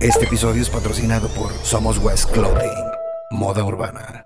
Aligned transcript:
Este 0.00 0.24
episodio 0.24 0.62
es 0.62 0.70
patrocinado 0.70 1.28
por 1.28 1.52
Somos 1.62 1.98
West 1.98 2.30
Clothing, 2.30 2.86
moda 3.32 3.62
urbana. 3.62 4.24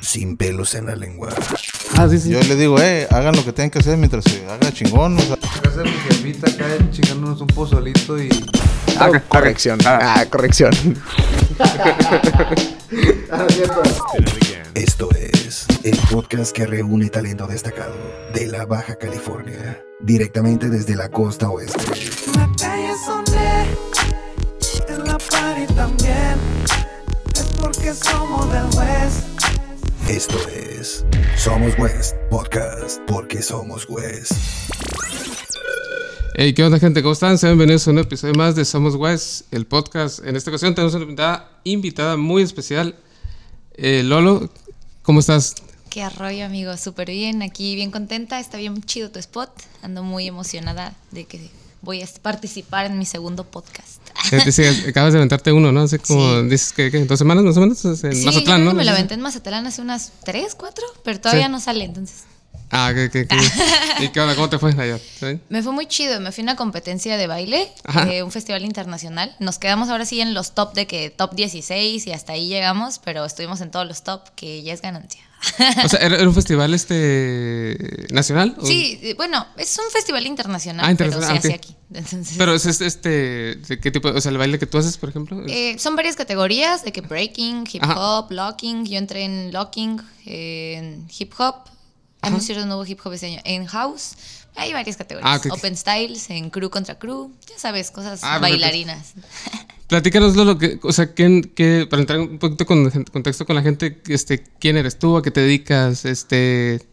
Sin 0.00 0.38
pelos 0.38 0.74
en 0.74 0.86
la 0.86 0.96
lengua. 0.96 1.28
Ah, 1.98 2.08
sí, 2.08 2.18
sí. 2.18 2.30
Yo 2.30 2.40
le 2.40 2.56
digo, 2.56 2.80
eh, 2.80 3.06
hagan 3.10 3.36
lo 3.36 3.44
que 3.44 3.52
tengan 3.52 3.68
que 3.68 3.80
hacer 3.80 3.98
mientras 3.98 4.24
se 4.24 4.42
haga 4.46 4.72
chingón. 4.72 5.18
O 5.18 5.20
sea, 5.20 5.36
Casa 5.62 5.82
de 5.82 5.90
mi 5.90 5.96
jefita 5.98 6.48
acá 6.48 6.64
chingándonos 6.90 7.42
un 7.42 7.48
pozolito 7.48 8.18
y. 8.18 8.30
Ah, 8.98 9.10
corrección. 9.28 9.78
Ah, 9.84 10.24
corrección. 10.30 10.72
Esto 14.74 15.10
es 15.14 15.66
el 15.84 15.98
podcast 16.10 16.52
que 16.56 16.64
reúne 16.66 17.10
talento 17.10 17.46
destacado 17.46 17.94
de 18.32 18.46
la 18.46 18.64
Baja 18.64 18.96
California, 18.96 19.82
directamente 20.02 20.68
desde 20.68 20.96
la 20.96 21.08
costa 21.10 21.50
oeste. 21.50 21.78
La 22.34 22.50
calle 22.58 22.92
son 23.04 23.24
de, 23.26 24.94
en 24.94 25.04
la 25.04 25.18
party 25.18 25.72
también. 25.74 26.38
Es 27.34 27.46
porque 27.60 27.92
somos 27.94 28.50
del 28.52 28.64
West. 28.78 29.26
Esto 30.08 30.38
es 30.48 31.04
Somos 31.36 31.78
West 31.78 32.16
Podcast, 32.30 33.00
porque 33.06 33.42
somos 33.42 33.88
West. 33.88 34.32
Hey, 36.34 36.54
¿qué 36.54 36.64
onda, 36.64 36.78
gente? 36.78 37.02
¿Cómo 37.02 37.12
están? 37.12 37.38
Sean 37.38 37.52
bienvenidos 37.52 37.86
a 37.86 37.90
un 37.90 37.98
episodio 37.98 38.34
más 38.34 38.54
de 38.54 38.64
Somos 38.64 38.94
West, 38.94 39.52
el 39.52 39.66
podcast. 39.66 40.24
En 40.24 40.36
esta 40.36 40.50
ocasión 40.50 40.74
tenemos 40.74 40.94
una 40.94 41.04
invitada, 41.04 41.50
invitada 41.64 42.16
muy 42.16 42.42
especial. 42.42 42.96
Eh, 43.74 44.02
Lolo, 44.04 44.50
¿cómo 45.02 45.20
estás? 45.20 45.54
Qué 45.90 46.02
arroyo, 46.02 46.46
amigo. 46.46 46.76
Súper 46.76 47.10
bien. 47.10 47.42
Aquí 47.42 47.74
bien 47.74 47.90
contenta. 47.90 48.38
Está 48.40 48.58
bien 48.58 48.80
chido 48.82 49.10
tu 49.10 49.18
spot. 49.18 49.50
Ando 49.82 50.02
muy 50.04 50.26
emocionada 50.26 50.94
de 51.10 51.24
que 51.24 51.50
voy 51.82 52.02
a 52.02 52.08
participar 52.22 52.86
en 52.86 52.98
mi 52.98 53.04
segundo 53.06 53.44
podcast. 53.44 54.00
Sí, 54.50 54.62
acabas 54.88 55.12
de 55.12 55.18
aventarte 55.18 55.50
uno, 55.52 55.72
¿no? 55.72 55.82
Así 55.82 55.98
como 55.98 56.42
Sí. 56.42 56.48
dices 56.48 56.72
que, 56.72 56.90
¿qué? 56.90 57.04
¿dos 57.04 57.18
semanas 57.18 57.42
más 57.42 57.56
o 57.56 57.60
menos? 57.60 57.84
En 57.84 57.96
Sí, 57.96 58.06
Mazatlán, 58.06 58.32
yo 58.34 58.44
creo 58.44 58.58
¿no? 58.58 58.70
que 58.70 58.76
me 58.76 58.84
la 58.84 58.92
aventé 58.92 59.14
en 59.14 59.20
Mazatlán 59.20 59.66
hace 59.66 59.82
unas 59.82 60.12
tres, 60.24 60.54
cuatro, 60.54 60.84
pero 61.04 61.20
todavía 61.20 61.48
no 61.48 61.58
sale, 61.58 61.84
entonces. 61.84 62.24
Ah, 62.70 62.92
¿qué, 62.94 63.10
qué, 63.10 63.26
qué? 63.26 63.36
¿Y 64.04 64.08
qué 64.10 64.20
onda? 64.20 64.36
¿Cómo 64.36 64.48
te 64.48 64.60
fue 64.60 64.70
allá? 64.70 65.00
Me 65.48 65.60
fue 65.62 65.72
muy 65.72 65.86
chido. 65.86 66.20
Me 66.20 66.30
fui 66.30 66.42
a 66.42 66.44
una 66.44 66.54
competencia 66.56 67.16
de 67.16 67.26
baile, 67.26 67.72
Ajá. 67.82 68.08
eh, 68.12 68.22
un 68.22 68.30
festival 68.30 68.64
internacional. 68.64 69.34
Nos 69.40 69.58
quedamos 69.58 69.88
ahora 69.88 70.04
sí 70.04 70.20
en 70.20 70.34
los 70.34 70.52
top 70.54 70.72
de 70.74 70.86
que 70.86 71.10
top 71.10 71.34
16 71.34 72.06
y 72.06 72.12
hasta 72.12 72.34
ahí 72.34 72.46
llegamos, 72.46 73.00
pero 73.00 73.24
estuvimos 73.24 73.60
en 73.60 73.72
todos 73.72 73.88
los 73.88 74.04
top, 74.04 74.20
que 74.36 74.62
ya 74.62 74.72
es 74.72 74.82
ganancia. 74.82 75.20
O 75.84 75.88
sea, 75.88 75.98
¿era, 76.00 76.22
un 76.28 76.34
festival 76.34 76.74
este 76.74 78.06
nacional? 78.10 78.54
¿O- 78.58 78.66
Sí, 78.66 78.98
eh, 79.02 79.14
bueno, 79.16 79.46
es 79.56 79.78
un 79.78 79.90
festival 79.90 80.26
internacional, 80.26 80.84
Ah, 80.86 80.90
internacional, 80.90 81.38
pero 81.40 81.42
se 81.42 81.48
ok. 81.48 81.54
hace 81.54 81.72
aquí. 81.72 81.76
Entonces, 81.92 82.34
Pero 82.38 82.54
es 82.54 82.66
este, 82.66 82.86
este, 82.86 83.08
¿de 83.56 83.80
qué 83.80 83.90
tipo? 83.90 84.08
O 84.08 84.20
sea, 84.20 84.30
el 84.30 84.38
baile 84.38 84.58
que 84.58 84.66
tú 84.66 84.78
haces, 84.78 84.96
por 84.96 85.08
ejemplo. 85.08 85.42
Eh, 85.48 85.76
son 85.78 85.96
varias 85.96 86.14
categorías 86.16 86.84
de 86.84 86.92
que 86.92 87.00
breaking, 87.00 87.64
hip 87.72 87.82
Ajá. 87.82 88.18
hop, 88.18 88.30
locking. 88.32 88.84
Yo 88.86 88.98
entré 88.98 89.24
en 89.24 89.52
locking, 89.52 90.00
en 90.26 91.08
hip 91.18 91.32
hop. 91.38 91.54
Hecho 92.22 92.60
un 92.60 92.68
nuevo 92.68 92.84
hip 92.86 93.00
hop 93.04 93.12
este 93.12 93.26
año 93.26 93.40
en 93.44 93.66
house. 93.66 94.12
Hay 94.56 94.72
varias 94.72 94.96
categorías. 94.96 95.42
Ah. 95.46 95.54
Open 95.54 95.76
styles, 95.76 96.28
en 96.30 96.50
crew 96.50 96.70
contra 96.70 96.98
crew. 96.98 97.32
Ya 97.48 97.58
sabes, 97.58 97.90
cosas 97.90 98.20
Ah, 98.22 98.38
bailarinas. 98.38 99.14
Platícanos 99.86 100.36
lo 100.36 100.56
que, 100.58 100.78
o 100.82 100.92
sea, 100.92 101.14
¿quién, 101.14 101.42
qué, 101.42 101.86
para 101.88 102.00
entrar 102.00 102.20
un 102.20 102.38
poquito 102.38 102.64
con 102.64 102.88
contexto 103.04 103.44
con 103.44 103.56
la 103.56 103.62
gente, 103.62 104.00
este, 104.06 104.44
quién 104.60 104.76
eres 104.76 104.98
tú, 104.98 105.16
a 105.16 105.22
qué 105.22 105.32
te 105.32 105.40
dedicas, 105.40 106.04
este, 106.04 106.86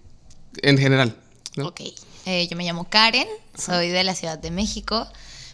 en 0.64 0.78
general. 0.80 1.16
¿no? 1.56 1.68
Ok. 1.68 1.82
Eh, 2.26 2.48
yo 2.50 2.58
me 2.58 2.64
llamo 2.66 2.90
Karen, 2.90 3.28
soy 3.56 3.90
de 3.90 4.04
la 4.04 4.16
Ciudad 4.16 4.40
de 4.40 4.50
México, 4.50 5.08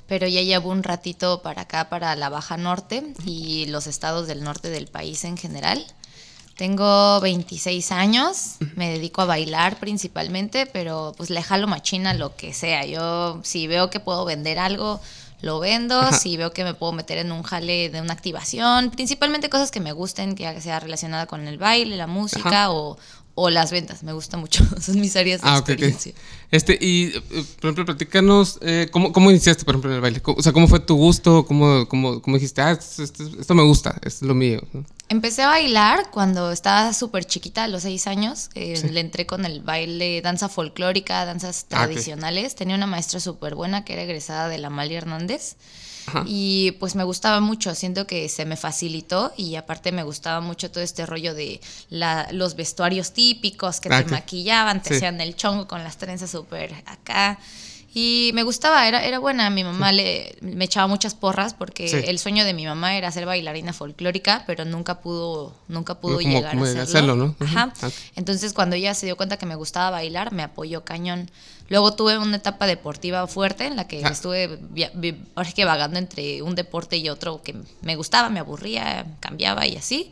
pero 0.08 0.28
ya 0.28 0.42
llevo 0.42 0.70
un 0.70 0.84
ratito 0.84 1.42
para 1.42 1.64
acá, 1.64 1.90
para 1.90 2.16
la 2.16 2.30
Baja 2.30 2.58
Norte 2.58 3.04
y 3.26 3.66
los 3.66 3.88
estados 3.88 4.26
del 4.28 4.44
norte 4.44 4.70
del 4.70 4.88
país 4.88 5.24
en 5.26 5.38
general. 5.38 5.86
Tengo 6.56 7.20
26 7.22 7.92
años, 7.92 8.58
me 8.76 8.92
dedico 8.92 9.22
a 9.22 9.26
bailar 9.26 9.80
principalmente, 9.80 10.68
pero 10.68 11.14
pues 11.18 11.30
le 11.32 11.42
jalo 11.42 11.68
machina 11.68 12.14
lo 12.14 12.36
que 12.36 12.54
sea. 12.54 12.86
Yo 12.86 13.40
si 13.44 13.66
veo 13.66 13.90
que 13.90 14.00
puedo 14.00 14.24
vender 14.24 14.60
algo, 14.60 15.02
lo 15.42 15.60
vendo, 15.60 16.12
si 16.14 16.38
veo 16.38 16.54
que 16.54 16.64
me 16.64 16.74
puedo 16.74 16.92
meter 16.92 17.18
en 17.18 17.32
un 17.32 17.44
jale 17.44 17.90
de 17.90 18.02
una 18.02 18.14
activación, 18.14 18.92
principalmente 18.92 19.50
cosas 19.50 19.72
que 19.72 19.80
me 19.80 19.92
gusten, 19.92 20.36
que 20.36 20.62
sea 20.62 20.80
relacionada 20.80 21.26
con 21.26 21.48
el 21.48 21.58
baile, 21.58 21.98
la 21.98 22.08
música 22.08 22.72
o, 22.72 22.98
o 23.36 23.50
las 23.50 23.72
ventas. 23.72 24.04
Me 24.04 24.14
gusta 24.14 24.38
mucho, 24.38 24.64
son 24.82 25.00
mis 25.00 25.16
áreas 25.16 25.42
de 25.42 25.48
Ah, 25.50 25.58
experiencia. 25.58 26.14
Este, 26.52 26.78
y, 26.80 27.06
eh, 27.16 27.22
por 27.60 27.66
ejemplo, 27.72 27.86
platícanos, 27.86 28.60
eh, 28.62 28.88
¿cómo, 28.92 29.12
¿cómo 29.12 29.32
iniciaste, 29.32 29.66
por 29.66 29.74
ejemplo, 29.74 29.90
en 29.90 29.96
el 29.96 30.02
baile? 30.02 30.22
¿Cómo- 30.22 30.38
O 30.38 30.42
sea, 30.44 30.52
¿cómo 30.54 30.68
fue 30.68 30.80
tu 30.80 30.96
gusto? 30.96 31.46
¿Cómo, 31.48 31.88
cómo, 31.88 32.22
cómo 32.22 32.38
dijiste, 32.38 32.62
ah, 32.62 32.72
esto, 32.72 33.56
me 33.56 33.64
gusta, 33.64 33.92
esto 34.04 34.26
es 34.26 34.28
lo 34.28 34.36
mío? 34.36 34.62
Empecé 35.10 35.42
a 35.42 35.48
bailar 35.48 36.12
cuando 36.12 36.52
estaba 36.52 36.94
súper 36.94 37.26
chiquita, 37.26 37.64
a 37.64 37.68
los 37.68 37.84
seis 37.84 38.06
años. 38.08 38.50
Eh, 38.56 38.82
Le 38.92 39.00
entré 39.00 39.26
con 39.26 39.46
el 39.46 39.62
baile, 39.62 40.22
danza 40.22 40.48
folclórica, 40.50 41.26
danzas 41.26 41.66
Ah, 41.72 41.86
tradicionales. 41.86 42.56
Tenía 42.56 42.76
una 42.76 42.88
maestra 42.88 43.20
súper 43.20 43.56
buena 43.56 43.84
que 43.84 43.94
era 43.94 44.04
egresada 44.04 44.48
de 44.48 44.60
la 44.60 44.68
Amalia 44.68 45.00
Hernández. 45.00 45.56
Ajá. 46.08 46.24
Y 46.28 46.72
pues 46.80 46.96
me 46.96 47.04
gustaba 47.04 47.40
mucho, 47.40 47.74
siento 47.76 48.06
que 48.08 48.28
se 48.30 48.46
me 48.46 48.58
facilitó 48.58 49.34
y 49.38 49.56
aparte 49.56 49.92
me 49.92 50.04
gustaba 50.04 50.42
mucho 50.42 50.70
todo 50.72 50.84
este 50.84 51.06
rollo 51.06 51.34
de 51.34 51.62
la- 51.90 52.28
los 52.32 52.56
vestuarios 52.56 53.12
típicos 53.14 53.80
que 53.80 53.90
Ah, 53.94 54.04
te 54.04 54.12
maquillaban, 54.12 54.82
te 54.82 54.90
Sí. 54.90 54.96
hacían 54.96 55.22
el 55.22 55.36
chongo 55.36 55.68
con 55.68 55.84
las 55.84 55.98
trenzas 55.98 56.32
súper 56.32 56.74
acá. 56.86 57.40
Y 57.96 58.32
me 58.34 58.42
gustaba, 58.42 58.88
era, 58.88 59.04
era 59.06 59.20
buena. 59.20 59.50
Mi 59.52 59.64
mamá 59.64 59.92
le, 59.92 60.36
me 60.42 60.66
echaba 60.66 60.88
muchas 60.88 61.14
porras 61.14 61.54
porque 61.54 61.88
Sí. 61.88 61.98
el 62.08 62.18
sueño 62.18 62.44
de 62.44 62.54
mi 62.56 62.66
mamá 62.66 62.98
era 62.98 63.12
ser 63.12 63.26
bailarina 63.28 63.72
folclórica, 63.72 64.44
pero 64.48 64.66
nunca 64.66 65.00
pudo, 65.02 65.54
nunca 65.68 66.00
pudo 66.00 66.18
Como- 66.18 66.28
llegar 66.28 66.52
como 66.54 66.66
a 66.66 66.68
hacerlo. 66.70 66.84
hacerlo, 66.84 67.16
¿no? 67.16 67.36
Ajá. 67.40 67.72
Entonces, 68.16 68.54
cuando 68.54 68.76
ella 68.76 68.96
se 68.96 69.06
dio 69.06 69.16
cuenta 69.16 69.38
que 69.38 69.46
me 69.46 69.56
gustaba 69.56 69.92
bailar, 69.92 70.32
me 70.34 70.42
apoyó 70.42 70.84
cañón. 70.84 71.30
Luego 71.70 71.94
tuve 71.96 72.18
una 72.18 72.38
etapa 72.38 72.66
deportiva 72.66 73.26
fuerte 73.28 73.66
en 73.68 73.76
la 73.76 73.88
que 73.88 74.04
Ah. 74.04 74.10
estuve 74.10 74.60
ahora 75.36 75.52
que 75.52 75.64
vagando 75.66 76.00
entre 76.00 76.42
un 76.42 76.56
deporte 76.56 76.98
y 76.98 77.10
otro 77.10 77.42
que 77.44 77.56
me 77.82 77.96
gustaba, 77.96 78.30
me 78.30 78.40
aburría, 78.40 79.06
cambiaba 79.20 79.68
y 79.68 79.76
así. 79.78 80.10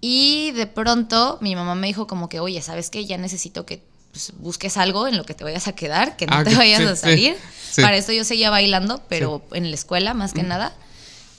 Y 0.00 0.50
de 0.52 0.66
pronto 0.66 1.38
mi 1.40 1.54
mamá 1.54 1.76
me 1.76 1.86
dijo 1.86 2.08
como 2.08 2.28
que, 2.28 2.40
oye, 2.40 2.60
¿sabes 2.62 2.90
qué? 2.90 3.06
Ya 3.06 3.16
necesito 3.16 3.64
que 3.64 3.80
pues, 4.12 4.32
busques 4.38 4.76
algo 4.76 5.08
en 5.08 5.16
lo 5.16 5.24
que 5.24 5.34
te 5.34 5.42
vayas 5.44 5.66
a 5.68 5.72
quedar, 5.72 6.16
que 6.16 6.26
no 6.26 6.36
Ah, 6.36 6.44
te 6.44 6.54
vayas 6.54 6.80
Sí, 6.80 6.86
a 6.86 6.96
salir. 6.96 7.36
sí. 7.72 7.82
Para 7.82 7.96
eso 7.96 8.12
yo 8.12 8.24
seguía 8.24 8.50
bailando, 8.50 9.02
pero 9.08 9.44
en 9.52 9.68
la 9.70 9.74
escuela 9.74 10.14
más 10.14 10.32
que 10.32 10.42
nada. 10.44 10.72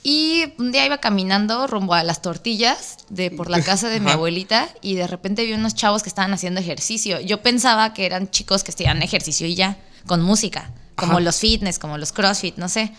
Y 0.02 0.52
un 0.58 0.70
día 0.70 0.84
iba 0.84 0.98
caminando 0.98 1.66
rumbo 1.66 1.94
a 1.94 2.02
las 2.04 2.20
tortillas 2.20 2.98
de 3.08 3.30
por 3.30 3.48
la 3.48 3.62
casa 3.62 3.88
de 3.88 4.00
mi 4.00 4.10
abuelita 4.10 4.68
y 4.82 4.96
de 4.96 5.06
repente 5.06 5.46
vi 5.46 5.54
unos 5.54 5.74
chavos 5.74 6.02
que 6.02 6.10
estaban 6.10 6.32
haciendo 6.34 6.60
ejercicio. 6.60 7.20
Yo 7.20 7.40
pensaba 7.42 7.94
que 7.94 8.04
eran 8.04 8.30
chicos 8.30 8.64
que 8.64 8.70
hacían 8.70 9.00
ejercicio 9.02 9.46
y 9.46 9.54
ya, 9.54 9.78
con 10.06 10.20
música, 10.22 10.70
como 10.94 11.12
Ajá. 11.12 11.20
los 11.20 11.38
fitness, 11.38 11.78
como 11.78 11.96
los 11.96 12.12
crossfit, 12.12 12.56
no 12.58 12.68
sé. 12.68 12.92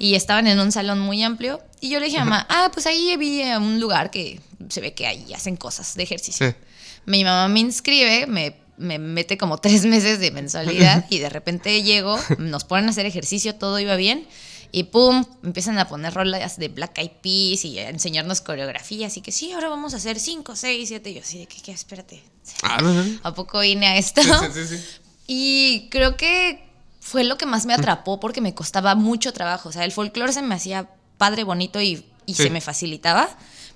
Y 0.00 0.14
estaban 0.16 0.46
en 0.48 0.58
un 0.58 0.72
salón 0.72 0.98
muy 0.98 1.22
amplio 1.22 1.60
y 1.80 1.90
yo 1.90 2.00
le 2.00 2.06
dije 2.06 2.18
a 2.18 2.24
mamá, 2.24 2.46
ah, 2.50 2.70
pues 2.72 2.86
ahí 2.86 3.16
vi 3.16 3.42
un 3.52 3.78
lugar 3.78 4.10
que 4.10 4.40
se 4.68 4.80
ve 4.80 4.94
que 4.94 5.06
ahí 5.06 5.32
hacen 5.34 5.56
cosas 5.56 5.94
de 5.94 6.02
ejercicio. 6.02 6.48
Sí. 6.50 6.56
Mi 7.06 7.22
mamá 7.22 7.46
me 7.48 7.60
inscribe, 7.60 8.26
me, 8.26 8.56
me 8.78 8.98
mete 8.98 9.36
como 9.36 9.58
tres 9.60 9.84
meses 9.84 10.20
de 10.20 10.30
mensualidad 10.30 11.06
y 11.10 11.18
de 11.18 11.28
repente 11.28 11.82
llego, 11.82 12.18
nos 12.38 12.64
ponen 12.64 12.86
a 12.86 12.90
hacer 12.90 13.06
ejercicio, 13.06 13.54
todo 13.54 13.78
iba 13.78 13.96
bien. 13.96 14.26
Y 14.70 14.84
pum, 14.84 15.24
empiezan 15.42 15.78
a 15.78 15.88
poner 15.88 16.12
rolas 16.12 16.58
de 16.58 16.68
Black 16.68 16.98
Eyed 16.98 17.10
Peas 17.22 17.64
y 17.64 17.78
a 17.78 17.88
enseñarnos 17.88 18.42
coreografías. 18.42 19.16
Y 19.16 19.22
que 19.22 19.32
sí, 19.32 19.50
ahora 19.52 19.70
vamos 19.70 19.94
a 19.94 19.96
hacer 19.96 20.20
cinco, 20.20 20.56
seis, 20.56 20.88
siete. 20.88 21.10
Y 21.10 21.14
yo 21.14 21.20
así 21.22 21.38
de 21.38 21.46
que. 21.46 21.72
Espérate. 21.72 22.22
Ah, 22.62 22.78
no, 22.82 22.92
no, 22.92 23.02
no. 23.02 23.20
¿A 23.22 23.34
poco 23.34 23.60
vine 23.60 23.86
a 23.86 23.96
esto? 23.96 24.20
Sí, 24.22 24.30
sí, 24.52 24.76
sí. 24.76 24.84
Y 25.26 25.88
creo 25.90 26.18
que 26.18 26.68
fue 27.00 27.24
lo 27.24 27.38
que 27.38 27.46
más 27.46 27.64
me 27.64 27.72
atrapó 27.72 28.20
porque 28.20 28.42
me 28.42 28.54
costaba 28.54 28.94
mucho 28.94 29.32
trabajo. 29.32 29.70
O 29.70 29.72
sea, 29.72 29.84
el 29.84 29.92
folclore 29.92 30.34
se 30.34 30.42
me 30.42 30.54
hacía 30.54 30.90
padre, 31.16 31.44
bonito 31.44 31.80
y, 31.80 32.04
y 32.26 32.34
se 32.34 32.50
me 32.50 32.60
facilitaba. 32.60 33.28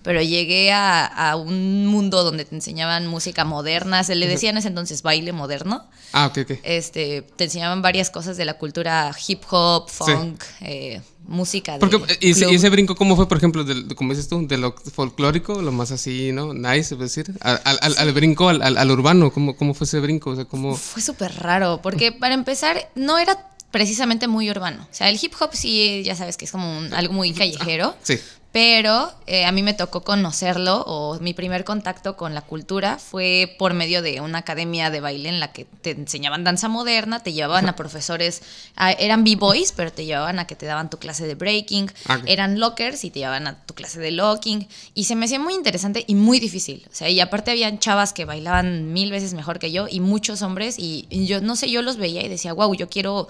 Pero 0.02 0.20
llegué 0.20 0.72
a, 0.72 1.06
a 1.06 1.36
un 1.36 1.86
mundo 1.86 2.24
donde 2.24 2.44
te 2.44 2.54
enseñaban 2.54 3.06
música 3.06 3.44
moderna. 3.44 4.02
Se 4.02 4.14
le 4.16 4.26
decía 4.26 4.50
en 4.50 4.56
ese 4.56 4.68
entonces 4.68 5.02
baile 5.02 5.32
moderno. 5.32 5.84
Ah, 6.12 6.26
ok, 6.26 6.38
ok. 6.42 6.58
Este, 6.64 7.22
te 7.22 7.44
enseñaban 7.44 7.82
varias 7.82 8.10
cosas 8.10 8.36
de 8.36 8.44
la 8.44 8.54
cultura 8.54 9.14
hip 9.28 9.42
hop, 9.50 9.88
funk, 9.88 10.42
eh, 10.60 11.00
música 11.28 11.74
de 11.74 11.78
Porque, 11.78 11.98
y, 12.20 12.30
ese, 12.32 12.40
club. 12.40 12.52
y 12.52 12.54
ese 12.56 12.68
brinco 12.70 12.96
cómo 12.96 13.14
fue, 13.14 13.28
por 13.28 13.38
ejemplo, 13.38 13.62
del, 13.62 13.94
como 13.94 14.10
dices 14.12 14.28
tú, 14.28 14.44
de 14.46 14.58
lo 14.58 14.74
folclórico, 14.74 15.62
lo 15.62 15.70
más 15.70 15.92
así, 15.92 16.32
¿no? 16.32 16.52
Nice, 16.52 16.94
es 16.94 16.98
decir, 17.00 17.32
al, 17.40 17.60
al, 17.64 17.78
al- 17.80 17.96
al 17.98 18.12
brinco, 18.12 18.48
al, 18.48 18.60
al, 18.60 18.76
al 18.76 18.90
urbano, 18.90 19.32
¿cómo, 19.32 19.56
¿cómo 19.56 19.72
fue 19.72 19.84
ese 19.84 20.00
brinco? 20.00 20.30
O 20.30 20.34
sea, 20.36 20.44
¿cómo...? 20.46 20.74
Fue 20.76 21.00
súper 21.00 21.32
raro, 21.36 21.78
porque 21.80 22.10
para 22.10 22.34
empezar, 22.34 22.90
no 22.96 23.18
era 23.18 23.48
precisamente 23.70 24.26
muy 24.26 24.50
urbano. 24.50 24.82
O 24.82 24.94
sea, 24.94 25.08
el 25.08 25.18
hip 25.22 25.32
hop 25.40 25.50
sí, 25.54 26.02
ya 26.04 26.16
sabes 26.16 26.36
que 26.36 26.44
es 26.44 26.50
como 26.52 26.76
un- 26.76 26.92
algo 26.92 27.14
muy 27.14 27.32
callejero. 27.32 27.94
Sí. 28.02 28.18
Pero 28.52 29.10
eh, 29.26 29.46
a 29.46 29.52
mí 29.52 29.62
me 29.62 29.72
tocó 29.72 30.02
conocerlo 30.02 30.82
o 30.86 31.18
mi 31.20 31.32
primer 31.32 31.64
contacto 31.64 32.18
con 32.18 32.34
la 32.34 32.42
cultura 32.42 32.98
fue 32.98 33.56
por 33.58 33.72
medio 33.72 34.02
de 34.02 34.20
una 34.20 34.38
academia 34.40 34.90
de 34.90 35.00
baile 35.00 35.30
en 35.30 35.40
la 35.40 35.52
que 35.54 35.64
te 35.64 35.92
enseñaban 35.92 36.44
danza 36.44 36.68
moderna, 36.68 37.20
te 37.20 37.32
llevaban 37.32 37.66
a 37.70 37.76
profesores, 37.76 38.42
a- 38.76 38.92
eran 38.92 39.24
b-boys, 39.24 39.72
pero 39.72 39.90
te 39.90 40.04
llevaban 40.04 40.38
a 40.38 40.46
que 40.46 40.54
te 40.54 40.66
daban 40.66 40.90
tu 40.90 40.98
clase 40.98 41.26
de 41.26 41.34
breaking, 41.34 41.90
Ah, 42.06 42.20
eran 42.26 42.60
lockers 42.60 43.04
y 43.04 43.10
te 43.10 43.20
llevaban 43.20 43.46
a 43.46 43.64
tu 43.64 43.72
clase 43.72 43.98
de 44.00 44.10
locking 44.10 44.68
y 44.92 45.04
se 45.04 45.14
me 45.16 45.24
hacía 45.24 45.38
muy 45.38 45.54
interesante 45.54 46.04
y 46.06 46.14
muy 46.14 46.38
difícil. 46.38 46.86
O 46.92 46.94
sea, 46.94 47.08
y 47.08 47.20
aparte 47.20 47.52
habían 47.52 47.78
chavas 47.78 48.12
que 48.12 48.26
bailaban 48.26 48.92
mil 48.92 49.10
veces 49.10 49.32
mejor 49.32 49.60
que 49.60 49.72
yo 49.72 49.88
y 49.88 50.00
muchos 50.00 50.42
hombres 50.42 50.74
y 50.78 51.06
yo 51.26 51.40
no 51.40 51.56
sé, 51.56 51.70
yo 51.70 51.80
los 51.80 51.96
veía 51.96 52.22
y 52.22 52.28
decía, 52.28 52.52
wow, 52.52 52.74
yo 52.74 52.90
quiero... 52.90 53.28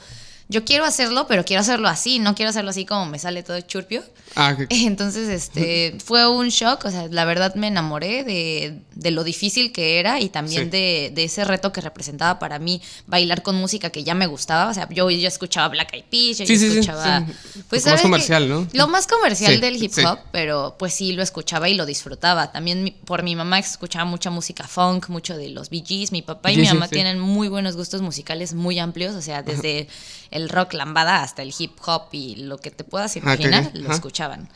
Yo 0.52 0.64
quiero 0.64 0.84
hacerlo, 0.84 1.26
pero 1.26 1.44
quiero 1.44 1.60
hacerlo 1.62 1.88
así, 1.88 2.18
no 2.18 2.34
quiero 2.34 2.50
hacerlo 2.50 2.70
así 2.70 2.84
como 2.84 3.06
me 3.06 3.18
sale 3.18 3.42
todo 3.42 3.60
churpio. 3.62 4.02
Ah. 4.36 4.56
Entonces, 4.68 5.28
este, 5.28 5.96
fue 6.04 6.28
un 6.28 6.48
shock, 6.50 6.84
o 6.84 6.90
sea, 6.90 7.08
la 7.10 7.24
verdad 7.24 7.54
me 7.54 7.66
enamoré 7.68 8.22
de, 8.24 8.78
de 8.94 9.10
lo 9.10 9.24
difícil 9.24 9.72
que 9.72 9.98
era 9.98 10.20
y 10.20 10.28
también 10.28 10.64
Sí. 10.64 10.70
de, 10.70 11.12
de 11.14 11.24
ese 11.24 11.44
reto 11.44 11.72
que 11.72 11.80
representaba 11.80 12.38
para 12.38 12.58
mí 12.58 12.80
bailar 13.06 13.42
con 13.42 13.56
música 13.56 13.90
que 13.90 14.04
ya 14.04 14.14
me 14.14 14.26
gustaba, 14.26 14.70
o 14.70 14.74
sea, 14.74 14.88
yo, 14.90 15.10
yo 15.10 15.26
escuchaba 15.28 15.68
Black 15.68 15.94
Eyed 15.94 16.04
Peas, 16.10 16.38
yo 16.38 16.46
Sí, 16.46 16.56
sí, 16.58 16.70
sí, 16.70 16.78
escuchaba... 16.78 17.24
sí. 17.26 17.62
Pues, 17.68 17.84
Lo 17.86 17.92
más 17.92 18.02
comercial, 18.02 18.48
¿no? 18.48 18.68
Lo 18.72 18.88
más 18.88 19.06
comercial 19.06 19.60
del 19.60 19.82
hip 19.82 19.92
hop, 20.06 20.18
pero 20.30 20.76
pues 20.78 20.92
sí 20.94 21.12
lo 21.12 21.22
escuchaba 21.22 21.68
y 21.68 21.74
lo 21.74 21.86
disfrutaba. 21.86 22.52
También 22.52 22.84
mi- 22.84 22.90
por 22.92 23.22
mi 23.22 23.34
mamá 23.34 23.58
escuchaba 23.58 24.04
mucha 24.04 24.30
música 24.30 24.68
funk, 24.68 25.08
mucho 25.08 25.36
de 25.36 25.48
los 25.48 25.70
Bee 25.70 25.82
Gees, 25.86 26.12
mi 26.12 26.20
papá 26.22 26.52
y 26.52 26.56
mi 26.58 26.66
mamá 26.68 26.88
tienen 26.88 27.18
muy 27.18 27.48
buenos 27.48 27.76
gustos 27.76 28.02
musicales, 28.02 28.52
muy 28.54 28.78
amplios, 28.78 29.14
o 29.14 29.22
sea, 29.22 29.42
desde 29.42 29.88
el 30.30 30.41
rock 30.48 30.74
lambada 30.74 31.22
hasta 31.22 31.42
el 31.42 31.52
hip 31.58 31.72
hop 31.86 32.04
y 32.12 32.36
lo 32.36 32.58
que 32.58 32.70
te 32.70 32.84
puedas 32.84 33.14
Ah, 33.16 33.18
imaginar, 33.20 33.70
lo 33.74 33.86
Ajá. 33.86 33.94
escuchaban. 33.94 34.48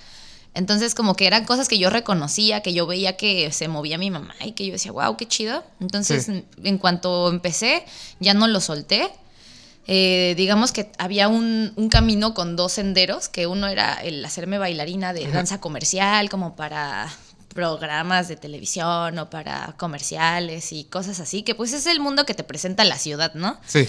Entonces, 0.55 0.94
como 0.94 1.15
que 1.17 1.27
eran 1.27 1.44
cosas 1.44 1.69
que 1.69 1.77
yo 1.79 1.91
reconocía, 1.91 2.62
que 2.62 2.73
yo 2.73 2.87
veía 2.87 3.17
que 3.19 3.53
se 3.53 3.69
movía 3.69 3.99
mi 3.99 4.11
mamá 4.11 4.35
y 4.43 4.53
que 4.53 4.65
yo 4.67 4.73
decía, 4.73 4.91
wow, 4.93 5.17
qué 5.17 5.27
chido. 5.29 5.62
Entonces, 5.81 6.25
Sí. 6.27 6.44
en 6.65 6.79
cuanto 6.79 7.29
empecé, 7.29 7.85
ya 8.21 8.33
no 8.33 8.47
lo 8.49 8.61
solté. 8.61 9.11
Eh, 9.87 10.35
digamos 10.37 10.73
que 10.73 10.91
había 10.99 11.29
un, 11.29 11.73
un 11.77 11.89
camino 11.91 12.32
con 12.35 12.56
dos 12.56 12.73
senderos, 12.73 13.29
que 13.29 13.47
uno 13.47 13.69
era 13.69 13.94
el 14.03 14.25
hacerme 14.25 14.59
bailarina 14.59 15.12
de 15.12 15.31
danza 15.31 15.61
comercial, 15.61 16.29
como 16.31 16.56
para 16.56 17.09
programas 17.55 18.27
de 18.29 18.37
televisión 18.37 19.19
o 19.19 19.31
para 19.31 19.75
comerciales 19.79 20.73
y 20.73 20.85
cosas 20.85 21.21
así, 21.21 21.43
que 21.43 21.55
pues 21.55 21.73
es 21.73 21.87
el 21.87 22.00
mundo 22.00 22.27
que 22.27 22.35
te 22.35 22.44
presenta 22.44 22.85
la 22.85 22.99
ciudad, 22.99 23.32
¿no? 23.35 23.59
Sí. 23.67 23.89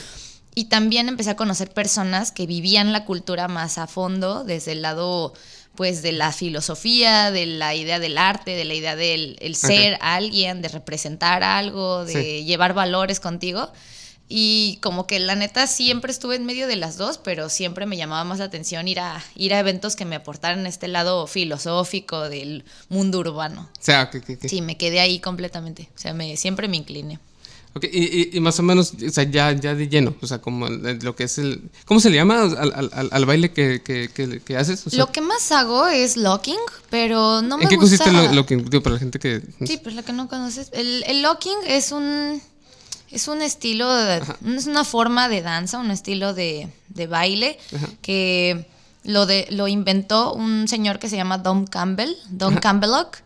Y 0.57 0.65
también 0.65 1.07
empecé 1.07 1.29
a 1.29 1.35
conocer 1.35 1.69
personas 1.69 2.31
que 2.31 2.47
vivían 2.47 2.91
la 2.91 3.05
cultura 3.05 3.47
más 3.47 3.77
a 3.77 3.85
fondo, 3.85 4.43
desde 4.43 4.71
el 4.71 4.81
lado 4.81 5.31
pues 5.75 6.01
de 6.01 6.11
la 6.11 6.31
filosofía, 6.31 7.29
de 7.29 7.45
la 7.45 7.75
idea 7.75 7.99
del 7.99 8.17
arte, 8.17 8.55
de 8.55 8.65
la 8.65 8.73
idea 8.73 8.95
del 8.95 9.37
el 9.39 9.55
ser 9.55 9.99
alguien, 10.01 10.63
de 10.63 10.69
representar 10.69 11.43
algo, 11.43 12.05
de 12.05 12.13
Sí. 12.39 12.45
llevar 12.45 12.73
valores 12.73 13.19
contigo. 13.19 13.71
Y 14.29 14.79
como 14.81 15.05
que 15.05 15.19
la 15.19 15.35
neta 15.35 15.67
siempre 15.67 16.11
estuve 16.11 16.35
en 16.37 16.45
medio 16.47 16.65
de 16.65 16.75
las 16.75 16.97
dos, 16.97 17.19
pero 17.19 17.49
siempre 17.49 17.85
me 17.85 17.95
llamaba 17.95 18.23
más 18.23 18.39
la 18.39 18.45
atención 18.45 18.87
ir 18.87 18.99
a, 18.99 19.23
ir 19.35 19.53
a 19.53 19.59
eventos 19.59 19.95
que 19.95 20.05
me 20.05 20.15
aportaran 20.15 20.65
este 20.65 20.87
lado 20.87 21.27
filosófico 21.27 22.29
del 22.29 22.65
mundo 22.89 23.19
urbano. 23.19 23.69
O 23.79 23.83
sea. 23.83 24.09
Sí, 24.49 24.61
me 24.63 24.75
quedé 24.75 25.01
ahí 25.01 25.19
completamente. 25.19 25.89
O 25.95 25.99
sea, 25.99 26.15
me, 26.15 26.35
siempre 26.35 26.67
me 26.67 26.77
incliné. 26.77 27.19
Ok, 27.77 27.85
y, 27.91 28.03
y- 28.03 28.29
y 28.33 28.39
más 28.39 28.59
o 28.59 28.63
menos, 28.63 28.93
o 29.05 29.09
sea, 29.09 29.23
ya, 29.23 29.51
ya 29.53 29.73
de 29.75 29.87
lleno, 29.87 30.13
o 30.21 30.27
sea, 30.27 30.39
como 30.39 30.67
el- 30.67 30.99
lo 31.01 31.15
que 31.15 31.23
es 31.23 31.37
el... 31.37 31.61
¿Cómo 31.85 31.99
se 31.99 32.09
le 32.09 32.17
llama 32.17 32.41
al, 32.41 32.89
al- 32.91 33.09
al- 33.11 33.25
baile 33.25 33.51
que, 33.51 33.81
que, 33.83 34.09
que- 34.13 34.41
que 34.41 34.57
haces? 34.57 34.85
O 34.85 34.89
sea, 34.89 34.99
Lo 34.99 35.11
que 35.11 35.21
más 35.21 35.51
hago 35.51 35.87
es 35.87 36.17
locking, 36.17 36.59
pero 36.89 37.41
no 37.41 37.57
me 37.57 37.63
¿En 37.63 37.69
qué 37.69 37.75
gusta... 37.77 38.03
consiste 38.05 38.11
lo, 38.27 38.33
lo 38.33 38.45
que, 38.45 38.57
digo, 38.57 38.83
para 38.83 38.93
la 38.95 38.99
gente 38.99 39.19
que... 39.19 39.41
Sí, 39.65 39.77
pues 39.81 39.95
la 39.95 40.03
que 40.03 40.11
no 40.13 40.27
conoces. 40.27 40.69
El, 40.73 41.03
el 41.07 41.21
locking 41.21 41.57
es 41.67 41.91
un 41.91 42.41
es 43.09 43.29
un 43.29 43.41
estilo, 43.41 43.89
de- 43.93 44.21
es 44.57 44.67
una 44.67 44.83
forma 44.83 45.29
de 45.29 45.41
danza, 45.41 45.77
un 45.79 45.91
estilo 45.91 46.33
de, 46.33 46.67
de 46.89 47.07
baile 47.07 47.57
que 48.01 48.65
lo 49.03 49.25
de 49.25 49.47
lo 49.51 49.67
inventó 49.69 50.33
un 50.33 50.67
señor 50.67 50.99
que 50.99 51.07
se 51.07 51.15
llama 51.15 51.37
Dom 51.37 51.65
Campbell, 51.67 52.13
Dom 52.29 52.55
Campbellock. 52.55 53.19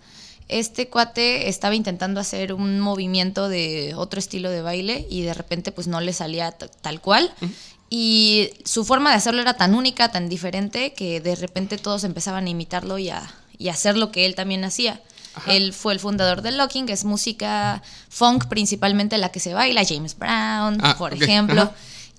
Este 0.52 0.90
cuate 0.90 1.50
estaba 1.50 1.76
intentando 1.76 2.20
hacer 2.20 2.54
un 2.54 2.80
movimiento 2.80 3.48
de 3.50 3.94
otro 3.96 4.20
estilo 4.20 4.50
de 4.52 4.62
baile 4.62 5.08
y 5.10 5.22
de 5.24 5.34
repente 5.34 5.72
pues 5.72 5.88
no 5.88 6.02
le 6.02 6.14
salía 6.14 6.52
tal 6.52 7.02
cual. 7.02 7.34
Y 7.90 8.50
su 8.64 8.86
forma 8.86 9.10
de 9.10 9.16
hacerlo 9.18 9.42
era 9.42 9.56
tan 9.56 9.74
única, 9.76 10.12
tan 10.12 10.30
diferente, 10.30 10.94
que 10.94 11.20
de 11.20 11.36
repente 11.36 11.78
todos 11.78 12.04
empezaban 12.04 12.46
a 12.46 12.50
imitarlo 12.50 12.98
y 12.98 13.10
a, 13.10 13.22
y 13.58 13.68
a 13.70 13.72
hacer 13.74 13.98
lo 13.98 14.12
que 14.12 14.26
él 14.26 14.36
también 14.36 14.64
hacía. 14.64 15.02
Él 15.48 15.72
fue 15.74 15.94
el 15.94 16.00
fundador 16.00 16.42
del 16.42 16.58
locking, 16.58 16.86
que 16.86 16.94
es 16.94 17.06
música 17.06 17.82
funk 18.10 18.48
principalmente 18.48 19.18
la 19.18 19.30
que 19.30 19.40
se 19.40 19.54
baila, 19.54 19.84
James 19.88 20.18
Brown, 20.18 20.78
Ah, 20.82 20.96
por 20.98 21.14
ejemplo. 21.14 21.62
ajá. 21.62 21.72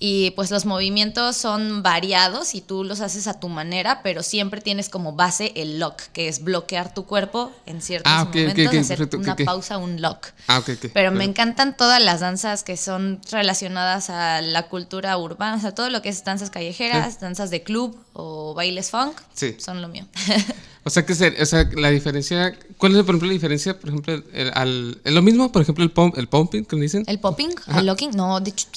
Y 0.05 0.31
pues 0.31 0.51
los 0.51 0.65
movimientos 0.65 1.37
son 1.37 1.81
variados 1.81 2.55
y 2.55 2.59
tú 2.61 2.83
los 2.83 2.99
haces 2.99 3.25
a 3.27 3.39
tu 3.39 3.47
manera, 3.47 4.01
pero 4.03 4.21
siempre 4.21 4.59
tienes 4.59 4.89
como 4.89 5.13
base 5.13 5.53
el 5.55 5.79
lock, 5.79 6.01
que 6.11 6.27
es 6.27 6.43
bloquear 6.43 6.93
tu 6.93 7.05
cuerpo 7.05 7.53
en 7.65 7.81
ciertos 7.81 8.11
Ah, 8.13 8.23
ok, 8.23 8.27
ok, 8.27 8.35
momentos, 8.35 8.65
hacer 8.79 8.97
perfecto, 8.97 9.17
una 9.19 9.37
pausa, 9.37 9.77
un 9.77 10.01
lock. 10.01 10.27
Ah. 10.49 10.61
Pero 10.93 11.11
me 11.13 11.23
encantan 11.23 11.77
todas 11.77 12.03
las 12.03 12.19
danzas 12.19 12.63
que 12.63 12.75
son 12.75 13.21
relacionadas 13.31 14.09
a 14.09 14.41
la 14.41 14.63
cultura 14.67 15.17
urbana, 15.17 15.55
o 15.55 15.61
sea, 15.61 15.73
todo 15.73 15.89
lo 15.89 16.01
que 16.01 16.09
es 16.09 16.21
danzas 16.25 16.49
callejeras, 16.49 17.21
danzas 17.21 17.49
de 17.49 17.63
club 17.63 17.97
o 18.11 18.53
bailes 18.53 18.91
funk, 18.91 19.17
Sí. 19.33 19.55
son 19.57 19.81
lo 19.81 19.87
mío. 19.87 20.05
O 20.85 20.89
sea, 20.89 21.05
que 21.05 21.15
se- 21.15 21.41
o 21.41 21.45
sea, 21.45 21.69
la 21.75 21.89
diferencia... 21.91 22.53
¿Cuál 22.77 22.91
es, 22.93 22.97
por 23.03 23.11
ejemplo, 23.15 23.27
la 23.27 23.33
diferencia, 23.33 23.79
por 23.79 23.89
ejemplo, 23.89 24.21
el- 24.33 24.51
al... 24.53 24.99
¿Es 25.05 25.13
lo 25.13 25.21
mismo, 25.21 25.49
por 25.51 25.61
ejemplo, 25.61 25.83
el, 25.83 25.91
pump, 25.91 26.17
el 26.17 26.27
pumping 26.27 26.65
que 26.65 26.75
le 26.75 26.81
dicen? 26.83 27.03
¿El 27.07 27.19
popping? 27.19 27.49
¿El 27.77 27.85
locking? 27.85 28.11
No, 28.11 28.41
de 28.41 28.49
hecho, 28.49 28.67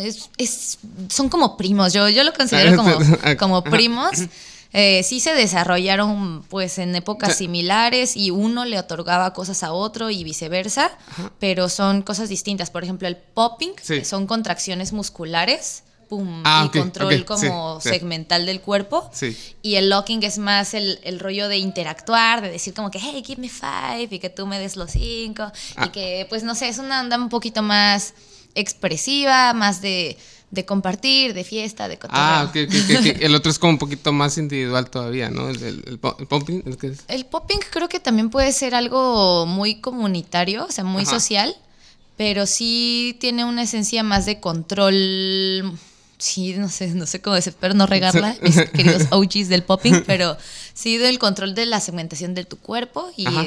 es, 0.00 0.30
es- 0.36 0.78
son 1.08 1.28
como 1.28 1.56
primos. 1.56 1.92
Yo, 1.92 2.08
yo 2.08 2.22
lo 2.22 2.32
considero 2.32 2.76
como, 2.76 2.92
como 3.38 3.64
primos. 3.64 4.12
Eh, 4.74 5.02
sí 5.02 5.18
se 5.18 5.32
desarrollaron 5.34 6.44
pues 6.48 6.78
en 6.78 6.94
épocas 6.94 7.30
O 7.30 7.32
sea- 7.32 7.38
similares 7.38 8.16
y 8.16 8.30
uno 8.30 8.64
le 8.64 8.78
otorgaba 8.78 9.32
cosas 9.32 9.62
a 9.64 9.72
otro 9.72 10.10
y 10.10 10.22
viceversa, 10.24 10.90
pero 11.40 11.68
son 11.68 12.02
cosas 12.02 12.28
distintas. 12.28 12.70
Por 12.70 12.84
ejemplo, 12.84 13.08
el 13.08 13.16
popping 13.16 13.70
Sí. 13.82 14.04
son 14.04 14.26
contracciones 14.26 14.92
musculares. 14.92 15.82
Pum, 16.08 16.42
Ah, 16.44 16.62
y 16.64 16.68
ok, 16.68 16.78
control 16.78 17.24
como 17.26 17.80
sí, 17.80 17.88
sí. 17.88 17.94
segmental 17.94 18.46
del 18.46 18.62
cuerpo. 18.62 19.10
Sí. 19.12 19.36
Y 19.60 19.74
el 19.74 19.90
locking 19.90 20.22
es 20.22 20.38
más 20.38 20.72
el, 20.72 20.98
el 21.02 21.20
rollo 21.20 21.48
de 21.48 21.58
interactuar, 21.58 22.40
de 22.40 22.50
decir 22.50 22.72
como 22.72 22.90
que, 22.90 22.98
hey, 22.98 23.22
give 23.26 23.40
me 23.40 23.50
five, 23.50 24.08
y 24.10 24.18
que 24.18 24.30
tú 24.30 24.46
me 24.46 24.58
des 24.58 24.76
los 24.76 24.90
cinco. 24.92 25.52
Ah. 25.76 25.86
Y 25.86 25.90
que, 25.90 26.26
pues, 26.30 26.42
no 26.44 26.54
sé, 26.54 26.68
es 26.68 26.78
una 26.78 27.00
onda 27.02 27.18
un 27.18 27.28
poquito 27.28 27.62
más 27.62 28.14
expresiva, 28.54 29.52
más 29.52 29.82
de, 29.82 30.16
de 30.50 30.64
compartir, 30.64 31.34
de 31.34 31.44
fiesta, 31.44 31.88
de 31.88 31.98
cotorreo. 31.98 32.22
Ah, 32.24 32.46
ok, 32.48 32.56
ok, 32.66 32.74
ok, 32.74 32.96
ok. 33.16 33.16
El 33.20 33.34
otro 33.34 33.50
es 33.50 33.58
como 33.58 33.72
un 33.72 33.78
poquito 33.78 34.10
más 34.12 34.38
individual 34.38 34.88
todavía, 34.88 35.28
¿no? 35.28 35.50
El, 35.50 35.56
el, 35.62 35.84
el 35.86 36.00
el 36.00 36.62
el 36.66 36.76
que 36.78 36.86
es... 36.88 37.04
El 37.08 37.26
popping 37.26 37.60
creo 37.70 37.88
que 37.90 38.00
también 38.00 38.30
puede 38.30 38.52
ser 38.52 38.74
algo 38.74 39.44
muy 39.44 39.80
comunitario, 39.82 40.64
o 40.64 40.72
sea, 40.72 40.84
muy 40.84 41.02
Ajá. 41.02 41.10
social, 41.10 41.54
pero 42.16 42.46
sí 42.46 43.16
tiene 43.20 43.44
una 43.44 43.62
esencia 43.62 44.02
más 44.02 44.24
de 44.24 44.40
control. 44.40 45.78
Sí, 46.18 46.54
no 46.54 46.68
sé, 46.68 46.88
no 46.88 47.06
sé 47.06 47.20
cómo 47.20 47.36
decir, 47.36 47.54
pero 47.60 47.74
no 47.74 47.86
regarla, 47.86 48.36
mis 48.42 48.56
queridos 48.72 49.04
OGs 49.10 49.48
del 49.48 49.62
popping, 49.62 50.02
pero 50.06 50.36
sí 50.74 50.96
del 50.98 51.18
control 51.18 51.54
de 51.54 51.66
la 51.66 51.80
segmentación 51.80 52.34
de 52.34 52.44
tu 52.44 52.58
cuerpo 52.58 53.08
y 53.16 53.26
Ajá. 53.26 53.44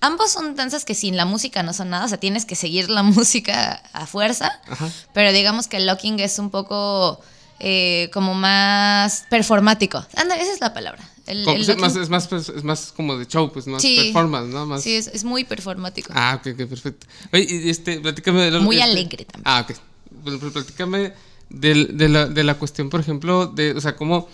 ambos 0.00 0.30
son 0.32 0.56
danzas 0.56 0.84
que 0.86 0.94
sin 0.94 1.16
la 1.18 1.26
música 1.26 1.62
no 1.62 1.74
son 1.74 1.90
nada, 1.90 2.06
o 2.06 2.08
sea, 2.08 2.18
tienes 2.18 2.46
que 2.46 2.54
seguir 2.56 2.88
la 2.88 3.02
música 3.42 3.82
a 3.92 4.06
fuerza, 4.06 4.50
Ajá. 4.68 4.90
pero 5.12 5.32
digamos 5.32 5.66
que 5.68 5.76
el 5.76 5.86
locking 5.86 6.18
es 6.20 6.38
un 6.38 6.48
poco 6.50 7.20
eh, 7.60 8.08
como 8.14 8.34
más 8.34 9.24
performático. 9.28 10.02
Anda, 10.16 10.36
esa 10.36 10.52
es 10.52 10.60
la 10.60 10.72
palabra. 10.72 11.06
El, 11.26 11.44
Como- 11.44 11.56
el 11.56 11.66
sí, 11.66 11.74
más, 11.74 11.94
locking- 11.94 12.02
es, 12.04 12.08
más, 12.08 12.26
pues, 12.28 12.48
es 12.48 12.64
más 12.64 12.92
como 12.96 13.18
de 13.18 13.26
show, 13.26 13.52
pues, 13.52 13.66
más 13.66 13.82
Sí. 13.82 13.96
performance, 14.04 14.48
¿no? 14.50 14.64
Más... 14.64 14.82
Sí, 14.82 14.94
es, 14.94 15.08
es 15.08 15.24
muy 15.24 15.44
performático. 15.44 16.10
Ah, 16.16 16.38
ok, 16.40 16.52
ok, 16.54 16.68
perfecto. 16.68 17.06
Oye, 17.34 17.46
y 17.50 17.68
este, 17.68 18.00
platícame... 18.00 18.44
de 18.44 18.50
lo- 18.52 18.60
Muy 18.62 18.76
este- 18.78 18.90
alegre 18.90 19.24
también. 19.26 19.42
Ah, 19.44 19.66
ok. 19.68 19.76
Pl- 20.24 20.38
Platícame 20.52 21.12
del- 21.50 21.96
de, 21.96 22.08
la, 22.08 22.26
de 22.26 22.44
la 22.44 22.54
cuestión, 22.54 22.90
por 22.90 23.00
ejemplo, 23.00 23.46
de, 23.46 23.72
o 23.72 23.80
sea, 23.80 23.96
cómo... 23.96 24.28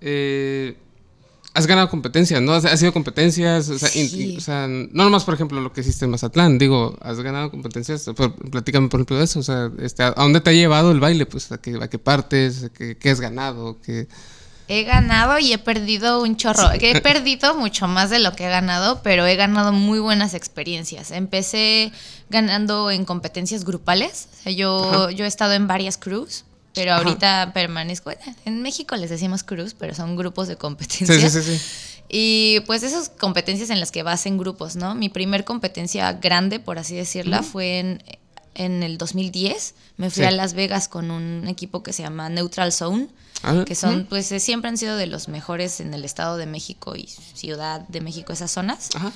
eh, 0.00 0.76
has 1.52 1.66
ganado 1.66 1.90
competencias, 1.90 2.40
¿no? 2.40 2.52
Has, 2.52 2.64
has 2.64 2.78
sido 2.78 2.92
competencias, 2.92 3.68
o 3.70 3.78
sea, 3.78 3.90
in- 3.94 4.38
o 4.38 4.40
sea, 4.40 4.68
no 4.68 5.02
nomás, 5.04 5.24
por 5.24 5.34
ejemplo, 5.34 5.60
lo 5.60 5.72
que 5.72 5.80
hiciste 5.80 6.04
en 6.04 6.12
Mazatlán, 6.12 6.58
digo, 6.58 6.96
has 7.00 7.18
ganado 7.20 7.50
competencias, 7.50 8.08
platícame, 8.52 8.88
por 8.88 9.00
ejemplo, 9.00 9.18
de 9.18 9.24
eso, 9.24 9.40
o 9.40 9.42
sea, 9.42 9.68
este, 9.82 10.04
¿a 10.04 10.12
dónde 10.12 10.40
te 10.40 10.50
ha 10.50 10.52
llevado 10.52 10.92
el 10.92 11.00
baile? 11.00 11.26
Pues, 11.26 11.50
¿a 11.50 11.58
qué, 11.58 11.76
a 11.82 11.88
qué 11.90 11.98
partes? 11.98 12.62
¿A 12.64 12.68
qué, 12.68 12.96
qué 12.96 13.10
has 13.10 13.20
ganado? 13.20 13.78
¿Qué... 13.84 14.06
He 14.68 14.84
ganado 14.84 15.40
y 15.40 15.52
he 15.52 15.58
perdido 15.58 16.22
un 16.22 16.36
chorro. 16.36 16.70
He 16.80 17.00
perdido 17.00 17.56
mucho 17.56 17.88
más 17.88 18.10
de 18.10 18.20
lo 18.20 18.30
que 18.36 18.44
he 18.46 18.48
ganado, 18.48 19.02
pero 19.02 19.26
he 19.26 19.34
ganado 19.34 19.72
muy 19.72 19.98
buenas 19.98 20.32
experiencias. 20.34 21.10
Empecé 21.10 21.90
ganando 22.28 22.92
en 22.92 23.04
competencias 23.04 23.64
grupales. 23.64 24.28
O 24.32 24.42
sea, 24.44 24.52
yo, 24.52 25.10
yo 25.10 25.24
he 25.24 25.28
estado 25.28 25.54
en 25.54 25.66
varias 25.66 25.98
crews, 25.98 26.44
pero 26.74 26.94
ahorita 26.94 27.52
permanezco. 27.54 28.10
En 28.44 28.62
México 28.62 28.96
les 28.96 29.10
decimos 29.10 29.42
crews, 29.42 29.74
pero 29.74 29.94
son 29.94 30.16
grupos 30.16 30.48
de 30.48 30.54
Sí, 30.54 30.58
competencia. 30.60 31.30
sí, 31.30 31.42
sí, 31.42 31.56
sí. 31.56 31.60
Y 32.08 32.60
pues 32.66 32.82
esas 32.82 33.08
competencias 33.08 33.70
en 33.70 33.78
las 33.80 33.92
que 33.92 34.02
vas 34.02 34.26
en 34.26 34.36
grupos, 34.38 34.74
¿no? 34.76 34.94
Mi 34.94 35.08
primer 35.08 35.44
competencia 35.44 36.12
grande, 36.14 36.58
por 36.58 36.78
así 36.78 36.96
decirla, 36.96 37.42
fue 37.44 37.78
en, 37.78 38.02
en 38.54 38.82
el 38.82 38.98
2010. 38.98 39.74
Me 39.96 40.10
fui 40.10 40.22
Sí. 40.22 40.26
a 40.26 40.30
Las 40.32 40.54
Vegas 40.54 40.88
con 40.88 41.10
un 41.12 41.46
equipo 41.46 41.82
que 41.82 41.92
se 41.92 42.02
llama 42.02 42.28
Neutral 42.28 42.72
Zone, 42.72 43.08
Ah, 43.42 43.64
que 43.66 43.74
son, 43.74 44.04
pues 44.06 44.26
siempre 44.26 44.68
han 44.68 44.76
sido 44.76 44.96
de 44.96 45.06
los 45.06 45.28
mejores 45.28 45.80
en 45.80 45.94
el 45.94 46.04
Estado 46.04 46.36
de 46.36 46.44
México 46.46 46.94
y 46.96 47.06
Ciudad 47.34 47.80
de 47.88 48.00
México, 48.02 48.32
esas 48.34 48.50
zonas. 48.50 48.90
Ajá. 48.94 49.12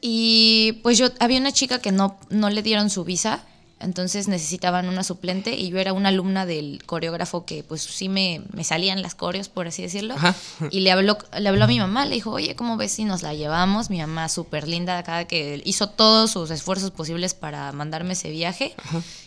Y 0.00 0.74
pues 0.82 0.98
yo 0.98 1.08
había 1.20 1.40
una 1.40 1.52
chica 1.52 1.80
que 1.80 1.90
no, 1.90 2.16
no 2.30 2.50
le 2.50 2.62
dieron 2.62 2.90
su 2.90 3.02
visa, 3.04 3.42
entonces 3.78 4.26
necesitaban 4.26 4.88
una 4.88 5.04
suplente 5.04 5.54
y 5.54 5.68
yo 5.68 5.78
era 5.78 5.92
una 5.92 6.08
alumna 6.08 6.46
del 6.46 6.82
coreógrafo 6.86 7.44
que 7.44 7.62
pues 7.62 7.82
sí 7.82 8.08
me, 8.08 8.40
me 8.52 8.64
salían 8.64 9.02
las 9.02 9.14
coreos, 9.14 9.48
por 9.50 9.66
así 9.68 9.82
decirlo. 9.82 10.14
Ajá. 10.14 10.34
Y 10.70 10.80
le 10.80 10.90
habló, 10.92 11.18
le 11.38 11.48
habló 11.48 11.64
a 11.64 11.68
mi 11.68 11.78
mamá, 11.78 12.06
le 12.06 12.14
dijo, 12.14 12.30
oye, 12.30 12.56
¿cómo 12.56 12.76
ves 12.78 12.92
si 12.92 13.04
nos 13.04 13.22
la 13.22 13.34
llevamos? 13.34 13.90
Mi 13.90 13.98
mamá 13.98 14.28
súper 14.30 14.66
linda 14.66 14.96
acá 14.98 15.26
que 15.26 15.60
hizo 15.64 15.88
todos 15.90 16.30
sus 16.30 16.50
esfuerzos 16.50 16.90
posibles 16.90 17.34
para 17.34 17.70
mandarme 17.72 18.14
ese 18.14 18.30
viaje. 18.30 18.74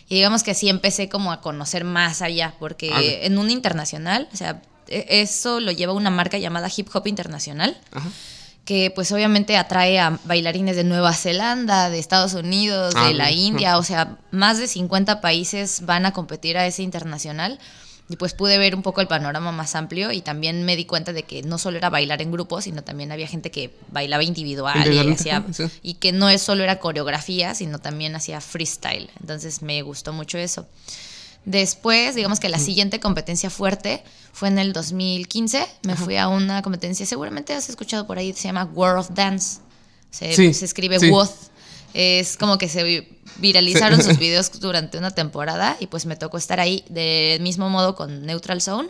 Y 0.08 0.16
digamos 0.16 0.42
que 0.42 0.50
así 0.50 0.68
empecé 0.68 1.08
como 1.08 1.30
a 1.30 1.40
conocer 1.40 1.84
más 1.84 2.20
allá, 2.20 2.54
porque 2.58 2.90
Ah, 2.92 3.00
en 3.02 3.38
un 3.38 3.50
internacional, 3.50 4.28
o 4.32 4.36
sea, 4.36 4.60
e- 4.88 5.06
eso 5.22 5.60
lo 5.60 5.70
lleva 5.70 5.92
una 5.92 6.10
marca 6.10 6.38
llamada 6.38 6.68
Hip 6.76 6.88
Hop 6.92 7.06
Internacional 7.06 7.78
Ajá. 7.92 8.08
Que 8.70 8.92
pues 8.92 9.10
obviamente 9.10 9.56
atrae 9.56 9.98
a 9.98 10.20
bailarines 10.26 10.76
de 10.76 10.84
Nueva 10.84 11.12
Zelanda, 11.12 11.90
de 11.90 11.98
Estados 11.98 12.34
Unidos, 12.34 12.94
Ah, 12.96 13.08
de 13.08 13.14
la 13.14 13.26
bien. 13.26 13.40
India, 13.40 13.76
o 13.78 13.82
sea, 13.82 14.16
más 14.30 14.58
de 14.58 14.68
50 14.68 15.20
países 15.20 15.84
van 15.86 16.06
a 16.06 16.12
competir 16.12 16.56
a 16.56 16.64
ese 16.64 16.84
internacional. 16.84 17.58
Y 18.08 18.14
pues 18.14 18.32
pude 18.32 18.58
ver 18.58 18.76
un 18.76 18.82
poco 18.82 19.00
el 19.00 19.08
panorama 19.08 19.50
más 19.50 19.74
amplio 19.74 20.12
y 20.12 20.20
también 20.20 20.64
me 20.64 20.76
di 20.76 20.84
cuenta 20.84 21.12
de 21.12 21.24
que 21.24 21.42
no 21.42 21.58
solo 21.58 21.78
era 21.78 21.90
bailar 21.90 22.22
en 22.22 22.30
grupo, 22.30 22.60
sino 22.60 22.82
también 22.84 23.10
había 23.10 23.26
gente 23.26 23.50
que 23.50 23.74
bailaba 23.90 24.22
individual 24.22 24.76
y, 24.76 24.78
Individualmente, 24.78 25.20
hacía- 25.32 25.44
sí. 25.52 25.64
y 25.82 25.94
que 25.94 26.12
no 26.12 26.28
es 26.28 26.40
solo 26.40 26.62
era 26.62 26.78
coreografía, 26.78 27.56
sino 27.56 27.80
también 27.80 28.14
hacía 28.14 28.40
freestyle. 28.40 29.10
Entonces 29.20 29.62
me 29.62 29.82
gustó 29.82 30.12
mucho 30.12 30.38
eso. 30.38 30.66
Después, 31.44 32.14
digamos 32.14 32.38
que 32.38 32.48
la 32.48 32.58
siguiente 32.58 33.00
competencia 33.00 33.50
fuerte 33.50 34.02
fue 34.32 34.48
en 34.48 34.58
el 34.58 34.72
2015. 34.72 35.66
Me 35.82 35.96
fui 35.96 36.16
a 36.16 36.28
una 36.28 36.62
competencia, 36.62 37.06
seguramente 37.06 37.54
has 37.54 37.68
escuchado 37.68 38.06
por 38.06 38.18
ahí, 38.18 38.32
se 38.34 38.42
llama 38.48 38.64
World 38.64 38.98
of 39.00 39.10
Dance. 39.14 39.60
Se, 40.10 40.32
Sí, 40.34 40.52
se 40.54 40.64
escribe 40.64 40.98
sí. 41.00 41.10
Es 41.94 42.36
como 42.36 42.58
que 42.58 42.68
se 42.68 42.84
vi- 42.84 43.08
viralizaron 43.38 44.02
sus 44.02 44.18
videos 44.18 44.50
durante 44.60 44.98
una 44.98 45.10
temporada 45.12 45.76
y 45.80 45.86
pues 45.86 46.06
me 46.06 46.14
tocó 46.16 46.36
estar 46.36 46.60
ahí 46.60 46.84
del 46.88 47.40
mismo 47.40 47.68
modo 47.70 47.94
con 47.96 48.26
Neutral 48.26 48.60
Zone. 48.60 48.88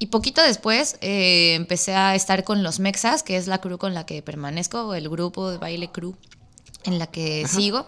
Y 0.00 0.06
poquito 0.06 0.42
después 0.42 0.96
eh, 1.00 1.54
empecé 1.54 1.94
a 1.94 2.14
estar 2.14 2.44
con 2.44 2.62
los 2.62 2.78
Mexas, 2.80 3.22
que 3.22 3.36
es 3.36 3.46
la 3.46 3.58
crew 3.60 3.78
con 3.78 3.94
la 3.94 4.06
que 4.06 4.22
permanezco, 4.22 4.94
el 4.94 5.08
grupo 5.08 5.50
de 5.50 5.58
baile 5.58 5.90
crew 5.90 6.14
en 6.84 6.98
la 6.98 7.08
que 7.08 7.46
sigo. 7.48 7.86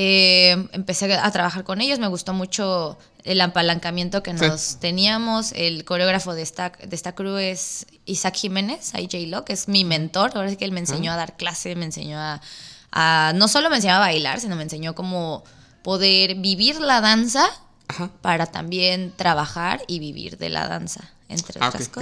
Eh, 0.00 0.68
empecé 0.74 1.12
a 1.12 1.28
trabajar 1.32 1.64
con 1.64 1.80
ellos, 1.80 1.98
me 1.98 2.06
gustó 2.06 2.32
mucho 2.32 2.96
el 3.24 3.40
apalancamiento 3.40 4.22
que 4.22 4.30
Sí. 4.38 4.46
nos 4.46 4.78
teníamos. 4.78 5.50
El 5.56 5.84
coreógrafo 5.84 6.34
de 6.34 6.42
esta, 6.42 6.70
de 6.70 6.94
esta 6.94 7.16
crew 7.16 7.36
es 7.36 7.84
Isaac 8.04 8.36
Jiménez, 8.36 8.92
IJ 8.94 9.26
Lo, 9.26 9.44
que 9.44 9.54
es 9.54 9.66
mi 9.66 9.84
mentor. 9.84 10.30
Ahora 10.36 10.50
sí 10.50 10.56
que 10.56 10.64
él 10.64 10.70
me 10.70 10.78
enseñó 10.78 11.10
a 11.10 11.16
dar 11.16 11.36
clase, 11.36 11.74
me 11.74 11.84
enseñó 11.84 12.16
a, 12.20 12.40
a- 12.92 13.32
No 13.34 13.48
solo 13.48 13.70
me 13.70 13.76
enseñó 13.76 13.94
a 13.94 13.98
bailar, 13.98 14.38
sino 14.38 14.54
me 14.54 14.62
enseñó 14.62 14.94
cómo 14.94 15.42
poder 15.82 16.36
vivir 16.36 16.78
la 16.80 17.00
danza 17.00 17.44
Ajá. 17.88 18.08
para 18.22 18.46
también 18.46 19.12
trabajar 19.16 19.82
y 19.88 19.98
vivir 19.98 20.38
de 20.38 20.48
la 20.50 20.68
danza, 20.68 21.10
entre 21.28 21.58
Ah, 21.60 21.70
otras 21.70 21.88
ok. 21.88 21.96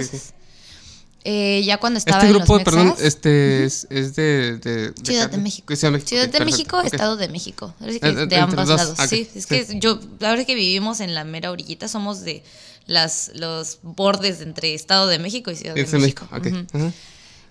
Eh, 1.29 1.61
ya 1.65 1.77
cuando 1.77 1.97
estaba 1.99 2.19
Este 2.19 2.27
en 2.31 2.37
grupo, 2.37 2.55
los 2.55 2.63
perdón, 2.63 2.87
Mexas- 2.87 3.01
este 3.03 3.65
es, 3.65 3.85
es 3.89 4.15
de, 4.15 4.57
de- 4.59 4.91
de 4.91 4.93
Ciudad 5.03 5.29
de 5.29 5.37
México. 5.37 5.75
Ciudad 5.75 5.91
de 5.91 5.97
México. 5.97 6.07
Ciudad 6.07 6.29
de 6.29 6.45
México. 6.45 6.81
Estado 6.81 7.17
de 7.17 7.27
México. 7.27 7.73
Que 7.79 7.95
Eh, 7.95 7.99
eh, 8.01 8.25
de 8.27 8.35
ambos 8.37 8.65
dos, 8.65 8.77
lados. 8.79 8.97
Sí, 9.09 9.27
es 9.35 9.43
sí. 9.43 9.49
que 9.49 9.79
yo, 9.79 9.95
la 10.19 10.29
verdad 10.29 10.39
es 10.41 10.45
que 10.47 10.55
vivimos 10.55 11.01
en 11.01 11.13
la 11.13 11.25
mera 11.25 11.51
orillita, 11.51 11.89
somos 11.89 12.21
de 12.21 12.43
las, 12.85 13.31
los 13.35 13.79
bordes 13.81 14.39
entre 14.39 14.73
Estado 14.73 15.07
de 15.07 15.19
México 15.19 15.51
y 15.51 15.57
Ciudad 15.57 15.75
de 15.75 15.81
México. 15.83 15.99
México, 15.99 16.27
ok. 16.31 16.45
Ujú. 16.47 16.85
Ajá. 16.85 16.93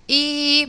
Y 0.06 0.68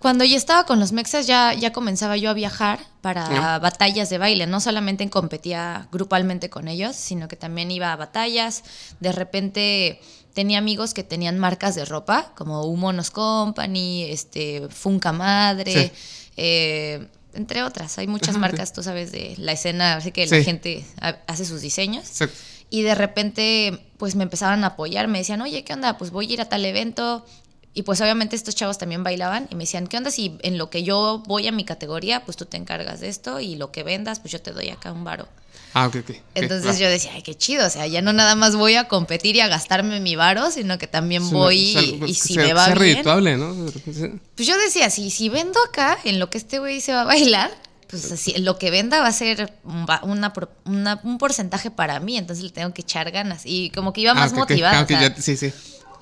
cuando 0.00 0.24
yo 0.24 0.36
estaba 0.36 0.64
con 0.66 0.80
los 0.80 0.90
mexas 0.92 1.28
ya, 1.28 1.54
ya 1.54 1.72
comenzaba 1.72 2.16
yo 2.16 2.30
a 2.30 2.32
viajar 2.34 2.80
para 3.02 3.28
Ya. 3.30 3.58
batallas 3.60 4.10
de 4.10 4.18
baile. 4.18 4.46
No 4.48 4.58
solamente 4.58 5.08
competía 5.10 5.86
grupalmente 5.92 6.50
con 6.50 6.66
ellos, 6.66 6.96
sino 6.96 7.28
que 7.28 7.36
también 7.36 7.70
iba 7.70 7.92
a 7.92 7.96
batallas. 7.96 8.64
De 8.98 9.12
repente 9.12 10.00
tenía 10.34 10.58
amigos 10.58 10.94
que 10.94 11.02
tenían 11.04 11.38
marcas 11.38 11.74
de 11.74 11.84
ropa, 11.84 12.32
como 12.36 12.64
Humonos 12.64 13.10
Company, 13.10 14.04
este, 14.04 14.68
Funca 14.68 15.12
Madre, 15.12 15.72
Sí. 15.88 15.92
eh, 16.36 17.06
entre 17.34 17.62
otras. 17.62 17.96
Hay 17.98 18.06
muchas 18.06 18.36
marcas, 18.36 18.72
tú 18.72 18.82
sabes, 18.82 19.12
de 19.12 19.34
la 19.38 19.52
escena, 19.52 19.94
así 19.96 20.10
que 20.12 20.26
la 20.26 20.42
gente 20.42 20.84
ha- 21.00 21.18
hace 21.26 21.44
sus 21.44 21.60
diseños. 21.60 22.08
Exacto. 22.08 22.36
Y 22.70 22.82
de 22.82 22.94
repente, 22.94 23.80
pues 23.98 24.14
me 24.14 24.22
empezaban 24.22 24.62
a 24.64 24.68
apoyar, 24.68 25.08
me 25.08 25.18
decían, 25.18 25.40
oye, 25.42 25.64
¿qué 25.64 25.72
onda? 25.72 25.98
Pues 25.98 26.10
voy 26.12 26.28
a 26.30 26.32
ir 26.34 26.40
a 26.40 26.48
tal 26.48 26.64
evento. 26.64 27.24
Y 27.72 27.82
pues 27.82 28.00
obviamente 28.00 28.34
estos 28.34 28.56
chavos 28.56 28.78
también 28.78 29.04
bailaban 29.04 29.46
y 29.50 29.54
me 29.54 29.62
decían, 29.62 29.86
¿qué 29.86 29.96
onda 29.96 30.10
si 30.10 30.36
en 30.42 30.58
lo 30.58 30.70
que 30.70 30.82
yo 30.82 31.22
voy 31.26 31.46
a 31.46 31.52
mi 31.52 31.64
categoría, 31.64 32.24
pues 32.24 32.36
tú 32.36 32.44
te 32.44 32.56
encargas 32.56 32.98
de 33.00 33.08
esto 33.08 33.38
y 33.38 33.54
lo 33.54 33.70
que 33.70 33.84
vendas, 33.84 34.18
pues 34.18 34.32
yo 34.32 34.40
te 34.42 34.50
doy 34.52 34.70
acá 34.70 34.90
un 34.92 35.04
varo? 35.04 35.28
Ah, 35.72 35.86
ok, 35.86 35.96
ok. 36.00 36.10
Entonces 36.34 36.78
yo 36.78 36.88
decía, 36.88 37.12
ay, 37.14 37.22
qué 37.22 37.34
chido, 37.36 37.66
o 37.66 37.70
sea, 37.70 37.86
ya 37.86 38.02
no 38.02 38.12
nada 38.12 38.34
más 38.34 38.56
voy 38.56 38.74
a 38.74 38.88
competir 38.88 39.36
y 39.36 39.40
a 39.40 39.48
gastarme 39.48 40.00
mi 40.00 40.16
varo, 40.16 40.50
sino 40.50 40.78
que 40.78 40.86
también 40.86 41.22
una- 41.22 41.32
voy 41.32 41.70
es 41.70 41.76
algo 41.76 41.96
y, 41.96 42.00
que 42.00 42.10
y 42.10 42.14
si 42.14 42.34
sea- 42.34 42.42
me 42.44 42.52
va 42.54 42.64
sea 42.66 42.74
bien. 42.74 42.94
redituable, 42.96 43.36
¿no? 43.36 43.68
Sí. 43.68 44.10
Pues 44.34 44.48
yo 44.48 44.58
decía, 44.58 44.90
si, 44.90 45.10
si 45.10 45.28
vendo 45.28 45.58
acá, 45.68 45.98
en 46.04 46.18
lo 46.18 46.28
que 46.30 46.38
este 46.38 46.58
güey 46.58 46.80
se 46.80 46.92
va 46.92 47.02
a 47.02 47.04
bailar, 47.04 47.50
pues 47.88 48.10
así, 48.12 48.34
lo 48.38 48.58
que 48.58 48.70
venda 48.70 49.00
va 49.00 49.08
a 49.08 49.12
ser 49.12 49.52
una, 50.02 50.32
una- 50.64 51.00
un 51.02 51.18
porcentaje 51.18 51.70
para 51.70 51.98
mí, 52.00 52.16
entonces 52.16 52.44
le 52.44 52.50
tengo 52.50 52.72
que 52.74 52.82
echar 52.82 53.10
ganas. 53.10 53.42
Y 53.44 53.70
como 53.70 53.92
que 53.92 54.00
iba 54.00 54.14
más 54.14 54.32
Ah, 54.32 54.36
motivada. 54.36 54.78
Ah, 54.80 54.82
o 54.84 54.86
sea, 54.86 55.08
ya- 55.08 55.22
sí, 55.22 55.36
sí. 55.36 55.52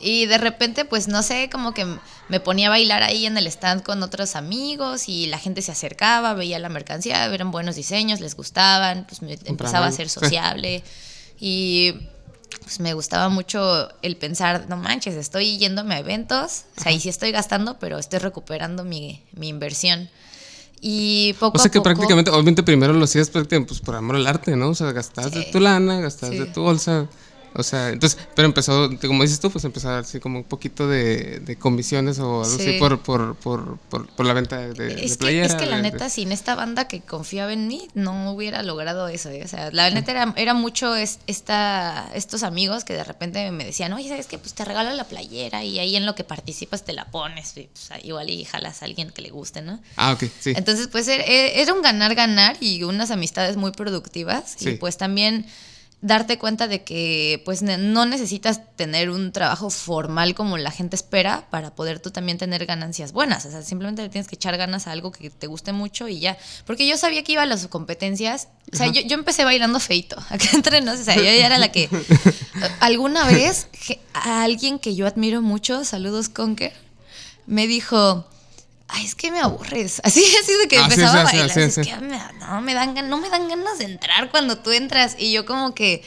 Y 0.01 0.27
de 0.27 0.39
repente, 0.39 0.85
pues 0.85 1.09
no 1.09 1.23
sé, 1.23 1.49
como 1.51 1.75
que 1.75 1.87
me 2.29 2.41
ponía 2.41 2.69
a 2.69 2.71
bailar 2.71 3.03
ahí 3.03 3.27
en 3.27 3.37
el 3.37 3.47
stand 3.47 3.83
con 3.83 4.03
otros 4.03 4.37
amigos 4.37 5.09
y 5.09 5.27
la 5.27 5.39
gente 5.39 5.61
se 5.63 5.73
acercaba, 5.73 6.35
veía 6.35 6.59
la 6.59 6.69
mercancía, 6.69 7.25
eran 7.27 7.51
buenos 7.51 7.77
diseños, 7.77 8.21
les 8.21 8.37
gustaban, 8.37 9.05
pues 9.09 9.23
me 9.23 9.39
empezaba 9.47 9.87
a 9.87 9.93
ser 9.93 10.09
sociable 10.09 10.83
y 11.41 11.95
pues 12.63 12.81
me 12.81 12.95
gustaba 12.95 13.29
mucho 13.29 13.89
el 14.03 14.17
pensar, 14.17 14.67
no 14.69 14.77
manches, 14.77 15.15
estoy 15.15 15.59
yéndome 15.59 15.95
a 15.95 15.99
eventos, 16.01 16.65
o 16.77 16.83
sea, 16.83 16.93
y 16.93 17.01
sí 17.01 17.09
estoy 17.09 17.31
gastando, 17.33 17.79
pero 17.79 17.99
estoy 17.99 18.19
recuperando 18.19 18.85
mi, 18.85 19.23
mi 19.33 19.49
inversión. 19.49 20.09
Y 20.81 21.33
poco 21.41 21.57
O 21.57 21.61
sea 21.61 21.69
a 21.69 21.73
que 21.73 21.79
poco- 21.81 21.85
prácticamente, 21.85 22.31
obviamente 22.31 22.63
primero 22.63 22.93
lo 22.93 23.05
hacías 23.05 23.31
prácticamente 23.31 23.69
pues, 23.71 23.81
por 23.81 23.97
amor 23.97 24.15
al 24.17 24.27
arte, 24.29 24.55
¿no? 24.55 24.69
O 24.69 24.75
sea, 24.75 24.93
gastabas 24.93 25.33
de 25.33 25.43
Sí. 25.45 25.51
tu 25.51 25.59
lana, 25.61 26.01
gastabas 26.01 26.37
Sí. 26.37 26.41
de 26.41 26.47
tu 26.47 26.63
bolsa. 26.63 27.09
O 27.55 27.63
sea, 27.63 27.89
entonces, 27.89 28.19
pero 28.37 28.47
empezó, 28.47 28.89
como 29.01 29.23
dices 29.23 29.41
tú, 29.41 29.51
pues 29.51 29.65
empezó 29.65 29.91
así 29.91 30.21
como 30.21 30.39
un 30.39 30.45
poquito 30.45 30.87
de, 30.89 31.41
de 31.41 31.57
comisiones 31.57 32.19
o 32.19 32.23
algo 32.23 32.43
así 32.43 32.59
Sí. 32.59 32.77
por, 32.79 33.01
por, 33.01 33.37
por, 33.37 33.79
por, 33.91 34.07
por 34.09 34.27
la 34.27 34.33
venta 34.35 34.59
de, 34.59 34.75
de 34.75 35.05
Es 35.05 35.13
que, 35.13 35.19
playera. 35.19 35.47
es 35.47 35.55
que 35.55 35.67
la 35.67 35.77
de- 35.77 35.83
de- 35.83 35.91
neta, 35.93 36.09
sin 36.11 36.31
esta 36.31 36.55
banda 36.55 36.87
que 36.89 37.01
confiaba 37.01 37.53
en 37.53 37.67
mí, 37.67 37.89
no 37.95 38.33
hubiera 38.33 38.63
logrado 38.63 39.09
eso. 39.09 39.31
¿eh? 39.31 39.43
O 39.45 39.49
sea, 39.49 39.71
la 39.73 39.91
neta 39.91 40.11
era, 40.13 40.33
era 40.37 40.55
mucho 40.55 40.95
es- 40.95 41.19
esta, 41.27 42.11
estos 42.15 42.43
amigos 42.43 42.85
que 42.85 42.93
de 42.95 43.05
repente 43.05 43.51
me 43.51 43.65
decían, 43.65 43.93
oye, 43.93 44.09
¿sabes 44.09 44.27
qué? 44.27 44.39
Pues 44.39 44.55
te 44.55 44.65
regalo 44.65 44.91
la 44.95 45.05
playera 45.05 45.65
y 45.65 45.79
ahí 45.79 45.97
en 45.97 46.07
lo 46.07 46.15
que 46.15 46.25
participas 46.25 46.85
te 46.85 46.93
la 46.93 47.07
pones. 47.11 47.57
Y, 47.57 47.69
pues, 47.73 48.05
igual 48.05 48.31
y 48.31 48.45
jalas 48.45 48.83
a 48.83 48.85
alguien 48.85 49.11
que 49.11 49.23
le 49.23 49.31
guste, 49.31 49.63
¿no? 49.63 49.81
Ah, 49.97 50.13
ok, 50.13 50.25
sí. 50.39 50.53
Entonces, 50.55 50.89
pues 50.89 51.09
era, 51.09 51.25
era 51.25 51.73
un 51.73 51.83
ganar-ganar 51.83 52.57
y 52.61 52.83
unas 52.85 53.11
amistades 53.11 53.57
muy 53.57 53.73
productivas. 53.73 54.55
Sí. 54.59 54.71
Y 54.71 54.75
pues 54.75 54.97
también 54.99 55.47
darte 56.01 56.39
cuenta 56.39 56.69
de 56.69 56.85
que 56.85 57.43
pues 57.45 57.63
no 57.63 58.07
necesitas 58.07 58.61
tener 58.77 59.11
un 59.11 59.33
trabajo 59.33 59.69
formal 59.69 60.35
como 60.35 60.57
la 60.57 60.71
gente 60.71 60.95
espera 60.95 61.49
para 61.51 61.75
poder 61.75 61.99
tú 61.99 62.11
también 62.11 62.39
tener 62.39 62.67
ganancias 62.67 63.13
buenas. 63.13 63.45
O 63.47 63.51
sea, 63.51 63.63
simplemente 63.63 64.03
le 64.03 64.09
tienes 64.09 64.29
que 64.29 64.37
echar 64.37 64.57
ganas 64.57 64.87
a 64.87 64.93
algo 64.93 65.11
que 65.11 65.31
te 65.31 65.49
guste 65.49 65.73
mucho 65.73 66.07
y 66.07 66.21
ya. 66.21 66.39
Porque 66.67 66.87
yo 66.87 66.97
sabía 66.97 67.25
que 67.25 67.33
iba 67.33 67.43
a 67.43 67.47
las 67.47 67.67
competencias. 67.67 68.49
O 68.73 68.77
sea, 68.77 68.87
yo, 68.87 69.01
yo 69.03 69.15
empecé 69.15 69.45
bailando 69.45 69.81
feito. 69.81 70.17
Acá 70.31 70.49
entre 70.53 70.81
nos, 70.81 71.01
o 71.01 71.05
sea, 71.05 71.17
yo 71.17 71.23
ya 71.23 71.47
era 71.47 71.59
la 71.59 71.73
que... 71.73 71.89
Alguna 72.81 73.25
vez 73.25 73.69
a 74.15 74.45
alguien 74.45 74.79
que 74.79 74.95
yo 74.95 75.07
admiro 75.07 75.43
mucho, 75.43 75.85
saludos 75.85 76.29
Conker, 76.29 76.75
me 77.47 77.67
dijo... 77.67 78.27
Ay, 78.89 79.05
es 79.05 79.15
que 79.15 79.31
me 79.31 79.39
aburres. 79.41 80.01
Así, 80.05 80.25
así 80.43 80.53
de 80.55 80.67
que 80.69 80.79
Ah, 80.79 80.85
empezaba 80.85 81.23
a 81.23 81.27
sí, 81.31 81.37
bailar. 81.37 81.51
sí, 81.51 81.81
es 81.81 81.87
que 81.87 81.97
me- 81.97 82.19
no, 82.41 82.61
me 82.63 82.75
dan, 82.75 83.09
no 83.09 83.19
me 83.19 83.29
dan 83.29 83.49
ganas 83.49 83.79
de 83.79 83.85
entrar 83.85 84.31
cuando 84.31 84.59
tú 84.59 84.71
entras. 84.73 85.15
Y 85.19 85.31
yo 85.33 85.45
como 85.47 85.75
que 85.75 86.03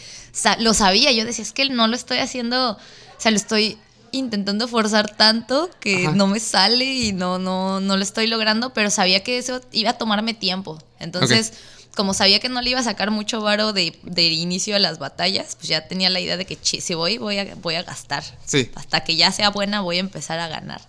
lo 0.59 0.73
sabía. 0.73 1.11
Yo 1.11 1.23
decía, 1.25 1.43
es 1.43 1.51
que 1.53 1.69
no 1.69 1.87
lo 1.87 1.95
estoy 1.95 2.17
haciendo, 2.17 2.71
o 2.71 2.77
sea, 3.17 3.31
lo 3.31 3.37
estoy 3.37 3.77
intentando 4.13 4.67
forzar 4.67 5.15
tanto 5.15 5.69
que 5.79 6.07
Ajá. 6.07 6.15
no 6.15 6.27
me 6.27 6.39
sale 6.39 6.83
y 6.85 7.13
no, 7.13 7.39
no, 7.39 7.79
no 7.79 7.95
lo 7.97 8.03
estoy 8.03 8.27
logrando, 8.27 8.73
pero 8.73 8.89
sabía 8.89 9.23
que 9.23 9.37
eso 9.37 9.61
iba 9.71 9.91
a 9.91 9.97
tomarme 9.97 10.33
tiempo. 10.33 10.77
Entonces, 10.99 11.53
como 11.95 12.13
sabía 12.13 12.39
que 12.39 12.49
no 12.49 12.61
le 12.61 12.71
iba 12.71 12.79
a 12.79 12.83
sacar 12.83 13.11
mucho 13.11 13.41
varo 13.41 13.73
de, 13.73 13.97
de 14.03 14.23
inicio 14.27 14.75
a 14.75 14.79
las 14.79 14.97
batallas, 14.99 15.55
pues 15.55 15.69
ya 15.69 15.87
tenía 15.87 16.09
la 16.09 16.19
idea 16.19 16.35
de 16.35 16.45
que 16.45 16.57
si 16.61 16.93
voy, 16.93 17.19
voy 17.19 17.37
a, 17.37 17.55
voy 17.55 17.75
a 17.75 17.83
gastar. 17.83 18.23
Sí. 18.45 18.69
Hasta 18.75 19.03
que 19.03 19.15
ya 19.15 19.31
sea 19.31 19.49
buena, 19.49 19.81
voy 19.81 19.97
a 19.97 20.01
empezar 20.01 20.39
a 20.39 20.47
ganar. 20.47 20.81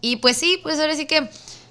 Y 0.00 0.16
pues 0.16 0.36
sí, 0.36 0.58
pues 0.62 0.78
ahora 0.78 0.94
sí 0.96 1.06
que 1.06 1.28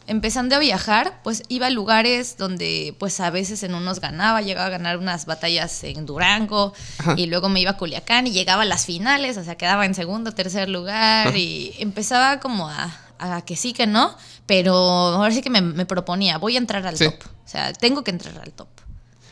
empezando 0.07 0.55
a 0.55 0.59
viajar, 0.59 1.19
pues 1.23 1.43
iba 1.49 1.67
a 1.67 1.69
lugares 1.69 2.37
donde 2.37 2.95
pues 2.97 3.19
a 3.19 3.29
veces 3.29 3.63
en 3.63 3.73
unos 3.75 3.99
ganaba, 3.99 4.41
llegaba 4.41 4.67
a 4.67 4.69
ganar 4.69 4.97
unas 4.97 5.25
batallas 5.25 5.83
en 5.83 6.05
Durango 6.05 6.73
y 7.17 7.25
luego 7.25 7.49
me 7.49 7.59
iba 7.59 7.71
a 7.71 7.77
Culiacán 7.77 8.25
y 8.27 8.31
llegaba 8.31 8.61
a 8.61 8.65
las 8.65 8.85
finales, 8.85 9.37
o 9.37 9.43
sea, 9.43 9.55
quedaba 9.55 9.85
en 9.85 9.95
segundo, 9.95 10.31
tercer 10.33 10.69
lugar 10.69 11.35
y 11.35 11.73
empezaba 11.79 12.39
como 12.39 12.69
a, 12.69 12.95
a 13.19 13.41
que 13.43 13.57
sí, 13.57 13.73
que 13.73 13.85
no, 13.85 14.15
pero 14.45 14.73
ahora 14.75 15.31
sí 15.33 15.41
que 15.41 15.49
me, 15.49 15.59
me 15.61 15.85
proponía, 15.85 16.37
voy 16.37 16.55
a 16.55 16.59
entrar 16.59 16.85
al 16.87 16.97
Sí. 16.97 17.03
top, 17.05 17.15
o 17.45 17.49
sea, 17.49 17.73
tengo 17.73 18.03
que 18.05 18.11
entrar 18.11 18.37
al 18.39 18.51
top. 18.53 18.67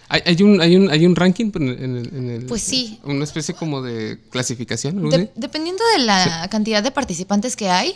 ¿Hay, 0.09 0.21
hay 0.25 0.43
un, 0.43 0.61
hay, 0.61 0.75
un, 0.75 0.89
¿Hay 0.91 1.05
un 1.05 1.15
ranking 1.15 1.51
en 1.55 1.67
el, 1.69 2.09
en 2.15 2.29
el- 2.29 2.45
Pues 2.47 2.61
sí. 2.61 2.99
Una 3.03 3.23
especie 3.23 3.55
como 3.55 3.81
de 3.81 4.19
clasificación, 4.29 5.09
De- 5.09 5.31
dependiendo 5.35 5.83
de 5.97 6.03
la 6.03 6.47
cantidad 6.51 6.83
de 6.83 6.91
participantes 6.91 7.55
que 7.55 7.69
hay, 7.69 7.95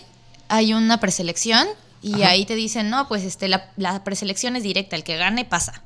hay 0.50 0.74
una 0.74 1.00
preselección 1.00 1.68
y 2.02 2.24
ahí 2.24 2.46
te 2.46 2.56
dicen, 2.56 2.90
no, 2.90 3.08
pues 3.08 3.24
este, 3.24 3.48
la, 3.48 3.72
la 3.78 4.04
preselección 4.04 4.56
es 4.56 4.64
directa, 4.64 4.96
el 4.96 5.04
que 5.04 5.18
gane 5.18 5.46
pasa. 5.46 5.84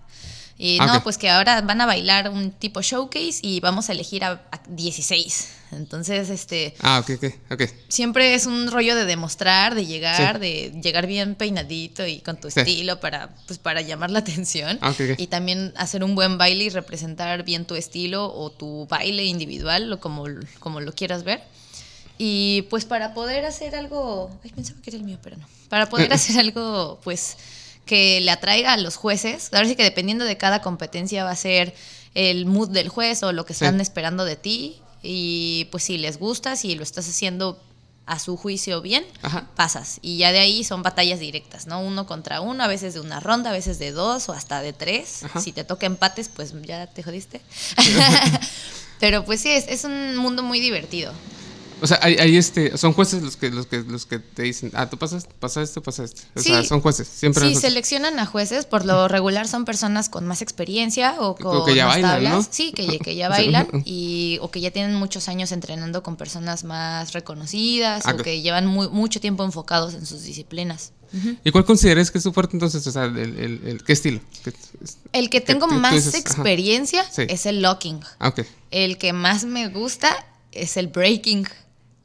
Y 0.55 0.77
Ah, 0.79 0.85
no, 0.85 1.03
pues 1.03 1.17
que 1.17 1.31
ahora 1.31 1.61
van 1.61 1.81
a 1.81 1.87
bailar 1.87 2.29
un 2.29 2.51
tipo 2.51 2.81
showcase 2.83 3.39
y 3.41 3.59
vamos 3.59 3.89
a 3.89 3.93
elegir 3.93 4.23
a, 4.23 4.33
a 4.51 4.61
16. 4.67 5.49
Entonces, 5.71 6.29
este, 6.29 6.75
Ah, 6.81 6.99
ok, 7.03 7.17
ok, 7.17 7.33
ok. 7.53 7.61
siempre 7.89 8.35
es 8.35 8.45
un 8.45 8.69
rollo 8.69 8.95
de 8.95 9.05
demostrar, 9.05 9.73
de 9.73 9.87
llegar, 9.87 10.35
Sí. 10.35 10.39
de 10.39 10.81
llegar 10.83 11.07
bien 11.07 11.33
peinadito 11.33 12.05
y 12.05 12.19
con 12.19 12.39
tu 12.39 12.51
Sí. 12.51 12.59
estilo 12.59 12.99
para, 12.99 13.29
pues, 13.47 13.57
para 13.57 13.81
llamar 13.81 14.11
la 14.11 14.19
atención. 14.19 14.77
Ah, 14.81 14.91
ok, 14.91 14.99
ok. 15.13 15.19
Y 15.19 15.25
también 15.27 15.73
hacer 15.75 16.03
un 16.03 16.13
buen 16.13 16.37
baile 16.37 16.65
y 16.65 16.69
representar 16.69 17.43
bien 17.43 17.65
tu 17.65 17.73
estilo 17.73 18.31
o 18.31 18.51
tu 18.51 18.85
baile 18.87 19.25
individual 19.25 19.91
o 19.91 19.99
como, 19.99 20.25
como 20.59 20.79
lo 20.81 20.93
quieras 20.93 21.23
ver. 21.23 21.41
Y 22.17 22.63
pues 22.69 22.85
para 22.85 23.13
poder 23.13 23.45
hacer 23.45 23.75
algo, 23.75 24.29
ay, 24.43 24.51
pensaba 24.51 24.79
que 24.81 24.89
era 24.91 24.97
el 24.97 25.03
mío, 25.03 25.17
pero 25.21 25.37
no. 25.37 25.47
Para 25.69 25.89
poder 25.89 26.13
hacer 26.13 26.39
algo, 26.39 26.99
pues, 27.03 27.37
que 27.85 28.21
le 28.21 28.31
atraiga 28.31 28.73
a 28.73 28.77
los 28.77 28.95
jueces. 28.95 29.49
Ahora 29.53 29.67
sí 29.67 29.75
que 29.75 29.83
dependiendo 29.83 30.23
de 30.25 30.37
cada 30.37 30.61
competencia 30.61 31.23
va 31.23 31.31
a 31.31 31.35
ser 31.35 31.73
el 32.13 32.45
mood 32.45 32.69
del 32.69 32.89
juez 32.89 33.23
o 33.23 33.31
lo 33.33 33.45
que 33.45 33.53
Sí. 33.53 33.63
están 33.65 33.81
esperando 33.81 34.25
de 34.25 34.35
ti. 34.35 34.77
Y 35.01 35.67
pues 35.71 35.83
si 35.83 35.97
les 35.97 36.17
gusta, 36.17 36.55
si 36.55 36.75
lo 36.75 36.83
estás 36.83 37.09
haciendo 37.09 37.59
a 38.05 38.19
su 38.19 38.37
juicio 38.37 38.81
bien, 38.81 39.05
Ajá. 39.21 39.49
pasas. 39.55 39.99
Y 40.01 40.17
ya 40.17 40.31
de 40.31 40.39
ahí 40.39 40.63
son 40.63 40.83
batallas 40.83 41.19
directas, 41.19 41.67
¿no? 41.67 41.81
Uno 41.81 42.05
contra 42.05 42.41
uno, 42.41 42.63
a 42.63 42.67
veces 42.67 42.93
de 42.93 42.99
una 42.99 43.19
ronda, 43.19 43.49
a 43.49 43.53
veces 43.53 43.79
de 43.79 43.91
dos 43.91 44.29
o 44.29 44.33
hasta 44.33 44.61
de 44.61 44.71
tres. 44.73 45.23
Ajá. 45.23 45.41
Si 45.41 45.51
te 45.51 45.63
toca 45.63 45.85
empates, 45.87 46.29
pues 46.29 46.53
ya 46.63 46.85
te 46.87 47.01
jodiste. 47.03 47.41
Pero 48.99 49.25
pues 49.25 49.41
sí, 49.41 49.49
es, 49.49 49.65
es 49.67 49.83
un 49.83 50.15
mundo 50.17 50.43
muy 50.43 50.59
divertido. 50.59 51.11
O 51.83 51.87
sea, 51.87 51.99
hay, 52.01 52.15
hay 52.15 52.37
este, 52.37 52.77
son 52.77 52.93
jueces 52.93 53.21
los 53.21 53.35
que, 53.35 53.49
los 53.51 53.67
que, 53.67 53.79
los 53.83 54.05
que 54.05 54.17
te 54.17 54.43
dicen, 54.43 54.71
ah, 54.73 54.89
tú 54.89 54.97
pasas, 54.97 55.27
pasa 55.41 55.61
esto, 55.61 55.83
pasa 55.83 56.05
esto. 56.05 56.21
O 56.33 56.39
Sí. 56.39 56.47
sea, 56.47 56.63
son 56.63 56.79
jueces, 56.79 57.09
siempre. 57.09 57.45
Sí, 57.49 57.55
seleccionan 57.55 58.17
a 58.19 58.25
jueces, 58.25 58.65
por 58.65 58.85
lo 58.85 59.09
regular 59.09 59.49
son 59.49 59.65
personas 59.65 60.07
con 60.07 60.25
más 60.25 60.41
experiencia 60.41 61.15
o 61.19 61.35
con 61.35 61.65
que 61.65 61.75
ya 61.75 61.85
más 61.87 61.95
bailan, 61.95 62.11
tablas. 62.11 62.33
¿no? 62.33 62.47
Sí, 62.49 62.71
que, 62.71 62.87
ya- 62.87 62.99
que 62.99 63.25
O 63.25 63.29
bailan 63.29 63.67
y, 63.83 64.37
o 64.41 64.49
que 64.49 64.61
ya 64.61 64.71
tienen 64.71 64.95
muchos 64.95 65.27
años 65.27 65.51
entrenando 65.51 66.03
con 66.03 66.15
personas 66.15 66.63
más 66.63 67.11
reconocidas 67.11 68.03
Ah, 68.05 68.13
o 68.13 68.23
que 68.23 68.41
llevan 68.41 68.65
muy- 68.65 68.87
mucho 68.87 69.19
tiempo 69.19 69.43
enfocados 69.43 69.93
en 69.93 70.05
sus 70.05 70.23
disciplinas. 70.23 70.93
¿Y 71.43 71.51
cuál 71.51 71.65
consideras 71.65 72.09
que 72.09 72.17
es 72.17 72.23
tu 72.23 72.31
fuerte 72.33 72.55
entonces? 72.55 72.87
O 72.87 72.91
sea, 72.91 73.03
el, 73.03 73.17
el, 73.17 73.61
el- 73.67 73.83
¿qué 73.83 73.91
estilo? 73.93 74.21
¿Qué- 74.43 74.53
es- 74.81 74.97
El 75.11 75.29
que 75.29 75.41
tengo 75.41 75.67
más 75.67 75.93
dices, 75.93 76.15
experiencia 76.15 77.03
Sí. 77.11 77.23
es 77.27 77.45
el 77.45 77.61
locking. 77.61 77.99
Ah, 78.19 78.29
ok. 78.29 78.41
El 78.71 78.97
que 78.97 79.11
más 79.13 79.43
me 79.43 79.67
gusta 79.67 80.15
es 80.53 80.77
el 80.77 80.87
breaking. 80.87 81.45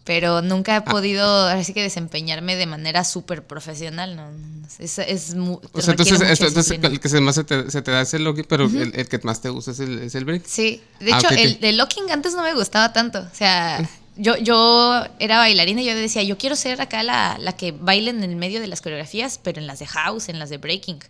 Pero 0.09 0.41
nunca 0.41 0.73
Ah. 0.75 0.77
he 0.79 0.91
podido, 0.91 1.47
así 1.49 1.75
que 1.75 1.83
desempeñarme 1.83 2.57
de 2.57 2.65
manera 2.65 3.05
súper 3.05 3.45
profesional. 3.47 4.17
¿no? 4.17 4.31
Es, 4.79 4.99
es 4.99 5.35
mu- 5.35 5.61
O 5.73 5.83
sea, 5.83 5.91
entonces, 5.93 6.19
esto- 6.23 6.47
el 6.87 6.99
que 6.99 7.11
se 7.11 7.21
más 7.21 7.35
se 7.35 7.45
te, 7.45 7.71
se 7.71 7.83
te 7.83 7.91
da 7.91 8.01
es 8.01 8.15
el 8.15 8.25
login, 8.25 8.47
pero 8.49 8.65
el, 8.65 8.93
el 8.95 9.07
que 9.07 9.19
más 9.19 9.43
te 9.43 9.51
gusta 9.51 9.73
es 9.73 9.81
el, 9.81 9.99
es 9.99 10.15
el 10.15 10.25
break. 10.25 10.47
Sí, 10.47 10.81
de 10.99 11.13
Ah, 11.13 11.19
hecho, 11.19 11.27
ok, 11.27 11.33
ok. 11.35 11.39
el 11.41 11.61
de 11.61 11.73
locking 11.75 12.11
antes 12.11 12.33
no 12.35 12.43
me 12.43 12.55
gustaba 12.55 12.95
tanto. 12.95 13.19
O 13.21 13.35
sea, 13.35 13.87
yo, 14.17 14.39
yo 14.39 15.05
era 15.19 15.37
bailarina 15.37 15.83
y 15.83 15.85
yo 15.85 15.95
decía, 15.95 16.23
yo 16.23 16.39
quiero 16.39 16.57
ser 16.57 16.81
acá 16.81 17.03
la, 17.03 17.37
la 17.39 17.53
que 17.55 17.73
baile 17.73 18.09
en 18.09 18.25
el 18.25 18.35
medio 18.35 18.61
de 18.63 18.67
las 18.67 18.81
coreografías, 18.81 19.39
pero 19.43 19.61
en 19.61 19.67
las 19.67 19.79
de 19.79 19.87
house, 19.89 20.31
en 20.31 20.39
las 20.39 20.49
de 20.49 20.57
breaking. 20.57 21.01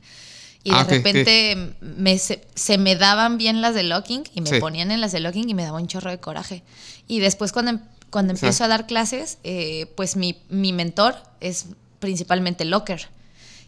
Y 0.64 0.70
de 0.70 0.76
Ah, 0.76 0.82
repente 0.90 1.72
Me, 1.80 2.18
se, 2.18 2.40
se 2.56 2.78
me 2.78 2.96
daban 2.96 3.38
bien 3.38 3.62
las 3.62 3.76
de 3.76 3.84
locking 3.84 4.24
y 4.34 4.40
me 4.40 4.50
Sí. 4.50 4.58
ponían 4.58 4.90
en 4.90 5.00
las 5.00 5.12
de 5.12 5.20
locking 5.20 5.48
y 5.48 5.54
me 5.54 5.62
daba 5.62 5.78
un 5.78 5.86
chorro 5.86 6.10
de 6.10 6.18
coraje. 6.18 6.64
Y 7.06 7.20
después 7.20 7.52
cuando, 7.52 7.70
em- 7.70 7.80
cuando 8.10 8.32
empiezo 8.32 8.64
a 8.64 8.68
dar 8.68 8.86
clases, 8.86 9.38
eh, 9.44 9.92
pues 9.96 10.16
mi, 10.16 10.36
mi 10.48 10.72
mentor 10.72 11.16
es 11.40 11.66
principalmente 12.00 12.64
locker. 12.64 13.08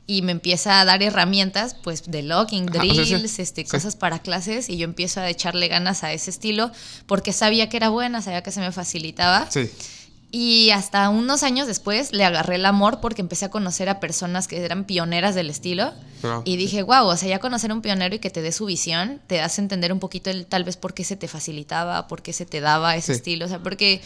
Y 0.06 0.22
me 0.22 0.32
empieza 0.32 0.80
a 0.80 0.84
dar 0.84 1.02
herramientas, 1.04 1.76
pues, 1.84 2.10
de 2.10 2.22
locking, 2.22 2.68
Ajá, 2.70 2.80
sí. 2.82 2.88
drills, 2.88 3.38
este, 3.38 3.64
cosas 3.64 3.94
para 3.94 4.18
clases. 4.18 4.68
Y 4.68 4.76
yo 4.76 4.84
empiezo 4.84 5.20
a 5.20 5.28
echarle 5.28 5.68
ganas 5.68 6.02
a 6.02 6.12
ese 6.12 6.30
estilo 6.30 6.72
porque 7.06 7.32
sabía 7.32 7.68
que 7.68 7.76
era 7.76 7.90
buena, 7.90 8.20
sabía 8.20 8.42
que 8.42 8.50
se 8.50 8.58
me 8.60 8.72
facilitaba. 8.72 9.48
Sí. 9.50 9.70
Y 10.32 10.70
hasta 10.70 11.08
unos 11.10 11.42
años 11.44 11.66
después 11.68 12.12
le 12.12 12.24
agarré 12.24 12.56
el 12.56 12.66
amor 12.66 13.00
porque 13.00 13.20
empecé 13.20 13.44
a 13.44 13.50
conocer 13.50 13.88
a 13.88 14.00
personas 14.00 14.48
que 14.48 14.64
eran 14.64 14.84
pioneras 14.84 15.34
del 15.36 15.48
estilo. 15.50 15.92
Wow. 16.22 16.42
Y 16.44 16.56
dije, 16.56 16.82
wow, 16.82 17.06
o 17.06 17.16
sea, 17.16 17.28
ya 17.28 17.38
conocer 17.38 17.70
a 17.70 17.74
un 17.74 17.82
pionero 17.82 18.14
y 18.14 18.18
que 18.20 18.30
te 18.30 18.42
dé 18.42 18.50
su 18.52 18.64
visión, 18.66 19.20
te 19.28 19.40
hace 19.40 19.60
entender 19.60 19.92
un 19.92 19.98
poquito 20.00 20.30
el, 20.30 20.46
tal 20.46 20.64
vez 20.64 20.76
por 20.76 20.92
qué 20.94 21.04
se 21.04 21.14
te 21.16 21.28
facilitaba, 21.28 22.08
por 22.08 22.22
qué 22.22 22.32
se 22.32 22.46
te 22.46 22.60
daba 22.60 22.96
ese 22.96 23.06
Sí. 23.06 23.18
estilo. 23.18 23.46
O 23.46 23.48
sea, 23.48 23.58
porque 23.60 24.00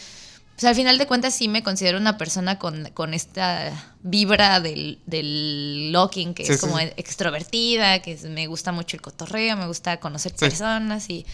pues, 0.55 0.63
al 0.65 0.75
final 0.75 0.97
de 0.97 1.05
cuentas 1.07 1.33
sí 1.35 1.47
me 1.47 1.63
considero 1.63 1.97
una 1.97 2.17
persona 2.17 2.57
con, 2.59 2.89
con 2.93 3.13
esta 3.13 3.71
vibra 4.01 4.59
del, 4.59 4.99
del 5.05 5.91
locking, 5.91 6.33
que 6.33 6.45
Sí, 6.45 6.53
es 6.53 6.61
como 6.61 6.77
sí. 6.79 6.85
extrovertida, 6.97 8.01
que 8.01 8.13
es- 8.13 8.23
me 8.23 8.47
gusta 8.47 8.71
mucho 8.71 8.95
el 8.95 9.01
cotorreo, 9.01 9.57
me 9.57 9.67
gusta 9.67 9.99
conocer 9.99 10.31
Sí. 10.31 10.37
personas 10.39 11.09
y 11.09 11.25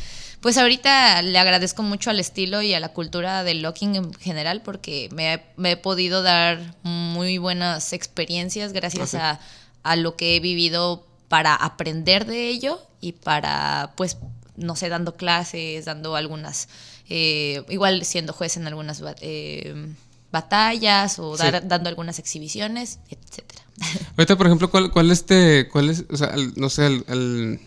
pues 0.41 0.57
ahorita 0.57 1.21
le 1.21 1.38
agradezco 1.38 1.84
mucho 1.84 2.10
al 2.10 2.19
estilo 2.19 2.62
y 2.63 2.73
a 2.73 2.79
la 2.79 2.89
cultura 2.89 3.43
del 3.43 3.62
locking 3.62 3.95
en 3.95 4.13
general 4.15 4.62
porque 4.63 5.10
me, 5.12 5.34
he- 5.36 5.43
me 5.57 5.71
he 5.73 5.77
podido 5.77 6.23
dar 6.23 6.75
muy 6.84 7.38
buenas 7.38 7.93
experiencias 7.93 8.73
gracias 8.73 9.13
a, 9.15 9.39
a 9.84 9.95
lo 9.95 10.15
que 10.15 10.36
he 10.36 10.39
vivido 10.39 11.05
para 11.27 11.53
aprender 11.55 12.25
de 12.25 12.47
ello 12.49 12.81
y 12.99 13.12
para, 13.13 13.93
pues, 13.95 14.17
no 14.55 14.75
sé, 14.75 14.89
dando 14.89 15.15
clases, 15.15 15.86
dando 15.86 16.15
algunas, 16.15 16.67
eh, 17.13 17.63
igual 17.69 18.06
siendo 18.06 18.32
juez 18.32 18.56
en 18.56 18.67
algunas 18.67 19.04
eh, 19.19 19.93
batallas 20.32 21.19
o 21.19 21.36
Sí. 21.38 21.43
dando 21.63 21.89
algunas 21.89 22.19
exhibiciones, 22.19 23.00
etcétera. 23.10 23.62
Ahorita, 24.17 24.38
por 24.38 24.47
ejemplo, 24.47 24.69
¿cuál, 24.71 24.91
cuál 24.91 25.12
este, 25.12 25.67
cuál 25.69 25.89
es, 25.89 26.06
o 26.10 26.15
sea, 26.15 26.28
el- 26.30 26.54
no 26.56 26.69
sé, 26.69 26.86
el, 26.88 27.04
el- 27.10 27.60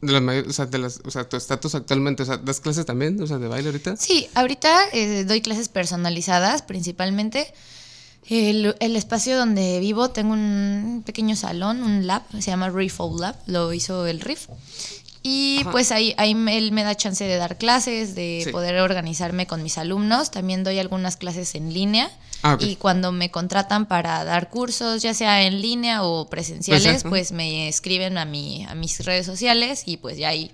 de 0.00 0.12
las 0.12 0.22
mayor- 0.22 0.46
o 0.46 0.52
sea, 0.52 0.66
de 0.66 0.78
las, 0.78 1.00
o 1.04 1.10
sea, 1.10 1.28
tu 1.28 1.36
estatus 1.36 1.74
actualmente, 1.74 2.22
o 2.22 2.26
sea, 2.26 2.36
¿das 2.36 2.60
clases 2.60 2.86
también, 2.86 3.20
o 3.20 3.26
sea, 3.26 3.38
de 3.38 3.48
baile 3.48 3.68
ahorita? 3.70 3.96
Sí, 3.96 4.28
ahorita 4.34 4.90
eh, 4.92 5.24
doy 5.24 5.40
clases 5.40 5.68
personalizadas 5.68 6.62
principalmente. 6.62 7.52
El, 8.30 8.76
el 8.78 8.94
espacio 8.94 9.36
donde 9.36 9.80
vivo 9.80 10.10
tengo 10.10 10.32
un 10.34 11.02
pequeño 11.04 11.34
salón, 11.34 11.82
un 11.82 12.06
lab, 12.06 12.22
se 12.34 12.52
llama 12.52 12.70
Riff 12.70 13.00
Lab, 13.18 13.34
lo 13.46 13.72
hizo 13.72 14.06
el 14.06 14.20
Riff. 14.20 14.46
Y 15.24 15.62
pues 15.70 15.92
ahí, 15.92 16.14
ahí 16.16 16.32
él 16.50 16.72
me 16.72 16.82
da 16.82 16.96
chance 16.96 17.22
de 17.24 17.36
dar 17.36 17.56
clases, 17.56 18.14
de 18.16 18.42
Sí. 18.44 18.50
poder 18.50 18.80
organizarme 18.80 19.46
con 19.46 19.62
mis 19.62 19.78
alumnos. 19.78 20.30
También 20.32 20.64
doy 20.64 20.78
algunas 20.80 21.16
clases 21.16 21.54
en 21.54 21.72
línea. 21.72 22.10
Ah, 22.42 22.54
ok. 22.54 22.62
Y 22.62 22.74
cuando 22.76 23.12
me 23.12 23.30
contratan 23.30 23.86
para 23.86 24.24
dar 24.24 24.50
cursos, 24.50 25.00
ya 25.00 25.14
sea 25.14 25.44
en 25.46 25.62
línea 25.62 26.02
o 26.02 26.28
presenciales, 26.28 26.82
Presencial, 26.82 27.10
pues 27.10 27.30
me 27.30 27.68
escriben 27.68 28.18
a, 28.18 28.24
mi, 28.24 28.64
a 28.68 28.74
mis 28.74 29.04
redes 29.04 29.24
sociales 29.24 29.84
y 29.86 29.98
pues 29.98 30.18
ya 30.18 30.30
ahí 30.30 30.50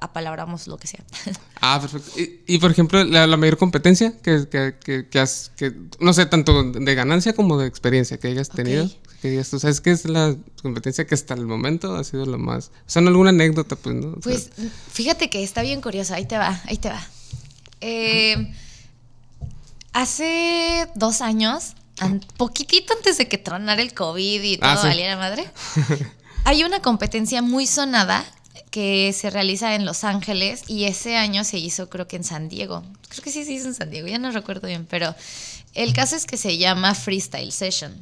apalabramos 0.00 0.66
lo 0.66 0.76
que 0.78 0.86
sea. 0.86 1.00
Ah, 1.62 1.80
perfecto. 1.80 2.10
Y, 2.20 2.42
y, 2.46 2.58
por 2.58 2.70
ejemplo, 2.70 3.02
la, 3.02 3.26
la 3.26 3.36
mayor 3.38 3.56
competencia 3.56 4.12
que, 4.22 4.46
que, 4.48 4.74
que, 4.78 5.08
que 5.08 5.18
has, 5.18 5.50
que, 5.56 5.72
no 6.00 6.12
sé, 6.12 6.26
tanto 6.26 6.62
de 6.70 6.94
ganancia 6.94 7.32
como 7.32 7.58
de 7.58 7.66
experiencia 7.66 8.18
que 8.18 8.28
hayas 8.28 8.50
tenido. 8.50 8.88
Que 9.22 9.30
digas, 9.30 9.48
tú 9.50 9.58
sabes 9.58 9.80
que 9.80 9.90
es 9.90 10.04
la 10.04 10.36
competencia 10.62 11.06
que 11.06 11.14
hasta 11.14 11.34
el 11.34 11.46
momento 11.46 11.96
ha 11.96 12.04
sido 12.04 12.26
lo 12.26 12.38
más. 12.38 12.66
O 12.86 12.90
sea, 12.90 13.02
no 13.02 13.08
alguna 13.08 13.30
anécdota, 13.30 13.74
pues, 13.76 13.94
¿no? 13.96 14.08
O 14.08 14.12
sea, 14.12 14.20
Pues 14.22 14.50
fíjate 14.92 15.30
que 15.30 15.42
está 15.42 15.62
bien 15.62 15.80
curioso, 15.80 16.14
ahí 16.14 16.26
te 16.26 16.36
va, 16.38 16.60
ahí 16.66 16.76
te 16.76 16.88
va. 16.90 17.02
Eh, 17.80 18.52
hace 19.92 20.88
dos 20.94 21.20
años, 21.20 21.72
an- 21.98 22.20
poquitito 22.36 22.92
antes 22.94 23.18
de 23.18 23.28
que 23.28 23.38
tronara 23.38 23.80
el 23.82 23.94
COVID 23.94 24.42
y 24.42 24.56
todo 24.58 24.70
Ah, 24.70 24.76
sí. 24.76 24.86
valiera 24.88 25.16
madre, 25.16 25.50
hay 26.44 26.64
una 26.64 26.80
competencia 26.80 27.42
muy 27.42 27.66
sonada 27.66 28.24
que 28.70 29.14
se 29.18 29.30
realiza 29.30 29.74
en 29.74 29.86
Los 29.86 30.04
Ángeles 30.04 30.64
y 30.66 30.84
ese 30.84 31.16
año 31.16 31.44
se 31.44 31.58
hizo 31.58 31.88
creo 31.88 32.06
que 32.06 32.16
en 32.16 32.24
San 32.24 32.48
Diego. 32.48 32.82
Creo 33.08 33.24
que 33.24 33.30
sí 33.30 33.44
se 33.44 33.52
hizo 33.52 33.68
en 33.68 33.74
San 33.74 33.90
Diego, 33.90 34.06
ya 34.08 34.18
no 34.18 34.30
recuerdo 34.30 34.68
bien, 34.68 34.86
pero 34.88 35.14
el 35.74 35.92
caso 35.94 36.16
es 36.16 36.26
que 36.26 36.36
se 36.36 36.58
llama 36.58 36.94
Freestyle 36.94 37.52
Session. 37.52 37.94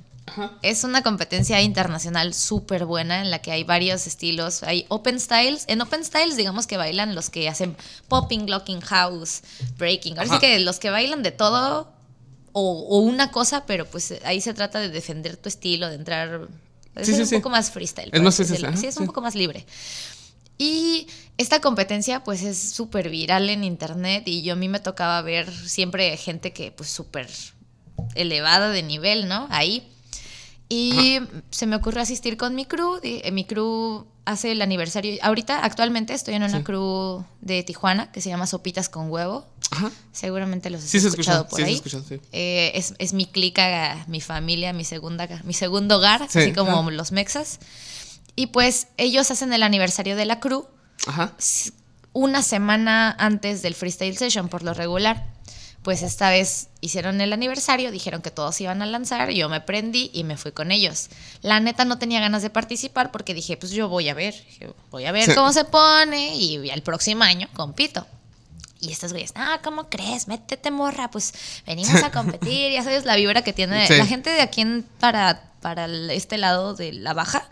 Es 0.62 0.84
una 0.84 1.02
competencia 1.02 1.60
internacional 1.60 2.32
súper 2.34 2.86
buena 2.86 3.20
en 3.20 3.30
la 3.30 3.40
que 3.40 3.52
hay 3.52 3.62
varios 3.62 4.06
estilos. 4.06 4.62
Hay 4.62 4.86
open 4.88 5.20
styles. 5.20 5.64
En 5.68 5.80
open 5.82 6.04
styles, 6.04 6.36
digamos 6.36 6.66
que 6.66 6.76
bailan 6.76 7.14
los 7.14 7.30
que 7.30 7.48
hacen 7.48 7.76
popping, 8.08 8.48
locking, 8.48 8.80
house, 8.80 9.42
breaking. 9.76 10.18
Ahora 10.18 10.28
sí 10.28 10.36
Ajá. 10.36 10.40
que 10.40 10.60
los 10.60 10.78
que 10.78 10.90
bailan 10.90 11.22
de 11.22 11.30
todo 11.30 11.92
o, 12.52 12.86
o 12.88 12.98
una 13.00 13.30
cosa, 13.30 13.66
pero 13.66 13.86
pues 13.86 14.14
ahí 14.24 14.40
se 14.40 14.54
trata 14.54 14.80
de 14.80 14.88
defender 14.88 15.36
tu 15.36 15.48
estilo, 15.48 15.88
de 15.88 15.96
entrar... 15.96 16.48
Sí, 17.02 17.12
sí, 17.12 17.20
un 17.20 17.26
sí. 17.26 17.36
poco 17.36 17.50
más 17.50 17.70
freestyle. 17.70 18.10
Es 18.12 18.22
más 18.22 18.34
así 18.34 18.44
freestyle, 18.44 18.72
ajá, 18.72 18.80
Sí, 18.80 18.86
es 18.86 18.96
un 18.96 19.06
poco 19.06 19.20
más 19.20 19.34
libre. 19.34 19.66
Y 20.56 21.08
esta 21.36 21.60
competencia 21.60 22.22
pues 22.22 22.42
es 22.42 22.58
súper 22.58 23.10
viral 23.10 23.50
en 23.50 23.64
internet 23.64 24.22
y 24.26 24.42
yo 24.42 24.52
a 24.52 24.56
mí 24.56 24.68
me 24.68 24.78
tocaba 24.78 25.20
ver 25.22 25.52
siempre 25.52 26.16
gente 26.16 26.52
que 26.52 26.70
pues 26.70 26.88
súper 26.88 27.28
elevada 28.14 28.70
de 28.70 28.82
nivel, 28.82 29.28
¿no? 29.28 29.48
Ahí. 29.50 29.90
Y 30.68 31.18
se 31.50 31.66
me 31.66 31.76
ocurrió 31.76 32.02
asistir 32.02 32.36
con 32.36 32.54
mi 32.54 32.64
crew. 32.66 32.98
eh, 33.02 33.30
Mi 33.32 33.44
crew 33.44 34.06
hace 34.24 34.52
el 34.52 34.62
aniversario. 34.62 35.18
Ahorita, 35.22 35.64
actualmente, 35.64 36.14
estoy 36.14 36.34
en 36.34 36.42
una 36.42 36.58
Sí. 36.58 36.64
crew 36.64 37.24
de 37.42 37.62
Tijuana 37.62 38.10
que 38.10 38.20
se 38.22 38.30
llama 38.30 38.46
Sopitas 38.46 38.88
con 38.88 39.10
Huevo. 39.10 39.46
Ajá. 39.70 39.90
Seguramente 40.12 40.70
los 40.70 40.82
has 40.82 40.88
Sí, 40.90 40.98
escuchado 40.98 41.46
por 41.48 41.56
Sí, 41.58 41.62
se 41.62 41.62
ha 41.62 41.66
ahí. 41.68 41.74
escuchado, 41.74 42.04
sí. 42.08 42.20
Eh, 42.32 42.72
es, 42.74 42.94
es 42.98 43.12
mi 43.12 43.26
clica, 43.26 44.04
mi 44.08 44.20
familia, 44.20 44.72
mi 44.72 44.84
segunda, 44.84 45.28
mi 45.44 45.52
segundo 45.52 45.96
hogar, 45.98 46.26
Sí, 46.30 46.38
así 46.38 46.52
como 46.52 46.78
ajá. 46.80 46.90
los 46.90 47.12
mexas. 47.12 47.60
Y 48.36 48.46
pues 48.48 48.88
ellos 48.96 49.30
hacen 49.30 49.52
el 49.52 49.62
aniversario 49.62 50.16
de 50.16 50.24
la 50.24 50.40
crew 50.40 50.66
Ajá. 51.06 51.34
una 52.14 52.42
semana 52.42 53.14
antes 53.18 53.60
del 53.62 53.74
freestyle 53.74 54.16
session 54.16 54.48
por 54.48 54.62
lo 54.62 54.72
regular. 54.74 55.33
Pues 55.84 56.00
esta 56.02 56.30
vez 56.30 56.68
hicieron 56.80 57.20
el 57.20 57.32
aniversario, 57.34 57.90
dijeron 57.92 58.22
que 58.22 58.30
todos 58.30 58.58
iban 58.60 58.80
a 58.80 58.86
lanzar, 58.86 59.30
yo 59.30 59.48
me 59.50 59.60
prendí 59.60 60.10
y 60.14 60.24
me 60.24 60.36
fui 60.38 60.50
con 60.50 60.72
ellos. 60.72 61.10
La 61.42 61.60
neta 61.60 61.84
no 61.84 61.98
tenía 61.98 62.20
ganas 62.20 62.40
de 62.42 62.48
participar 62.50 63.12
porque 63.12 63.34
dije, 63.34 63.56
pues 63.58 63.70
yo 63.70 63.88
voy 63.88 64.08
a 64.08 64.14
ver, 64.14 64.34
voy 64.90 65.04
a 65.04 65.12
ver 65.12 65.26
Sí. 65.26 65.34
cómo 65.34 65.52
se 65.52 65.64
pone 65.66 66.34
y 66.36 66.70
el 66.70 66.82
próximo 66.82 67.22
año 67.22 67.48
compito. 67.52 68.06
Y 68.80 68.92
estos 68.92 69.12
güeyes, 69.12 69.34
no, 69.36 69.44
¿cómo 69.62 69.88
crees? 69.90 70.26
Métete, 70.26 70.70
morra, 70.70 71.10
pues 71.10 71.32
venimos 71.66 72.02
a 72.02 72.10
competir, 72.12 72.72
ya 72.72 72.82
sabes 72.82 73.04
la 73.04 73.16
vibra 73.16 73.42
que 73.42 73.52
tiene 73.52 73.86
Sí. 73.86 73.94
la 73.96 74.06
gente 74.06 74.30
de 74.30 74.40
aquí 74.40 74.62
en, 74.62 74.86
para, 75.00 75.42
para 75.60 75.84
este 76.12 76.38
lado 76.38 76.74
de 76.74 76.92
la 76.94 77.12
baja, 77.14 77.46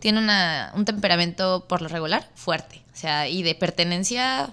tiene 0.00 0.18
una, 0.18 0.72
un 0.74 0.84
temperamento 0.84 1.66
por 1.68 1.82
lo 1.82 1.88
regular 1.88 2.28
fuerte, 2.34 2.82
o 2.94 2.96
sea, 2.96 3.28
y 3.28 3.42
de 3.44 3.54
pertenencia 3.54 4.50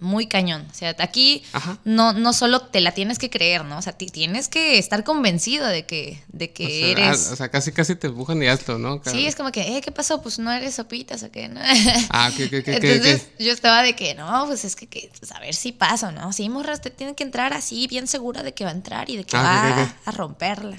muy 0.00 0.26
cañón. 0.26 0.66
O 0.70 0.74
sea, 0.74 0.94
aquí 0.98 1.42
Ajá. 1.52 1.78
no, 1.84 2.12
no 2.12 2.32
solo 2.32 2.60
te 2.62 2.80
la 2.80 2.92
tienes 2.92 3.18
que 3.18 3.30
creer, 3.30 3.64
¿no? 3.64 3.78
O 3.78 3.82
sea, 3.82 3.92
ti- 3.92 4.06
tienes 4.06 4.48
que 4.48 4.78
estar 4.78 5.04
convencido 5.04 5.66
de 5.66 5.86
que, 5.86 6.22
de 6.28 6.52
que 6.52 6.64
O 6.64 6.68
sea, 6.68 6.88
eres... 7.06 7.30
o 7.32 7.36
sea, 7.36 7.48
casi 7.50 7.72
casi 7.72 7.94
te 7.96 8.06
empujan 8.08 8.42
y 8.42 8.46
hazlo, 8.46 8.78
¿no? 8.78 9.00
Sí, 9.04 9.26
es 9.26 9.36
como 9.36 9.52
que, 9.52 9.76
eh, 9.76 9.80
¿qué 9.80 9.92
pasó? 9.92 10.22
Pues 10.22 10.38
no 10.38 10.50
eres 10.52 10.74
sopitas 10.74 11.22
o 11.22 11.30
qué, 11.30 11.48
¿no? 11.48 11.60
Ah, 12.10 12.30
¿qué, 12.36 12.48
qué, 12.50 12.62
qué, 12.62 12.72
Entonces 12.74 13.28
qué? 13.38 13.44
yo 13.44 13.52
estaba 13.52 13.82
de 13.82 13.94
que, 13.94 14.14
no, 14.14 14.44
pues 14.46 14.64
es 14.64 14.76
que, 14.76 14.86
que, 14.86 15.10
pues, 15.18 15.32
a 15.32 15.40
ver 15.40 15.54
si 15.54 15.72
paso, 15.72 16.10
¿no? 16.12 16.32
Sí, 16.32 16.48
morra, 16.48 16.74
usted 16.74 16.92
tiene 16.92 17.14
que 17.14 17.22
entrar 17.24 17.52
así, 17.52 17.86
bien 17.86 18.06
segura 18.06 18.42
de 18.42 18.54
que 18.54 18.64
va 18.64 18.70
a 18.70 18.74
entrar 18.74 19.10
y 19.10 19.16
de 19.16 19.24
que 19.24 19.36
Ah, 19.36 19.42
va 19.42 19.96
a 20.06 20.10
romperla. 20.12 20.78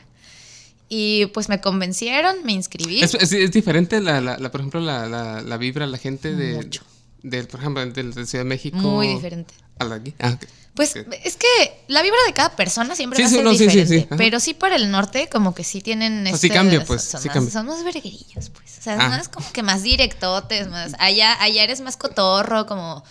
Y 0.93 1.27
pues 1.27 1.47
me 1.47 1.61
convencieron, 1.61 2.43
me 2.43 2.51
inscribí. 2.51 3.01
Es, 3.01 3.13
es- 3.13 3.31
es 3.31 3.51
diferente, 3.51 4.01
la, 4.01 4.19
la, 4.19 4.37
la- 4.37 4.51
por 4.51 4.59
ejemplo, 4.59 4.81
la, 4.81 5.07
la, 5.07 5.41
la 5.41 5.57
vibra, 5.57 5.87
la 5.87 5.97
gente 5.97 6.35
de, 6.35 6.55
Mucho. 6.55 6.83
Del, 7.23 7.47
por 7.47 7.59
ejemplo, 7.59 7.85
del, 7.85 8.13
de 8.13 8.25
Ciudad 8.25 8.43
de 8.43 8.49
México. 8.49 8.77
Muy 8.77 9.07
diferente. 9.07 9.53
A 9.79 9.85
la 9.85 9.95
aquí. 9.95 10.13
Ah, 10.19 10.31
ok. 10.35 10.45
Pues 10.73 10.95
es 10.95 11.35
que 11.35 11.83
la 11.89 12.01
vibra 12.01 12.17
de 12.25 12.33
cada 12.33 12.55
persona 12.55 12.95
siempre 12.95 13.17
Sí, 13.17 13.23
va 13.23 13.27
a 13.27 13.29
sí, 13.29 13.35
ser 13.35 13.43
no, 13.43 13.51
sí, 13.53 13.57
diferente. 13.65 13.99
sí, 13.99 14.05
ajá. 14.07 14.15
pero 14.15 14.39
sí 14.39 14.53
para 14.53 14.77
el 14.77 14.89
norte, 14.89 15.27
como 15.27 15.53
que 15.53 15.63
sí 15.65 15.81
tienen. 15.81 16.25
este- 16.27 16.49
cambia, 16.49 16.85
pues, 16.85 17.03
Son, 17.03 17.21
sí 17.21 17.27
más, 17.27 17.33
cambia. 17.33 17.51
son 17.51 17.65
más 17.65 17.83
verguerillos, 17.83 18.49
pues. 18.51 18.77
O 18.79 18.81
sea, 18.81 18.97
Ah. 18.99 19.09
no 19.09 19.15
es 19.17 19.27
como 19.27 19.51
que 19.51 19.63
más 19.63 19.83
directotes, 19.83 20.69
más. 20.69 20.93
Allá, 20.97 21.35
allá 21.41 21.63
eres 21.63 21.81
más 21.81 21.97
cotorro, 21.97 22.65
como. 22.67 23.03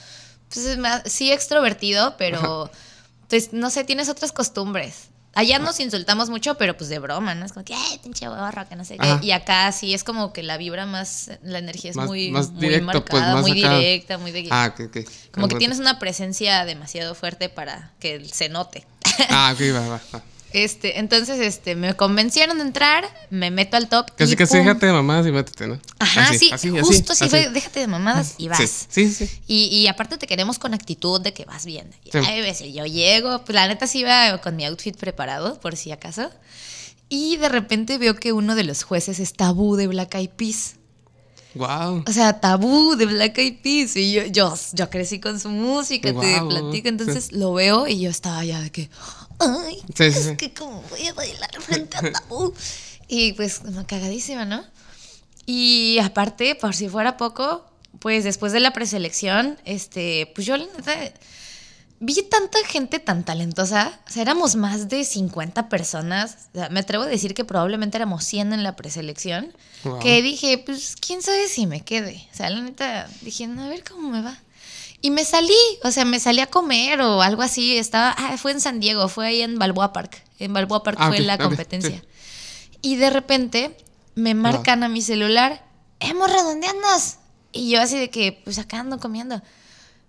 Pues 0.53 0.64
es 0.66 0.79
más, 0.79 1.03
sí 1.05 1.31
extrovertido, 1.33 2.16
pero. 2.16 2.70
Pues 3.29 3.53
no 3.53 3.68
sé, 3.70 3.85
tienes 3.85 4.09
otras 4.09 4.33
costumbres. 4.33 5.10
Allá 5.33 5.59
nos 5.61 5.79
insultamos 5.79 6.29
mucho, 6.29 6.57
pero 6.57 6.77
pues 6.77 6.90
de 6.90 6.99
broma, 6.99 7.35
¿no? 7.37 7.47
Es 7.47 7.53
como 7.53 7.64
que, 7.64 7.73
ay, 7.75 7.99
pinche 8.03 8.27
borro, 8.29 8.69
que 8.69 8.75
no 8.75 8.85
sé 8.85 8.99
qué. 8.99 9.07
Ajá. 9.07 9.21
Y 9.23 9.31
acá 9.31 9.71
sí 9.71 9.95
es 9.95 10.03
como 10.03 10.33
que 10.33 10.43
la 10.43 10.57
vibra 10.57 10.87
más, 10.87 11.31
la 11.43 11.59
energía 11.61 11.90
es 11.93 11.97
Más- 11.97 12.07
muy, 12.09 12.31
más 12.31 12.51
muy 12.51 12.61
directo, 12.62 12.85
marcada, 12.87 13.05
pues, 13.11 13.23
más 13.35 13.43
muy 13.43 13.64
acá. 13.64 13.79
directa, 13.79 14.19
muy 14.19 14.33
de 14.33 14.49
Ah, 14.51 14.73
ok, 14.75 14.81
ok. 14.88 15.09
como 15.33 15.47
que 15.49 15.55
tienes 15.57 15.79
una 15.79 15.99
presencia 16.01 16.64
demasiado 16.64 17.14
fuerte 17.14 17.49
para 17.49 17.93
que 18.01 18.25
se 18.25 18.49
note. 18.49 18.85
Ah, 19.29 19.53
ok, 19.55 19.61
va, 19.75 19.81
va, 19.88 20.01
va. 20.14 20.23
Este, 20.53 20.99
entonces, 20.99 21.39
este, 21.41 21.77
me 21.77 21.95
convencieron 21.95 22.59
de 22.59 22.65
entrar, 22.65 23.05
me 23.31 23.51
meto 23.51 23.77
al 23.77 23.89
top. 23.89 24.07
Casi, 24.17 24.33
y 24.33 24.37
casi 24.37 24.57
¡pum! 24.57 24.67
déjate 24.67 24.87
de 24.87 24.93
mamadas 24.93 25.27
y 25.27 25.33
métete, 25.33 25.69
¿no? 25.69 25.79
Ajá, 25.99 26.23
Así, 26.31 26.39
sí, 26.39 26.51
así, 26.53 26.69
así, 26.69 26.81
justo 26.81 27.15
sí 27.15 27.25
así. 27.25 27.31
fue, 27.31 27.51
déjate 27.51 27.81
de 27.81 27.87
mamadas 27.87 28.35
y 28.39 28.49
vas. 28.49 28.59
Sí, 28.89 29.09
sí, 29.09 29.27
sí. 29.27 29.31
Y, 29.47 29.65
y 29.67 29.87
aparte 29.87 30.19
te 30.19 30.27
queremos 30.27 30.59
con 30.59 30.75
actitud 30.75 31.21
de 31.21 31.33
que 31.33 31.45
vas 31.45 31.65
bien. 31.67 31.89
Y, 32.05 32.11
Sí. 32.11 32.19
ay, 32.27 32.41
ves, 32.41 32.61
yo 32.73 32.85
llego, 32.87 33.45
pues 33.45 33.55
la 33.55 33.69
neta 33.69 33.87
sí 33.87 34.01
iba 34.01 34.39
con 34.41 34.57
mi 34.57 34.65
outfit 34.65 34.97
preparado, 34.97 35.61
por 35.61 35.77
si 35.77 35.93
acaso. 35.93 36.31
Y 37.09 37.37
de 37.39 37.49
repente 37.49 37.99
veo 37.99 38.15
que 38.17 38.33
uno 38.33 38.55
de 38.55 38.65
los 38.65 38.83
jueces 38.83 39.19
es 39.21 39.33
tabú 39.35 39.77
de 39.77 39.87
Black 39.87 40.15
Eyed 40.15 40.31
Peas. 40.31 40.77
Wow. 41.55 42.05
O 42.07 42.13
sea, 42.13 42.39
tabú 42.39 42.95
de 42.95 43.07
Black 43.07 43.37
Eyed 43.39 43.57
Peas. 43.63 43.97
Y 43.97 44.13
yo, 44.13 44.25
yo, 44.27 44.55
yo 44.73 44.89
crecí 44.91 45.19
con 45.19 45.41
su 45.41 45.49
música, 45.49 46.09
te 46.13 46.15
platico. 46.41 46.73
sí. 46.73 46.83
Entonces 46.85 47.33
lo 47.33 47.53
veo 47.53 47.89
y 47.89 48.01
yo 48.01 48.11
estaba 48.11 48.45
ya 48.45 48.61
de 48.61 48.71
que, 48.71 48.89
ay, 49.40 49.76
Sí, 49.94 50.12
sí, 50.12 50.18
es 50.18 50.26
sí. 50.26 50.37
que 50.37 50.53
como 50.55 50.83
voy 50.83 51.07
a 51.09 51.14
bailar 51.14 51.50
frente 51.61 51.96
a 51.96 52.12
tabú. 52.12 52.55
y 53.09 53.33
pues, 53.33 53.59
como 53.61 53.87
cagadísima, 53.87 54.44
¿no? 54.44 54.64
Y 55.46 55.98
aparte, 56.03 56.55
por 56.55 56.74
si 56.74 56.88
fuera 56.88 57.16
poco, 57.16 57.64
pues 57.98 58.24
después 58.24 58.53
de 58.53 58.61
la 58.61 58.72
preselección, 58.72 59.59
este, 59.64 60.31
pues 60.35 60.46
yo 60.46 60.57
la 60.57 60.66
neta 60.66 60.94
vi 62.03 62.22
tanta 62.22 62.59
gente 62.66 62.98
tan 62.98 63.24
talentosa, 63.24 64.00
o 64.09 64.11
sea, 64.11 64.22
éramos 64.22 64.57
más 64.57 64.88
de 64.88 65.05
50 65.05 65.68
personas, 65.68 66.48
o 66.55 66.59
sea, 66.59 66.68
me 66.70 66.81
atrevo 66.81 67.05
a 67.05 67.07
decir 67.09 67.35
que 67.35 67.44
probablemente 67.44 67.98
éramos 67.98 68.24
100 68.24 68.53
en 68.55 68.62
la 68.62 68.74
preselección, 68.76 69.53
Wow. 69.85 69.98
que 69.98 70.22
dije, 70.22 70.57
pues 70.59 70.94
quién 70.96 71.20
sabe 71.22 71.48
si 71.48 71.66
me 71.66 71.83
quede, 71.83 72.26
o 72.33 72.37
sea, 72.37 72.48
la 72.50 72.61
neta 72.62 73.09
dije, 73.22 73.46
no, 73.46 73.64
a 73.64 73.68
ver 73.68 73.83
cómo 73.85 74.09
me 74.11 74.22
va. 74.22 74.38
Y 75.03 75.11
me 75.11 75.25
salí, 75.25 75.55
o 75.83 75.91
sea, 75.91 76.05
me 76.05 76.21
salí 76.21 76.41
a 76.41 76.47
comer 76.47 77.01
o 77.01 77.23
algo 77.23 77.43
así, 77.43 77.77
estaba, 77.79 78.11
ah, 78.19 78.37
fue 78.37 78.53
en 78.53 78.61
San 78.61 78.81
Diego, 78.81 79.09
fue 79.09 79.27
ahí 79.29 79.41
en 79.43 79.59
Balboa 79.59 79.93
Park, 79.93 80.23
en 80.39 80.53
Balboa 80.53 80.83
Park 80.83 80.99
Ah, 81.01 81.09
fue 81.09 81.21
ok, 81.21 81.25
la 81.27 81.39
competencia. 81.39 81.91
sí. 82.01 82.03
Y 82.83 82.97
de 82.97 83.11
repente 83.11 83.77
me 84.15 84.35
marcan 84.35 84.83
a 84.83 84.89
mi 84.89 85.01
celular, 85.03 85.65
hemos 86.01 86.31
redondeandas. 86.31 87.19
Y 87.53 87.71
yo 87.71 87.81
así 87.81 87.99
de 87.99 88.11
que, 88.11 88.41
pues 88.45 88.59
acá 88.59 88.79
ando 88.81 88.99
comiendo. 88.99 89.43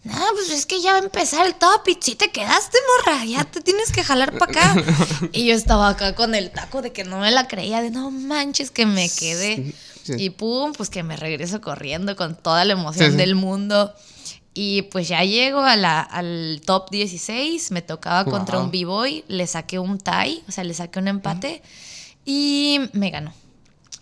No, 0.03 0.15
pues 0.33 0.49
es 0.51 0.65
que 0.65 0.81
ya 0.81 0.93
va 0.93 0.99
a 0.99 1.03
empezar 1.03 1.45
el 1.45 1.55
top 1.55 1.87
y 1.87 1.97
sí 2.01 2.15
te 2.15 2.31
quedaste, 2.31 2.77
morra, 3.05 3.23
ya 3.25 3.43
te 3.45 3.61
tienes 3.61 3.91
que 3.91 4.03
jalar 4.03 4.37
para 4.37 4.51
acá. 4.51 4.83
y 5.31 5.45
yo 5.45 5.53
estaba 5.53 5.89
acá 5.89 6.15
con 6.15 6.33
el 6.35 6.49
taco 6.51 6.81
de 6.81 6.91
que 6.91 7.03
no 7.03 7.19
me 7.19 7.29
la 7.31 7.47
creía, 7.47 7.81
de 7.81 7.91
no 7.91 8.09
manches 8.11 8.71
que 8.71 8.85
me 8.85 9.09
quedé. 9.09 9.73
Sí. 10.03 10.13
Y 10.17 10.29
pum, 10.31 10.73
pues 10.73 10.89
que 10.89 11.03
me 11.03 11.15
regreso 11.17 11.61
corriendo 11.61 12.15
con 12.15 12.35
toda 12.35 12.65
la 12.65 12.73
emoción 12.73 13.05
Sí, 13.07 13.11
sí. 13.11 13.17
del 13.17 13.35
mundo. 13.35 13.93
Y 14.53 14.81
pues 14.83 15.07
ya 15.07 15.23
llego 15.23 15.59
a 15.61 15.75
la, 15.77 16.01
al 16.01 16.61
top 16.65 16.89
16, 16.91 17.71
me 17.71 17.81
tocaba 17.81 18.25
contra 18.25 18.57
Wow. 18.57 18.65
un 18.65 18.71
b-boy, 18.71 19.23
le 19.29 19.47
saqué 19.47 19.79
un 19.79 19.97
tie, 19.97 20.43
o 20.47 20.51
sea, 20.51 20.63
le 20.65 20.73
saqué 20.73 20.99
un 20.99 21.07
empate 21.07 21.61
y 22.25 22.79
me 22.93 23.09
ganó. 23.11 23.33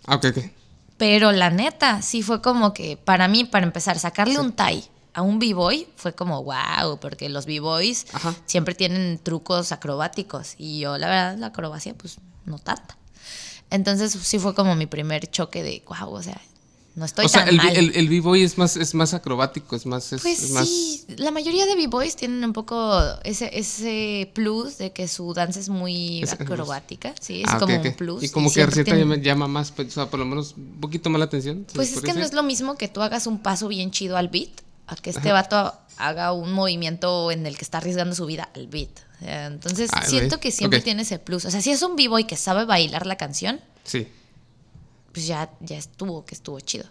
Ah, 0.06 0.16
ok, 0.16 0.24
ok. 0.36 0.38
Pero 0.96 1.30
la 1.32 1.50
neta, 1.50 2.02
sí 2.02 2.22
fue 2.22 2.42
como 2.42 2.74
que 2.74 2.96
para 2.96 3.28
mí, 3.28 3.44
para 3.44 3.64
empezar, 3.64 3.98
sacarle 3.98 4.38
un 4.40 4.52
tie 4.52 4.84
a 5.12 5.22
un 5.22 5.38
b-boy 5.38 5.88
fue 5.96 6.14
como 6.14 6.42
wow, 6.44 6.98
porque 7.00 7.28
los 7.28 7.46
b-boys 7.46 8.06
siempre 8.46 8.74
tienen 8.74 9.18
trucos 9.22 9.72
acrobáticos 9.72 10.54
y 10.58 10.80
yo, 10.80 10.98
la 10.98 11.08
verdad, 11.08 11.38
la 11.38 11.46
acrobacia, 11.48 11.94
pues 11.94 12.18
no 12.44 12.58
tanta. 12.58 12.96
Entonces, 13.70 14.12
sí 14.12 14.38
fue 14.38 14.54
como 14.54 14.74
mi 14.74 14.86
primer 14.86 15.28
choque 15.30 15.62
de 15.62 15.82
wow, 15.88 16.12
o 16.12 16.22
sea, 16.22 16.40
no 16.96 17.04
estoy 17.04 17.24
o 17.26 17.28
sea, 17.28 17.44
el, 17.44 17.56
mal. 17.56 17.76
el, 17.76 17.94
el 17.94 18.08
b-boy 18.08 18.42
es 18.42 18.58
más, 18.58 18.76
es 18.76 18.94
más 18.94 19.14
acrobático, 19.14 19.76
es 19.76 19.86
más... 19.86 20.12
Es, 20.12 20.22
Pues 20.22 20.42
es 20.42 20.50
más... 20.50 20.66
sí, 20.68 21.04
la 21.16 21.30
mayoría 21.30 21.64
de 21.66 21.76
b-boys 21.76 22.16
tienen 22.16 22.44
un 22.44 22.52
poco 22.52 23.00
ese, 23.24 23.50
ese 23.58 24.30
plus 24.34 24.78
de 24.78 24.92
que 24.92 25.06
su 25.08 25.32
danza 25.32 25.60
es 25.60 25.68
muy 25.68 26.22
Es- 26.22 26.32
acrobática, 26.32 27.14
sí, 27.20 27.42
es 27.42 27.48
Ah, 27.48 27.58
como 27.58 27.80
un 27.80 27.92
plus. 27.94 28.22
Y 28.24 28.28
como 28.30 28.52
que 28.52 28.66
tienen- 28.66 29.22
llama, 29.22 29.46
más, 29.48 29.70
pues, 29.70 29.88
o 29.88 29.90
sea, 29.92 30.10
por 30.10 30.18
lo 30.18 30.26
menos 30.26 30.54
un 30.56 30.80
poquito 30.80 31.10
más 31.10 31.18
la 31.20 31.26
atención. 31.26 31.64
¿se 31.68 31.74
Pues 31.74 31.92
es 31.92 32.00
que 32.02 32.12
no 32.12 32.20
es 32.20 32.32
lo 32.32 32.42
mismo 32.42 32.76
que 32.76 32.88
tú 32.88 33.00
hagas 33.02 33.26
un 33.26 33.38
paso 33.40 33.68
bien 33.68 33.90
chido 33.90 34.16
al 34.16 34.28
beat, 34.28 34.50
a 34.86 34.96
que 34.96 35.10
este 35.10 35.30
Ajá. 35.30 35.42
vato 35.48 35.74
haga 35.96 36.32
un 36.32 36.52
movimiento 36.52 37.30
en 37.30 37.46
el 37.46 37.56
que 37.56 37.64
está 37.64 37.78
arriesgando 37.78 38.14
su 38.16 38.26
vida 38.26 38.48
al 38.54 38.66
beat. 38.66 38.88
Sea, 39.20 39.46
Entonces 39.46 39.90
Ah, 39.92 40.02
siento 40.06 40.40
que 40.40 40.50
siempre 40.50 40.80
tiene 40.80 41.02
ese 41.02 41.18
plus. 41.18 41.44
O 41.44 41.50
sea, 41.50 41.60
si 41.62 41.70
es 41.70 41.82
un 41.82 41.94
b-boy 41.94 42.24
que 42.24 42.36
sabe 42.36 42.64
bailar 42.64 43.06
la 43.06 43.16
canción, 43.16 43.60
Sí. 43.84 44.08
Pues 45.12 45.26
ya, 45.26 45.50
ya 45.60 45.76
estuvo, 45.76 46.24
que 46.24 46.34
estuvo 46.34 46.58
chido. 46.60 46.84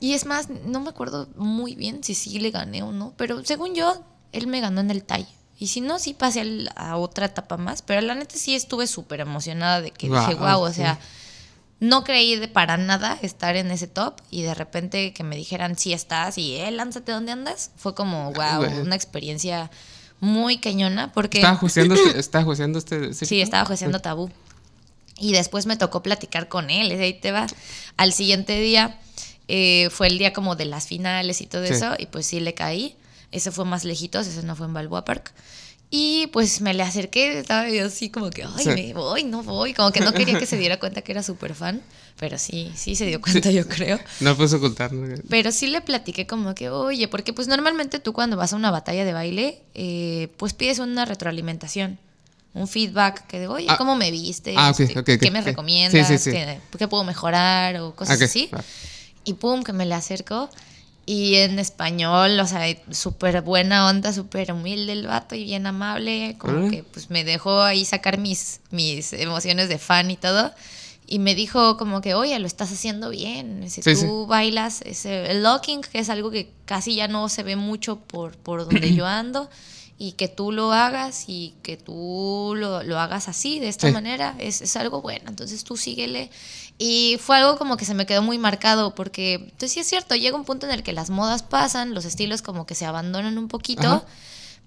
Y 0.00 0.12
es 0.14 0.26
más, 0.26 0.48
no 0.50 0.80
me 0.80 0.90
acuerdo 0.90 1.28
muy 1.36 1.74
bien 1.74 2.02
si 2.04 2.14
sí 2.14 2.38
le 2.38 2.50
gané 2.50 2.82
o 2.82 2.92
no, 2.92 3.14
pero 3.16 3.44
según 3.44 3.74
yo, 3.74 4.02
él 4.32 4.46
me 4.46 4.60
ganó 4.60 4.80
en 4.80 4.90
el 4.90 5.04
tie. 5.04 5.26
Y 5.58 5.68
si 5.68 5.80
no, 5.80 5.98
sí 5.98 6.14
pasé 6.14 6.66
a 6.74 6.96
otra 6.96 7.26
etapa 7.26 7.56
más, 7.56 7.82
pero 7.82 8.00
la 8.00 8.14
neta 8.14 8.36
sí 8.36 8.54
estuve 8.54 8.86
súper 8.86 9.20
emocionada 9.20 9.80
de 9.80 9.92
que 9.92 10.08
dije, 10.08 10.34
wow, 10.34 10.60
o 10.60 10.68
sí. 10.68 10.76
sea, 10.76 10.98
no 11.80 12.02
creí 12.02 12.36
de 12.36 12.48
para 12.48 12.76
nada 12.76 13.18
estar 13.22 13.56
en 13.56 13.70
ese 13.70 13.86
top 13.86 14.20
y 14.30 14.42
de 14.42 14.54
repente 14.54 15.12
que 15.12 15.22
me 15.22 15.36
dijeran, 15.36 15.78
sí 15.78 15.92
estás 15.92 16.38
y, 16.38 16.56
eh, 16.56 16.70
lánzate, 16.70 17.12
¿dónde 17.12 17.32
andas? 17.32 17.70
Fue 17.76 17.94
como, 17.94 18.32
wow, 18.32 18.64
una 18.82 18.96
experiencia 18.96 19.70
muy 20.20 20.58
cañona 20.58 21.12
porque... 21.12 21.38
Estaba 21.38 21.56
juiciando 21.56 21.94
este, 21.94 22.18
estaba 22.18 22.44
juiciando 22.44 22.78
este 22.78 23.14
Sí, 23.14 23.26
chico? 23.26 23.42
estaba 23.42 23.64
juiciando 23.64 24.00
tabú. 24.00 24.30
Y 25.18 25.32
después 25.32 25.66
me 25.66 25.76
tocó 25.76 26.02
platicar 26.02 26.48
con 26.48 26.70
él, 26.70 26.92
y 26.92 26.94
ahí 26.96 27.14
te 27.14 27.30
va. 27.32 27.46
Al 27.96 28.12
siguiente 28.12 28.58
día 28.60 28.98
eh, 29.48 29.88
fue 29.90 30.08
el 30.08 30.18
día 30.18 30.32
como 30.32 30.56
de 30.56 30.64
las 30.64 30.86
finales 30.86 31.40
y 31.40 31.46
todo 31.46 31.66
Sí. 31.66 31.74
eso, 31.74 31.94
y 31.98 32.06
pues 32.06 32.26
sí 32.26 32.40
le 32.40 32.54
caí. 32.54 32.96
Ese 33.30 33.50
fue 33.52 33.64
más 33.64 33.84
lejitos, 33.84 34.26
ese 34.26 34.42
no 34.42 34.54
fue 34.56 34.66
en 34.66 34.74
Balboa 34.74 35.04
Park. 35.04 35.32
Y 35.90 36.26
pues 36.28 36.60
me 36.60 36.74
le 36.74 36.82
acerqué, 36.82 37.38
estaba 37.38 37.68
yo 37.68 37.86
así 37.86 38.10
como 38.10 38.30
que, 38.30 38.42
ay, 38.42 38.64
Sí. 38.64 38.68
me 38.70 38.94
voy, 38.94 39.22
no 39.22 39.42
voy. 39.44 39.74
Como 39.74 39.92
que 39.92 40.00
no 40.00 40.12
quería 40.12 40.38
que 40.38 40.46
se 40.46 40.56
diera 40.56 40.80
cuenta 40.80 41.02
que 41.02 41.12
era 41.12 41.22
súper 41.22 41.54
fan, 41.54 41.82
pero 42.18 42.36
sí, 42.38 42.72
sí 42.74 42.96
se 42.96 43.06
dio 43.06 43.20
cuenta, 43.20 43.50
yo 43.52 43.68
creo. 43.68 44.00
No 44.20 44.34
puedes 44.36 44.52
ocultar. 44.54 44.92
¿no? 44.92 45.14
Pero 45.28 45.52
sí 45.52 45.68
le 45.68 45.80
platiqué 45.82 46.26
como 46.26 46.54
que, 46.56 46.70
oye, 46.70 47.06
porque 47.06 47.32
pues 47.32 47.46
normalmente 47.46 48.00
tú 48.00 48.12
cuando 48.12 48.36
vas 48.36 48.52
a 48.52 48.56
una 48.56 48.72
batalla 48.72 49.04
de 49.04 49.12
baile, 49.12 49.62
eh, 49.74 50.28
pues 50.36 50.52
pides 50.52 50.80
una 50.80 51.04
retroalimentación, 51.04 51.98
un 52.54 52.68
feedback, 52.68 53.26
que 53.26 53.40
de, 53.40 53.48
oye, 53.48 53.66
Ah. 53.68 53.76
¿cómo 53.76 53.96
me 53.96 54.10
viste? 54.10 54.54
Ah, 54.56 54.70
ok, 54.70 54.80
Este, 54.80 54.98
ok, 55.00 55.08
ok, 55.10 55.20
¿Qué 55.20 55.30
me 55.30 55.40
ok. 55.40 55.44
recomiendas? 55.46 56.08
Sí, 56.08 56.18
sí, 56.18 56.30
sí. 56.30 56.30
¿Qué, 56.30 56.58
qué 56.78 56.88
puedo 56.88 57.04
mejorar? 57.04 57.76
O 57.80 57.94
cosas 57.94 58.20
así. 58.22 58.48
Y 59.24 59.34
pum, 59.34 59.62
que 59.62 59.72
me 59.72 59.86
le 59.86 59.94
acerco. 59.94 60.48
Y 61.06 61.34
en 61.36 61.58
español, 61.58 62.40
o 62.40 62.46
sea, 62.46 62.62
súper 62.90 63.42
buena 63.42 63.88
onda, 63.88 64.12
súper 64.14 64.52
humilde 64.52 64.92
el 64.92 65.06
vato 65.06 65.34
y 65.34 65.44
bien 65.44 65.66
amable. 65.66 66.36
Como 66.38 66.54
Órale. 66.58 66.70
que 66.70 66.82
pues 66.84 67.10
me 67.10 67.24
dejó 67.24 67.60
ahí 67.60 67.84
sacar 67.84 68.16
mis, 68.18 68.60
mis 68.70 69.12
emociones 69.12 69.68
de 69.68 69.78
fan 69.78 70.10
y 70.10 70.16
todo. 70.16 70.50
Y 71.06 71.18
me 71.18 71.34
dijo 71.34 71.76
como 71.76 72.00
que, 72.00 72.14
oye, 72.14 72.38
lo 72.38 72.46
estás 72.46 72.72
haciendo 72.72 73.10
bien. 73.10 73.68
Si 73.68 73.82
tú 73.82 74.26
bailas 74.26 74.80
ese, 74.86 75.30
el 75.30 75.42
locking, 75.42 75.82
que 75.82 75.98
es 75.98 76.08
algo 76.08 76.30
que 76.30 76.50
casi 76.64 76.94
ya 76.94 77.06
no 77.08 77.28
se 77.28 77.42
ve 77.42 77.56
mucho 77.56 77.96
por, 78.00 78.38
por 78.38 78.64
donde 78.64 78.94
yo 78.94 79.04
ando, 79.06 79.50
y 79.98 80.12
que 80.12 80.28
tú 80.28 80.50
lo 80.52 80.72
hagas 80.72 81.24
y 81.28 81.54
que 81.62 81.76
tú 81.76 82.54
lo, 82.56 82.82
lo 82.82 82.98
hagas 82.98 83.28
así, 83.28 83.60
de 83.60 83.68
esta 83.68 83.86
Sí. 83.86 83.92
manera, 83.92 84.34
es, 84.38 84.60
es 84.60 84.76
algo 84.76 85.00
bueno. 85.02 85.24
Entonces 85.28 85.62
tú 85.64 85.76
síguele. 85.76 86.30
Y 86.78 87.16
fue 87.20 87.36
algo 87.36 87.56
como 87.56 87.76
que 87.76 87.84
se 87.84 87.94
me 87.94 88.04
quedó 88.04 88.20
muy 88.22 88.36
marcado, 88.36 88.94
porque, 88.96 89.34
entonces 89.34 89.72
sí 89.72 89.80
es 89.80 89.86
cierto, 89.86 90.16
llega 90.16 90.36
un 90.36 90.44
punto 90.44 90.66
en 90.66 90.72
el 90.72 90.82
que 90.82 90.92
las 90.92 91.10
modas 91.10 91.44
pasan, 91.44 91.94
los 91.94 92.04
estilos 92.04 92.42
como 92.42 92.66
que 92.66 92.74
se 92.74 92.84
abandonan 92.86 93.38
un 93.38 93.46
poquito. 93.48 93.86
Ajá. 93.86 94.04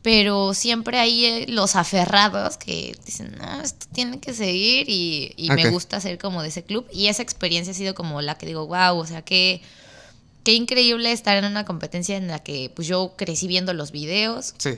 Pero 0.04 0.54
siempre 0.54 1.00
hay 1.00 1.26
eh, 1.26 1.46
los 1.50 1.76
aferrados 1.76 2.56
que 2.56 2.96
dicen, 3.06 3.36
no, 3.38 3.62
esto 3.62 3.88
tiene 3.92 4.20
que 4.22 4.34
seguir 4.34 4.88
y, 4.90 5.34
y 5.36 5.50
me 5.52 5.66
Ok. 5.66 5.72
gusta 5.74 6.00
ser 6.00 6.18
como 6.18 6.42
de 6.44 6.50
ese 6.50 6.64
club. 6.64 6.86
Y 6.94 7.08
esa 7.08 7.24
experiencia 7.24 7.72
ha 7.72 7.76
sido 7.76 7.94
como 7.96 8.22
la 8.22 8.38
que 8.38 8.46
digo, 8.46 8.68
wow, 8.68 8.98
o 8.98 9.06
sea, 9.06 9.24
qué, 9.24 9.62
qué 10.44 10.54
increíble 10.54 11.12
estar 11.12 11.36
en 11.36 11.44
una 11.46 11.66
competencia 11.66 12.16
en 12.16 12.28
la 12.30 12.40
que 12.40 12.72
pues 12.74 12.88
yo 12.88 13.16
crecí 13.18 13.48
viendo 13.48 13.74
los 13.74 13.92
videos 13.92 14.54
Sí. 14.60 14.78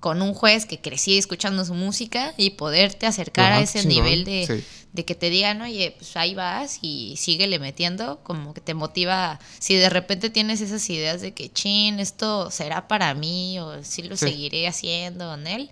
Con 0.00 0.22
un 0.22 0.32
juez 0.34 0.64
que 0.66 0.80
crecí 0.80 1.18
escuchando 1.18 1.64
su 1.64 1.74
música 1.74 2.32
y 2.38 2.50
poderte 2.50 3.06
acercar 3.06 3.52
a 3.52 3.60
ese 3.60 3.86
nivel 3.86 4.24
de, 4.24 4.46
sí. 4.46 4.64
de 4.94 5.04
que 5.04 5.14
te 5.14 5.28
digan, 5.30 5.60
oye, 5.60 5.94
pues 5.98 6.16
ahí 6.16 6.34
vas 6.34 6.78
y 6.80 7.16
síguele 7.18 7.58
metiendo, 7.58 8.20
como 8.24 8.54
que 8.54 8.62
te 8.62 8.72
motiva, 8.72 9.38
si 9.58 9.74
de 9.74 9.90
repente 9.90 10.30
tienes 10.30 10.62
esas 10.62 10.88
ideas 10.88 11.20
de 11.20 11.32
que, 11.34 11.52
chin, 11.52 12.00
esto 12.00 12.50
será 12.50 12.88
para 12.88 13.12
mí 13.14 13.58
o 13.58 13.84
si 13.84 14.02
lo 14.02 14.16
Sí. 14.16 14.26
seguiré 14.26 14.66
haciendo 14.66 15.34
en 15.34 15.46
él, 15.46 15.70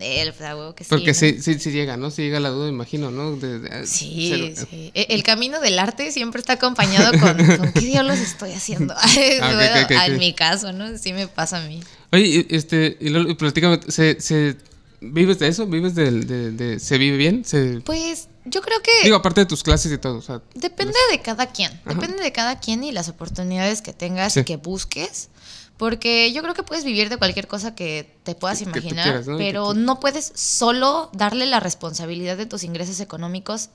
él, 0.00 0.32
pues, 0.32 0.74
que 0.74 0.82
sí. 0.84 0.90
Porque 0.90 1.08
¿no? 1.08 1.14
sí, 1.14 1.40
sí, 1.40 1.58
sí 1.60 1.70
llega, 1.70 1.96
¿no? 1.96 2.10
Sí 2.10 2.22
llega 2.22 2.40
la 2.40 2.48
duda, 2.48 2.68
imagino, 2.68 3.10
¿no? 3.12 3.36
De- 3.36 3.60
de- 3.60 3.86
Sí, 3.86 4.54
sí. 4.56 4.90
E- 4.92 5.06
El 5.10 5.22
camino 5.22 5.60
del 5.60 5.78
arte 5.78 6.10
siempre 6.10 6.40
está 6.40 6.54
acompañado 6.54 7.12
con, 7.20 7.36
con 7.58 7.72
qué 7.72 7.80
diablos 7.80 8.18
estoy 8.18 8.52
haciendo. 8.52 8.94
Ah, 9.40 9.84
ok, 9.84 9.90
en 10.08 10.18
mi 10.18 10.32
caso, 10.32 10.72
¿no? 10.72 10.96
Sí 10.98 11.12
me 11.12 11.28
pasa 11.28 11.58
a 11.58 11.68
mí. 11.68 11.80
Oye, 12.14 12.46
y, 12.48 12.54
este, 12.54 12.96
y 13.00 13.08
luego, 13.10 13.36
platícame, 13.36 13.80
¿se, 13.88 14.20
se, 14.20 14.56
¿vives 15.00 15.38
de 15.38 15.48
eso? 15.48 15.66
¿Vives 15.66 15.94
del- 15.94 16.26
de, 16.26 16.50
de, 16.52 16.80
¿Se 16.80 16.96
vive 16.98 17.16
bien? 17.16 17.44
Se, 17.44 17.80
Pues 17.84 18.28
yo 18.44 18.60
creo 18.62 18.80
que 18.82 18.90
digo, 19.04 19.16
aparte 19.16 19.40
de 19.40 19.46
tus 19.46 19.62
clases 19.62 19.90
y 19.92 19.98
todo, 19.98 20.18
o 20.18 20.22
sea, 20.22 20.40
depende 20.54 20.94
de 21.10 21.20
cada 21.20 21.46
quien. 21.46 21.72
Depende 21.86 22.22
de 22.22 22.32
cada 22.32 22.58
quien 22.60 22.84
y 22.84 22.92
las 22.92 23.08
oportunidades 23.08 23.82
que 23.82 23.92
tengas 23.92 24.34
Sí. 24.34 24.40
y 24.40 24.44
que 24.44 24.56
busques. 24.56 25.28
Porque 25.76 26.32
yo 26.32 26.40
creo 26.42 26.54
que 26.54 26.62
puedes 26.62 26.84
vivir 26.84 27.08
de 27.08 27.16
cualquier 27.16 27.48
cosa 27.48 27.74
que 27.74 28.16
te 28.22 28.36
puedas 28.36 28.58
Que- 28.60 28.66
que 28.66 28.70
tú 28.70 28.78
imaginar, 28.78 29.24
pero 29.38 29.72
tú- 29.72 29.80
no 29.80 29.98
puedes 29.98 30.30
solo 30.36 31.10
darle 31.14 31.46
la 31.46 31.58
responsabilidad 31.58 32.36
de 32.36 32.46
tus 32.46 32.62
ingresos 32.62 33.00
económicos 33.00 33.70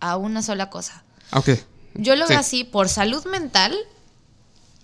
a 0.00 0.16
una 0.16 0.42
sola 0.42 0.70
cosa. 0.70 1.02
ah, 1.32 1.40
ok. 1.40 1.48
Yo 1.94 2.14
lo 2.14 2.26
Sí. 2.26 2.32
veo 2.34 2.40
así 2.40 2.64
por 2.64 2.88
salud 2.88 3.24
mental 3.26 3.74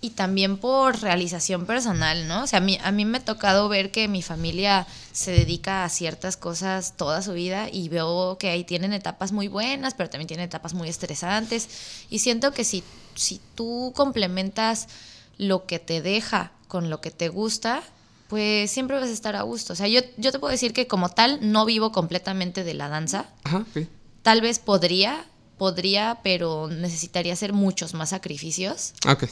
y 0.00 0.10
también 0.10 0.56
por 0.56 1.00
realización 1.00 1.66
personal, 1.66 2.26
¿no? 2.26 2.44
O 2.44 2.46
sea, 2.46 2.58
a 2.58 2.62
mí, 2.62 2.78
a 2.82 2.90
mí 2.90 3.04
me 3.04 3.18
ha 3.18 3.24
tocado 3.24 3.68
ver 3.68 3.90
que 3.90 4.08
mi 4.08 4.22
familia 4.22 4.86
se 5.12 5.30
dedica 5.30 5.84
a 5.84 5.88
ciertas 5.90 6.36
cosas 6.36 6.96
toda 6.96 7.20
su 7.20 7.32
vida 7.32 7.68
y 7.70 7.88
veo 7.90 8.38
que 8.38 8.48
ahí 8.48 8.64
tienen 8.64 8.94
etapas 8.94 9.32
muy 9.32 9.48
buenas, 9.48 9.94
pero 9.94 10.08
también 10.08 10.28
tienen 10.28 10.46
etapas 10.46 10.72
muy 10.72 10.88
estresantes. 10.88 11.68
Y 12.08 12.20
siento 12.20 12.52
que 12.52 12.64
si, 12.64 12.82
si 13.14 13.40
tú 13.54 13.92
complementas 13.94 14.88
lo 15.36 15.66
que 15.66 15.78
te 15.78 16.00
deja 16.00 16.52
con 16.66 16.88
lo 16.88 17.02
que 17.02 17.10
te 17.10 17.28
gusta, 17.28 17.82
pues 18.28 18.70
siempre 18.70 18.98
vas 18.98 19.08
a 19.08 19.12
estar 19.12 19.36
a 19.36 19.42
gusto. 19.42 19.74
O 19.74 19.76
sea, 19.76 19.88
yo, 19.88 20.00
yo 20.16 20.32
te 20.32 20.38
puedo 20.38 20.52
decir 20.52 20.72
que 20.72 20.86
como 20.86 21.10
tal 21.10 21.52
no 21.52 21.66
vivo 21.66 21.92
completamente 21.92 22.64
de 22.64 22.72
la 22.72 22.88
danza. 22.88 23.26
Ajá, 23.44 23.66
sí. 23.74 23.86
Tal 24.22 24.40
vez 24.40 24.60
podría, 24.60 25.26
podría, 25.58 26.20
pero 26.22 26.68
necesitaría 26.68 27.34
hacer 27.34 27.52
muchos 27.52 27.92
más 27.92 28.10
sacrificios. 28.10 28.94
Ah, 29.04 29.12
ok. 29.12 29.24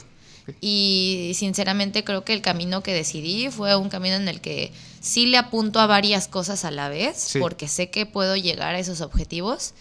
Y 0.61 1.31
sinceramente 1.35 2.03
creo 2.03 2.23
que 2.23 2.33
el 2.33 2.41
camino 2.41 2.83
que 2.83 2.93
decidí 2.93 3.49
fue 3.49 3.75
un 3.75 3.89
camino 3.89 4.15
en 4.15 4.27
el 4.27 4.41
que 4.41 4.71
sí 4.99 5.25
le 5.25 5.37
apunto 5.37 5.79
a 5.79 5.87
varias 5.87 6.27
cosas 6.27 6.65
a 6.65 6.71
la 6.71 6.89
vez, 6.89 7.17
Sí. 7.17 7.39
porque 7.39 7.67
sé 7.67 7.89
que 7.89 8.05
puedo 8.05 8.35
llegar 8.35 8.75
a 8.75 8.79
esos 8.79 9.01
objetivos. 9.01 9.73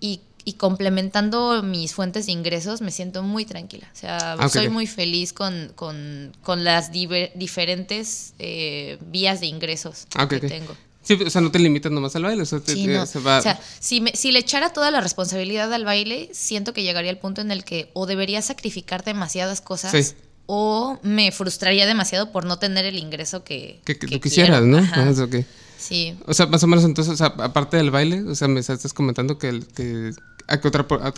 Y, 0.00 0.20
y 0.44 0.54
complementando 0.54 1.62
mis 1.62 1.94
fuentes 1.94 2.26
de 2.26 2.32
ingresos, 2.32 2.82
me 2.82 2.90
siento 2.90 3.22
muy 3.22 3.46
tranquila. 3.46 3.88
O 3.94 3.96
sea, 3.96 4.34
Ah, 4.34 4.48
soy 4.50 4.68
muy 4.68 4.86
feliz 4.86 5.32
con, 5.32 5.72
con, 5.74 6.32
con 6.42 6.64
las 6.64 6.92
diver- 6.92 7.32
diferentes 7.34 8.34
eh, 8.38 8.98
vías 9.06 9.40
de 9.40 9.46
ingresos 9.46 10.06
Ah, 10.14 10.28
que 10.28 10.40
tengo. 10.40 10.76
Sí, 11.04 11.14
o 11.14 11.30
sea, 11.30 11.40
no 11.40 11.50
te 11.52 11.58
limitas 11.60 11.92
nomás 11.92 12.16
al 12.16 12.24
baile, 12.24 12.42
o 12.42 12.46
sea, 12.46 12.58
te- 12.60 12.72
Sí, 12.74 12.86
te- 12.86 12.94
no. 12.94 13.06
se 13.06 13.20
va... 13.20 13.38
O 13.38 13.42
sea, 13.42 13.60
si, 13.78 14.00
me- 14.00 14.16
si 14.16 14.32
le 14.32 14.38
echara 14.40 14.72
toda 14.72 14.90
la 14.90 15.00
responsabilidad 15.00 15.72
al 15.72 15.84
baile, 15.84 16.30
siento 16.32 16.72
que 16.72 16.82
llegaría 16.82 17.10
al 17.10 17.18
punto 17.18 17.40
en 17.42 17.50
el 17.52 17.62
que 17.62 17.90
o 17.92 18.06
debería 18.06 18.40
sacrificar 18.42 19.04
demasiadas 19.04 19.60
cosas 19.60 19.92
Sí. 19.92 20.14
o 20.46 20.98
me 21.02 21.30
frustraría 21.30 21.86
demasiado 21.86 22.32
por 22.32 22.44
no 22.46 22.58
tener 22.58 22.84
el 22.86 22.98
ingreso 22.98 23.44
que, 23.44 23.80
que, 23.84 23.98
que 23.98 24.18
quisieras, 24.20 24.60
quiero. 24.62 24.66
¿no? 24.66 24.78
Ajá. 24.78 25.08
Ah. 25.10 25.38
Sí. 25.78 26.16
O 26.26 26.32
sea, 26.32 26.46
más 26.46 26.62
o 26.62 26.66
menos 26.66 26.84
entonces, 26.84 27.12
o 27.12 27.16
sea, 27.16 27.26
aparte 27.26 27.76
del 27.76 27.90
baile, 27.90 28.22
o 28.22 28.34
sea, 28.34 28.48
me 28.48 28.60
estás 28.60 28.92
comentando 28.94 29.36
que, 29.38 29.48
el- 29.50 29.66
que 29.66 30.12
¿a 30.46 30.60
qué 30.60 30.68
otra, 30.68 30.86
a 31.02 31.12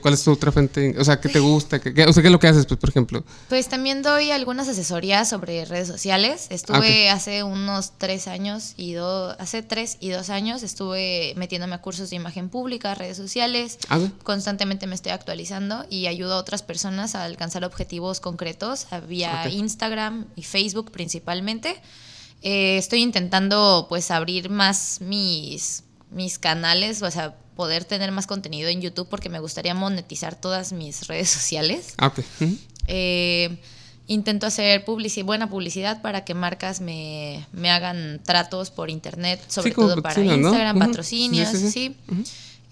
¿cuál 0.00 0.14
es 0.14 0.22
tu 0.24 0.32
otra 0.32 0.50
fuente? 0.52 0.94
O 0.98 1.04
sea, 1.04 1.20
¿qué 1.20 1.28
te 1.28 1.38
gusta? 1.38 1.80
¿Qué, 1.80 1.94
qué- 1.94 2.04
o 2.04 2.12
sea, 2.12 2.22
¿qué 2.22 2.28
es 2.28 2.32
lo 2.32 2.38
que 2.38 2.48
haces, 2.48 2.66
pues, 2.66 2.78
por 2.80 2.90
ejemplo? 2.90 3.24
Pues 3.48 3.68
también 3.68 4.02
doy 4.02 4.30
algunas 4.30 4.68
asesorías 4.68 5.28
sobre 5.28 5.64
redes 5.64 5.88
sociales. 5.88 6.46
Estuve 6.50 7.08
hace 7.10 7.42
unos 7.42 7.92
tres 7.98 8.28
años 8.28 8.74
y 8.76 8.92
dos, 8.94 9.36
hace 9.38 9.62
tres 9.62 9.96
y 10.00 10.10
dos 10.10 10.30
años 10.30 10.62
estuve 10.62 11.34
metiéndome 11.36 11.74
a 11.74 11.80
cursos 11.80 12.10
de 12.10 12.16
imagen 12.16 12.48
pública, 12.48 12.94
redes 12.94 13.16
sociales. 13.16 13.78
Ah, 13.88 13.98
ok. 13.98 14.22
Constantemente 14.22 14.86
me 14.86 14.94
estoy 14.94 15.12
actualizando 15.12 15.84
y 15.88 16.06
ayudo 16.06 16.34
a 16.34 16.38
otras 16.38 16.62
personas 16.62 17.14
a 17.14 17.24
alcanzar 17.24 17.64
objetivos 17.64 18.20
concretos 18.20 18.86
a- 18.90 19.00
vía. 19.00 19.48
Instagram 19.48 20.26
y 20.36 20.42
Facebook 20.42 20.90
principalmente. 20.90 21.80
Eh, 22.42 22.76
estoy 22.78 23.02
intentando 23.02 23.86
pues 23.88 24.10
abrir 24.10 24.50
más 24.50 24.98
mis, 25.00 25.84
mis 26.10 26.38
canales, 26.40 27.00
o 27.02 27.10
sea, 27.10 27.36
poder 27.56 27.84
tener 27.84 28.10
más 28.12 28.26
contenido 28.26 28.68
en 28.68 28.80
YouTube 28.80 29.08
porque 29.08 29.28
me 29.28 29.38
gustaría 29.40 29.74
monetizar 29.74 30.34
todas 30.34 30.72
mis 30.72 31.06
redes 31.08 31.30
sociales. 31.30 31.94
Ah. 31.98 32.12
Eh, 32.86 33.58
intento 34.08 34.46
hacer 34.46 34.84
publici- 34.84 35.24
buena 35.24 35.48
publicidad 35.48 36.02
para 36.02 36.24
que 36.24 36.34
marcas 36.34 36.80
me, 36.80 37.46
me 37.52 37.70
hagan 37.70 38.20
tratos 38.24 38.70
por 38.70 38.90
internet, 38.90 39.40
sobre 39.48 39.72
todo 39.72 40.02
para. 40.02 40.20
Instagram, 40.22 40.78
patrocinios, 40.78 41.48
Sí, 41.50 41.56
sí. 41.58 41.70
sí, 41.70 41.96
sí. 42.10 42.24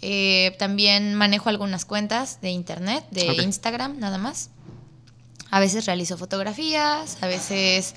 Eh, 0.02 0.56
también 0.58 1.14
manejo 1.14 1.50
algunas 1.50 1.84
cuentas 1.84 2.40
de 2.40 2.50
internet, 2.50 3.04
de. 3.10 3.26
Instagram 3.42 3.98
nada 3.98 4.18
más. 4.18 4.48
A 5.50 5.60
veces 5.60 5.84
realizo 5.86 6.16
fotografías, 6.16 7.18
a 7.20 7.26
veces 7.26 7.94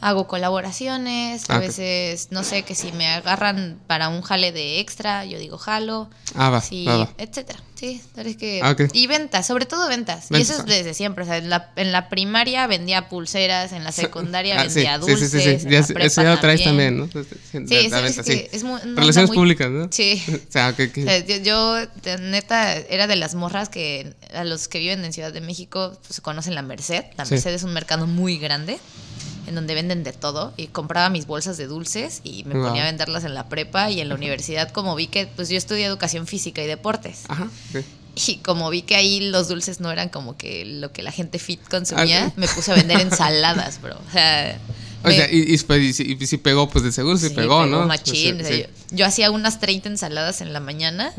hago 0.00 0.26
colaboraciones, 0.26 1.48
a 1.50 1.56
Ah, 1.56 1.58
veces, 1.58 2.28
no 2.30 2.42
sé, 2.44 2.62
que 2.62 2.74
si 2.74 2.92
me 2.92 3.06
agarran 3.08 3.78
para 3.86 4.08
un 4.08 4.22
jale 4.22 4.52
de 4.52 4.80
extra, 4.80 5.24
yo 5.24 5.38
digo 5.38 5.58
jalo. 5.58 6.08
Ah, 6.34 6.50
va, 6.50 6.60
Sí, 6.60 6.84
va, 6.86 6.96
va. 6.98 7.10
etcétera. 7.18 7.58
Sí, 7.74 8.02
es 8.16 8.36
que 8.36 8.60
Ah, 8.62 8.76
y 8.92 9.06
ventas, 9.06 9.46
sobre 9.46 9.64
todo 9.64 9.88
ventas. 9.88 10.26
y 10.30 10.36
eso 10.36 10.52
es 10.52 10.60
ah. 10.60 10.64
desde 10.66 10.92
siempre, 10.92 11.24
o 11.24 11.26
sea, 11.26 11.38
en 11.38 11.48
la, 11.48 11.70
en 11.76 11.92
la 11.92 12.10
primaria 12.10 12.66
vendía 12.66 13.08
pulseras, 13.08 13.72
en 13.72 13.84
la 13.84 13.92
secundaria 14.36 14.60
sí, 14.68 14.74
vendía 14.74 14.96
sí, 14.96 15.02
sí, 15.04 15.10
dulces, 15.10 15.30
sí, 15.30 15.58
sí. 15.60 15.66
Ya 15.70 15.82
prepa 15.86 16.04
eso 16.04 16.22
ya 16.22 16.34
lo 16.34 16.40
traes 16.40 16.62
también. 16.62 16.98
¿no? 16.98 17.08
Sí, 17.52 17.90
sí. 18.24 18.48
Es 18.52 18.64
muy- 18.64 18.80
Relaciones 18.82 19.30
muy- 19.30 19.36
públicas, 19.36 19.70
¿no? 19.70 19.88
Sí. 19.90 20.22
O 20.50 20.52
sea, 20.52 20.74
que, 20.74 20.90
que- 20.92 21.02
O 21.02 21.06
sea, 21.06 21.18
yo, 21.20 21.36
yo, 21.38 21.76
neta, 22.20 22.74
era 22.76 23.06
de 23.06 23.16
las 23.16 23.34
morras 23.34 23.68
que 23.70 24.14
a 24.34 24.44
los 24.44 24.68
que 24.68 24.78
viven 24.78 25.04
en 25.04 25.12
Ciudad 25.12 25.32
de 25.32 25.40
México 25.40 25.96
pues, 26.02 26.16
se 26.16 26.22
conocen 26.22 26.54
la 26.54 26.62
Merced. 26.62 27.04
La 27.16 27.24
Sí. 27.24 27.34
Merced 27.34 27.54
es 27.54 27.62
un 27.62 27.72
mercado 27.72 28.06
muy 28.06 28.36
grande. 28.38 28.78
En 29.46 29.54
donde 29.54 29.74
venden 29.74 30.04
de 30.04 30.12
todo 30.12 30.52
y 30.56 30.66
compraba 30.68 31.08
mis 31.10 31.26
bolsas 31.26 31.56
de 31.56 31.66
dulces 31.66 32.20
y 32.24 32.44
me 32.44 32.54
ponía 32.54 32.82
a 32.82 32.86
venderlas 32.86 33.24
en 33.24 33.34
la 33.34 33.48
prepa 33.48 33.90
y 33.90 34.00
en 34.00 34.08
la 34.08 34.14
universidad 34.14 34.70
como 34.70 34.94
vi 34.94 35.06
que 35.06 35.26
pues 35.26 35.48
yo 35.48 35.56
estudié 35.56 35.86
educación 35.86 36.26
física 36.26 36.62
y 36.62 36.66
deportes. 36.66 37.22
Ajá. 37.28 37.48
Y 38.14 38.36
como 38.38 38.68
vi 38.70 38.82
que 38.82 38.96
ahí 38.96 39.30
los 39.30 39.48
dulces 39.48 39.80
no 39.80 39.90
eran 39.90 40.08
como 40.08 40.36
que 40.36 40.64
lo 40.64 40.92
que 40.92 41.02
la 41.02 41.12
gente 41.12 41.38
fit 41.38 41.60
consumía, 41.68 42.26
Ah, 42.26 42.32
me 42.36 42.48
puse 42.48 42.72
a 42.72 42.74
vender 42.74 43.00
ensaladas, 43.00 43.80
bro. 43.80 43.96
O 43.96 44.12
sea, 44.12 44.58
O 45.04 45.10
sea, 45.10 45.30
y, 45.32 45.54
y, 45.54 45.58
pues, 45.58 45.80
y 45.82 45.92
si, 45.92 46.16
y 46.20 46.26
si 46.26 46.36
pegó, 46.36 46.68
pues 46.68 46.84
de 46.84 46.92
seguro 46.92 47.16
sí, 47.16 47.28
Sí, 47.28 47.34
pegó, 47.34 47.66
¿no? 47.66 47.86
machín. 47.86 48.36
Pues, 48.36 48.46
O 48.46 48.48
sea, 48.48 48.56
sí. 48.56 48.62
yo, 48.90 48.96
yo 48.98 49.06
hacía 49.06 49.30
unas 49.30 49.58
30 49.60 49.88
ensaladas 49.88 50.40
en 50.40 50.52
la 50.52 50.60
mañana 50.60 51.12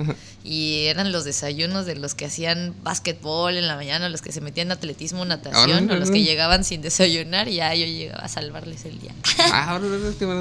y 0.44 0.86
eran 0.86 1.12
los 1.12 1.24
desayunos 1.26 1.86
de 1.86 1.96
los 1.96 2.14
que 2.16 2.26
hacían 2.26 2.76
básquetbol 2.84 3.56
en 3.58 3.68
la 3.68 3.76
mañana, 3.76 4.10
los 4.10 4.22
que 4.22 4.32
se 4.32 4.42
metían 4.42 4.68
en 4.68 4.72
atletismo, 4.74 5.24
natación, 5.26 5.84
Ahora, 5.84 5.96
o 5.96 6.00
los 6.00 6.12
que 6.12 6.22
llegaban 6.24 6.64
sin 6.64 6.82
desayunar 6.82 7.48
y 7.48 7.56
ya 7.56 7.74
yo 7.76 7.86
llegaba 7.86 8.24
a 8.24 8.28
salvarles 8.28 8.86
el 8.86 9.00
día. 9.00 9.14
Ah, 9.52 9.72
ahora, 9.72 9.86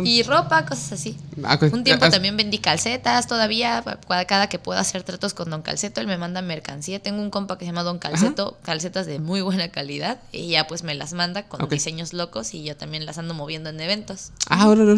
y 0.04 0.22
ropa, 0.22 0.64
cosas 0.66 0.92
así. 0.92 1.16
Ah, 1.44 1.54
ok. 1.54 1.72
Un 1.72 1.84
tiempo 1.84 2.04
Ah, 2.06 2.10
también 2.10 2.36
vendí 2.36 2.58
calcetas 2.58 3.26
todavía. 3.26 3.82
Cada, 4.26 4.48
que 4.48 4.58
puedo 4.58 4.78
hacer 4.80 5.02
tratos 5.02 5.34
con 5.34 5.50
Don 5.50 5.62
Calceto, 5.62 6.00
él 6.00 6.06
me 6.06 6.16
manda 6.18 6.42
mercancía. 6.42 7.00
Tengo 7.00 7.20
un 7.22 7.30
compa 7.30 7.56
que 7.58 7.64
se 7.64 7.70
llama 7.70 7.82
Don 7.82 7.98
Calceto, 7.98 8.58
calcetas 8.62 9.06
de 9.06 9.18
muy 9.18 9.40
buena 9.40 9.68
calidad. 9.70 10.20
Y 10.32 10.48
ya 10.48 10.66
pues 10.66 10.82
me 10.82 10.94
las 10.94 11.12
manda 11.12 11.44
con 11.48 11.68
diseños 11.68 12.12
locos 12.12 12.54
y 12.54 12.62
yo 12.62 12.76
también 12.76 13.06
las 13.06 13.18
ando 13.18 13.29
moviendo 13.34 13.70
en 13.70 13.80
eventos. 13.80 14.32
Ah, 14.48 14.62
ahora, 14.62 14.82
ahora. 14.82 14.96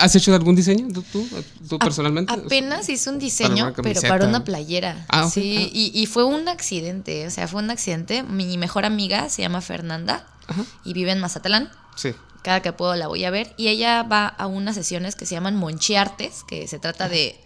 ¿Has 0.00 0.14
hecho 0.16 0.34
algún 0.34 0.54
diseño 0.56 0.88
tú, 0.92 1.02
tú, 1.02 1.28
tú 1.68 1.76
A- 1.76 1.78
personalmente? 1.78 2.32
Apenas 2.32 2.88
hice 2.88 3.10
un 3.10 3.18
diseño, 3.18 3.72
pero 3.82 4.00
para 4.02 4.26
una 4.26 4.44
playera. 4.44 5.06
Ah. 5.08 5.28
Sí, 5.30 5.56
Ah. 5.66 5.70
y, 5.72 5.90
y 5.94 6.06
fue 6.06 6.24
un 6.24 6.48
accidente. 6.48 7.26
O 7.26 7.30
sea, 7.30 7.48
fue 7.48 7.62
un 7.62 7.70
accidente. 7.70 8.22
Mi 8.22 8.56
mejor 8.58 8.84
amiga 8.84 9.28
se 9.28 9.42
llama 9.42 9.60
Fernanda 9.60 10.26
Ajá. 10.46 10.64
y 10.84 10.92
vive 10.92 11.12
en 11.12 11.20
Mazatlán. 11.20 11.70
Sí. 11.96 12.14
Cada 12.42 12.60
que 12.60 12.72
puedo 12.72 12.94
la 12.96 13.06
voy 13.08 13.24
a 13.24 13.30
ver. 13.30 13.54
Y 13.56 13.68
ella 13.68 14.02
va 14.02 14.26
a 14.26 14.46
unas 14.46 14.74
sesiones 14.74 15.14
que 15.16 15.24
se 15.26 15.34
llaman 15.34 15.56
moncheartes, 15.56 16.44
que 16.46 16.68
se 16.68 16.78
trata 16.78 17.08
de 17.08 17.40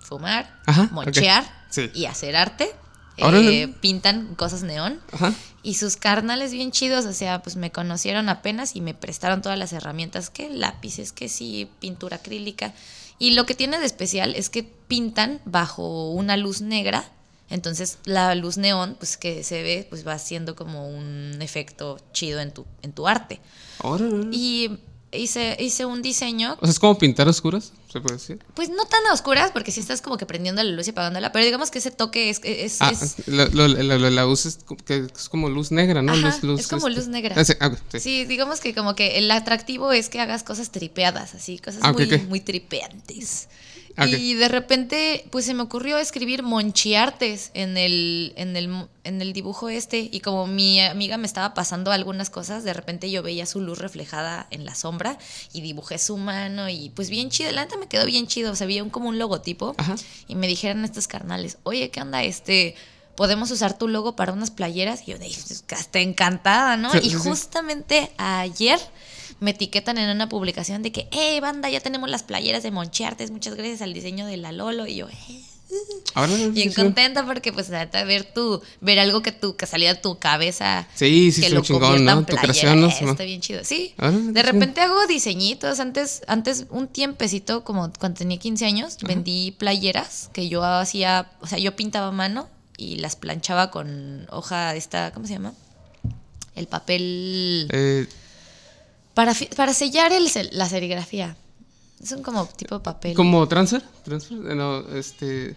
fumar, 0.00 0.58
Ajá, 0.66 0.88
monchear. 0.92 1.44
Sí. 1.70 1.90
y 1.94 2.04
hacer 2.06 2.36
arte. 2.36 2.70
Eh, 3.18 3.68
pintan 3.80 4.34
cosas 4.34 4.62
neón. 4.62 4.98
Y 5.62 5.74
sus 5.74 5.96
carnales 5.96 6.52
bien 6.52 6.72
chidos, 6.72 7.04
o 7.06 7.12
sea, 7.12 7.42
pues 7.42 7.56
me 7.56 7.70
conocieron 7.70 8.28
apenas 8.28 8.74
y 8.74 8.80
me 8.80 8.94
prestaron 8.94 9.42
todas 9.42 9.58
las 9.58 9.72
herramientas, 9.72 10.28
que 10.28 10.50
lápices, 10.50 11.12
que 11.12 11.28
sí, 11.28 11.70
pintura 11.78 12.16
acrílica. 12.16 12.72
Y 13.18 13.32
lo 13.32 13.46
que 13.46 13.54
tiene 13.54 13.78
de 13.78 13.86
especial 13.86 14.34
es 14.34 14.50
que 14.50 14.64
pintan 14.64 15.40
bajo 15.44 16.10
una 16.10 16.36
luz 16.36 16.60
negra. 16.60 17.04
Entonces 17.48 17.98
la 18.04 18.34
luz 18.34 18.56
neón, 18.56 18.96
pues 18.98 19.16
que 19.16 19.44
se 19.44 19.62
ve, 19.62 19.86
pues 19.88 20.06
va 20.06 20.14
haciendo 20.14 20.56
como 20.56 20.88
un 20.88 21.36
efecto 21.40 21.98
chido 22.12 22.40
en 22.40 22.50
tu, 22.50 22.66
en 22.82 22.92
tu 22.92 23.06
arte. 23.06 23.38
Ahora. 23.78 24.06
Y 24.32 24.78
hice, 25.12 25.56
hice 25.60 25.84
un 25.84 26.02
diseño 26.02 26.54
O 26.60 26.64
sea, 26.66 26.70
es 26.70 26.78
como 26.78 26.98
pintar 26.98 27.28
oscuras, 27.28 27.72
se 27.92 28.00
puede 28.00 28.16
decir. 28.16 28.38
pues 28.54 28.68
no 28.70 28.84
tan 28.86 29.06
a 29.06 29.12
oscuras, 29.12 29.50
porque 29.52 29.70
si 29.70 29.80
estás 29.80 30.00
como 30.02 30.16
que 30.16 30.26
prendiendo 30.26 30.62
la 30.62 30.70
luz 30.70 30.86
y 30.86 30.90
apagándola, 30.90 31.32
pero 31.32 31.44
digamos 31.44 31.70
que 31.70 31.78
ese 31.78 31.90
toque 31.90 32.30
es... 32.30 32.40
es, 32.44 32.76
Ah, 32.80 32.90
es- 32.92 33.28
la, 33.28 33.46
la- 33.48 33.68
la- 33.68 34.10
la 34.10 34.24
luz 34.24 34.46
es, 34.46 34.58
que 34.84 35.06
es 35.14 35.28
como 35.28 35.48
luz 35.48 35.70
negra, 35.70 36.02
¿no? 36.02 36.12
Ajá, 36.12 36.20
luz, 36.28 36.42
luz, 36.42 36.60
es 36.60 36.68
como 36.68 36.88
luz 36.88 37.08
negra. 37.08 37.34
Ah, 37.38 37.44
sí, 37.44 37.52
ah, 37.60 37.70
sí. 37.90 38.00
sí. 38.00 38.24
digamos 38.24 38.60
que 38.60 38.74
como 38.74 38.94
que 38.94 39.18
el 39.18 39.30
atractivo 39.30 39.92
es 39.92 40.08
que 40.08 40.20
hagas 40.20 40.42
cosas 40.42 40.70
tripeadas, 40.70 41.34
así, 41.34 41.58
cosas 41.58 41.82
muy, 41.94 42.06
muy 42.28 42.40
tripeantes. 42.40 43.48
Y 43.98 44.34
de 44.34 44.48
repente, 44.48 45.26
pues 45.30 45.44
se 45.44 45.54
me 45.54 45.62
ocurrió 45.62 45.98
escribir 45.98 46.42
monchiartes 46.42 47.50
en 47.54 47.76
el, 47.76 48.32
en 48.36 48.56
el, 48.56 48.88
en 49.04 49.20
el 49.20 49.32
dibujo 49.32 49.68
este. 49.68 50.08
Y 50.10 50.20
como 50.20 50.46
mi 50.46 50.80
amiga 50.80 51.16
me 51.18 51.26
estaba 51.26 51.54
pasando 51.54 51.92
algunas 51.92 52.30
cosas, 52.30 52.64
de 52.64 52.72
repente 52.72 53.10
yo 53.10 53.22
veía 53.22 53.46
su 53.46 53.60
luz 53.60 53.78
reflejada 53.78 54.46
en 54.50 54.64
la 54.64 54.74
sombra 54.74 55.18
y 55.52 55.60
dibujé 55.60 55.98
su 55.98 56.16
mano. 56.16 56.68
Y 56.68 56.90
pues 56.90 57.10
bien 57.10 57.30
chido, 57.30 57.52
la 57.52 57.64
neta 57.64 57.76
me 57.76 57.88
quedó 57.88 58.06
bien 58.06 58.26
chido. 58.26 58.52
O 58.52 58.56
sea, 58.56 58.64
había 58.64 58.82
un, 58.82 58.90
como 58.90 59.08
un 59.08 59.18
logotipo. 59.18 59.74
Ajá. 59.76 59.96
Y 60.26 60.34
me 60.34 60.46
dijeron 60.46 60.84
estos 60.84 61.06
carnales, 61.06 61.58
oye, 61.62 61.90
¿qué 61.90 62.00
onda? 62.00 62.22
Este, 62.22 62.74
podemos 63.14 63.50
usar 63.50 63.76
tu 63.76 63.88
logo 63.88 64.16
para 64.16 64.32
unas 64.32 64.50
playeras. 64.50 65.02
Y 65.06 65.12
yo 65.12 65.18
dije, 65.18 65.40
"Pues, 65.46 65.64
hasta 65.70 66.00
encantada, 66.00 66.76
¿no? 66.76 66.90
Sí, 66.92 66.98
y 67.02 67.10
sí. 67.10 67.16
justamente 67.16 68.10
ayer 68.16 68.80
me 69.42 69.50
etiquetan 69.50 69.98
en 69.98 70.08
una 70.08 70.28
publicación 70.28 70.82
de 70.82 70.92
que, 70.92 71.08
hey, 71.10 71.40
banda, 71.40 71.68
ya 71.68 71.80
tenemos 71.80 72.08
las 72.08 72.22
playeras 72.22 72.62
de 72.62 72.70
Monchiartes, 72.70 73.30
muchas 73.30 73.54
gracias 73.56 73.82
al 73.82 73.92
diseño 73.92 74.24
de 74.26 74.36
la 74.36 74.52
Lolo. 74.52 74.86
Y 74.86 74.94
yo, 74.96 75.08
"Eh". 75.08 75.42
Ahora, 76.14 76.34
bien 76.34 76.70
sí, 76.70 76.74
contenta 76.74 77.24
porque, 77.24 77.52
pues, 77.52 77.70
neta, 77.70 78.04
ver 78.04 78.24
tu, 78.34 78.60
ver 78.82 78.98
algo 79.00 79.22
que 79.22 79.32
tu, 79.32 79.56
que 79.56 79.66
salía 79.66 79.94
de 79.94 80.00
tu 80.00 80.18
cabeza. 80.18 80.86
Sí, 80.94 81.32
sí, 81.32 81.40
que 81.40 81.48
lo 81.50 81.62
chingón, 81.62 82.04
¿no? 82.04 82.24
Tu 82.26 82.36
creación, 82.36 82.84
Está 82.84 83.24
bien 83.24 83.40
chido. 83.40 83.64
Sí. 83.64 83.94
Ahora, 83.96 84.18
De 84.18 84.40
sí. 84.40 84.46
repente 84.46 84.80
hago 84.82 85.06
diseñitos. 85.06 85.80
Antes, 85.80 86.22
antes, 86.26 86.66
un 86.70 86.88
tiempecito, 86.88 87.64
como 87.64 87.90
cuando 87.98 88.18
tenía 88.18 88.36
15 88.38 88.66
años, 88.66 88.98
vendí 89.02 89.52
playeras 89.52 90.28
que 90.34 90.48
yo 90.50 90.62
hacía, 90.62 91.30
o 91.40 91.46
sea, 91.46 91.58
yo 91.58 91.74
pintaba 91.74 92.08
a 92.08 92.12
mano 92.12 92.48
y 92.76 92.96
las 92.96 93.16
planchaba 93.16 93.70
con 93.70 94.26
hoja 94.30 94.74
esta, 94.76 95.12
¿cómo 95.12 95.26
se 95.26 95.32
llama? 95.32 95.54
El 96.54 96.66
papel 96.66 97.68
Eh, 97.72 98.06
para, 99.14 99.34
para 99.56 99.74
sellar 99.74 100.12
el, 100.12 100.26
la 100.52 100.68
serigrafía. 100.68 101.36
Es 102.02 102.12
un 102.12 102.22
como 102.22 102.46
tipo 102.46 102.76
de 102.78 102.82
papel. 102.84 103.14
¿Como 103.14 103.46
transfer? 103.48 103.82
¿Transfer? 104.04 104.38
Eh, 104.50 104.54
No, 104.54 104.80
este... 104.96 105.54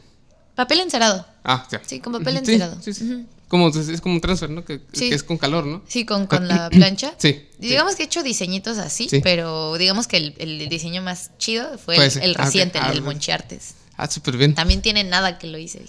Papel 0.56 0.80
encerado. 0.82 1.26
Ah, 1.44 1.68
ya. 1.72 1.82
Sí, 1.86 2.00
con 2.00 2.14
papel 2.14 2.34
Sí, 2.36 2.40
encerado. 2.40 2.82
Sí, 2.82 2.94
sí. 2.94 3.04
Ujú. 3.12 3.26
como, 3.50 3.68
es 3.70 4.00
como 4.02 4.16
un 4.16 4.22
transfer, 4.22 4.50
¿no? 4.50 4.64
Que, 4.64 4.80
Sí. 4.94 5.10
que 5.10 5.16
es 5.16 5.24
con 5.24 5.38
calor, 5.38 5.66
¿no? 5.66 5.82
Sí, 5.88 6.06
con, 6.06 6.28
con 6.28 6.48
la 6.48 6.70
plancha. 6.72 7.14
Sí, 7.18 7.48
Digamos 7.60 7.96
que 7.96 8.04
he 8.04 8.06
hecho 8.06 8.24
diseñitos 8.24 8.78
así, 8.78 9.10
Sí. 9.10 9.20
pero 9.22 9.76
digamos 9.78 10.08
que 10.08 10.18
el, 10.18 10.34
el 10.38 10.70
diseño 10.70 11.02
más 11.02 11.32
chido 11.40 11.78
fue 11.78 11.96
Fue 11.96 12.24
el, 12.24 12.36
Ah, 12.38 12.44
reciente, 12.46 12.80
Ah, 12.80 12.88
el 12.90 12.96
del. 12.96 13.04
Monchiartes. 13.04 13.76
Ah, 13.98 14.10
súper 14.10 14.38
bien. 14.38 14.54
También 14.56 14.82
tiene 14.82 15.04
nada 15.04 15.38
que 15.38 15.48
lo 15.48 15.58
hice. 15.58 15.84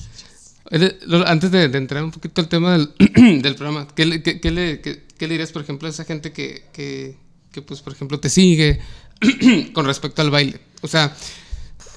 Lolo, 1.07 1.27
Antes 1.29 1.51
de, 1.53 1.69
de 1.69 1.79
entrar 1.79 2.03
un 2.03 2.11
poquito 2.11 2.41
al 2.41 2.49
tema 2.49 2.73
del, 2.77 2.93
del 3.43 3.55
programa, 3.55 3.87
¿qué 3.95 4.05
le, 4.05 4.23
qué, 4.23 4.41
qué 4.41 4.51
le, 4.51 4.81
qué- 4.81 5.05
qué 5.17 5.27
le 5.29 5.35
dirías, 5.35 5.53
por 5.53 5.63
ejemplo, 5.63 5.87
a 5.87 5.91
esa 5.91 6.05
gente 6.05 6.33
que, 6.33 6.65
que, 6.73 7.17
que, 7.57 7.63
pues, 7.63 7.81
por 7.81 7.95
ejemplo, 7.95 8.21
te 8.21 8.29
sigue 8.29 8.79
con 9.73 9.87
respecto 9.87 10.21
al 10.21 10.31
baile? 10.31 10.61
O 10.83 10.89
sea, 10.89 11.17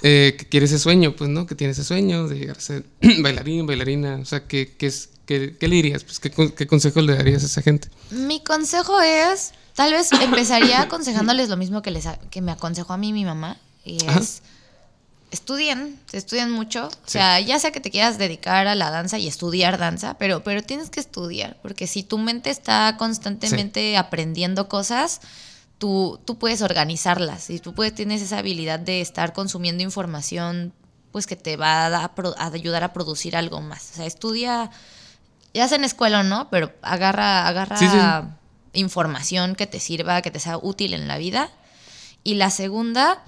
eh, 0.04 0.36
que 0.40 0.48
quiere 0.48 0.66
ese 0.68 0.80
sueño, 0.80 1.14
pues, 1.18 1.30
¿no? 1.30 1.46
Que 1.46 1.54
tiene 1.56 1.74
ese 1.74 1.84
sueño 1.84 2.28
de 2.30 2.40
llegar 2.40 2.58
a 2.58 2.62
ser 2.62 2.86
bailarín, 3.22 3.68
bailarina. 3.68 4.16
O 4.22 4.26
sea, 4.26 4.48
¿qué, 4.48 4.74
qué, 4.78 4.88
es, 4.88 5.10
qué, 5.26 5.58
qué 5.60 5.68
le 5.68 5.76
dirías? 5.76 6.06
Pues, 6.06 6.20
¿qué, 6.22 6.32
¿Qué 6.32 6.66
consejo 6.66 7.02
le 7.02 7.14
darías 7.16 7.44
a 7.44 7.48
esa 7.48 7.62
gente? 7.62 7.90
Mi 8.10 8.42
consejo 8.42 9.02
es, 9.02 9.52
tal 9.76 9.92
vez 9.92 10.12
empezaría 10.14 10.82
aconsejándoles 10.84 11.50
lo 11.50 11.58
mismo 11.58 11.82
que, 11.82 11.92
les, 11.92 12.06
que 12.32 12.42
me 12.42 12.54
aconsejó 12.54 12.94
a 12.94 12.98
mí 12.98 13.12
mi 13.12 13.26
mamá, 13.26 13.58
y 13.84 13.98
Ajá. 14.08 14.20
es, 14.22 14.42
estudien, 15.32 16.00
estudien 16.14 16.50
mucho, 16.52 16.88
o 16.88 16.92
Sí. 17.06 17.14
sea, 17.20 17.40
ya 17.40 17.60
sea 17.60 17.72
que 17.72 17.80
te 17.80 17.92
quieras 17.92 18.18
dedicar 18.18 18.66
a 18.68 18.76
la 18.76 18.90
danza 18.90 19.20
y 19.20 19.28
estudiar 19.28 19.78
danza, 19.78 20.18
pero, 20.18 20.42
pero 20.44 20.64
tienes 20.64 20.90
que 20.90 21.00
estudiar, 21.02 21.58
porque 21.62 21.86
si 21.86 22.02
tu 22.04 22.18
mente 22.18 22.50
está 22.50 22.96
constantemente 22.98 23.96
aprendiendo 23.98 24.68
cosas, 24.70 25.22
tú, 25.80 26.20
tú 26.26 26.38
puedes 26.38 26.62
organizarlas 26.62 27.50
y 27.50 27.60
tú 27.60 27.74
puedes, 27.74 27.96
tienes 27.96 28.22
esa 28.22 28.38
habilidad 28.38 28.80
de 28.80 29.02
estar 29.02 29.34
consumiendo 29.34 29.82
información 29.82 30.74
pues 31.12 31.26
que 31.26 31.36
te 31.36 31.58
va 31.58 31.88
a, 31.88 32.12
ayudar 32.38 32.84
a 32.84 32.94
producir 32.94 33.36
algo 33.36 33.62
más. 33.62 33.90
O 33.94 33.96
sea, 33.96 34.06
estudia, 34.06 34.70
ya 35.56 35.68
sea 35.68 35.78
en 35.78 35.84
escuela 35.86 36.20
o 36.20 36.24
no, 36.24 36.50
pero 36.52 36.72
agarra, 36.84 37.48
agarra 37.48 37.78
Sí, 37.78 37.88
sí. 37.88 37.98
información 38.74 39.56
que 39.56 39.66
te 39.66 39.80
sirva, 39.80 40.22
que 40.22 40.30
te 40.30 40.40
sea 40.40 40.58
útil 40.58 40.94
en 40.94 41.08
la 41.08 41.18
vida. 41.18 41.50
Y 42.24 42.36
la 42.36 42.52
segunda, 42.52 43.24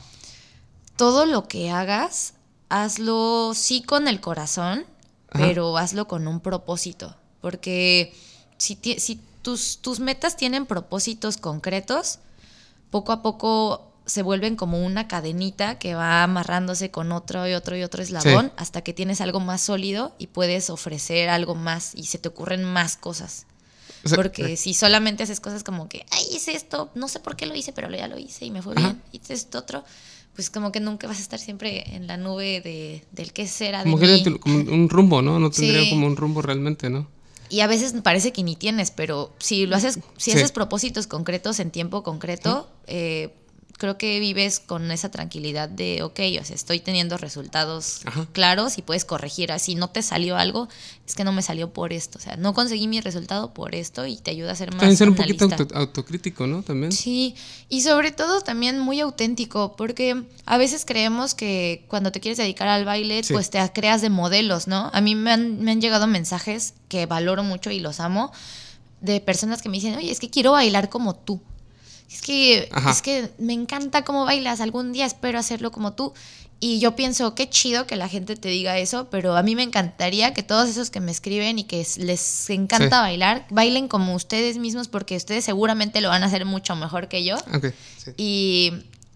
todo 0.95 1.25
lo 1.25 1.47
que 1.47 1.71
hagas, 1.71 2.35
hazlo 2.69 3.53
sí 3.55 3.81
con 3.81 4.07
el 4.07 4.21
corazón, 4.21 4.85
Ajá. 5.31 5.45
pero 5.45 5.77
hazlo 5.77 6.07
con 6.07 6.27
un 6.27 6.39
propósito. 6.39 7.15
Porque 7.39 8.13
si, 8.57 8.77
si 8.99 9.19
tus, 9.41 9.79
tus 9.79 9.99
metas 9.99 10.37
tienen 10.37 10.67
propósitos 10.67 11.37
concretos, 11.37 12.19
poco 12.91 13.11
a 13.11 13.21
poco 13.23 13.87
se 14.05 14.21
vuelven 14.23 14.55
como 14.55 14.83
una 14.85 15.07
cadenita 15.07 15.79
que 15.79 15.95
va 15.95 16.23
amarrándose 16.23 16.91
con 16.91 17.11
otro 17.11 17.47
y 17.47 17.53
otro 17.53 17.77
y 17.77 17.83
otro 17.83 18.03
eslabón 18.03 18.47
Sí. 18.47 18.51
hasta 18.57 18.81
que 18.81 18.93
tienes 18.93 19.21
algo 19.21 19.39
más 19.39 19.61
sólido 19.61 20.13
y 20.17 20.27
puedes 20.27 20.69
ofrecer 20.69 21.29
algo 21.29 21.55
más 21.55 21.93
y 21.95 22.03
se 22.05 22.17
te 22.19 22.27
ocurren 22.29 22.63
más 22.63 22.97
cosas. 22.97 23.45
O 24.03 24.09
sea, 24.09 24.15
Porque 24.17 24.53
eh, 24.53 24.57
si 24.57 24.73
solamente 24.73 25.23
haces 25.23 25.39
cosas 25.39 25.63
como 25.63 25.87
que, 25.87 26.05
ay, 26.11 26.23
hice 26.33 26.53
esto, 26.55 26.89
no 26.95 27.07
sé 27.07 27.19
por 27.19 27.35
qué 27.35 27.45
lo 27.45 27.55
hice, 27.55 27.71
pero 27.71 27.89
ya 27.95 28.07
lo 28.07 28.17
hice 28.17 28.45
y 28.45 28.51
me 28.51 28.61
fue 28.63 28.73
Ajá. 28.75 28.81
bien, 28.89 29.01
hice 29.11 29.33
esto 29.35 29.59
otro, 29.59 29.83
pues 30.35 30.49
como 30.49 30.71
que 30.71 30.79
nunca 30.79 31.07
vas 31.07 31.19
a 31.19 31.21
estar 31.21 31.39
siempre 31.39 31.95
en 31.95 32.07
la 32.07 32.17
nube 32.17 32.61
de, 32.61 33.05
del 33.11 33.31
qué 33.31 33.47
será 33.47 33.83
de 33.83 33.91
como, 33.91 33.97
mí. 34.03 34.23
un 34.69 34.89
rumbo, 34.89 35.21
¿no? 35.21 35.39
No 35.39 35.51
tendría 35.51 35.83
Sí. 35.83 35.89
como 35.91 36.07
un 36.07 36.15
rumbo 36.17 36.41
realmente, 36.41 36.89
¿no? 36.89 37.07
Y 37.51 37.59
a 37.59 37.67
veces 37.67 37.93
parece 38.01 38.31
que 38.31 38.43
ni 38.43 38.55
tienes, 38.55 38.91
pero 38.91 39.33
si 39.37 39.65
lo 39.65 39.75
haces, 39.75 39.99
si 40.17 40.31
Sí. 40.31 40.37
haces 40.37 40.53
propósitos 40.53 41.05
concretos 41.05 41.59
en 41.59 41.69
tiempo 41.69 42.01
concreto, 42.01 42.69
eh, 42.87 43.35
creo 43.81 43.97
que 43.97 44.19
vives 44.19 44.59
con 44.59 44.91
esa 44.91 45.09
tranquilidad 45.09 45.67
de, 45.67 46.03
ok, 46.03 46.19
o 46.39 46.45
sea, 46.45 46.55
estoy 46.55 46.79
teniendo 46.79 47.17
resultados 47.17 48.01
Ajá. 48.05 48.27
claros 48.31 48.77
y 48.77 48.83
puedes 48.83 49.05
corregir. 49.05 49.51
Si 49.57 49.73
no 49.73 49.89
te 49.89 50.03
salió 50.03 50.37
algo, 50.37 50.69
es 51.07 51.15
que 51.15 51.23
no 51.23 51.31
me 51.31 51.41
salió 51.41 51.73
por 51.73 51.91
esto. 51.91 52.19
O 52.19 52.21
sea, 52.21 52.35
no 52.37 52.53
conseguí 52.53 52.87
mi 52.87 53.01
resultado 53.01 53.55
por 53.55 53.73
esto 53.73 54.05
y 54.05 54.17
te 54.17 54.29
ayuda 54.29 54.51
a 54.51 54.55
ser 54.55 54.69
más 54.69 54.81
También 54.81 54.97
ser 54.97 55.09
un 55.09 55.15
poquito 55.15 55.45
auto- 55.45 55.75
autocrítico, 55.75 56.45
¿no? 56.45 56.61
También. 56.61 56.91
Sí, 56.91 57.33
y 57.69 57.81
sobre 57.81 58.11
todo 58.11 58.41
también 58.41 58.77
muy 58.77 58.99
auténtico, 58.99 59.75
porque 59.75 60.23
a 60.45 60.57
veces 60.57 60.85
creemos 60.85 61.33
que 61.33 61.83
cuando 61.87 62.11
te 62.11 62.19
quieres 62.19 62.37
dedicar 62.37 62.67
al 62.67 62.85
baile, 62.85 63.23
Sí. 63.23 63.33
pues 63.33 63.49
te 63.49 63.59
creas 63.73 64.01
de 64.03 64.11
modelos, 64.11 64.67
¿no? 64.67 64.91
A 64.93 65.01
mí 65.01 65.15
me 65.15 65.31
han, 65.31 65.59
me 65.63 65.71
han 65.71 65.81
llegado 65.81 66.05
mensajes 66.05 66.75
que 66.87 67.07
valoro 67.07 67.43
mucho 67.43 67.71
y 67.71 67.79
los 67.79 67.99
amo, 67.99 68.31
de 69.01 69.19
personas 69.21 69.63
que 69.63 69.69
me 69.69 69.77
dicen, 69.77 69.95
oye, 69.95 70.11
es 70.11 70.19
que 70.19 70.29
quiero 70.29 70.51
bailar 70.51 70.89
como 70.89 71.15
tú. 71.15 71.41
Es 72.11 72.21
que, 72.21 72.67
Ajá. 72.71 72.91
es 72.91 73.01
que 73.01 73.31
me 73.37 73.53
encanta 73.53 74.03
cómo 74.03 74.25
bailas, 74.25 74.59
algún 74.61 74.91
día 74.91 75.05
espero 75.05 75.39
hacerlo 75.39 75.71
como 75.71 75.93
tú. 75.93 76.13
Y 76.63 76.79
yo 76.79 76.95
pienso, 76.95 77.33
qué 77.33 77.49
chido 77.49 77.87
que 77.87 77.95
la 77.95 78.07
gente 78.07 78.35
te 78.35 78.49
diga 78.49 78.77
eso, 78.77 79.09
pero 79.09 79.35
a 79.35 79.41
mí 79.41 79.55
me 79.55 79.63
encantaría 79.63 80.31
que 80.33 80.43
todos 80.43 80.69
esos 80.69 80.91
que 80.91 80.99
me 80.99 81.11
escriben 81.11 81.57
y 81.57 81.63
que 81.63 81.87
les 81.97 82.49
encanta 82.51 82.97
Sí. 82.97 83.01
bailar, 83.01 83.47
bailen 83.49 83.87
como 83.87 84.13
ustedes 84.13 84.57
mismos, 84.59 84.87
porque 84.87 85.15
ustedes 85.15 85.43
seguramente 85.43 86.01
lo 86.01 86.09
van 86.09 86.21
a 86.21 86.27
hacer 86.27 86.45
mucho 86.45 86.75
mejor 86.75 87.07
que 87.07 87.23
yo. 87.23 87.35
Ok, 87.51 87.67
sí. 87.97 88.11
Y, 88.17 88.73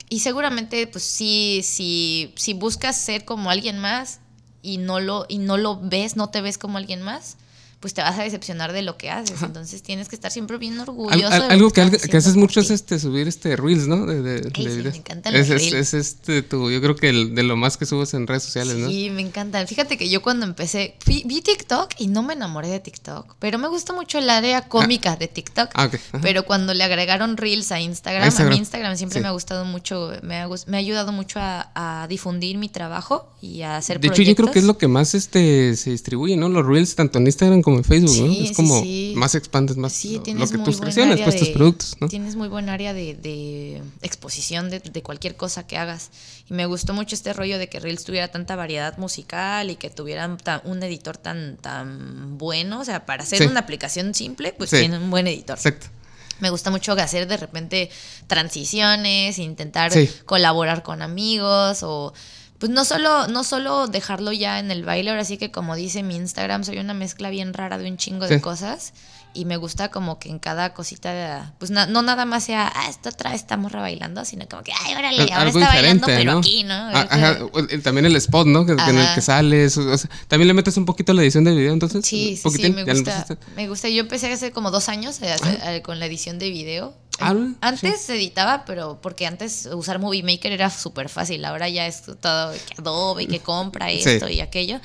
y 0.09 0.21
seguramente, 0.21 0.87
pues 0.87 1.03
sí, 1.03 1.61
sí, 1.63 2.33
si 2.35 2.53
buscas 2.53 2.99
ser 2.99 3.25
como 3.25 3.51
alguien 3.51 3.77
más 3.77 4.21
y 4.63 4.77
no 4.79 4.99
lo, 4.99 5.27
y 5.29 5.37
no 5.37 5.57
lo 5.57 5.79
ves, 5.79 6.15
no 6.15 6.29
te 6.31 6.41
ves 6.41 6.57
como 6.57 6.79
alguien 6.79 7.03
más, 7.03 7.37
pues 7.80 7.93
te 7.93 8.01
vas 8.01 8.17
a 8.17 8.23
decepcionar 8.23 8.73
de 8.73 8.82
lo 8.82 8.97
que 8.97 9.09
haces. 9.11 9.41
Entonces 9.43 9.84
tienes 9.84 10.07
que 10.09 10.15
estar 10.15 10.32
siempre 10.32 10.57
bien 10.57 10.73
Al- 10.76 10.82
orgulloso. 10.89 11.28
al- 11.28 11.41
de 11.41 11.47
lo 11.47 11.53
algo 11.53 11.71
que, 11.71 11.82
haces 12.17 12.36
mucho 12.36 12.59
es 12.61 12.71
este 12.71 12.97
subir 12.99 13.28
este 13.28 13.55
reels, 13.55 13.88
¿no? 13.88 14.05
De, 14.05 14.21
de- 14.21 14.41
de 14.41 14.51
sí, 14.55 14.63
me 14.65 14.95
encantan 14.97 15.34
los 15.34 15.41
es, 15.43 15.49
es- 15.49 15.71
reels. 15.71 15.73
es 15.73 15.93
este 15.93 16.41
tu, 16.41 16.71
yo 16.71 16.82
creo 16.82 16.95
que 16.95 17.09
el- 17.09 17.36
de 17.36 17.43
lo 17.43 17.55
más 17.55 17.78
que 17.78 17.86
subes 17.86 18.13
en 18.13 18.26
redes 18.28 18.43
sociales, 18.43 18.76
¿no? 18.78 18.88
Sí, 18.89 19.09
me 19.11 19.21
encanta. 19.21 19.65
Fíjate 19.67 19.97
que 19.97 20.09
yo 20.09 20.21
cuando 20.21 20.45
empecé, 20.45 20.95
fui- 20.99 21.23
vi 21.26 21.41
TikTok 21.41 21.91
y 21.99 22.07
no 22.07 22.23
me 22.23 22.34
enamoré 22.34 22.69
de 22.69 22.80
TikTok, 22.80 23.36
pero 23.39 23.59
me 23.59 23.67
gusta 23.67 23.93
mucho 23.93 24.17
el 24.17 24.30
área 24.30 24.61
cómica 24.67 25.15
de 25.15 25.28
TikTok. 25.28 25.69
Ah. 25.76 25.89
Pero 26.21 26.45
cuando 26.45 26.73
le 26.73 26.84
agregaron 26.84 27.38
Reels 27.38 27.71
a 27.71 27.80
Instagram, 27.80 28.23
A 28.23 28.28
Instagram. 28.28 28.51
a 28.51 28.55
mí 28.55 28.59
Instagram 28.59 28.97
siempre 28.97 29.19
Sí. 29.19 29.21
me 29.23 29.28
ha 29.28 29.32
gustado 29.32 29.65
mucho, 29.65 30.11
me 30.23 30.38
ha, 30.39 30.47
me 30.67 30.78
ha 30.78 30.80
ayudado 30.80 31.11
mucho 31.11 31.39
a, 31.39 31.69
a 31.76 32.07
difundir 32.07 32.57
mi 32.57 32.69
trabajo 32.69 33.30
y 33.41 33.61
a 33.61 33.78
hacer 33.78 33.99
De 33.99 34.07
hecho, 34.07 34.15
proyectos. 34.15 34.28
yo 34.38 34.43
creo 34.45 34.53
que 34.53 34.59
es 34.59 34.65
lo 34.65 34.78
que 34.78 34.88
más 34.88 35.13
este 35.13 35.76
se 35.76 35.91
distribuye, 35.91 36.36
¿no? 36.38 36.49
Los 36.49 36.65
reels 36.65 36.95
tanto 36.95 37.19
en 37.19 37.28
Instagram 37.28 37.61
como 37.66 37.78
en 37.78 37.84
Facebook, 37.84 38.28
¿no? 38.28 38.32
Es 38.32 38.51
como 38.51 38.80
sí. 38.84 39.13
más 39.18 39.34
expandes 39.34 39.76
más 39.76 39.91
Sí, 39.91 40.22
lo, 40.24 40.47
que 40.47 40.57
tus 40.59 40.80
creaciones, 40.80 41.20
pues 41.20 41.36
tus 41.36 41.49
productos, 41.49 41.97
¿no? 41.99 42.07
Tienes 42.07 42.36
muy 42.36 42.47
buen 42.47 42.70
área 42.70 42.93
de, 42.93 43.16
de 43.16 43.82
exposición 44.03 44.70
de, 44.70 44.80
de 44.80 45.01
cualquier 45.01 45.36
cosa 45.36 45.66
que 45.66 45.76
hagas. 45.76 46.11
Y 46.47 46.53
me 46.53 46.68
gustó 46.68 46.93
mucho 46.93 47.16
este 47.16 47.34
rollo 47.34 47.57
de 47.57 47.68
que 47.68 47.80
Reels 47.80 48.03
tuviera 48.03 48.28
tanta 48.28 48.55
variedad 48.55 48.99
musical 48.99 49.72
y 49.72 49.78
que 49.78 49.89
tuvieran 49.89 50.38
un 50.63 50.84
editor 50.84 51.18
tan, 51.18 51.57
tan 51.57 52.38
bueno. 52.38 52.82
O 52.82 52.86
sea, 52.86 53.07
para 53.07 53.24
hacer 53.24 53.47
una 53.47 53.61
aplicación 53.61 54.13
simple, 54.13 54.53
pues 54.53 54.70
tiene 54.70 54.99
un 54.99 55.09
buen 55.09 55.26
editor. 55.26 55.57
Exacto. 55.57 55.88
Me 56.39 56.51
gusta 56.51 56.70
mucho 56.70 56.91
hacer 56.91 57.28
de 57.28 57.38
repente 57.38 57.89
transiciones, 58.28 59.39
intentar 59.39 59.91
colaborar 60.26 60.84
con 60.84 61.01
amigos 61.01 61.82
o 61.82 62.13
pues 62.60 62.72
no 62.72 62.86
solo 62.86 63.28
no 63.28 63.43
solo 63.43 63.88
dejarlo 63.88 64.32
ya 64.32 64.60
en 64.60 64.72
el 64.72 64.84
baile, 64.84 65.10
ahora 65.10 65.26
sí 65.26 65.38
que 65.38 65.51
como 65.51 65.76
dice 65.76 66.03
mi 66.03 66.16
Instagram 66.16 66.64
soy 66.64 66.80
una 66.80 66.93
mezcla 66.93 67.30
bien 67.30 67.53
rara 67.53 67.78
de 67.78 67.89
un 67.89 67.97
chingo 67.97 68.28
de 68.28 68.41
cosas 68.41 68.93
y 69.36 69.45
me 69.45 69.57
gusta 69.57 69.89
como 69.89 70.17
que 70.17 70.29
en 70.29 70.39
cada 70.39 70.73
cosita 70.73 71.11
de- 71.13 71.43
pues 71.59 71.69
na- 71.69 71.86
no 71.86 72.01
nada 72.01 72.25
más 72.25 72.45
sea 72.45 72.71
ah 72.73 72.89
esta 72.89 73.09
otra 73.09 73.31
vez 73.31 73.41
esta 73.41 73.57
morra 73.57 73.81
bailando, 73.81 74.25
sino 74.25 74.47
como 74.47 74.63
que 74.63 74.71
ay, 74.86 74.95
órale, 74.95 75.23
Al- 75.23 75.31
ahora 75.33 75.49
está 75.49 75.67
bailando 75.67 76.07
pero 76.07 76.31
¿no? 76.33 76.38
aquí, 76.39 76.63
¿no? 76.63 76.73
Ah, 76.73 77.07
ajá, 77.09 77.38
también 77.83 78.05
el 78.05 78.15
spot, 78.15 78.47
¿no? 78.47 78.65
Que, 78.65 78.71
en 78.71 78.97
el 78.97 79.13
que 79.13 79.21
sales. 79.21 79.77
o- 79.77 79.91
o 79.91 79.97
sea, 79.97 80.09
también 80.27 80.47
le 80.47 80.53
metes 80.53 80.75
un 80.77 80.86
poquito 80.86 81.11
a 81.11 81.15
la 81.15 81.21
edición 81.21 81.43
del 81.43 81.57
video, 81.57 81.73
entonces. 81.73 82.05
Sí, 82.05 82.38
sí, 82.41 82.49
sí, 82.49 82.69
me 82.71 82.83
gusta. 82.83 83.27
Me 83.55 83.67
gusta. 83.67 83.89
Yo 83.89 84.01
empecé 84.01 84.31
hace 84.31 84.51
como 84.51 84.71
dos 84.71 84.89
años 84.89 85.21
eh, 85.21 85.31
hace- 85.31 85.59
eh, 85.77 85.81
con 85.81 85.99
la 85.99 86.05
edición 86.07 86.39
de 86.39 86.49
video. 86.49 86.93
Ah, 87.19 87.31
Em, 87.31 87.51
sí. 87.53 87.57
Antes 87.61 88.09
editaba, 88.09 88.65
pero 88.65 88.99
porque 89.01 89.25
antes 89.25 89.69
usar 89.73 89.99
Movie 89.99 90.21
Maker 90.23 90.51
era 90.51 90.69
súper 90.69 91.07
fácil. 91.07 91.45
Ahora 91.45 91.69
ya 91.69 91.88
es 91.88 92.01
todo 92.19 92.51
que 92.51 92.75
Adobe, 92.81 93.27
que 93.27 93.39
compra 93.39 93.89
Sí. 93.89 94.01
esto 94.05 94.27
y 94.27 94.41
aquello. 94.41 94.79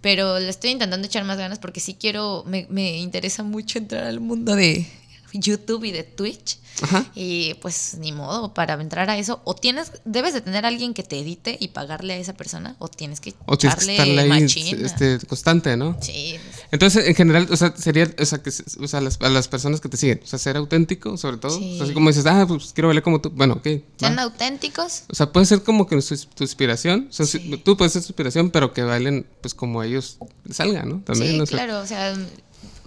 Pero 0.00 0.38
le 0.38 0.48
estoy 0.48 0.70
intentando 0.70 1.06
echar 1.06 1.24
más 1.24 1.38
ganas 1.38 1.58
porque 1.58 1.80
sí 1.80 1.96
quiero, 1.98 2.44
me, 2.46 2.66
me 2.70 2.98
interesa 2.98 3.42
mucho 3.42 3.78
entrar 3.78 4.04
al 4.04 4.20
mundo 4.20 4.54
de 4.54 4.86
YouTube 5.32 5.84
y 5.84 5.92
de 5.92 6.02
Twitch. 6.04 6.58
Ajá. 6.80 7.04
Y 7.16 7.54
pues 7.54 7.96
ni 7.98 8.12
modo, 8.12 8.54
para 8.54 8.74
entrar 8.74 9.10
a 9.10 9.18
eso, 9.18 9.40
o 9.44 9.54
tienes, 9.54 9.90
debes 10.04 10.32
de 10.32 10.40
tener 10.40 10.64
a 10.64 10.68
alguien 10.68 10.94
que 10.94 11.02
te 11.02 11.18
edite 11.18 11.56
y 11.58 11.68
pagarle 11.68 12.14
a 12.14 12.18
esa 12.18 12.34
persona, 12.34 12.76
o 12.78 12.86
tienes 12.86 13.18
que 13.20 13.34
O 13.46 13.58
tienes 13.58 13.84
que 13.84 13.90
estarle 13.90 14.20
ahí 14.32 14.44
este, 14.44 15.18
constante, 15.26 15.76
¿no? 15.76 15.96
Sí, 16.00 16.36
Entonces, 16.70 17.08
en 17.08 17.16
general, 17.16 17.48
o 17.50 17.56
sea, 17.56 17.74
sería, 17.76 18.08
o 18.16 18.24
sea, 18.24 18.38
que, 18.42 18.50
o 18.50 18.86
sea, 18.86 19.00
las, 19.00 19.20
a 19.20 19.28
las 19.28 19.48
personas 19.48 19.80
que 19.80 19.88
te 19.88 19.96
siguen, 19.96 20.20
o 20.22 20.26
sea, 20.26 20.38
ser 20.38 20.56
auténtico, 20.56 21.16
sobre 21.16 21.38
todo. 21.38 21.58
Sí. 21.58 21.72
O 21.72 21.76
sea, 21.78 21.84
así 21.86 21.94
como 21.94 22.10
dices, 22.10 22.26
ah, 22.26 22.44
pues 22.46 22.72
quiero 22.72 22.86
bailar 22.88 23.02
como 23.02 23.20
tú. 23.20 23.30
Bueno, 23.30 23.54
ok. 23.54 23.66
sean 23.98 24.16
va. 24.16 24.22
auténticos. 24.22 25.02
O 25.10 25.16
sea, 25.16 25.32
puede 25.32 25.46
ser 25.46 25.64
como 25.64 25.88
que 25.88 26.00
su- 26.00 26.26
tu 26.28 26.44
inspiración. 26.44 27.08
O 27.10 27.12
sea, 27.12 27.26
si- 27.26 27.56
tú 27.58 27.76
puedes 27.76 27.92
ser 27.92 28.02
su 28.02 28.10
inspiración, 28.10 28.50
pero 28.50 28.72
que 28.72 28.82
bailen, 28.82 29.26
pues, 29.40 29.52
como 29.52 29.82
ellos 29.82 30.18
salgan, 30.48 30.88
¿no? 30.88 31.00
También, 31.00 31.32
sí, 31.32 31.40
o 31.40 31.46
sea, 31.46 31.58
claro, 31.58 31.80
o 31.80 31.86
sea, 31.88 32.14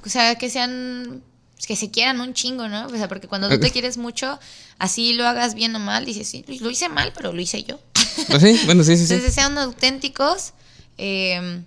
o 0.06 0.10
sea, 0.10 0.36
que 0.36 0.50
sean 0.50 1.24
que 1.66 1.76
se 1.76 1.91
quieran 1.91 2.20
un 2.22 2.34
chingo, 2.34 2.68
¿no? 2.68 2.88
O 2.88 2.89
sea, 2.89 3.07
porque 3.07 3.28
cuando 3.28 3.49
tú 3.49 3.59
te 3.59 3.72
quieres 3.72 3.97
mucho, 3.97 4.39
así 4.80 5.14
lo 5.14 5.28
hagas 5.28 5.53
bien 5.53 5.76
o 5.76 5.80
mal, 5.80 6.05
dices, 6.05 6.28
sí, 6.28 6.43
lo 6.59 6.70
hice 6.70 6.89
mal, 6.89 7.14
pero 7.14 7.32
lo 7.34 7.41
hice 7.41 7.64
yo. 7.64 7.80
Pues 8.28 8.41
sí, 8.41 8.59
bueno, 8.66 8.84
sí, 8.84 8.97
sí, 8.97 9.05
sí. 9.07 9.14
Entonces 9.14 9.34
sean 9.36 9.57
auténticos, 9.57 10.53
eh, 10.97 11.62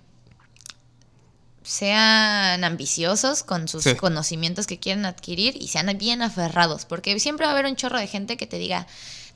sean 1.63 2.63
ambiciosos 2.63 3.43
con 3.43 3.67
sus 3.67 3.83
Sí. 3.83 3.95
conocimientos 3.95 4.67
que 4.67 4.79
quieren 4.79 5.05
adquirir 5.05 5.55
y 5.59 5.67
sean 5.69 5.95
bien 5.97 6.21
aferrados, 6.21 6.85
porque 6.85 7.19
siempre 7.19 7.45
va 7.45 7.51
a 7.51 7.53
haber 7.53 7.65
un 7.65 7.75
chorro 7.75 7.97
de 7.97 8.07
gente 8.07 8.37
que 8.37 8.45
te 8.45 8.59
diga, 8.59 8.85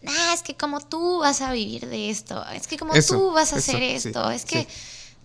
nah, 0.03 0.33
es 0.33 0.43
que 0.43 0.55
como 0.55 0.79
tú 0.79 1.19
vas 1.19 1.41
a 1.41 1.51
vivir 1.53 1.87
de 1.87 2.09
esto, 2.11 2.45
es 2.53 2.67
que 2.67 2.77
como 2.77 2.93
Eso, 2.93 3.15
tú 3.15 3.31
vas 3.31 3.53
a 3.53 3.57
eso, 3.57 3.71
hacer 3.71 3.81
sí, 4.01 4.07
esto, 4.09 4.29
es 4.29 4.45
que. 4.45 4.67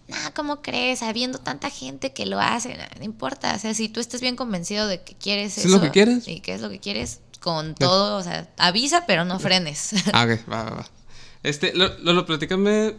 Nah, 0.08 0.30
¿cómo 0.34 0.62
crees? 0.62 1.02
Habiendo 1.02 1.38
tanta 1.38 1.70
gente 1.70 2.12
que 2.12 2.26
lo 2.26 2.40
hace, 2.40 2.76
nah, 2.76 2.84
no 2.98 3.04
importa, 3.04 3.54
o 3.54 3.58
sea, 3.58 3.74
si 3.74 3.88
tú 3.88 4.00
estás 4.00 4.20
bien 4.20 4.36
convencido 4.36 4.86
de 4.86 5.02
que 5.02 5.14
quieres 5.14 5.58
es 5.58 5.64
eso 5.66 5.76
lo 5.76 5.80
que 5.82 5.90
quieres. 5.90 6.26
y 6.28 6.40
qué 6.40 6.54
es 6.54 6.60
lo 6.60 6.68
que 6.70 6.78
quieres, 6.80 7.20
con 7.40 7.74
todo, 7.74 8.16
o 8.16 8.22
sea, 8.22 8.48
avisa, 8.56 9.04
pero 9.06 9.24
no 9.24 9.38
frenes. 9.38 9.90
Ah, 10.12 10.24
ok, 10.24 10.50
va, 10.50 10.62
va, 10.64 10.70
va. 10.70 10.86
Este, 11.42 11.74
Lo- 11.74 11.98
Lolo, 11.98 12.24
platícame 12.24 12.94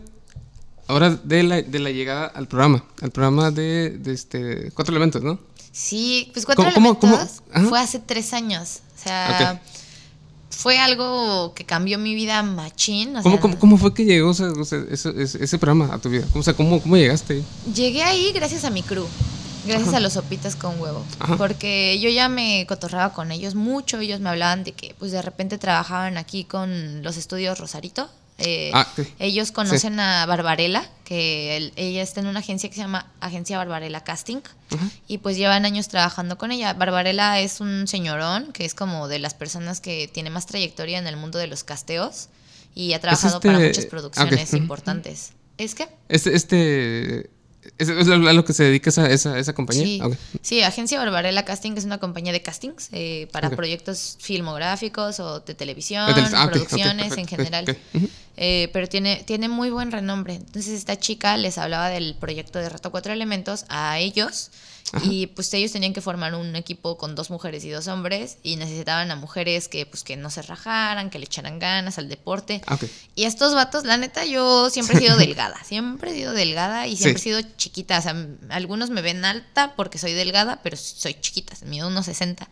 ahora 0.88 1.10
de 1.10 1.42
la, 1.44 1.62
de 1.64 1.80
la 1.80 1.90
llegada 1.90 2.28
al 2.28 2.48
programa, 2.48 2.86
al 3.02 3.10
programa 3.12 3.50
de, 3.52 3.90
de 3.98 4.14
este, 4.14 4.72
Cuatro 4.72 4.92
Elementos, 4.92 5.24
¿no? 5.24 5.40
Sí, 5.72 6.30
pues 6.34 6.46
Cuatro 6.46 6.64
¿Cómo- 6.74 6.98
cómo- 7.00 7.14
Elementos 7.16 7.42
cómo? 7.42 7.52
Ajá. 7.60 7.68
fue 7.70 7.80
hace 7.80 8.00
tres 8.00 8.34
años. 8.34 8.80
O 9.00 9.04
sea, 9.08 9.62
fue 10.50 10.78
algo 10.80 11.54
que 11.54 11.66
cambió 11.66 11.98
mi 12.00 12.16
vida 12.16 12.42
machín. 12.44 13.18
o 13.18 13.24
¿Cómo, 13.24 13.36
sea, 13.36 13.42
cómo, 13.42 13.60
cómo 13.60 13.78
fue 13.78 13.94
que 13.94 14.06
llegó 14.06 14.30
o 14.30 14.34
sea, 14.34 14.48
ese, 14.62 14.86
ese- 14.92 15.44
ese 15.44 15.58
programa 15.60 15.94
a 15.94 16.00
tu 16.00 16.10
vida? 16.10 16.26
O 16.34 16.42
sea, 16.44 16.54
¿cómo, 16.54 16.80
cómo 16.82 16.96
llegaste? 16.98 17.44
Llegué 17.74 18.04
ahí 18.04 18.32
gracias 18.34 18.64
a 18.66 18.70
mi 18.70 18.82
crew. 18.84 19.06
Gracias 19.68 19.96
a 19.96 20.00
los 20.00 20.14
sopitas 20.14 20.56
con 20.56 20.80
huevo. 20.80 21.04
Ajá. 21.18 21.38
Porque 21.38 22.00
yo 22.00 22.08
ya 22.10 22.30
me 22.30 22.66
cotorraba 22.68 23.14
con 23.14 23.32
ellos 23.32 23.56
mucho. 23.56 23.98
Ellos 24.00 24.20
me 24.20 24.30
hablaban 24.30 24.64
de 24.64 24.74
que 24.74 24.94
pues 25.00 25.12
de 25.12 25.22
repente 25.24 25.58
trabajaban 25.58 26.18
aquí 26.18 26.44
con 26.44 27.02
los 27.02 27.18
estudios 27.18 27.58
Rosarito. 27.60 28.08
Eh, 28.38 28.72
Ah. 28.74 28.86
Ellos 29.20 29.52
conocen 29.54 29.98
a 30.00 30.26
Barbarella, 30.26 30.90
que 31.06 31.56
él- 31.56 31.74
ella 31.78 32.02
está 32.04 32.20
en 32.20 32.28
una 32.28 32.40
agencia 32.42 32.68
que 32.70 32.76
se 32.76 32.82
llama 32.82 33.10
Agencia 33.22 33.58
Barbarella 33.58 34.04
Casting. 34.04 34.42
Y 35.08 35.20
pues 35.20 35.38
llevan 35.38 35.64
años 35.66 35.88
trabajando 35.88 36.38
con 36.38 36.52
ella. 36.52 36.74
Barbarella 36.74 37.40
es 37.40 37.62
un 37.62 37.88
señorón 37.88 38.52
que 38.52 38.66
es 38.66 38.74
como 38.76 39.08
de 39.08 39.20
las 39.20 39.34
personas 39.34 39.80
que 39.80 40.10
tiene 40.10 40.30
más 40.30 40.46
trayectoria 40.48 40.98
en 41.00 41.08
el 41.08 41.16
mundo 41.16 41.40
de 41.40 41.48
los 41.48 41.64
casteos 41.64 42.28
y 42.74 42.92
ha 42.94 43.00
trabajado 43.00 43.36
este- 43.38 43.48
para 43.48 43.60
muchas 43.60 43.86
producciones 43.86 44.54
importantes. 44.54 45.32
¿Es 45.58 45.74
que? 45.76 45.88
Este, 46.10 46.36
este, 46.36 47.30
es, 47.78 47.90
es 47.90 48.08
a 48.08 48.16
lo 48.16 48.46
que 48.46 48.54
se 48.54 48.64
dedica 48.64 48.90
esa, 48.90 49.10
esa, 49.10 49.38
esa 49.38 49.54
compañía. 49.54 50.06
Sí, 50.42 50.62
Agencia 50.62 51.00
Barbarella 51.00 51.46
Casting 51.46 51.74
es 51.78 51.86
una 51.86 51.98
compañía 51.98 52.32
de 52.32 52.42
castings 52.42 52.90
eh, 52.92 53.28
para 53.32 53.50
proyectos 53.50 54.18
filmográficos 54.20 55.20
o 55.20 55.40
de 55.40 55.56
televisión, 55.56 56.14
De 56.14 56.22
ah, 56.34 56.50
producciones 56.52 57.18
en 57.18 57.28
general. 57.28 57.78
Eh, 58.38 58.70
pero 58.74 58.88
tiene, 58.88 59.24
tiene 59.26 59.48
muy 59.48 59.70
buen 59.70 59.92
renombre. 59.92 60.36
Entonces 60.36 60.74
esta 60.74 60.98
chica 60.98 61.38
les 61.38 61.58
hablaba 61.58 61.90
del 61.90 62.16
proyecto 62.16 62.60
de 62.60 62.70
Reto 62.70 62.92
Cuatro 62.92 63.14
Elementos 63.14 63.66
a 63.70 64.00
ellos 64.00 64.52
y 65.04 65.28
pues 65.28 65.52
ellos 65.54 65.72
tenían 65.72 65.94
que 65.94 66.02
formar 66.02 66.36
un 66.36 66.56
equipo 66.56 66.98
con 66.98 67.16
dos 67.16 67.30
mujeres 67.32 67.66
y 67.66 67.70
dos 67.70 67.88
hombres 67.88 68.38
y 68.44 68.56
necesitaban 68.56 69.10
a 69.12 69.16
mujeres 69.16 69.68
que 69.68 69.86
pues 69.86 70.04
que 70.04 70.16
no 70.16 70.30
se 70.30 70.42
rajaran, 70.44 71.10
que 71.10 71.18
le 71.20 71.26
echaran 71.26 71.58
ganas 71.60 71.98
al 71.98 72.08
deporte. 72.08 72.62
Ah. 72.68 72.78
Y 73.16 73.24
estos 73.24 73.56
vatos, 73.56 73.84
la 73.84 73.98
neta, 73.98 74.26
yo 74.26 74.70
siempre 74.70 74.98
he 74.98 75.02
sido 75.02 75.18
delgada. 75.18 75.62
Siempre 75.66 76.12
he 76.12 76.14
sido 76.16 76.34
delgada 76.34 76.88
y 76.88 76.96
siempre 76.98 77.22
Sí. 77.22 77.30
he 77.32 77.34
sido 77.42 77.50
chiquita. 77.58 77.98
O 77.98 78.02
sea, 78.02 78.16
algunos 78.50 78.90
me 78.92 79.02
ven 79.02 79.26
alta 79.26 79.74
porque 79.76 79.98
soy 79.98 80.14
delgada, 80.14 80.60
pero 80.64 80.78
soy 80.78 81.16
chiquita. 81.20 81.56
Mido 81.66 81.88
unos 81.88 82.06
60. 82.06 82.48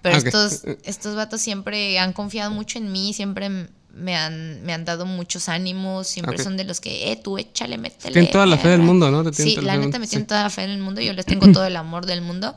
Pero 0.00 0.18
Ok. 0.18 0.24
estos, 0.26 0.62
estos 0.84 1.14
vatos 1.16 1.40
siempre 1.42 1.98
han 1.98 2.12
confiado 2.12 2.50
mucho 2.50 2.78
en 2.78 2.90
mí, 2.92 3.12
siempre 3.14 3.68
me 3.94 4.16
han, 4.16 4.62
me 4.64 4.72
han 4.72 4.84
dado 4.84 5.06
muchos 5.06 5.48
ánimos, 5.48 6.08
siempre 6.08 6.38
son 6.42 6.56
de 6.56 6.64
los 6.64 6.80
que, 6.80 7.12
eh, 7.12 7.16
tú 7.16 7.38
échale, 7.38 7.78
métele. 7.78 8.12
Tienen 8.12 8.30
toda 8.30 8.46
la 8.46 8.58
fe 8.58 8.68
del 8.68 8.82
mundo, 8.82 9.10
¿no? 9.10 9.22
Te 9.24 9.32
Sí, 9.32 9.56
la 9.56 9.72
del 9.72 9.82
neta 9.86 9.98
me 9.98 10.06
tienen 10.06 10.24
sí. 10.24 10.28
toda 10.28 10.42
la 10.42 10.50
fe 10.50 10.64
en 10.64 10.70
el 10.70 10.78
mundo, 10.78 11.00
yo 11.00 11.12
les 11.12 11.26
tengo 11.26 11.50
todo 11.52 11.64
el 11.64 11.76
amor 11.76 12.06
del 12.06 12.20
mundo. 12.20 12.56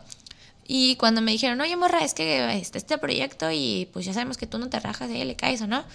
Y 0.67 0.95
cuando 0.97 1.21
me 1.21 1.31
dijeron, 1.31 1.61
oye, 1.61 1.75
morra, 1.77 2.03
es 2.03 2.13
que 2.13 2.57
este, 2.59 2.77
este 2.77 2.97
proyecto 2.97 3.49
y 3.51 3.87
pues 3.93 4.05
ya 4.05 4.13
sabemos 4.13 4.35
que 4.37 4.47
tú 4.47 4.57
no 4.57 4.67
te 4.69 4.79
rajas, 4.79 5.09
¿eh? 5.09 5.23
le 5.23 5.35
caes 5.35 5.61
o 5.61 5.67
no. 5.67 5.85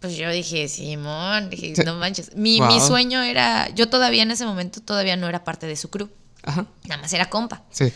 Pues 0.00 0.16
yo 0.16 0.30
dije, 0.30 0.66
Simón, 0.68 1.50
dije, 1.50 1.74
no 1.84 1.94
manches. 1.96 2.34
Mi, 2.34 2.60
mi 2.60 2.80
sueño 2.80 3.22
era, 3.22 3.68
yo 3.74 3.88
todavía 3.88 4.22
en 4.22 4.30
ese 4.30 4.46
momento 4.46 4.80
todavía 4.80 5.16
no 5.16 5.28
era 5.28 5.44
parte 5.44 5.66
de 5.66 5.76
su 5.76 5.90
crew, 5.90 6.08
Ajá. 6.42 6.66
nada 6.88 7.02
más 7.02 7.12
era 7.12 7.28
compa 7.28 7.62
Sí. 7.70 7.92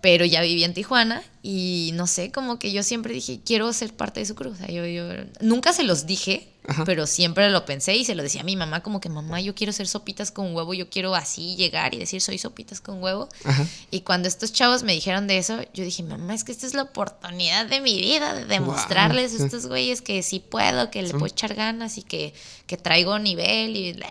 Pero 0.00 0.24
ya 0.24 0.42
vivía 0.42 0.66
en 0.66 0.74
Tijuana 0.74 1.22
y 1.42 1.90
no 1.94 2.06
sé, 2.06 2.30
como 2.30 2.58
que 2.58 2.72
yo 2.72 2.82
siempre 2.82 3.12
dije, 3.12 3.40
quiero 3.44 3.72
ser 3.72 3.94
parte 3.94 4.20
de 4.20 4.26
su. 4.26 4.34
O 4.34 4.54
sea, 4.54 4.68
yo, 4.68 4.86
yo 4.86 5.04
nunca 5.40 5.72
se 5.72 5.82
los 5.82 6.06
dije, 6.06 6.48
Ajá. 6.68 6.84
pero 6.84 7.06
siempre 7.06 7.50
lo 7.50 7.64
pensé 7.64 7.96
y 7.96 8.04
se 8.04 8.14
lo 8.14 8.22
decía 8.22 8.42
a 8.42 8.44
mi 8.44 8.54
mamá, 8.54 8.82
como 8.82 9.00
que 9.00 9.08
mamá, 9.08 9.40
yo 9.40 9.54
quiero 9.56 9.72
ser 9.72 9.88
sopitas 9.88 10.30
con 10.30 10.54
huevo, 10.54 10.72
yo 10.74 10.88
quiero 10.88 11.14
así 11.16 11.56
llegar 11.56 11.94
y 11.94 11.98
decir, 11.98 12.20
soy 12.20 12.38
sopitas 12.38 12.80
con 12.80 13.02
huevo. 13.02 13.28
Ajá. 13.44 13.66
Y 13.90 14.00
cuando 14.02 14.28
estos 14.28 14.52
chavos 14.52 14.82
me 14.84 14.92
dijeron 14.92 15.26
de 15.26 15.38
eso, 15.38 15.60
yo 15.74 15.82
dije, 15.84 16.02
mamá, 16.04 16.34
es 16.34 16.44
que 16.44 16.52
esta 16.52 16.66
es 16.66 16.74
la 16.74 16.82
oportunidad 16.82 17.66
de 17.66 17.80
mi 17.80 17.98
vida, 17.98 18.34
de 18.34 18.44
demostrarles 18.44 19.40
a 19.40 19.44
estos 19.46 19.66
güeyes 19.66 20.00
que 20.02 20.22
sí 20.22 20.38
puedo, 20.40 20.90
que 20.90 21.02
le 21.02 21.08
Sí. 21.08 21.12
puedo 21.14 21.26
echar 21.26 21.54
ganas 21.54 21.98
y 21.98 22.02
que, 22.02 22.34
que 22.66 22.76
traigo 22.76 23.18
nivel. 23.18 23.74
Y, 23.76 23.92
bla. 23.94 24.10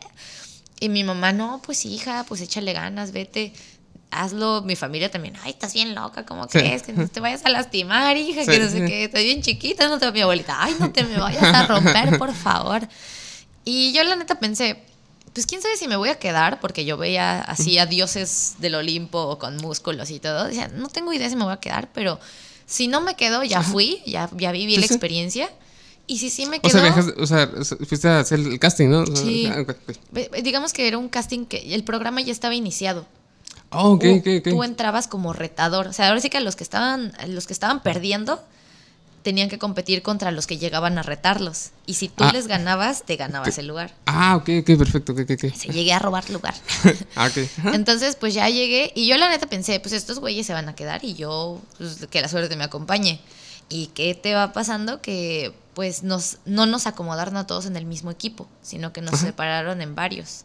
y 0.82 0.90
mi 0.90 1.04
mamá, 1.06 1.32
no, 1.32 1.62
pues 1.66 1.86
hija, 1.86 2.26
pues 2.28 2.42
échale 2.42 2.74
ganas, 2.74 3.12
vete. 3.12 3.54
Hazlo, 4.10 4.62
mi 4.62 4.76
familia 4.76 5.12
también, 5.12 5.36
ay, 5.44 5.52
estás 5.52 5.74
bien 5.74 5.94
loca, 5.94 6.26
¿cómo 6.26 6.44
Sí. 6.46 6.60
crees? 6.60 6.82
Que 6.84 6.94
no 6.94 7.08
te 7.08 7.20
vayas 7.20 7.46
a 7.46 7.50
lastimar, 7.50 8.16
hija, 8.16 8.46
Sí, 8.46 8.52
que 8.52 8.60
no 8.60 8.70
sé 8.70 8.86
qué, 8.86 9.04
estás 9.06 9.22
bien 9.22 9.42
chiquita, 9.42 9.88
no 9.90 10.00
te 10.00 10.10
mi 10.14 10.22
abuelita, 10.22 10.56
ay, 10.64 10.76
no 10.80 10.92
te 10.92 11.04
me 11.04 11.18
vayas 11.20 11.44
a 11.44 11.68
romper, 11.68 12.18
por 12.18 12.34
favor. 12.34 12.88
Y 13.66 13.92
yo 13.92 14.04
la 14.06 14.16
neta 14.16 14.40
pensé, 14.40 14.82
pues 15.34 15.46
quién 15.46 15.62
sabe 15.62 15.76
si 15.76 15.88
me 15.90 15.98
voy 15.98 16.08
a 16.10 16.16
quedar, 16.20 16.60
porque 16.62 16.86
yo 16.86 16.96
veía 16.98 17.42
así 17.42 17.78
a 17.80 17.86
dioses 17.86 18.56
del 18.60 18.76
Olimpo 18.76 19.38
con 19.40 19.58
músculos 19.58 20.10
y 20.10 20.20
todo. 20.20 20.46
Decía, 20.46 20.70
no 20.70 20.88
tengo 20.88 21.12
idea 21.12 21.30
si 21.30 21.36
me 21.36 21.44
voy 21.44 21.54
a 21.54 21.58
quedar, 21.60 21.90
pero 21.94 22.18
si 22.66 22.88
no 22.88 23.02
me 23.02 23.16
quedo, 23.16 23.44
ya 23.44 23.62
fui, 23.62 24.02
ya, 24.06 24.30
ya 24.38 24.52
viví 24.54 24.76
Sí, 24.76 24.80
la 24.80 24.86
experiencia. 24.86 25.50
Y 26.08 26.20
si 26.20 26.30
sí 26.30 26.46
me 26.46 26.58
O 26.58 26.62
quedo. 26.62 26.72
sea, 26.72 26.82
viajas, 26.82 27.08
o 27.18 27.28
sea, 27.28 27.50
fuiste 27.86 28.08
a 28.08 28.20
hacer 28.22 28.40
el 28.40 28.58
casting, 28.58 28.88
¿no? 28.88 29.02
O 29.02 29.06
Sí. 29.06 29.46
ah, 29.54 29.66
digamos 30.42 30.72
que 30.72 30.88
era 30.88 30.98
un 30.98 31.10
casting 31.10 31.46
que 31.46 31.76
el 31.76 31.84
programa 31.84 32.22
ya 32.22 32.32
estaba 32.32 32.56
iniciado. 32.56 33.06
Oh, 33.72 33.94
ok, 33.94 34.02
Tú- 34.02 34.16
ok, 34.20 34.28
ok. 34.40 34.50
Tú 34.50 34.64
entrabas 34.64 35.08
como 35.08 35.34
retador. 35.34 35.88
O 35.88 35.94
sea, 35.94 36.08
ahora 36.10 36.22
sí 36.22 36.30
que 36.30 36.40
los 36.40 36.56
que 36.56 36.64
estaban, 36.64 37.12
los 37.28 37.48
que 37.48 37.54
estaban 37.54 37.82
perdiendo 37.84 38.42
tenían 39.24 39.50
que 39.50 39.58
competir 39.60 40.04
contra 40.04 40.32
los 40.32 40.48
que 40.48 40.58
llegaban 40.58 40.98
a 40.98 41.04
retarlos. 41.04 41.72
Y 41.86 41.96
si 41.96 42.08
tú 42.08 42.24
Ah. 42.24 42.32
les 42.32 42.48
ganabas, 42.48 43.04
te 43.04 43.18
ganabas 43.18 43.58
el 43.58 43.68
lugar. 43.68 43.94
Ah, 44.06 44.38
ok, 44.38 44.50
ok, 44.62 44.78
perfecto, 44.78 45.12
ok, 45.12 45.20
ok, 45.24 45.32
ok. 45.32 45.54
Se 45.54 45.68
llegué 45.74 45.92
a 45.92 46.00
robar 46.00 46.30
lugar. 46.30 46.54
Ah, 47.18 47.28
ok. 47.28 47.38
Ajá. 47.60 47.72
Entonces, 47.76 48.16
pues 48.16 48.34
ya 48.34 48.48
llegué 48.48 48.94
y 48.96 49.06
yo 49.08 49.18
la 49.18 49.28
neta 49.30 49.48
pensé, 49.48 49.82
pues 49.82 49.92
estos 49.94 50.20
güeyes 50.20 50.46
se 50.48 50.54
van 50.54 50.70
a 50.70 50.76
quedar 50.76 51.04
y 51.04 51.16
yo, 51.16 51.60
pues, 51.78 52.08
que 52.10 52.22
la 52.22 52.30
suerte 52.30 52.56
me 52.56 52.64
acompañe. 52.64 53.20
¿Y 53.70 53.88
qué 53.88 54.16
te 54.16 54.34
va 54.34 54.54
pasando? 54.54 55.02
Que 55.02 55.54
pues 55.74 56.02
nos, 56.04 56.38
no 56.46 56.66
nos 56.66 56.88
acomodaron 56.88 57.36
a 57.36 57.46
todos 57.46 57.66
en 57.66 57.76
el 57.76 57.86
mismo 57.86 58.10
equipo, 58.12 58.48
sino 58.62 58.94
que 58.94 59.02
nos 59.02 59.20
separaron 59.20 59.82
en 59.82 59.94
varios. 59.94 60.44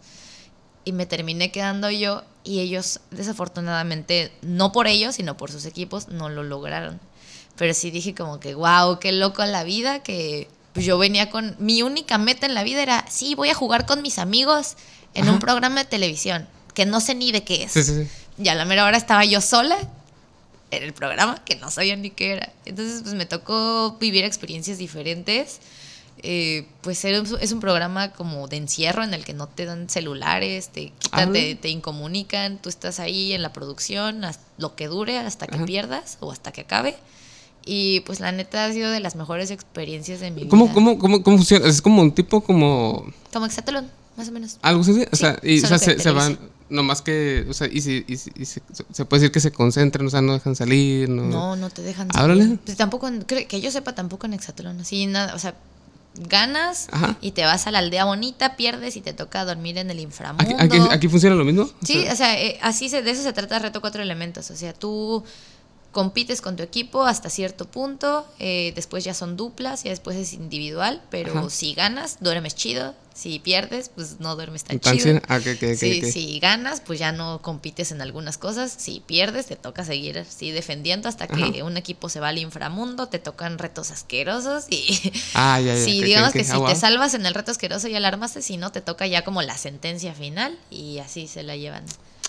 Y 0.85 0.93
me 0.93 1.07
terminé 1.07 1.53
quedando 1.53 1.91
yo 1.91 2.25
y 2.45 2.61
ellos, 2.61 3.01
desafortunadamente, 3.11 4.33
no 4.43 4.73
por 4.73 4.87
ellos, 4.87 5.15
sino 5.15 5.37
por 5.37 5.51
sus 5.51 5.65
equipos, 5.65 6.09
no 6.09 6.29
lo 6.29 6.43
lograron. 6.43 7.01
Pero 7.57 7.75
sí 7.75 7.91
dije 7.91 8.15
como 8.15 8.41
que, 8.41 8.55
wow, 8.55 8.99
qué 8.99 9.13
loco 9.13 9.45
la 9.45 9.63
vida, 9.63 10.03
que 10.03 10.49
pues 10.73 10.87
yo 10.87 10.99
venía 10.99 11.31
con, 11.31 11.55
mi 11.59 11.83
única 11.83 12.19
meta 12.19 12.47
en 12.47 12.55
la 12.55 12.65
vida 12.65 12.83
era, 12.83 13.05
sí, 13.11 13.35
voy 13.35 13.51
a 13.51 13.55
jugar 13.55 13.87
con 13.87 14.03
mis 14.03 14.19
amigos 14.19 14.77
en 15.15 15.29
un 15.29 15.39
programa 15.39 15.85
de 15.85 15.91
televisión, 15.91 16.49
que 16.75 16.87
no 16.87 17.01
sé 17.01 17.15
ni 17.15 17.31
de 17.31 17.45
qué 17.45 17.65
es. 17.65 17.73
Sí, 17.73 17.83
sí, 17.83 18.05
sí. 18.05 18.09
Y 18.43 18.49
a 18.49 18.55
la 18.55 18.65
mera 18.65 18.87
hora 18.87 18.97
estaba 18.97 19.25
yo 19.25 19.41
sola 19.41 19.77
en 20.71 20.83
el 20.83 20.95
programa 20.95 21.45
que 21.45 21.57
no 21.57 21.71
sabía 21.71 21.95
ni 21.97 22.11
qué 22.11 22.33
era. 22.33 22.53
Entonces, 22.65 23.03
pues 23.03 23.15
me 23.15 23.27
tocó 23.27 23.99
vivir 24.01 24.25
experiencias 24.25 24.79
diferentes. 24.79 25.61
Eh, 26.25 26.67
pues 26.83 27.05
es 27.05 27.53
un 27.53 27.59
programa 27.61 28.13
como 28.13 28.47
de 28.47 28.57
encierro 28.57 29.03
en 29.03 29.13
el 29.13 29.25
que 29.25 29.33
no 29.35 29.49
te 29.49 29.65
dan 29.65 29.89
celulares, 29.91 30.69
te 30.69 30.93
quitan, 31.01 31.33
te, 31.33 31.57
te 31.57 31.69
incomunican, 31.69 32.59
tú 32.63 32.69
estás 32.69 33.01
ahí 33.01 33.33
en 33.33 33.43
la 33.43 33.53
producción, 33.53 34.23
lo 34.57 34.77
que 34.77 34.87
dure, 34.87 35.19
hasta 35.19 35.47
que 35.49 35.57
Ajá. 35.57 35.65
pierdas 35.67 36.19
o 36.21 36.31
hasta 36.31 36.53
que 36.53 36.61
acabe. 36.61 36.95
Y 37.65 38.01
pues 38.01 38.21
la 38.21 38.31
neta 38.33 38.65
ha 38.67 38.73
sido 38.73 38.91
de 38.91 39.01
las 39.01 39.15
mejores 39.17 39.51
experiencias 39.51 40.21
de 40.21 40.31
mi 40.31 40.47
¿Cómo, 40.49 40.65
vida. 40.67 40.75
cómo, 40.75 40.99
cómo, 40.99 41.23
cómo 41.23 41.37
funciona? 41.39 41.67
Es 41.67 41.83
como 41.83 42.03
un 42.03 42.13
tipo 42.13 42.41
como 42.43 43.05
Como 43.33 43.47
Exatlón, 43.47 43.89
más 44.17 44.29
o 44.29 44.33
menos. 44.33 44.59
algo 44.63 44.83
así, 44.83 44.91
o 44.93 44.95
Sí, 44.95 45.07
sea, 45.13 45.39
y 45.43 45.63
o 45.63 45.67
sea, 45.67 45.79
se, 45.79 45.99
se 45.99 46.11
van, 46.13 46.37
Televisa. 46.37 46.55
no 46.71 46.83
más 46.85 47.03
que, 47.03 47.47
o 47.49 47.53
sea, 47.55 47.67
y, 47.67 47.81
si, 47.81 48.05
y, 48.09 48.13
y 48.13 48.45
se, 48.47 48.63
se 48.93 49.05
puede 49.05 49.21
decir 49.23 49.33
que 49.33 49.41
se 49.41 49.51
concentran, 49.53 50.07
o 50.07 50.11
sea, 50.11 50.23
no 50.23 50.33
dejan 50.35 50.55
salir, 50.57 51.09
no. 51.09 51.23
No, 51.25 51.57
no 51.57 51.69
te 51.71 51.83
dejan. 51.83 52.13
Salir. 52.13 52.59
Pues 52.65 52.77
tampoco, 52.77 53.09
que 53.27 53.61
yo 53.61 53.71
sepa, 53.73 53.95
tampoco 53.95 54.27
en 54.27 54.35
Hexatlón. 54.35 54.81
Así 54.81 55.07
nada, 55.07 55.35
o 55.35 55.39
sea, 55.39 55.55
ganas 56.15 56.89
Ajá. 56.93 57.17
y 57.21 57.31
te 57.33 57.45
vas 57.45 57.67
a 57.67 57.71
la 57.71 57.79
aldea 57.79 58.05
bonita, 58.05 58.57
pierdes 58.57 58.97
y 58.97 59.01
te 59.01 59.13
toca 59.13 59.45
dormir 59.45 59.79
en 59.79 59.91
el 59.91 60.01
inframundo. 60.01 60.55
Aquí, 60.59 60.77
aquí, 60.77 60.87
aquí 60.91 61.09
funciona 61.09 61.35
lo 61.37 61.45
mismo. 61.45 61.63
O 61.63 61.71
Sí, 61.87 62.03
sea, 62.03 62.13
o 62.13 62.17
sea, 62.17 62.41
eh, 62.41 62.59
así 62.63 62.89
se, 62.89 63.03
de 63.03 63.11
eso 63.11 63.23
se 63.23 63.33
trata 63.33 63.59
Reto 63.59 63.81
Cuatro 63.81 64.03
Elementos. 64.03 64.51
O 64.51 64.57
sea, 64.57 64.73
tú 64.73 65.25
compites 65.93 66.41
con 66.41 66.57
tu 66.57 66.63
equipo 66.63 67.05
hasta 67.05 67.29
cierto 67.31 67.67
punto, 67.67 68.27
eh, 68.39 68.73
después 68.75 69.05
ya 69.05 69.15
son 69.15 69.37
duplas 69.37 69.85
y 69.85 69.91
después 69.91 70.17
es 70.17 70.33
individual, 70.33 71.03
pero 71.11 71.39
Ajá. 71.39 71.51
si 71.51 71.75
ganas, 71.75 72.17
duermes 72.21 72.55
chido. 72.55 72.95
Si 73.15 73.39
pierdes, 73.41 73.91
pues 73.91 74.21
no 74.21 74.35
duermes 74.37 74.65
tan, 74.65 74.81
chido. 74.81 75.21
Ah, 75.29 75.39
Sí. 75.39 76.01
Si 76.11 76.39
ganas, 76.41 76.81
pues 76.81 76.99
ya 76.99 77.13
no 77.13 77.43
compites 77.43 77.93
en 77.93 78.01
algunas 78.01 78.39
cosas. 78.39 78.75
Si 78.75 79.01
pierdes, 79.01 79.45
te 79.45 79.55
toca 79.57 79.85
seguir 79.85 80.19
así 80.19 80.51
defendiendo 80.51 81.11
hasta 81.11 81.27
que 81.29 81.43
Ajá. 81.43 81.65
un 81.65 81.77
equipo 81.77 82.09
se 82.09 82.21
va 82.21 82.29
al 82.29 82.39
inframundo, 82.39 83.09
te 83.09 83.19
tocan 83.19 83.59
retos 83.59 83.91
asquerosos 83.91 84.65
y 84.71 85.13
Ah, 85.35 85.61
ya, 85.61 85.75
ya. 85.77 85.85
si 85.85 86.03
digamos 86.03 86.33
que 86.33 86.41
ok. 86.41 86.47
si 86.47 86.53
Ah, 86.55 86.65
te 86.69 86.75
salvas 86.75 87.13
en 87.13 87.27
el 87.27 87.35
reto 87.35 87.51
asqueroso 87.51 87.87
ya 87.89 88.01
la 88.01 88.09
armaste, 88.09 88.41
si 88.41 88.57
no 88.57 88.73
te 88.73 88.81
toca 88.81 89.07
ya 89.07 89.25
como 89.25 89.43
la 89.43 89.59
sentencia 89.59 90.15
final 90.15 90.59
y 90.71 90.97
así 90.99 91.29
se 91.29 91.43
la 91.43 91.55
llevan. 91.57 91.85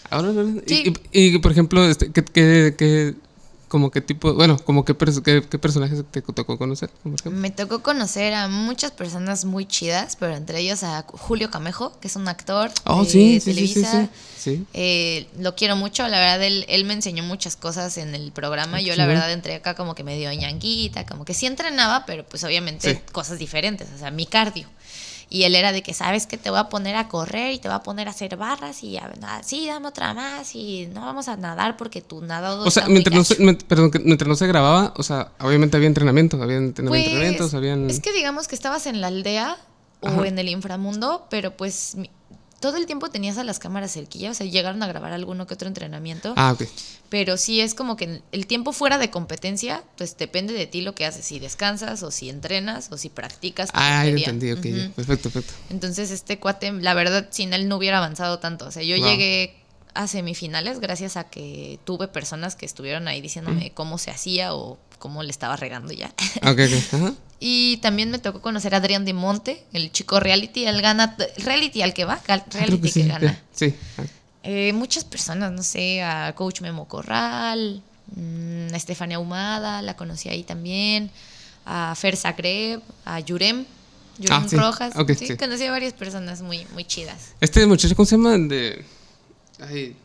Ahora, 0.09 0.33
y- 0.67 0.69
Sí. 0.69 0.93
y, 1.13 1.35
y, 1.35 1.39
por 1.39 1.53
ejemplo, 1.53 1.87
este, 1.87 2.11
¿qué, 2.11 2.25
qué, 2.25 2.75
qué- 2.77 3.15
como 3.73 3.89
qué 3.89 4.01
tipo, 4.01 4.35
bueno, 4.35 4.59
como 4.63 4.85
qué, 4.85 4.95
pers- 4.95 5.23
qué, 5.23 5.41
qué 5.49 5.57
personajes 5.57 6.03
te 6.11 6.21
tocó 6.21 6.59
conocer? 6.59 6.91
Me 7.31 7.49
tocó 7.49 7.81
conocer 7.81 8.35
a 8.35 8.47
muchas 8.47 8.91
personas 8.91 9.45
muy 9.45 9.65
chidas, 9.65 10.15
pero 10.15 10.35
entre 10.35 10.59
ellos 10.59 10.83
a 10.83 11.03
Julio 11.07 11.49
Camejo, 11.49 11.91
que 11.99 12.07
es 12.07 12.15
un 12.15 12.27
actor 12.27 12.69
Oh, 12.85 13.03
de 13.03 13.09
sí, 13.09 13.39
sí, 13.39 13.51
sí, 13.51 13.67
sí, 13.67 13.81
Televisa. 13.81 14.09
sí. 14.13 14.57
Sí. 14.57 14.65
Eh, 14.75 15.27
lo 15.39 15.55
quiero 15.55 15.75
mucho, 15.75 16.07
la 16.07 16.19
verdad, 16.19 16.43
él, 16.43 16.65
él 16.69 16.85
me 16.85 16.93
enseñó 16.93 17.23
muchas 17.23 17.55
cosas 17.55 17.97
en 17.97 18.13
el 18.13 18.31
programa. 18.31 18.79
Yo, 18.79 18.95
la 18.95 19.07
verdad, 19.07 19.31
entré 19.31 19.55
acá 19.55 19.73
como 19.73 19.95
que 19.95 20.03
medio 20.03 20.31
ñanguita, 20.31 21.07
como 21.07 21.25
que 21.25 21.33
sí 21.33 21.47
entrenaba, 21.47 22.05
pero 22.05 22.23
pues 22.25 22.43
obviamente 22.43 23.01
cosas 23.11 23.39
diferentes, 23.39 23.87
o 23.95 23.97
sea, 23.97 24.11
mi 24.11 24.27
cardio. 24.27 24.67
Y 25.33 25.45
él 25.45 25.55
era 25.55 25.71
de 25.71 25.81
que, 25.81 25.95
¿sabes 25.95 26.27
que 26.27 26.37
Te 26.37 26.51
voy 26.51 26.59
a 26.59 26.69
poner 26.69 26.95
a 26.95 27.07
correr 27.07 27.53
y 27.53 27.57
te 27.57 27.67
voy 27.67 27.75
a 27.75 27.81
poner 27.81 28.07
a 28.07 28.11
hacer 28.11 28.37
barras 28.37 28.83
y 28.83 28.97
a, 28.97 29.11
ah, 29.23 29.41
sí, 29.43 29.65
dame 29.65 29.87
otra 29.87 30.13
más 30.13 30.53
y 30.53 30.87
no 30.93 31.01
vamos 31.01 31.27
a 31.27 31.35
nadar 31.37 31.75
porque 31.75 32.01
tu 32.01 32.21
nadado 32.21 32.63
O 32.63 32.69
sea, 32.69 32.87
mientras 32.87 33.15
no, 33.15 33.23
se, 33.23 33.33
gacho". 33.33 33.43
me- 33.43 33.55
perdón, 33.55 33.89
que 33.89 33.97
mientras 33.97 34.27
no 34.27 34.35
se 34.35 34.45
grababa, 34.45 34.93
o 34.95 35.01
sea, 35.01 35.31
obviamente 35.39 35.75
había 35.75 35.87
entrenamiento, 35.87 36.37
había 36.41 36.57
Pues, 36.59 36.67
entrenamientos, 36.67 37.53
habían... 37.55 37.89
Es 37.89 37.99
que 37.99 38.13
digamos 38.13 38.47
que 38.47 38.53
estabas 38.53 38.85
en 38.85 39.01
la 39.01 39.07
aldea 39.07 39.57
o 40.01 40.07
Ajá. 40.07 40.27
en 40.27 40.37
el 40.37 40.49
inframundo, 40.49 41.25
pero 41.31 41.57
pues 41.57 41.95
mi- 41.95 42.11
todo 42.63 42.77
el 42.77 42.85
tiempo 42.85 43.09
tenías 43.09 43.37
a 43.37 43.43
las 43.43 43.59
cámaras 43.59 43.91
cerquilla, 43.91 44.31
o 44.31 44.33
sea, 44.33 44.47
llegaron 44.47 44.81
a 44.83 44.87
grabar 44.87 45.11
alguno 45.11 45.45
que 45.47 45.53
otro 45.53 45.67
entrenamiento. 45.67 46.33
Ah, 46.37 46.53
ok. 46.53 46.63
Pero 47.09 47.35
sí 47.35 47.59
es 47.59 47.73
como 47.73 47.97
que 47.97 48.21
el 48.31 48.47
tiempo 48.47 48.71
fuera 48.71 48.97
de 48.97 49.09
competencia, 49.09 49.83
pues 49.97 50.15
depende 50.15 50.53
de 50.53 50.65
ti 50.65 50.79
lo 50.79 50.95
que 50.95 51.05
haces, 51.05 51.25
si 51.25 51.39
descansas 51.39 52.03
o 52.03 52.09
si 52.09 52.29
entrenas 52.29 52.89
o 52.89 52.97
si 52.97 53.09
practicas. 53.09 53.69
Ah, 53.73 54.03
puntería. 54.05 54.29
entendí, 54.29 54.51
ok. 54.87 54.93
Perfecto, 54.95 55.29
perfecto. 55.29 55.53
Entonces 55.71 56.09
este 56.09 56.39
cuate, 56.39 56.71
la 56.71 56.93
verdad, 56.93 57.27
sin 57.31 57.51
él 57.51 57.67
no 57.67 57.75
hubiera 57.75 57.97
avanzado 57.97 58.39
tanto. 58.39 58.65
O 58.67 58.71
sea, 58.71 58.81
yo 58.81 58.95
Wow. 58.95 59.05
llegué 59.09 59.57
a 59.93 60.07
semifinales 60.07 60.79
gracias 60.79 61.17
a 61.17 61.25
que 61.25 61.79
tuve 61.83 62.07
personas 62.07 62.55
que 62.55 62.65
estuvieron 62.65 63.09
ahí 63.09 63.19
diciéndome 63.19 63.71
cómo 63.73 63.97
se 63.97 64.09
hacía 64.09 64.55
o 64.55 64.79
cómo 64.99 65.21
le 65.21 65.31
estaba 65.31 65.57
regando 65.57 65.91
ya. 65.91 66.13
Ok, 66.43 66.59
ok. 66.61 66.93
Ajá. 66.93 67.13
Y 67.45 67.75
también 67.81 68.09
me 68.09 68.19
tocó 68.19 68.41
conocer 68.41 68.73
a 68.73 68.77
Adrián 68.77 69.03
de 69.03 69.11
Monte, 69.11 69.65
el 69.73 69.91
chico 69.91 70.17
reality, 70.21 70.63
él 70.65 70.81
gana, 70.81 71.17
reality 71.39 71.81
al 71.81 71.93
que 71.93 72.05
va, 72.05 72.21
Ah, 72.29 72.41
reality 72.53 72.81
que, 72.81 72.87
sí, 72.89 73.03
gana. 73.03 73.37
Sí. 73.53 73.75
Ah. 73.97 74.03
Eh, 74.43 74.71
muchas 74.71 75.03
personas, 75.03 75.51
no 75.51 75.61
sé, 75.61 76.01
a 76.01 76.33
Coach 76.35 76.61
Memo 76.61 76.87
Corral, 76.87 77.81
mm, 78.15 78.73
a 78.73 78.77
Estefania 78.77 79.19
Humada, 79.19 79.81
la 79.81 79.97
conocí 79.97 80.29
ahí 80.29 80.43
también, 80.43 81.11
a 81.65 81.93
Fer 81.95 82.15
Zagreb, 82.15 82.79
a 83.03 83.19
Yurem, 83.19 83.65
Yurem 84.19 84.43
Ah, 84.43 84.47
sí. 84.47 84.55
Rojas. 84.55 84.93
Sí, 85.17 85.27
sí. 85.27 85.35
conocí 85.35 85.65
a 85.65 85.71
varias 85.71 85.91
personas 85.91 86.41
muy, 86.41 86.65
muy 86.73 86.85
chidas. 86.85 87.33
Este 87.41 87.65
muchacho, 87.65 87.93
¿cómo 87.93 88.05
se 88.05 88.15
llama? 88.15 88.37
De... 88.37 88.85
Ay, 89.59 89.97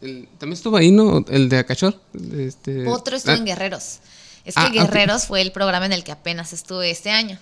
el- 0.00 0.28
también 0.38 0.52
estuvo 0.52 0.76
ahí, 0.76 0.92
¿no? 0.92 1.24
El 1.28 1.48
de 1.48 1.58
Acachor. 1.58 2.00
Este... 2.38 2.86
Otro 2.86 3.16
estuvo 3.16 3.32
ah, 3.34 3.38
en 3.38 3.46
Guerreros. 3.46 3.98
Es 4.44 4.54
que 4.54 4.60
Ah. 4.60 4.68
Guerreros 4.70 5.26
fue 5.26 5.40
el 5.40 5.52
programa 5.52 5.86
en 5.86 5.92
el 5.92 6.04
que 6.04 6.12
apenas 6.12 6.52
estuve 6.52 6.90
este 6.90 7.10
año. 7.10 7.38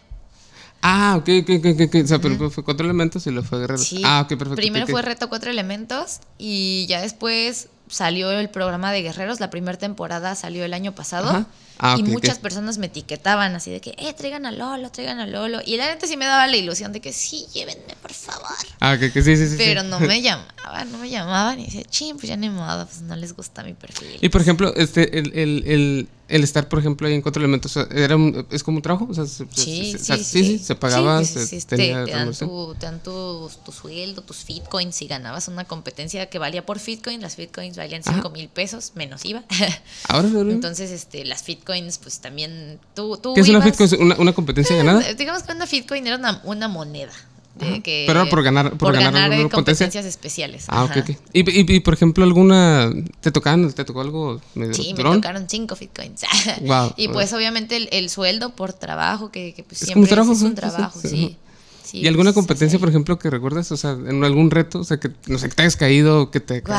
Ah, 0.82 1.14
ok, 1.16 1.28
ok, 1.42 1.50
ok, 1.64 1.80
ok. 1.86 1.94
O 2.02 2.06
sea, 2.06 2.18
pero 2.18 2.50
fue 2.50 2.64
cuatro 2.64 2.84
elementos 2.84 3.26
y 3.26 3.30
luego 3.30 3.46
fue 3.48 3.60
guerreros. 3.60 3.86
Sí. 3.86 4.02
Ah, 4.04 4.22
ok, 4.22 4.28
perfecto. 4.30 4.56
Primero 4.56 4.86
fue 4.88 5.00
Reto 5.02 5.28
Cuatro 5.28 5.50
Elementos 5.50 6.18
y 6.38 6.86
ya 6.88 7.00
después 7.00 7.68
salió 7.88 8.32
el 8.32 8.50
programa 8.50 8.90
de 8.90 9.02
Guerreros. 9.02 9.38
La 9.38 9.48
primera 9.50 9.78
temporada 9.78 10.34
salió 10.34 10.64
el 10.64 10.74
año 10.74 10.92
pasado. 10.92 11.46
Ah, 11.78 11.96
y 11.98 12.02
muchas 12.04 12.38
personas 12.38 12.78
me 12.78 12.86
etiquetaban 12.86 13.54
así 13.54 13.70
de 13.70 13.80
que, 13.80 13.94
eh, 13.98 14.12
traigan 14.16 14.46
a 14.46 14.52
Lolo, 14.52 14.90
traigan 14.90 15.18
a 15.18 15.26
Lolo. 15.26 15.60
Y 15.64 15.76
la 15.76 15.86
neta 15.86 16.06
sí 16.06 16.16
me 16.16 16.26
daba 16.26 16.46
la 16.46 16.56
ilusión 16.56 16.92
de 16.92 17.00
que 17.00 17.12
sí, 17.12 17.46
llévenme, 17.52 17.96
por 18.00 18.12
favor. 18.12 18.56
Ah, 18.80 18.94
ok, 18.94 19.12
sí, 19.12 19.22
sí, 19.36 19.48
sí. 19.48 19.54
Pero 19.58 19.82
sí. 19.82 19.88
no 19.88 19.98
me 20.00 20.22
llamaban, 20.22 20.92
no 20.92 20.98
me 20.98 21.10
llamaban. 21.10 21.58
Y 21.60 21.64
decía, 21.64 21.82
ching, 21.84 22.16
pues 22.16 22.28
ya 22.28 22.36
ni 22.36 22.50
modo, 22.50 22.86
pues 22.86 23.02
no 23.02 23.16
les 23.16 23.34
gusta 23.34 23.62
mi 23.64 23.74
perfil. 23.74 24.18
Y 24.20 24.28
por 24.28 24.40
ejemplo, 24.40 24.72
este, 24.76 25.18
el, 25.18 25.32
el, 25.36 25.64
el, 25.66 26.08
el 26.34 26.42
estar, 26.44 26.68
por 26.68 26.78
ejemplo, 26.78 27.06
ahí 27.06 27.14
en 27.14 27.22
cuatro 27.22 27.40
elementos, 27.42 27.76
era 27.76 28.16
un- 28.16 28.46
¿es 28.50 28.62
como 28.62 28.78
un 28.78 28.82
trabajo? 28.82 29.06
O 29.10 29.14
sea, 29.14 29.26
se, 29.26 29.44
se- 29.44 29.46
Sí, 29.54 29.54
se- 29.54 29.84
sí, 29.84 29.94
o 29.94 29.98
sea, 30.04 30.16
sí, 30.16 30.24
sí, 30.24 30.44
sí, 30.44 30.58
se 30.58 30.74
pagaba, 30.74 31.20
Sí, 31.20 31.26
se 31.34 31.46
sí, 31.46 31.60
sí, 31.60 31.66
te, 31.66 31.76
tenía 31.76 32.04
te 32.04 32.10
dan, 32.12 32.32
tu, 32.34 32.74
te 32.78 32.86
dan 32.86 33.02
tu, 33.02 33.50
tu 33.64 33.70
sueldo, 33.72 34.22
tus 34.22 34.38
fitcoins. 34.38 34.96
Si 34.96 35.06
ganabas 35.06 35.48
una 35.48 35.64
competencia 35.64 36.26
que 36.30 36.38
valía 36.38 36.64
por 36.66 36.78
fitcoin, 36.78 37.20
las 37.20 37.36
fitcoins 37.36 37.76
valían 37.76 38.02
Ajá. 38.04 38.14
5 38.14 38.30
mil 38.30 38.48
pesos 38.48 38.92
menos 38.94 39.24
IVA. 39.24 39.44
Ahora. 40.08 40.28
Entonces, 40.28 40.90
este, 40.90 41.24
las 41.24 41.42
fitcoins, 41.42 41.98
pues 41.98 42.20
también 42.20 42.80
tú, 42.94 43.16
tú 43.18 43.34
¿Qué 43.34 43.42
es 43.42 43.48
una 43.48 43.60
Bitcoin? 43.60 43.90
¿Una, 44.00 44.16
una 44.16 44.32
competencia 44.32 44.74
ganada? 44.82 45.12
Digamos 45.14 45.42
que 45.42 45.52
una 45.52 45.66
fitcoin 45.66 46.06
era 46.06 46.16
una, 46.16 46.40
una 46.44 46.68
moneda. 46.68 47.12
De 47.54 47.82
que, 47.82 48.04
Pero 48.06 48.28
por 48.30 48.42
ganar- 48.42 48.72
por 48.78 48.94
ganar 48.94 49.12
ganar 49.12 49.32
eh, 49.32 49.42
competencia. 49.42 49.86
competencias 49.86 50.04
especiales. 50.06 50.64
Ah, 50.68 50.84
ok, 50.84 50.90
Ajá. 50.92 51.00
ok. 51.00 51.10
Y, 51.34 51.50
y, 51.72 51.76
y, 51.76 51.80
por 51.80 51.92
ejemplo, 51.94 52.24
alguna. 52.24 52.90
¿Te 53.20 53.30
tocaban? 53.30 53.70
¿Te 53.72 53.84
tocó 53.84 54.00
algo 54.00 54.40
medio 54.54 54.72
Sí, 54.72 54.94
me 54.94 55.02
tocaron 55.02 55.46
cinco 55.48 55.76
fitcoins. 55.76 56.22
Guau, 56.62 56.94
y 56.96 57.08
pues 57.08 57.32
obviamente 57.34 57.76
el, 57.76 57.88
el 57.92 58.08
sueldo 58.08 58.56
por 58.56 58.72
trabajo, 58.72 59.30
que, 59.30 59.52
que 59.54 59.64
pues 59.64 59.82
Es 59.82 59.88
como 59.90 60.02
un 60.02 60.06
siempre 60.06 60.14
trabajo, 60.16 60.32
es, 60.32 60.42
un 60.42 60.54
trabajo, 60.54 61.00
sí, 61.00 61.08
sí. 61.08 61.16
sí. 61.16 61.36
Sí, 61.84 61.98
¿Y 61.98 62.06
alguna 62.08 62.28
pues, 62.30 62.36
competencia, 62.36 62.78
sí. 62.78 62.80
por 62.80 62.88
ejemplo, 62.88 63.18
que 63.18 63.28
recuerdas? 63.28 63.70
O 63.70 63.76
sea, 63.76 63.90
en 63.90 64.24
algún 64.24 64.50
reto, 64.50 64.78
o 64.80 64.84
sea, 64.84 64.98
que 64.98 65.10
no 65.26 65.36
sé, 65.36 65.48
que 65.50 65.54
te 65.56 65.62
hayas 65.62 65.76
caído, 65.76 66.30
que 66.30 66.40
te. 66.40 66.60
¡Guau! 66.60 66.78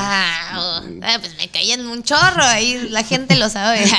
Ah, 1.03 1.17
pues 1.19 1.35
me 1.37 1.49
caí 1.49 1.71
en 1.71 1.85
un 1.85 2.01
chorro 2.03 2.43
ahí, 2.43 2.87
la 2.89 3.03
gente 3.03 3.35
lo 3.35 3.47
sabe. 3.49 3.83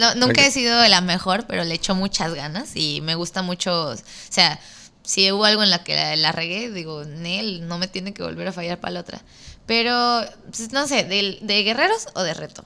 No, 0.00 0.16
nunca 0.16 0.44
he 0.44 0.50
sido 0.50 0.84
la 0.88 1.00
mejor, 1.00 1.44
pero 1.46 1.62
le 1.62 1.72
echo 1.74 1.94
muchas 1.94 2.34
ganas 2.34 2.70
y 2.74 3.00
me 3.02 3.14
gusta 3.14 3.42
mucho. 3.42 3.90
O 3.90 3.96
sea, 4.28 4.58
si 5.06 5.32
hubo 5.32 5.44
algo 5.46 5.62
en 5.62 5.70
la 5.70 5.82
que 5.84 5.94
la, 5.94 6.14
la 6.16 6.32
regué, 6.32 6.70
digo, 6.70 7.04
Nel, 7.04 7.66
no 7.66 7.78
me 7.78 7.88
tiene 7.88 8.12
que 8.12 8.22
volver 8.22 8.48
a 8.48 8.52
fallar 8.52 8.78
para 8.80 8.90
la 8.92 9.00
otra. 9.00 9.22
Pero, 9.64 10.20
pues, 10.50 10.72
no 10.72 10.86
sé, 10.86 11.04
¿de, 11.04 11.38
¿de 11.40 11.62
guerreros 11.62 12.08
o 12.14 12.22
de 12.22 12.34
reto? 12.34 12.64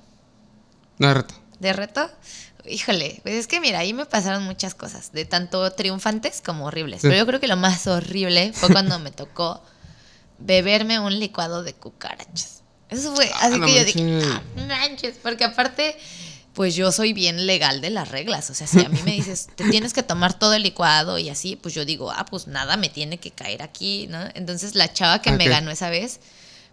No, 0.99 1.09
de 1.09 1.14
reto. 1.14 1.34
¿De 1.61 1.72
reto? 1.72 2.11
Híjole, 2.66 3.20
pues 3.22 3.34
es 3.36 3.47
que 3.47 3.61
mira, 3.61 3.78
ahí 3.78 3.93
me 3.95 4.05
pasaron 4.07 4.43
muchas 4.45 4.74
cosas, 4.74 5.12
de 5.12 5.24
tanto 5.24 5.70
triunfantes 5.72 6.43
como 6.45 6.66
horribles. 6.66 7.01
Sí. 7.03 7.07
Pero 7.09 7.18
yo 7.20 7.26
creo 7.26 7.41
que 7.41 7.49
lo 7.49 7.57
más 7.57 7.86
horrible 7.86 8.53
fue 8.53 8.68
cuando 8.70 8.99
me 8.99 9.11
tocó 9.12 9.62
beberme 10.38 10.99
un 10.99 11.18
licuado 11.18 11.62
de 11.62 11.74
cucarachas. 11.74 12.62
Eso 12.88 13.14
fue, 13.14 13.30
Ah, 13.34 13.47
así 13.47 13.59
no 13.59 13.66
que 13.66 13.74
yo 13.74 13.84
dije. 13.84 14.20
"Ah, 14.24 14.43
no 14.57 14.66
manches", 14.66 15.16
porque 15.22 15.45
aparte, 15.45 15.97
pues 16.55 16.75
yo 16.75 16.91
soy 16.93 17.13
bien 17.13 17.47
legal 17.47 17.81
de 17.81 17.91
las 17.91 18.09
reglas. 18.09 18.51
O 18.51 18.55
sea, 18.55 18.67
si 18.67 18.85
a 18.85 18.89
mí 18.89 19.01
me 19.05 19.13
dices, 19.13 19.49
te 19.55 19.65
tienes 19.71 19.93
que 19.93 20.03
tomar 20.03 20.39
todo 20.39 20.55
el 20.55 20.63
licuado 20.63 21.19
y 21.19 21.29
así, 21.29 21.57
pues 21.57 21.75
yo 21.75 21.85
digo, 21.85 22.11
ah, 22.11 22.25
pues 22.25 22.47
nada 22.47 22.77
me 22.77 22.89
tiene 22.89 23.19
que 23.19 23.31
caer 23.31 23.63
aquí, 23.63 24.07
¿no? 24.09 24.19
Entonces 24.35 24.75
la 24.75 24.93
chava 24.93 25.23
que 25.23 25.33
me 25.33 25.49
ganó 25.49 25.71
esa 25.71 25.91
vez, 25.91 26.21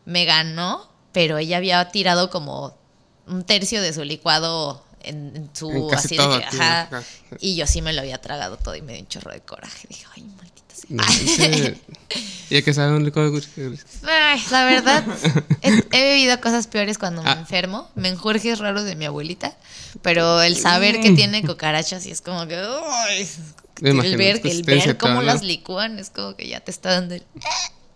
me 0.06 0.26
ganó, 0.26 0.90
pero 1.12 1.38
ella 1.38 1.58
había 1.58 1.90
tirado 1.90 2.30
como 2.30 2.76
un 3.28 3.44
tercio 3.44 3.82
de 3.82 3.94
su 3.94 4.04
licuado 4.04 4.84
en, 5.02 5.36
en 5.36 5.50
su 5.54 5.70
En 5.70 5.96
así 5.96 6.18
de 6.18 6.28
que, 6.28 6.46
ajá, 6.46 7.04
y 7.40 7.56
yo 7.56 7.68
sí 7.68 7.82
me 7.82 7.94
lo 7.94 8.02
había 8.02 8.20
tragado 8.20 8.58
todo 8.58 8.76
y 8.76 8.82
me 8.82 8.94
dio 8.94 9.02
un 9.02 9.08
chorro 9.08 9.32
de 9.32 9.42
coraje. 9.42 9.88
Dije, 9.88 10.06
ay. 10.16 10.26
No, 10.90 11.04
ese- 11.04 11.78
¿Y 12.50 12.56
a 12.58 12.62
qué 12.62 12.74
sabe 12.74 12.96
un 12.96 13.04
licuado 13.04 13.30
de 13.32 13.42
cucarachas? 13.42 13.86
Ay, 14.04 14.42
la 14.52 14.66
verdad, 14.66 15.04
he, 15.62 15.84
he 15.92 16.16
vivido 16.16 16.40
cosas 16.40 16.68
peores 16.68 16.98
cuando 16.98 17.22
me 17.24 17.30
Ah. 17.30 17.38
enfermo. 17.40 17.90
Me 17.96 18.08
enjurjes 18.10 18.60
raros 18.60 18.84
de 18.86 18.96
mi 18.96 19.06
abuelita. 19.06 19.56
Pero 20.02 20.42
el 20.42 20.56
saber 20.58 21.02
que 21.02 21.12
tiene 21.12 21.44
cucarachas 21.46 22.06
y 22.06 22.12
es 22.12 22.22
como 22.22 22.48
que. 22.48 22.56
Me 23.82 23.90
imagino, 23.92 24.14
el 24.14 24.18
ver, 24.18 24.42
el 24.44 24.64
ver 24.64 24.98
cómo 24.98 25.22
las 25.22 25.42
licúan 25.44 26.00
es 26.00 26.10
como 26.10 26.36
que 26.36 26.48
ya 26.48 26.60
te 26.62 26.72
está 26.72 26.92
dando 26.92 27.16
el. 27.16 27.24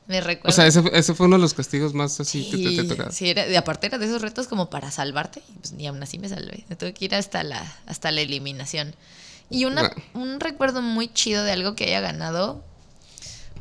Me 0.07 0.19
recuerda. 0.19 0.49
O 0.49 0.51
sea, 0.55 0.67
ese, 0.67 0.81
fue- 0.81 0.97
ese 0.97 1.13
fue 1.13 1.27
uno 1.27 1.37
de 1.37 1.41
los 1.43 1.53
castigos 1.53 1.93
más 1.93 2.19
así 2.19 2.49
que 2.49 2.57
te, 2.57 2.95
te 2.95 3.11
sí, 3.13 3.29
era, 3.29 3.47
y 3.47 3.55
aparte 3.55 3.87
era 3.87 3.97
de 3.97 4.05
esos 4.07 4.21
retos 4.21 4.47
como 4.47 4.69
para 4.69 4.91
salvarte, 4.91 5.41
y 5.47 5.53
pues 5.59 5.71
ni 5.71 5.87
aún 5.87 6.03
así 6.03 6.19
me 6.19 6.27
salvé. 6.27 6.65
Me 6.67 6.75
tuve 6.75 6.93
que 6.93 7.05
ir 7.05 7.15
hasta 7.15 7.43
la, 7.43 7.61
hasta 7.85 8.11
la 8.11 8.19
eliminación. 8.21 8.93
Y 9.49 9.65
una, 9.65 9.91
un 10.13 10.39
recuerdo 10.39 10.81
muy 10.81 11.07
chido 11.13 11.43
de 11.45 11.51
algo 11.53 11.75
que 11.75 11.85
haya 11.85 12.01
ganado. 12.01 12.63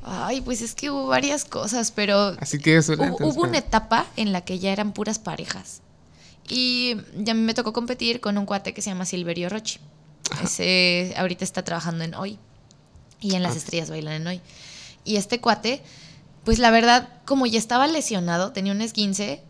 Ay, 0.02 0.40
pues 0.40 0.62
es 0.62 0.74
que 0.74 0.90
hubo 0.90 1.06
varias 1.08 1.44
cosas, 1.44 1.92
pero 1.92 2.34
Así 2.40 2.58
que 2.58 2.76
eso 2.76 2.94
era 2.94 3.12
hubo, 3.12 3.26
hubo 3.26 3.42
una 3.42 3.58
etapa 3.58 4.06
en 4.16 4.32
la 4.32 4.40
que 4.42 4.58
ya 4.58 4.72
eran 4.72 4.92
puras 4.92 5.18
parejas. 5.18 5.82
Y 6.48 6.96
ya 7.16 7.34
me 7.34 7.54
tocó 7.54 7.72
competir 7.72 8.20
con 8.20 8.36
un 8.38 8.46
cuate 8.46 8.72
que 8.74 8.82
se 8.82 8.90
llama 8.90 9.04
Silverio 9.04 9.48
Rochi. 9.48 9.78
Ese 10.42 11.14
ahorita 11.16 11.44
está 11.44 11.62
trabajando 11.62 12.02
en 12.04 12.14
Hoy. 12.14 12.38
Y 13.20 13.34
en 13.34 13.42
las 13.42 13.54
Ah. 13.54 13.58
estrellas 13.58 13.90
bailan 13.90 14.14
en 14.14 14.26
Hoy. 14.26 14.40
Y 15.04 15.16
este 15.16 15.40
cuate, 15.40 15.82
pues 16.44 16.58
la 16.58 16.70
verdad, 16.70 17.08
como 17.26 17.46
ya 17.46 17.58
estaba 17.58 17.86
lesionado, 17.86 18.52
tenía 18.52 18.72
un 18.72 18.80
esguince, 18.80 19.42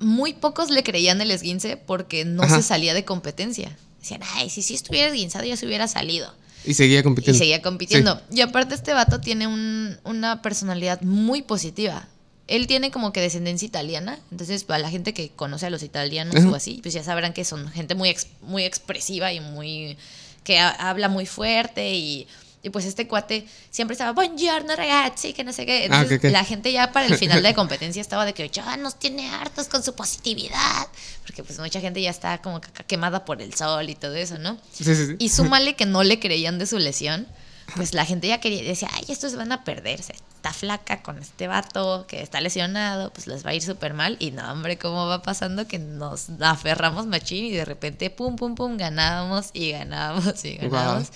muy 0.00 0.32
pocos 0.34 0.70
le 0.70 0.82
creían 0.82 1.20
el 1.20 1.30
esguince 1.30 1.76
porque 1.76 2.24
no 2.24 2.42
Ajá. 2.42 2.56
se 2.56 2.62
salía 2.62 2.92
de 2.94 3.04
competencia. 3.04 3.76
Decían, 4.00 4.20
ay, 4.34 4.50
si 4.50 4.60
sí 4.62 4.74
estuviera 4.74 5.06
esguinzado 5.08 5.44
ya 5.44 5.56
se 5.56 5.64
hubiera 5.66 5.88
salido. 5.88 6.34
Y 6.66 6.74
seguía 6.74 7.02
compitiendo. 7.02 7.36
Y 7.36 7.38
seguía 7.38 7.62
compitiendo. 7.62 8.20
Y 8.30 8.40
aparte 8.40 8.74
este 8.74 8.92
vato 8.92 9.20
tiene 9.20 9.46
un- 9.46 9.96
una 10.04 10.42
personalidad 10.42 11.00
muy 11.02 11.42
positiva. 11.42 12.08
Él 12.46 12.66
tiene 12.66 12.90
como 12.90 13.12
que 13.12 13.20
descendencia 13.20 13.64
italiana, 13.66 14.18
entonces 14.30 14.64
para 14.64 14.78
la 14.80 14.90
gente 14.90 15.14
que 15.14 15.30
conoce 15.30 15.66
a 15.66 15.70
los 15.70 15.82
italianos 15.82 16.34
o 16.44 16.54
así, 16.54 16.80
pues 16.82 16.92
ya 16.94 17.02
sabrán 17.02 17.32
que 17.32 17.44
son 17.44 17.68
gente 17.70 17.94
muy, 17.94 18.10
ex- 18.10 18.26
muy 18.42 18.64
expresiva 18.64 19.32
y 19.32 19.40
muy... 19.40 19.96
que 20.42 20.58
ha- 20.58 20.68
habla 20.90 21.08
muy 21.08 21.24
fuerte 21.24 21.94
y, 21.94 22.26
y 22.64 22.70
pues 22.70 22.86
este 22.86 23.06
cuate 23.06 23.46
siempre 23.70 23.92
estaba, 23.92 24.12
buongiorno 24.12 24.74
ragazzi, 24.74 25.34
que 25.34 25.44
no 25.44 25.52
sé 25.52 25.66
qué. 25.66 25.86
Ah, 25.90 26.00
Entonces 26.00 26.32
la 26.32 26.44
gente 26.44 26.72
ya 26.72 26.92
para 26.92 27.06
el 27.06 27.16
final 27.16 27.42
de 27.42 27.54
competencia 27.54 28.00
estaba 28.00 28.24
de 28.24 28.32
que 28.32 28.48
ya 28.48 28.76
nos 28.78 28.98
tiene 28.98 29.28
hartos 29.28 29.68
con 29.68 29.82
su 29.82 29.94
positividad, 29.94 30.88
porque 31.22 31.44
pues 31.44 31.58
mucha 31.58 31.80
gente 31.80 32.00
ya 32.00 32.08
está 32.08 32.38
como 32.38 32.62
que 32.62 32.70
quemada 32.84 33.26
por 33.26 33.42
el 33.42 33.52
sol 33.54 33.90
y 33.90 33.94
todo 33.94 34.14
eso, 34.14 34.38
¿no? 34.38 34.56
Sí, 34.72 34.82
sí, 34.82 34.96
sí. 34.96 35.16
Y 35.18 35.28
súmale 35.28 35.76
que 35.76 35.84
no 35.84 36.02
le 36.02 36.18
creían 36.18 36.58
de 36.58 36.66
su 36.66 36.78
lesión. 36.78 37.28
Pues 37.76 37.94
la 37.94 38.04
gente 38.04 38.28
ya 38.28 38.40
quería, 38.40 38.62
decía, 38.62 38.88
ay, 38.92 39.04
estos 39.08 39.36
van 39.36 39.50
a 39.50 39.64
perderse. 39.64 40.12
Está 40.12 40.52
flaca 40.52 41.02
con 41.02 41.18
este 41.18 41.48
vato 41.48 42.06
que 42.06 42.22
está 42.22 42.40
lesionado, 42.40 43.10
pues 43.10 43.26
les 43.26 43.44
va 43.44 43.50
a 43.50 43.54
ir 43.54 43.62
súper 43.62 43.94
mal. 43.94 44.16
Y 44.20 44.30
no, 44.30 44.50
hombre, 44.52 44.78
¿cómo 44.78 45.06
va 45.06 45.22
pasando? 45.22 45.66
Que 45.66 45.78
nos 45.78 46.28
aferramos 46.40 47.06
machín 47.06 47.46
y 47.46 47.52
de 47.52 47.64
repente, 47.64 48.10
pum, 48.10 48.36
pum, 48.36 48.54
pum, 48.54 48.76
ganábamos 48.76 49.50
y 49.54 49.72
ganábamos 49.72 50.44
y 50.44 50.56
ganábamos. 50.56 51.10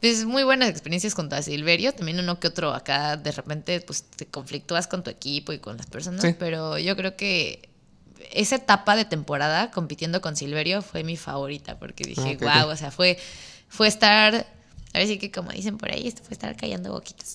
Pues 0.00 0.24
muy 0.24 0.44
buenas 0.44 0.68
experiencias 0.68 1.14
con 1.14 1.32
a 1.32 1.42
Silverio. 1.42 1.92
También 1.92 2.18
uno 2.20 2.38
que 2.38 2.48
otro 2.48 2.74
acá, 2.74 3.16
de 3.16 3.32
repente, 3.32 3.80
pues 3.80 4.02
te 4.04 4.26
conflictúas 4.26 4.86
con 4.86 5.02
tu 5.02 5.10
equipo 5.10 5.52
y 5.52 5.58
con 5.58 5.76
las 5.76 5.86
personas. 5.86 6.22
Sí. 6.22 6.34
Pero 6.38 6.78
yo 6.78 6.96
creo 6.96 7.16
que 7.16 7.68
esa 8.32 8.56
etapa 8.56 8.96
de 8.96 9.04
temporada 9.04 9.70
compitiendo 9.70 10.20
con 10.20 10.36
Silverio 10.36 10.82
fue 10.82 11.04
mi 11.04 11.16
favorita 11.16 11.78
porque 11.78 12.04
dije, 12.04 12.20
Ah, 12.20 12.32
ok, 12.34 12.40
wow, 12.42 12.66
ok. 12.66 12.72
o 12.72 12.76
sea, 12.76 12.90
fue, 12.90 13.18
fue 13.68 13.88
estar, 13.88 14.34
a 14.92 14.98
ver 14.98 15.06
si 15.06 15.18
que 15.18 15.30
como 15.30 15.50
dicen 15.52 15.78
por 15.78 15.90
ahí, 15.90 16.12
fue 16.22 16.32
estar 16.32 16.56
callando 16.56 16.92
boquitas. 16.92 17.34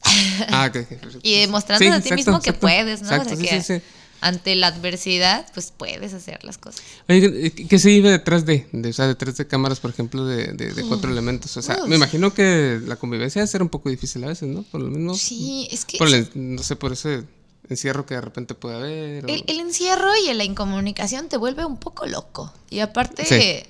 Ah, 0.49 0.67
ok, 0.69 0.75
ok, 0.77 0.87
perfecto. 0.87 1.19
y 1.23 1.39
demostrando 1.39 1.83
Sí, 1.83 1.89
a 1.89 1.93
ti 2.01 2.09
exacto, 2.09 2.15
mismo 2.15 2.41
que 2.41 2.53
puedes, 2.53 3.01
¿no? 3.01 3.09
O 3.09 3.11
Exacto, 3.13 3.29
sea, 3.29 3.37
sí, 3.37 3.43
que 3.43 3.63
sí, 3.63 3.79
sí. 3.79 3.85
Ante 4.21 4.55
la 4.55 4.67
adversidad, 4.67 5.45
pues 5.53 5.73
puedes 5.75 6.13
hacer 6.13 6.43
las 6.43 6.57
cosas. 6.57 6.81
Oye, 7.09 7.51
¿qué- 7.51 7.67
¿qué 7.67 7.79
se 7.79 7.91
iba 7.91 8.09
detrás 8.09 8.45
de, 8.45 8.67
de, 8.71 8.89
o 8.89 8.93
sea, 8.93 9.07
detrás 9.07 9.35
de 9.37 9.47
cámaras, 9.47 9.79
por 9.79 9.91
ejemplo, 9.91 10.25
de, 10.25 10.53
de, 10.53 10.73
de 10.73 10.83
cuatro 10.87 11.11
elementos? 11.11 11.57
O 11.57 11.61
sea, 11.61 11.79
me 11.87 11.95
imagino 11.95 12.33
que 12.33 12.79
la 12.85 12.95
convivencia 12.95 13.41
debe 13.41 13.51
ser 13.51 13.61
un 13.61 13.69
poco 13.69 13.89
difícil 13.89 14.23
a 14.23 14.27
veces, 14.27 14.47
¿no? 14.47 14.63
Por 14.63 14.81
lo 14.81 14.87
mismo. 14.89 15.15
Sí, 15.15 15.67
es 15.71 15.85
que 15.85 15.97
Por 15.97 16.07
el, 16.07 16.29
no 16.35 16.63
sé, 16.63 16.75
por 16.75 16.93
ese 16.93 17.23
encierro 17.69 18.05
que 18.05 18.15
de 18.15 18.21
repente 18.21 18.53
puede 18.53 18.75
haber. 18.75 19.25
o- 19.25 19.29
el, 19.29 19.43
el 19.47 19.59
encierro 19.59 20.09
y 20.27 20.33
la 20.33 20.43
incomunicación 20.43 21.27
te 21.27 21.37
vuelve 21.37 21.65
un 21.65 21.77
poco 21.77 22.05
loco. 22.05 22.53
Y 22.69 22.79
aparte, 22.79 23.25
Sí, 23.25 23.63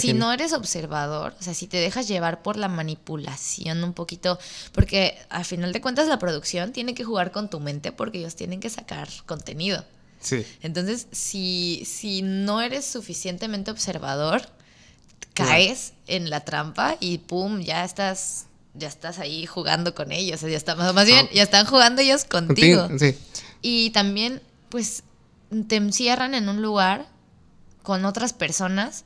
si 0.00 0.12
no 0.14 0.32
eres 0.32 0.52
observador, 0.52 1.34
o 1.38 1.42
sea, 1.42 1.52
si 1.52 1.66
te 1.66 1.76
dejas 1.78 2.06
llevar 2.08 2.42
por 2.42 2.56
la 2.56 2.68
manipulación 2.68 3.82
un 3.84 3.92
poquito, 3.92 4.38
porque 4.72 5.16
al 5.30 5.44
final 5.44 5.72
de 5.72 5.80
cuentas 5.80 6.08
la 6.08 6.18
producción 6.18 6.72
tiene 6.72 6.94
que 6.94 7.04
jugar 7.04 7.32
con 7.32 7.50
tu 7.50 7.60
mente 7.60 7.90
porque 7.92 8.18
ellos 8.18 8.36
tienen 8.36 8.60
que 8.60 8.70
sacar 8.70 9.08
contenido. 9.26 9.84
Sí. 10.24 10.44
Entonces, 10.62 11.06
si, 11.12 11.84
si 11.86 12.22
no 12.22 12.60
eres 12.60 12.84
suficientemente 12.84 13.70
observador, 13.70 14.42
caes 15.34 15.92
en 16.06 16.30
la 16.30 16.40
trampa 16.40 16.96
y 16.98 17.18
pum, 17.18 17.60
ya 17.60 17.84
estás, 17.84 18.46
ya 18.74 18.88
estás 18.88 19.18
ahí 19.18 19.46
jugando 19.46 19.94
con 19.94 20.10
ellos. 20.10 20.36
O 20.36 20.40
sea, 20.40 20.50
ya 20.50 20.56
está, 20.56 20.74
más 20.74 21.06
bien, 21.06 21.28
ya 21.32 21.42
están 21.42 21.66
jugando 21.66 22.02
ellos 22.02 22.24
contigo. 22.24 22.88
Sí. 22.98 23.16
Y 23.62 23.90
también, 23.90 24.42
pues, 24.70 25.04
te 25.68 25.76
encierran 25.76 26.34
en 26.34 26.48
un 26.48 26.62
lugar 26.62 27.06
con 27.82 28.04
otras 28.04 28.32
personas 28.32 29.04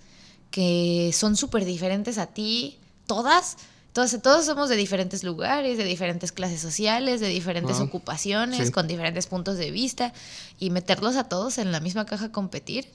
que 0.50 1.10
son 1.12 1.36
súper 1.36 1.64
diferentes 1.64 2.16
a 2.16 2.26
ti, 2.26 2.78
todas. 3.06 3.56
Todos, 4.06 4.22
todos 4.22 4.46
somos 4.46 4.68
de 4.68 4.76
diferentes 4.76 5.24
lugares, 5.24 5.76
de 5.76 5.84
diferentes 5.84 6.30
clases 6.32 6.60
sociales, 6.60 7.20
de 7.20 7.28
diferentes 7.28 7.78
Wow. 7.78 7.86
ocupaciones, 7.86 8.66
Sí. 8.68 8.72
con 8.72 8.86
diferentes 8.86 9.26
puntos 9.26 9.56
de 9.58 9.70
vista, 9.70 10.12
y 10.60 10.70
meterlos 10.70 11.16
a 11.16 11.24
todos 11.24 11.58
en 11.58 11.72
la 11.72 11.80
misma 11.80 12.06
caja 12.06 12.26
a 12.26 12.32
competir, 12.32 12.88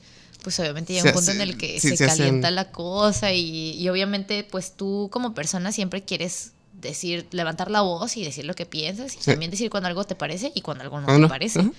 pues 0.44 0.60
obviamente 0.60 0.94
llega 0.94 1.06
un 1.10 1.14
punto 1.14 1.32
en 1.32 1.42
el 1.42 1.58
que 1.58 1.80
sí, 1.80 1.90
se, 1.90 1.98
se 1.98 2.06
hacen- 2.06 2.18
calienta 2.18 2.52
la 2.52 2.72
cosa 2.72 3.32
y, 3.34 3.72
y 3.78 3.90
obviamente 3.90 4.44
pues 4.50 4.74
tú 4.78 5.10
como 5.12 5.34
persona 5.34 5.72
siempre 5.72 6.04
quieres 6.04 6.52
decir, 6.74 7.28
levantar 7.32 7.70
la 7.72 7.82
voz 7.82 8.18
y 8.18 8.24
decir 8.26 8.44
lo 8.46 8.54
que 8.54 8.66
piensas 8.66 9.14
y 9.16 9.20
Sí. 9.20 9.26
también 9.32 9.52
decir 9.52 9.70
cuando 9.70 9.88
algo 9.88 10.04
te 10.06 10.16
parece 10.16 10.52
y 10.56 10.62
cuando 10.62 10.84
algo 10.84 11.00
no 11.02 11.08
¿O 11.08 11.14
te 11.16 11.20
no? 11.20 11.28
parece. 11.30 11.70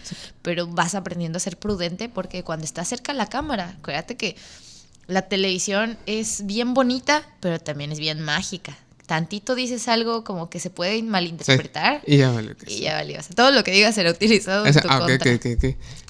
Pero 0.43 0.67
vas 0.67 0.95
aprendiendo 0.95 1.37
a 1.37 1.41
ser 1.41 1.59
prudente 1.59 2.09
porque 2.09 2.43
cuando 2.43 2.65
estás 2.65 2.89
cerca 2.89 3.13
a 3.13 3.15
la 3.15 3.27
cámara, 3.29 3.77
acuérdate 3.79 4.17
que 4.17 4.37
la 5.07 5.23
televisión 5.23 5.99
es 6.07 6.47
bien 6.47 6.73
bonita, 6.73 7.23
pero 7.41 7.59
también 7.61 7.93
es 7.93 7.99
bien 7.99 8.21
mágica. 8.23 8.79
Tantito 9.07 9.55
dices 9.55 9.87
algo 9.89 10.25
como 10.25 10.49
que 10.49 10.59
se 10.61 10.71
puede 10.71 10.97
Sí. 10.97 11.03
malinterpretar 11.03 12.03
Y 12.07 12.17
ya 12.19 12.31
vale. 12.31 12.57
y 12.67 12.81
ya 12.81 12.95
valió. 12.95 13.21
O 13.21 13.23
sea, 13.23 13.35
todo 13.37 13.51
lo 13.51 13.63
que 13.63 13.71
digas 13.73 13.95
será 13.95 14.11
utilizado 14.11 14.65
en 14.65 14.71
Esa- 14.71 14.81
tu 14.81 14.89
ah, 14.91 15.01
contra. 15.01 15.39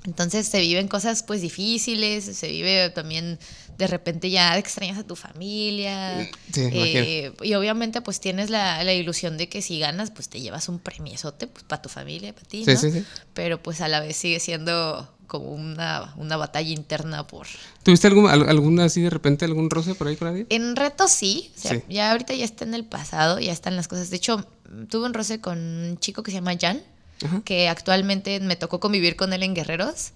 Entonces 0.04 0.46
se 0.46 0.60
viven 0.60 0.86
cosas 0.86 1.22
pues 1.22 1.40
difíciles, 1.40 2.24
se 2.24 2.48
vive 2.48 2.90
también 2.90 3.38
de 3.78 3.86
repente 3.88 4.30
ya 4.30 4.56
extrañas 4.58 4.98
a 4.98 5.02
tu 5.04 5.16
familia. 5.16 6.30
Sí, 6.52 6.68
eh, 6.72 7.32
y 7.42 7.54
obviamente 7.54 8.00
pues 8.00 8.20
tienes 8.20 8.50
la, 8.50 8.84
la 8.84 8.92
ilusión 8.92 9.36
de 9.38 9.48
que 9.48 9.62
si 9.62 9.78
ganas 9.80 10.10
pues 10.12 10.28
te 10.28 10.40
llevas 10.40 10.68
un 10.68 10.78
premiesote 10.78 11.46
pues, 11.48 11.64
para 11.64 11.82
tu 11.82 11.88
familia, 11.88 12.32
para 12.32 12.46
ti, 12.46 12.64
Sí, 12.64 12.74
¿no? 12.74 12.78
sí, 12.80 12.92
sí. 12.92 13.04
Pero 13.32 13.60
pues 13.62 13.80
a 13.80 13.88
la 13.88 14.00
vez 14.00 14.16
sigue 14.16 14.38
siendo 14.40 15.10
como 15.40 15.50
una, 15.52 16.12
una 16.16 16.36
batalla 16.36 16.70
interna 16.70 17.26
por... 17.26 17.46
¿Tuviste 17.82 18.06
algún, 18.06 18.28
al- 18.30 18.48
alguna 18.48 18.84
así 18.84 19.00
de 19.02 19.10
repente, 19.10 19.44
algún 19.44 19.68
roce 19.68 19.94
por 19.96 20.06
ahí 20.06 20.14
con 20.16 20.28
nadie? 20.28 20.46
En 20.50 20.76
reto 20.76 21.08
sí, 21.08 21.50
o 21.56 21.60
sea, 21.60 21.72
Sí. 21.72 21.82
ya 21.88 22.12
ahorita 22.12 22.34
ya 22.34 22.44
está 22.44 22.64
en 22.64 22.74
el 22.74 22.84
pasado, 22.84 23.40
ya 23.40 23.52
están 23.52 23.74
las 23.76 23.88
cosas. 23.88 24.10
De 24.10 24.16
hecho, 24.16 24.46
tuve 24.88 25.06
un 25.06 25.14
roce 25.14 25.40
con 25.40 25.58
un 25.58 25.98
chico 25.98 26.22
que 26.22 26.30
se 26.30 26.36
llama 26.36 26.52
Jan, 26.60 26.80
Ajá. 27.24 27.42
que 27.44 27.68
actualmente 27.68 28.38
me 28.40 28.54
tocó 28.56 28.78
convivir 28.78 29.16
con 29.16 29.32
él 29.32 29.42
en 29.42 29.54
Guerreros. 29.54 30.12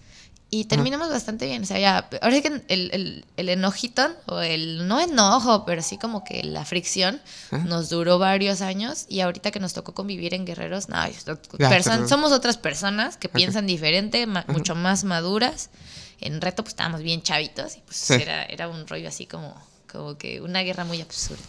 Y 0.51 0.65
terminamos 0.65 1.11
bastante 1.11 1.45
bien. 1.45 1.63
O 1.63 1.67
sea, 1.67 1.79
ya. 1.79 2.09
Ahora 2.23 2.35
sí 2.37 2.41
que 2.43 2.63
el, 2.69 2.91
el, 2.93 3.25
el 3.37 3.49
enojito, 3.51 4.09
o 4.27 4.41
el. 4.41 4.89
No 4.89 4.99
enojo, 4.99 5.67
pero 5.67 5.83
sí 5.83 5.99
como 5.99 6.25
que 6.25 6.43
la 6.43 6.65
fricción, 6.65 7.21
Ajá. 7.51 7.65
nos 7.65 7.91
duró 7.91 8.19
varios 8.19 8.63
años. 8.63 9.05
Y 9.11 9.21
ahorita 9.21 9.51
que 9.51 9.61
nos 9.61 9.75
tocó 9.75 9.93
convivir 9.93 10.33
en 10.33 10.47
Guerreros, 10.47 10.89
no, 10.89 10.97
Ya, 11.07 11.71
person- 11.71 11.97
pero- 11.97 12.09
somos 12.09 12.33
otras 12.33 12.57
personas 12.57 13.19
que 13.19 13.29
piensan 13.29 13.67
diferente, 13.67 14.27
ma- 14.27 14.47
mucho 14.49 14.75
más 14.75 15.05
maduras. 15.05 15.69
En 16.21 16.41
reto, 16.41 16.63
pues 16.65 16.73
estábamos 16.73 17.03
bien 17.03 17.21
chavitos. 17.23 17.77
Y 17.77 17.81
pues 17.83 17.97
Sí. 17.99 18.15
era, 18.15 18.45
era 18.45 18.69
un 18.69 18.87
rollo 18.87 19.09
así 19.09 19.27
como, 19.27 19.55
como 19.91 20.17
que 20.19 20.41
una 20.41 20.61
guerra 20.63 20.85
muy 20.85 21.01
absurda. 21.01 21.43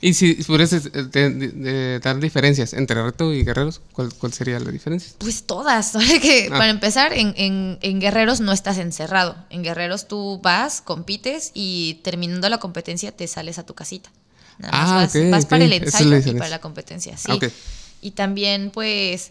Y 0.00 0.14
si 0.14 0.34
pudieras 0.34 0.72
eh, 0.72 2.00
dar 2.02 2.18
diferencias 2.20 2.72
entre 2.72 3.02
reto 3.02 3.32
y 3.32 3.44
guerreros, 3.44 3.80
¿cuál, 3.92 4.12
cuál 4.14 4.32
sería 4.32 4.58
la 4.60 4.70
diferencia? 4.70 5.12
Pues 5.18 5.44
todas. 5.44 5.92
Que, 6.22 6.48
Ah. 6.50 6.58
Para 6.58 6.70
empezar, 6.70 7.12
en, 7.12 7.34
en- 7.36 7.78
en 7.82 8.00
Guerreros 8.00 8.40
no 8.40 8.52
estás 8.52 8.78
encerrado. 8.78 9.36
En 9.50 9.62
Guerreros 9.62 10.08
tú 10.08 10.40
vas, 10.42 10.80
compites 10.80 11.50
y 11.54 12.00
terminando 12.04 12.48
la 12.48 12.58
competencia 12.58 13.12
te 13.12 13.26
sales 13.26 13.58
a 13.58 13.66
tu 13.66 13.74
casita. 13.74 14.10
Nada 14.58 14.72
más 14.72 15.14
Ah, 15.14 15.28
vas, 15.30 15.46
para 15.46 15.64
el 15.64 15.72
ensayo 15.72 16.16
y 16.18 16.32
para 16.34 16.48
la 16.48 16.60
competencia, 16.60 17.16
sí. 17.16 17.26
Ah, 17.30 17.34
ok. 17.34 17.44
Y 18.00 18.12
también, 18.12 18.70
pues, 18.70 19.30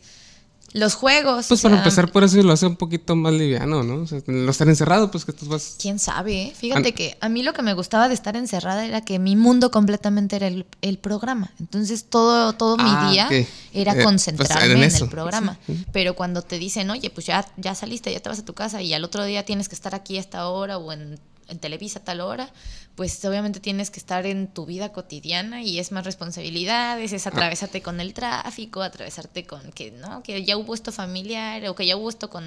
los 0.76 0.94
juegos. 0.94 1.48
Pues 1.48 1.62
o 1.62 1.64
para 1.70 1.78
empezar 1.78 2.12
por 2.12 2.26
eso 2.26 2.36
lo 2.44 2.52
hace 2.52 2.68
un 2.68 2.76
poquito 2.76 3.16
más 3.16 3.32
liviano, 3.34 3.82
¿no? 3.82 4.02
O 4.04 4.08
sea, 4.08 4.20
no 4.28 4.52
estar 4.52 4.68
encerrado, 4.68 5.10
pues 5.10 5.24
que 5.24 5.32
tú 5.32 5.46
vas... 5.46 5.78
¿Quién 5.82 6.00
sabe? 6.00 6.44
eh? 6.48 6.54
Fíjate 6.56 6.94
que 6.94 7.18
a 7.22 7.30
mí 7.30 7.44
lo 7.44 7.54
que 7.54 7.62
me 7.62 7.74
gustaba 7.74 8.10
de 8.10 8.14
estar 8.14 8.36
encerrada 8.36 8.86
era 8.86 9.00
que 9.00 9.18
mi 9.18 9.38
mundo 9.38 9.72
completamente 9.72 10.36
era 10.36 10.48
el, 10.48 10.66
el 10.82 10.98
programa. 10.98 11.52
Entonces 11.62 12.04
todo, 12.10 12.54
todo 12.54 12.76
Ah, 12.78 13.06
mi 13.08 13.14
día 13.14 13.26
ok. 13.28 13.48
era 13.74 13.92
Eh, 13.94 13.96
pues, 13.96 14.06
concentrarme 14.06 14.86
en 14.86 14.96
el 14.96 15.10
programa. 15.10 15.58
Pero 15.94 16.14
cuando 16.16 16.42
te 16.42 16.60
dicen, 16.60 16.90
oye, 16.90 17.10
pues 17.10 17.26
ya, 17.26 17.48
ya 17.56 17.74
saliste, 17.74 18.12
ya 18.12 18.20
te 18.20 18.28
vas 18.28 18.40
a 18.40 18.46
tu 18.46 18.54
casa 18.54 18.82
y 18.82 18.94
al 18.94 19.06
otro 19.06 19.24
día 19.24 19.46
tienes 19.46 19.70
que 19.70 19.76
estar 19.76 19.96
aquí 19.96 20.18
a 20.18 20.20
esta 20.20 20.50
hora 20.50 20.78
o 20.78 20.92
en, 20.92 21.18
en 21.48 21.60
Televisa 21.60 22.00
a 22.00 22.04
tal 22.04 22.22
hora, 22.22 22.52
pues 22.96 23.24
obviamente 23.26 23.60
tienes 23.60 23.92
que 23.92 24.00
estar 24.00 24.26
en 24.26 24.48
tu 24.48 24.66
vida 24.66 24.92
cotidiana 24.94 25.62
y 25.62 25.80
es 25.80 25.92
más 25.92 26.06
responsabilidades, 26.06 27.12
Ah. 27.12 27.16
es 27.16 27.28
atravesarte 27.28 27.82
con 27.82 28.00
el 28.00 28.14
tráfico, 28.14 28.82
atravesarte 28.82 29.46
con 29.46 29.72
que, 29.74 29.92
¿no? 29.92 30.24
Que 30.24 30.44
ya 30.46 30.56
hubo 30.58 30.74
esto 30.74 30.92
familiar 30.92 31.66
o 31.68 31.76
que 31.76 31.86
ya 31.86 31.98
hubo 31.98 32.10
esto 32.10 32.30
con 32.30 32.46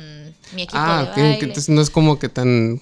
mi 0.55 0.63
equipo 0.63 0.79
Ah, 0.81 1.05
de 1.15 1.23
baile. 1.23 1.39
que 1.39 1.45
entonces 1.45 1.69
no 1.69 1.81
es 1.83 1.91
como 1.91 2.19
que 2.19 2.29
tan... 2.29 2.81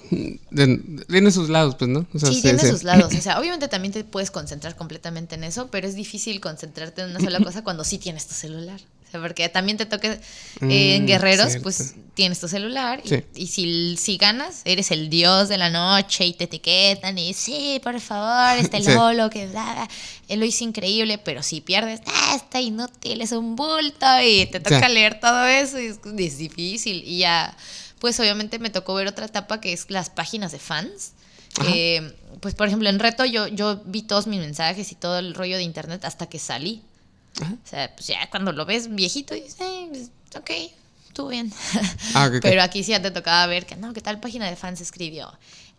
tiene 1.09 1.31
sus 1.31 1.49
lados, 1.49 1.75
pues, 1.77 1.89
¿no? 1.91 2.07
O 2.15 2.19
sea, 2.19 2.31
sí, 2.31 2.41
tiene 2.43 2.61
sus 2.61 2.83
lados. 2.85 3.13
O 3.15 3.21
sea, 3.21 3.39
obviamente 3.39 3.69
también 3.69 3.93
te 3.93 4.05
puedes 4.05 4.31
concentrar 4.31 4.77
completamente 4.77 5.35
en 5.35 5.45
eso, 5.45 5.69
pero 5.71 5.87
es 5.87 5.95
difícil 5.95 6.41
concentrarte 6.41 7.03
en 7.03 7.11
una 7.11 7.21
sola 7.21 7.41
cosa 7.41 7.63
cuando 7.65 7.85
sí 7.85 7.99
tienes 7.99 8.27
tu 8.27 8.35
celular. 8.35 8.81
O 9.07 9.11
sea, 9.11 9.21
porque 9.21 9.49
también 9.49 9.77
te 9.79 9.87
toca 9.87 10.09
eh, 10.13 10.21
en 10.97 11.05
Mm, 11.05 11.07
guerreros, 11.07 11.47
cierto. 11.47 11.63
pues 11.63 11.95
tienes 12.15 12.41
tu 12.41 12.49
celular 12.49 13.01
y, 13.05 13.09
Sí. 13.09 13.23
y 13.37 13.47
si, 13.47 13.97
si 13.97 14.17
ganas, 14.17 14.63
eres 14.65 14.91
el 14.91 15.09
dios 15.11 15.49
de 15.49 15.59
la 15.59 15.71
noche 15.71 16.27
y 16.27 16.33
te 16.33 16.45
etiquetan 16.45 17.17
y 17.19 17.33
sí, 17.35 17.81
por 17.85 18.01
favor, 18.01 18.59
este 18.59 18.81
Sí. 18.83 18.91
Lolo 18.91 19.31
que 19.31 19.47
bla, 19.47 19.89
él 20.29 20.41
lo 20.41 20.47
hizo 20.47 20.65
increíble, 20.65 21.19
pero 21.19 21.43
si 21.43 21.61
pierdes, 21.61 22.01
ah, 22.07 22.33
está 22.37 22.61
inútil, 22.61 23.21
es 23.21 23.33
un 23.33 23.55
bulto 23.55 24.07
y 24.25 24.47
te 24.47 24.59
toca 24.61 24.89
Sí. 24.89 24.93
leer 24.95 25.21
todo 25.21 25.47
eso 25.47 25.79
y 25.79 25.87
es, 25.87 25.99
es 26.19 26.39
difícil. 26.39 27.03
Y 27.07 27.19
ya, 27.19 27.57
pues 28.01 28.19
obviamente 28.19 28.59
me 28.59 28.71
tocó 28.71 28.95
ver 28.95 29.07
otra 29.07 29.27
etapa 29.27 29.61
que 29.61 29.73
es 29.73 29.89
las 29.91 30.11
páginas 30.11 30.51
de 30.53 30.59
fans. 30.59 31.13
que, 31.63 32.15
pues 32.41 32.55
por 32.55 32.67
ejemplo, 32.67 32.89
en 32.91 32.99
reto 32.99 33.25
yo, 33.25 33.47
yo 33.49 33.81
vi 33.87 34.03
todos 34.03 34.27
mis 34.27 34.41
mensajes 34.41 34.93
y 34.93 34.95
todo 34.95 35.19
el 35.19 35.33
rollo 35.33 35.57
de 35.57 35.63
internet 35.63 36.05
hasta 36.05 36.27
que 36.27 36.39
salí. 36.39 36.83
O 37.43 37.69
sea, 37.69 37.95
pues 37.95 38.07
ya 38.07 38.29
cuando 38.31 38.53
lo 38.53 38.65
ves 38.65 38.95
viejito, 38.95 39.35
dices, 39.35 39.57
eh, 39.61 39.89
pues, 39.91 40.11
ok, 40.37 40.51
estuvo 41.09 41.29
bien. 41.29 41.53
Ah. 42.15 42.31
Pero 42.41 42.63
aquí 42.63 42.83
sí 42.83 42.93
ya 42.93 43.03
te 43.03 43.11
tocaba 43.11 43.47
ver 43.47 43.67
que 43.67 43.77
no, 43.77 43.93
que 43.93 44.01
tal 44.01 44.21
página 44.21 44.49
de 44.49 44.57
fans 44.57 44.81
escribió. 44.81 45.31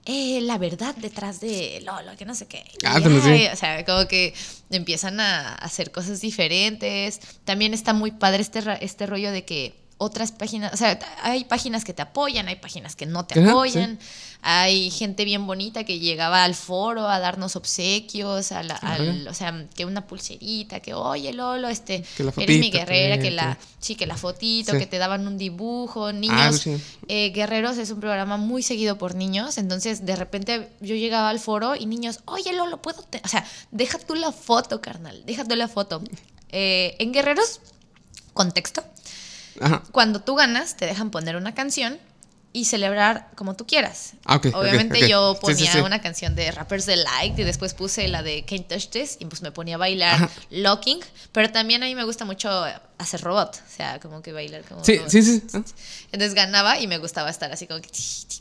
Eh, 0.05 0.39
la 0.41 0.57
verdad 0.57 0.95
detrás 0.95 1.41
de 1.41 1.81
Lolo, 1.83 2.15
que 2.15 2.25
no 2.25 2.33
sé 2.33 2.47
qué. 2.47 2.63
Ah, 2.85 3.01
sí. 3.01 3.47
O 3.51 3.55
sea, 3.55 3.83
como 3.83 4.07
que 4.07 4.33
empiezan 4.69 5.19
a 5.19 5.55
hacer 5.55 5.91
cosas 5.91 6.21
diferentes. 6.21 7.19
También 7.43 7.73
está 7.73 7.91
muy 7.91 8.11
padre 8.11 8.41
este, 8.41 8.61
este 8.79 9.05
rollo 9.05 9.31
de 9.31 9.43
que 9.43 9.75
otras 9.97 10.31
páginas, 10.31 10.73
o 10.73 10.77
sea, 10.77 10.97
hay 11.23 11.43
páginas 11.45 11.83
que 11.83 11.93
te 11.93 12.01
apoyan, 12.03 12.47
hay 12.47 12.55
páginas 12.55 12.95
que 12.95 13.05
no 13.05 13.25
te 13.25 13.39
Ajá, 13.39 13.49
apoyan, 13.49 13.99
hay 14.41 14.89
gente 14.91 15.25
bien 15.25 15.45
bonita 15.47 15.83
que 15.83 15.99
llegaba 15.99 16.43
al 16.43 16.55
foro 16.55 17.07
a 17.09 17.19
darnos 17.19 17.55
obsequios, 17.55 18.51
a 18.51 18.63
la- 18.63 18.75
al- 18.75 19.27
o 19.27 19.33
sea, 19.33 19.65
que 19.75 19.85
una 19.85 20.07
pulserita, 20.07 20.79
que 20.79 20.93
oye 20.93 21.33
Lolo, 21.33 21.67
este, 21.67 22.03
eres 22.37 22.59
mi 22.59 22.69
guerrera, 22.71 23.19
que- 23.19 23.31
la, 23.31 23.57
sí, 23.79 23.95
que 23.95 24.05
la 24.05 24.15
fotito, 24.15 24.71
Sí. 24.73 24.79
que 24.79 24.85
te 24.85 24.97
daban 24.99 25.27
un 25.27 25.37
dibujo, 25.37 26.07
Ah, 26.07 26.13
niños, 26.13 26.59
sí. 26.59 26.77
eh, 27.07 27.31
Guerreros 27.31 27.77
es 27.77 27.89
un 27.91 27.99
programa 27.99 28.37
muy 28.37 28.63
seguido 28.63 28.97
por 28.97 29.15
niños, 29.15 29.57
entonces 29.57 30.05
de 30.05 30.15
repente 30.15 30.69
yo 30.81 30.95
llegaba 30.95 31.29
al 31.29 31.39
foro 31.39 31.75
y 31.75 31.85
niños, 31.85 32.19
oye 32.25 32.53
Lolo, 32.53 32.81
¿puedo? 32.81 33.01
te-?" 33.03 33.21
O 33.25 33.27
sea, 33.27 33.45
deja 33.71 33.97
tú 33.99 34.15
la 34.15 34.31
foto, 34.31 34.81
carnal, 34.81 35.23
deja 35.25 35.43
tú 35.43 35.55
la 35.55 35.67
foto. 35.67 36.01
Eh, 36.51 36.95
en 36.99 37.11
Guerreros, 37.11 37.59
contexto, 38.33 38.83
Ajá. 39.59 39.83
cuando 39.91 40.21
tú 40.21 40.35
ganas 40.35 40.77
te 40.77 40.85
dejan 40.85 41.09
poner 41.11 41.35
una 41.35 41.53
canción 41.55 41.97
y 42.57 42.65
celebrar 42.65 43.29
como 43.35 43.55
tú 43.55 43.67
quieras. 43.67 44.13
Ah, 44.25 44.37
ok, 44.37 44.47
ok, 44.47 44.55
Obviamente 44.55 45.03
ok. 45.03 45.09
yo 45.09 45.33
Sí, 45.35 45.39
ponía 45.41 45.71
sí, 45.71 45.77
sí. 45.77 45.83
una 45.83 46.01
canción 46.01 46.33
de 46.33 46.49
Rappers 46.51 46.87
Delight 46.87 47.37
y 47.37 47.43
después 47.43 47.75
puse 47.75 48.07
la 48.07 48.23
de 48.23 48.45
Can't 48.45 48.67
Touch 48.67 48.87
This 48.89 49.17
y 49.19 49.25
pues 49.25 49.43
me 49.43 49.51
ponía 49.51 49.75
a 49.75 49.77
bailar 49.77 50.15
Ajá. 50.15 50.29
Locking, 50.49 50.99
pero 51.31 51.51
también 51.51 51.83
a 51.83 51.85
mí 51.85 51.93
me 51.93 52.03
gusta 52.03 52.25
mucho 52.25 52.49
hacer 52.97 53.21
robot, 53.21 53.57
o 53.57 53.69
sea, 53.71 53.99
como 53.99 54.23
que 54.23 54.31
bailar 54.31 54.63
como 54.63 54.83
Sí, 54.83 54.97
robot. 54.97 55.11
sí, 55.11 55.21
sí. 55.21 55.43
Ah. 55.53 55.61
Entonces 56.11 56.33
ganaba 56.33 56.79
y 56.79 56.87
me 56.87 56.97
gustaba 56.97 57.29
estar 57.29 57.51
así 57.51 57.67
como 57.67 57.79
que 57.79 57.89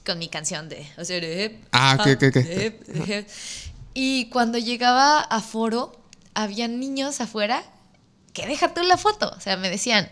con 0.07 0.19
mi 0.19 0.29
canción 0.29 0.69
de, 0.71 0.87
o 0.97 1.05
sea, 1.05 1.21
de 1.21 1.61
Ah, 1.73 1.99
ok, 2.01 2.07
ok, 2.17 2.37
ok. 3.01 3.27
Y 3.93 4.31
cuando 4.31 4.57
llegaba 4.59 5.21
a 5.21 5.41
foro, 5.43 6.01
había 6.35 6.69
niños 6.69 7.21
afuera 7.21 7.63
que 8.33 8.47
deja 8.47 8.73
tú 8.75 8.83
la 8.83 8.97
foto. 8.97 9.33
O 9.37 9.41
sea, 9.41 9.57
me 9.57 9.69
decían, 9.71 10.09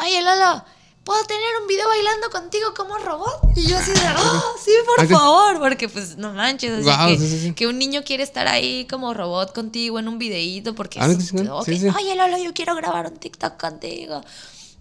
oye 0.00 0.22
Lolo, 0.22 0.64
¿puedo 1.08 1.24
tener 1.24 1.46
un 1.62 1.66
video 1.66 1.88
bailando 1.88 2.28
contigo 2.30 2.74
como 2.76 2.98
robot? 2.98 3.56
Y 3.56 3.66
yo 3.66 3.78
así 3.78 3.92
de, 3.92 3.98
oh, 4.18 4.42
sí, 4.62 4.70
por 4.84 5.08
favor, 5.08 5.58
porque 5.58 5.88
pues 5.88 6.18
no 6.18 6.34
manches, 6.34 6.86
así 6.86 7.16
que, 7.16 7.26
sí, 7.26 7.40
sí, 7.40 7.52
que 7.54 7.66
un 7.66 7.78
niño 7.78 8.02
quiere 8.04 8.22
estar 8.22 8.46
ahí 8.46 8.86
como 8.90 9.14
robot 9.14 9.54
contigo 9.54 9.98
en 9.98 10.06
un 10.06 10.18
videíto 10.18 10.74
porque 10.74 10.98
Ah, 11.00 11.06
es, 11.10 11.16
qué 11.16 11.24
chingón. 11.24 11.48
ok, 11.48 11.64
Sí, 11.64 11.78
sí. 11.78 11.86
oye 11.88 12.14
Lolo, 12.14 12.36
yo 12.36 12.52
quiero 12.52 12.74
grabar 12.74 13.06
un 13.06 13.16
TikTok 13.16 13.58
contigo. 13.58 14.22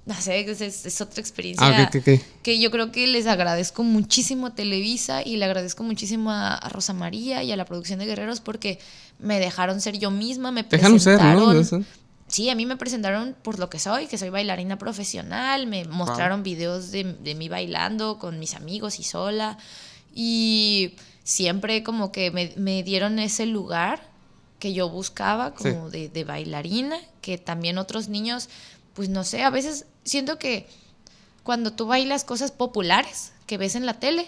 No 0.05 0.15
sé, 0.19 0.41
es, 0.49 1.01
otra 1.01 1.21
experiencia 1.21 1.65
Ah, 1.65 1.83
ok, 1.89 1.95
ok, 1.95 2.07
ok. 2.07 2.21
que 2.43 2.59
yo 2.59 2.71
creo 2.71 2.91
que 2.91 3.07
les 3.07 3.25
agradezco 3.25 3.83
muchísimo 3.83 4.47
a 4.47 4.53
Televisa 4.55 5.21
y 5.23 5.37
le 5.37 5.45
agradezco 5.45 5.83
muchísimo 5.83 6.31
a, 6.31 6.55
a 6.55 6.67
Rosa 6.67 6.91
María 6.91 7.41
y 7.43 7.53
a 7.53 7.55
la 7.55 7.63
producción 7.63 7.99
de 7.99 8.05
Guerreros 8.05 8.41
porque 8.41 8.79
me 9.19 9.39
dejaron 9.39 9.79
ser 9.79 9.97
yo 9.97 10.11
misma, 10.11 10.51
me 10.51 10.63
Dejaron 10.63 10.99
ser, 10.99 11.21
¿no? 11.21 11.53
Sí, 12.27 12.49
a 12.49 12.55
mí 12.55 12.65
me 12.65 12.75
presentaron 12.75 13.35
por 13.41 13.57
lo 13.57 13.69
que 13.69 13.79
soy, 13.79 14.07
que 14.07 14.17
soy 14.17 14.29
bailarina 14.29 14.77
profesional, 14.77 15.65
me 15.65 15.85
mostraron 15.85 16.43
videos 16.43 16.91
de, 16.91 17.03
de 17.03 17.35
mí 17.35 17.47
bailando 17.47 18.19
con 18.19 18.37
mis 18.37 18.53
amigos 18.53 18.99
y 18.99 19.03
sola 19.03 19.57
y 20.13 20.95
siempre 21.23 21.83
como 21.83 22.11
que 22.11 22.31
me, 22.31 22.53
me 22.57 22.83
dieron 22.83 23.19
ese 23.19 23.45
lugar 23.45 24.01
que 24.59 24.73
yo 24.73 24.89
buscaba 24.89 25.53
como 25.53 25.89
de, 25.89 26.09
de 26.09 26.23
bailarina, 26.23 26.97
que 27.21 27.37
también 27.37 27.77
otros 27.77 28.09
niños, 28.09 28.49
pues 28.93 29.09
no 29.09 29.23
sé, 29.23 29.43
a 29.43 29.49
veces 29.49 29.85
siento 30.03 30.39
que 30.39 30.67
cuando 31.43 31.71
tú 31.71 31.85
bailas 31.85 32.23
cosas 32.23 32.51
populares 32.51 33.31
que 33.45 33.57
ves 33.57 33.75
en 33.75 33.85
la 33.85 33.99
tele, 33.99 34.27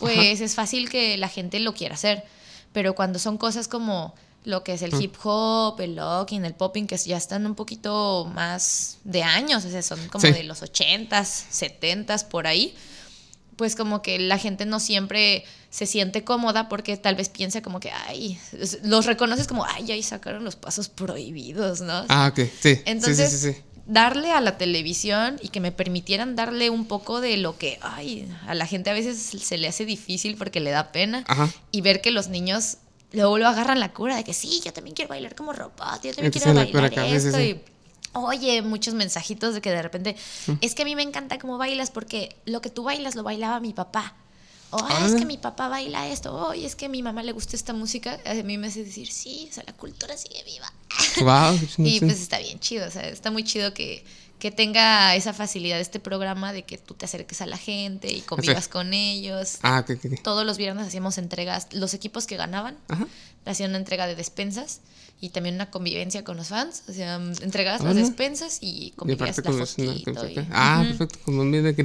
pues 0.00 0.40
es 0.40 0.54
fácil 0.54 0.90
que 0.90 1.16
la 1.16 1.28
gente 1.28 1.60
lo 1.60 1.74
quiera 1.74 1.94
hacer. 1.94 2.24
Pero 2.72 2.94
cuando 2.94 3.18
son 3.18 3.38
cosas 3.38 3.68
como 3.68 4.14
lo 4.44 4.64
que 4.64 4.72
es 4.74 4.82
el 4.82 4.94
hip 5.00 5.14
hop, 5.24 5.80
el 5.80 5.96
locking, 5.96 6.44
el 6.44 6.54
popping, 6.54 6.86
que 6.86 6.96
ya 6.96 7.16
están 7.16 7.44
un 7.46 7.54
poquito 7.54 8.30
más 8.34 8.98
de 9.04 9.22
años, 9.22 9.64
o 9.64 9.70
sea, 9.70 9.82
son 9.82 9.98
como 10.08 10.24
Sí. 10.26 10.32
de 10.32 10.44
los 10.44 10.62
80s, 10.62 11.46
70s, 11.50 12.24
por 12.24 12.46
ahí, 12.46 12.74
pues 13.56 13.74
como 13.74 14.00
que 14.02 14.18
la 14.18 14.38
gente 14.38 14.64
no 14.66 14.80
siempre 14.80 15.44
se 15.70 15.84
siente 15.84 16.24
cómoda 16.24 16.68
porque 16.68 16.96
tal 16.96 17.14
vez 17.16 17.28
piensa 17.28 17.60
como 17.60 17.80
que, 17.80 17.90
ay, 17.90 18.38
los 18.84 19.04
reconoces 19.04 19.46
como, 19.48 19.64
ay, 19.66 19.90
ahí 19.92 20.02
sacaron 20.02 20.44
los 20.44 20.56
pasos 20.56 20.88
prohibidos, 20.88 21.80
¿no? 21.80 22.04
Ah, 22.08 22.28
ok. 22.32 22.48
Sí. 22.60 22.80
Entonces, 22.86 23.30
sí, 23.32 23.52
sí. 23.52 23.60
darle 23.86 24.30
a 24.30 24.40
la 24.40 24.56
televisión 24.56 25.38
y 25.42 25.48
que 25.48 25.60
me 25.60 25.72
permitieran 25.72 26.36
darle 26.36 26.70
un 26.70 26.86
poco 26.86 27.20
de 27.20 27.36
lo 27.36 27.58
que, 27.58 27.78
ay, 27.82 28.28
a 28.46 28.54
la 28.54 28.66
gente 28.66 28.90
a 28.90 28.94
veces 28.94 29.18
se 29.18 29.58
le 29.58 29.68
hace 29.68 29.84
difícil 29.84 30.36
porque 30.36 30.60
le 30.60 30.70
da 30.70 30.92
pena. 30.92 31.24
Ajá. 31.26 31.50
Y 31.70 31.80
ver 31.82 32.00
que 32.00 32.12
los 32.12 32.28
niños 32.28 32.78
luego 33.12 33.38
lo 33.38 33.48
agarran 33.48 33.80
la 33.80 33.92
cura 33.92 34.16
de 34.16 34.24
que 34.24 34.34
sí, 34.34 34.60
yo 34.64 34.72
también 34.72 34.94
quiero 34.94 35.08
bailar 35.10 35.34
como 35.34 35.52
robot, 35.52 36.02
yo 36.02 36.12
también 36.14 36.32
quiero 36.32 36.52
cura 36.52 36.64
bailar 36.64 36.84
acá, 36.86 37.04
sí, 37.04 37.20
sí, 37.20 37.26
esto. 37.28 37.40
Y, 37.40 37.60
oye, 38.14 38.62
muchos 38.62 38.94
mensajitos 38.94 39.54
de 39.54 39.60
que 39.60 39.70
de 39.70 39.82
repente, 39.82 40.16
es 40.60 40.74
que 40.74 40.82
a 40.82 40.84
mí 40.84 40.94
me 40.96 41.02
encanta 41.02 41.38
cómo 41.38 41.58
bailas 41.58 41.90
porque 41.90 42.36
lo 42.44 42.60
que 42.60 42.70
tú 42.70 42.82
bailas 42.84 43.14
lo 43.14 43.22
bailaba 43.22 43.60
mi 43.60 43.72
papá. 43.72 44.14
O 44.70 44.76
"Ah, 44.86 45.04
es 45.06 45.14
Ah. 45.14 45.16
que 45.18 45.24
mi 45.24 45.38
papá 45.38 45.68
baila 45.68 46.08
esto, 46.08 46.34
oye, 46.48 46.66
es 46.66 46.76
que 46.76 46.86
a 46.86 46.88
mi 46.90 47.02
mamá 47.02 47.22
le 47.22 47.32
gusta 47.32 47.56
esta 47.56 47.72
música. 47.72 48.20
A 48.26 48.34
mí 48.34 48.58
me 48.58 48.66
hace 48.66 48.84
decir, 48.84 49.10
sí, 49.10 49.48
o 49.50 49.54
sea, 49.54 49.64
la 49.66 49.72
cultura 49.72 50.14
sigue 50.18 50.44
viva. 50.44 50.70
Wow. 51.22 51.58
Y 51.78 52.00
pues 52.00 52.20
está 52.20 52.38
bien 52.38 52.60
chido, 52.60 52.86
o 52.86 52.90
sea, 52.90 53.08
está 53.08 53.30
muy 53.30 53.44
chido 53.44 53.72
que, 53.72 54.04
que 54.38 54.50
tenga 54.50 55.14
esa 55.16 55.32
facilidad 55.32 55.80
este 55.80 55.98
programa 56.00 56.52
de 56.52 56.62
que 56.64 56.78
tú 56.78 56.94
te 56.94 57.04
acerques 57.06 57.40
a 57.42 57.46
la 57.46 57.56
gente 57.58 58.12
y 58.12 58.20
convivas 58.20 58.64
Sí. 58.64 58.70
con 58.70 58.94
ellos. 58.94 59.58
Ah, 59.62 59.80
ok, 59.84 59.96
ok, 59.98 60.12
ok. 60.12 60.22
Todos 60.22 60.46
los 60.46 60.58
viernes 60.58 60.86
hacíamos 60.86 61.18
entregas, 61.18 61.66
los 61.72 61.92
equipos 61.94 62.26
que 62.26 62.36
ganaban 62.36 62.76
Ajá. 62.88 63.06
hacían 63.46 63.70
una 63.70 63.78
entrega 63.78 64.06
de 64.06 64.14
despensas 64.14 64.80
y 65.20 65.30
también 65.30 65.56
una 65.56 65.70
convivencia 65.70 66.22
con 66.22 66.36
los 66.36 66.48
fans, 66.48 66.84
o 66.88 66.92
sea, 66.92 67.16
entregabas 67.16 67.80
las 67.80 67.90
Órale. 67.92 68.02
despensas 68.06 68.58
y 68.60 68.92
convivías 68.94 69.36
la 69.38 69.42
fotito. 69.42 69.52
camiseta. 69.74 70.30
y- 70.42 70.46
Ah, 70.52 70.78
Ujú. 70.86 70.88
perfecto. 70.98 71.18
Como 71.24 71.42
un 71.42 71.50
meet. 71.50 71.76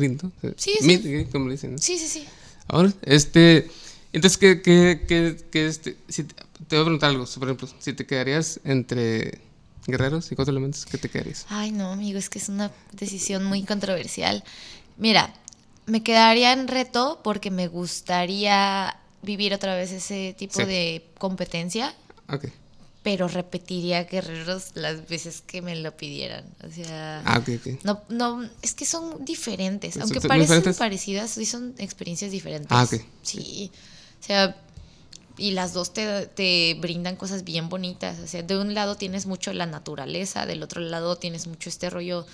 Sí, 0.57 0.75
sí. 0.79 0.85
Meet 0.85 1.31
como 1.31 1.49
dicen. 1.49 1.71
¿no? 1.73 1.77
Sí, 1.79 1.97
sí, 1.97 2.07
sí. 2.07 2.25
Ahora, 2.67 2.93
este. 3.01 3.69
Entonces, 4.13 4.37
¿qué, 4.37 4.61
qué, 4.61 5.05
qué, 5.07 5.35
qué 5.51 5.65
este, 5.67 5.97
si 6.07 6.23
te, 6.25 6.35
te 6.35 6.75
voy 6.75 6.81
a 6.81 6.85
preguntar 6.85 7.09
algo. 7.09 7.25
Por 7.25 7.43
ejemplo, 7.47 7.67
si 7.79 7.93
te 7.93 8.05
quedarías 8.05 8.59
entre 8.63 9.39
guerreros 9.87 10.31
y 10.31 10.35
cuatro 10.35 10.51
elementos, 10.51 10.85
¿qué 10.85 10.97
te 10.97 11.09
quedarías? 11.09 11.45
Ay, 11.49 11.71
no, 11.71 11.91
amigo, 11.91 12.17
es 12.19 12.29
que 12.29 12.39
es 12.39 12.49
una 12.49 12.71
decisión 12.91 13.43
muy 13.45 13.63
controversial. 13.63 14.43
Mira, 14.97 15.33
me 15.85 16.03
quedaría 16.03 16.53
en 16.53 16.67
reto 16.67 17.19
porque 17.23 17.51
me 17.51 17.67
gustaría 17.67 18.95
vivir 19.21 19.53
otra 19.53 19.75
vez 19.75 19.91
ese 19.91 20.35
tipo 20.37 20.59
Sí. 20.59 20.65
de 20.65 21.05
competencia, 21.17 21.93
Ok. 22.29 22.45
pero 23.03 23.27
repetiría 23.27 24.03
guerreros 24.05 24.71
las 24.75 25.07
veces 25.09 25.41
que 25.45 25.61
me 25.61 25.75
lo 25.75 25.95
pidieran. 25.97 26.45
O 26.65 26.71
sea, 26.71 27.21
Ah, 27.25 27.39
ok, 27.39 27.49
ok. 27.59 27.83
no, 27.83 28.01
no, 28.09 28.49
es 28.61 28.73
que 28.73 28.85
son 28.85 29.23
diferentes. 29.25 29.93
¿Son- 29.95 30.03
Aunque 30.03 30.21
son 30.21 30.27
parecen 30.29 30.57
diferentes? 30.57 30.77
parecidas, 30.77 31.31
sí 31.31 31.45
son 31.45 31.73
experiencias 31.77 32.31
diferentes. 32.31 32.69
Ah, 32.71 32.83
ok. 32.83 33.01
Sí. 33.23 33.71
O 34.21 34.25
sea, 34.25 34.55
y 35.37 35.51
las 35.51 35.73
dos 35.73 35.93
te, 35.93 36.27
te 36.27 36.77
brindan 36.79 37.15
cosas 37.15 37.43
bien 37.43 37.69
bonitas. 37.69 38.19
O 38.19 38.27
sea, 38.27 38.43
de 38.43 38.57
un 38.57 38.73
lado 38.73 38.95
tienes 38.95 39.25
mucho 39.25 39.53
la 39.53 39.65
naturaleza, 39.65 40.45
del 40.45 40.63
otro 40.63 40.81
lado 40.81 41.17
tienes 41.17 41.47
mucho 41.47 41.69
este 41.69 41.89
rollo 41.89 42.25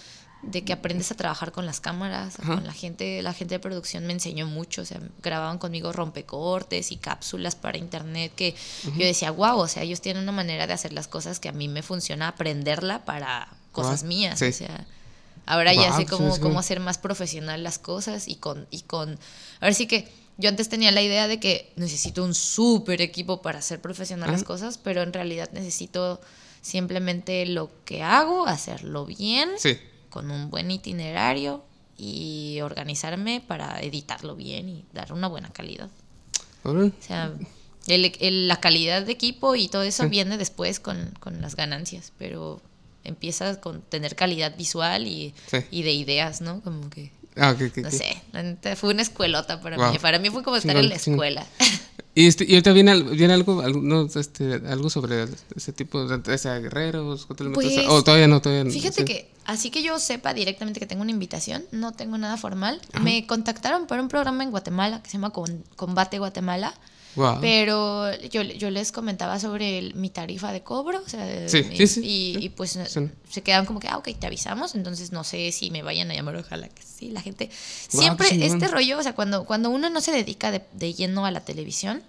de 0.41 0.63
que 0.63 0.71
aprendes 0.71 1.11
a 1.11 1.15
trabajar 1.15 1.51
con 1.51 1.65
las 1.65 1.81
cámaras, 1.81 2.39
Ajá. 2.39 2.55
con 2.55 2.65
la 2.65 2.71
gente, 2.71 3.21
la 3.21 3.33
gente 3.33 3.55
de 3.55 3.59
producción 3.59 4.05
me 4.05 4.13
enseñó 4.13 4.47
mucho, 4.47 4.83
o 4.83 4.85
sea, 4.85 5.01
grababan 5.21 5.57
conmigo 5.57 5.91
rompecortes 5.91 6.91
y 6.91 6.97
cápsulas 6.97 7.55
para 7.55 7.77
internet 7.77 8.31
que 8.35 8.55
yo 8.97 9.05
decía, 9.05 9.31
wow, 9.31 9.57
o 9.57 9.67
sea, 9.67 9.83
ellos 9.83 9.99
tienen 9.99 10.23
una 10.23 10.31
manera 10.31 10.65
de 10.65 10.73
hacer 10.73 10.93
las 10.93 11.07
cosas 11.09 11.39
que 11.39 11.49
a 11.49 11.51
mí 11.51 11.67
me 11.67 11.81
funciona 11.81 12.29
aprenderla 12.29 13.03
para 13.03 13.49
cosas 13.73 14.01
Guau, 14.01 14.09
mías, 14.09 14.39
sí. 14.39 14.45
o 14.45 14.53
sea, 14.53 14.87
ahora 15.45 15.73
ya 15.73 15.93
sé 15.95 16.05
cómo, 16.05 16.33
sí. 16.33 16.39
cómo 16.39 16.59
hacer 16.59 16.79
más 16.79 16.97
profesional 16.97 17.61
las 17.61 17.77
cosas 17.77 18.29
y 18.29 18.35
con, 18.35 18.65
y 18.71 18.83
con, 18.83 19.19
a 19.59 19.65
ver 19.65 19.75
sí 19.75 19.87
que 19.87 20.09
yo 20.39 20.49
antes 20.49 20.69
tenía 20.69 20.91
la 20.91 21.01
idea 21.03 21.27
de 21.27 21.39
que 21.39 21.71
necesito 21.75 22.23
un 22.23 22.33
súper 22.33 23.01
equipo 23.01 23.41
para 23.43 23.59
hacer 23.59 23.79
profesional 23.81 24.31
las 24.31 24.43
cosas, 24.43 24.77
pero 24.79 25.03
en 25.03 25.13
realidad 25.13 25.49
necesito 25.53 26.19
simplemente 26.61 27.45
lo 27.45 27.69
que 27.85 28.01
hago, 28.03 28.47
hacerlo 28.47 29.05
bien, 29.05 29.49
Sí. 29.57 29.77
con 30.09 30.31
un 30.31 30.49
buen 30.49 30.71
itinerario 30.71 31.63
y 31.97 32.59
organizarme 32.61 33.41
para 33.45 33.79
editarlo 33.81 34.35
bien 34.35 34.69
y 34.69 34.85
dar 34.93 35.13
una 35.13 35.27
buena 35.27 35.49
calidad. 35.51 35.89
O 36.63 36.91
sea, 36.99 37.33
el- 37.87 38.13
el- 38.19 38.47
la 38.47 38.59
calidad 38.59 39.03
de 39.03 39.11
equipo 39.11 39.55
y 39.55 39.67
todo 39.67 39.83
eso 39.83 40.03
Sí. 40.03 40.09
viene 40.09 40.37
después 40.37 40.79
con, 40.79 41.13
con 41.19 41.41
las 41.41 41.55
ganancias, 41.55 42.11
pero 42.17 42.61
empiezas 43.03 43.57
con 43.57 43.81
tener 43.81 44.15
calidad 44.15 44.55
visual 44.57 45.07
y, 45.07 45.33
Sí. 45.47 45.57
y 45.71 45.83
de 45.83 45.93
ideas, 45.93 46.41
¿no? 46.41 46.61
Como 46.61 46.89
que, 46.89 47.11
Ah, 47.39 47.55
no 47.77 47.89
sé, 47.89 48.75
fue 48.75 48.93
una 48.93 49.01
escuelota 49.01 49.61
para 49.61 49.77
Wow. 49.77 49.93
mí. 49.93 49.99
Para 49.99 50.19
mí 50.19 50.29
fue 50.29 50.43
como 50.43 50.57
estar 50.57 50.75
en 50.75 50.89
la 50.89 50.95
escuela. 50.95 51.45
Y, 52.15 52.27
este, 52.27 52.43
y 52.43 52.53
ahorita 52.53 52.73
viene, 52.73 53.01
viene 53.01 53.33
algo, 53.33 53.61
algo, 53.61 53.81
no, 53.81 54.05
este, 54.13 54.55
algo 54.67 54.89
sobre 54.89 55.25
ese 55.55 55.71
tipo 55.71 56.05
de 56.05 56.17
guerreros, 56.17 57.27
elementos. 57.29 57.63
Pues, 57.63 57.87
o 57.87 58.03
todavía 58.03 58.27
no, 58.27 58.41
todavía 58.41 58.63
no. 58.65 58.71
Fíjate 58.71 58.95
sí. 59.01 59.05
que, 59.05 59.31
así 59.45 59.69
que 59.69 59.83
yo 59.83 59.99
sepa 59.99 60.33
directamente 60.33 60.79
que 60.79 60.85
tengo 60.85 61.03
una 61.03 61.11
invitación, 61.11 61.63
no 61.71 61.93
tengo 61.93 62.17
nada 62.17 62.35
formal. 62.35 62.81
Me 62.99 63.25
contactaron 63.27 63.85
para 63.87 64.01
un 64.01 64.09
programa 64.09 64.43
en 64.43 64.51
Guatemala 64.51 65.01
que 65.01 65.09
se 65.09 65.13
llama 65.13 65.31
Combate 65.75 66.17
Guatemala. 66.19 66.73
Pero 67.41 68.13
yo, 68.29 68.41
yo 68.43 68.69
les 68.69 68.91
comentaba 68.91 69.39
sobre 69.39 69.79
el- 69.79 69.95
mi 69.95 70.09
tarifa 70.09 70.51
de 70.51 70.61
cobro, 70.61 71.01
o 71.05 71.09
sea, 71.09 71.49
Sí, 71.49 71.63
mi- 71.63 71.75
sí, 71.77 71.87
sí, 71.87 72.01
y, 72.03 72.45
y 72.45 72.49
pues 72.49 72.77
se 73.29 73.41
quedan 73.41 73.65
como 73.65 73.79
que, 73.79 73.87
ah, 73.87 73.97
ok, 73.97 74.09
te 74.19 74.27
avisamos, 74.27 74.75
entonces 74.75 75.11
no 75.11 75.23
sé 75.23 75.51
si 75.51 75.71
me 75.71 75.81
vayan 75.81 76.09
a 76.11 76.13
llamar, 76.13 76.35
ojalá 76.35 76.67
que 76.69 76.81
sí, 76.83 77.09
la 77.11 77.21
gente. 77.21 77.49
Siempre 77.87 78.27
este 78.45 78.67
rollo, 78.67 78.99
o 78.99 79.03
sea, 79.03 79.13
cuando, 79.15 79.45
cuando 79.45 79.69
uno 79.69 79.89
no 79.89 80.01
se 80.01 80.11
dedica 80.11 80.51
de, 80.51 80.61
de 80.73 80.93
lleno 80.93 81.25
a 81.25 81.31
la 81.31 81.41
televisión, 81.41 82.03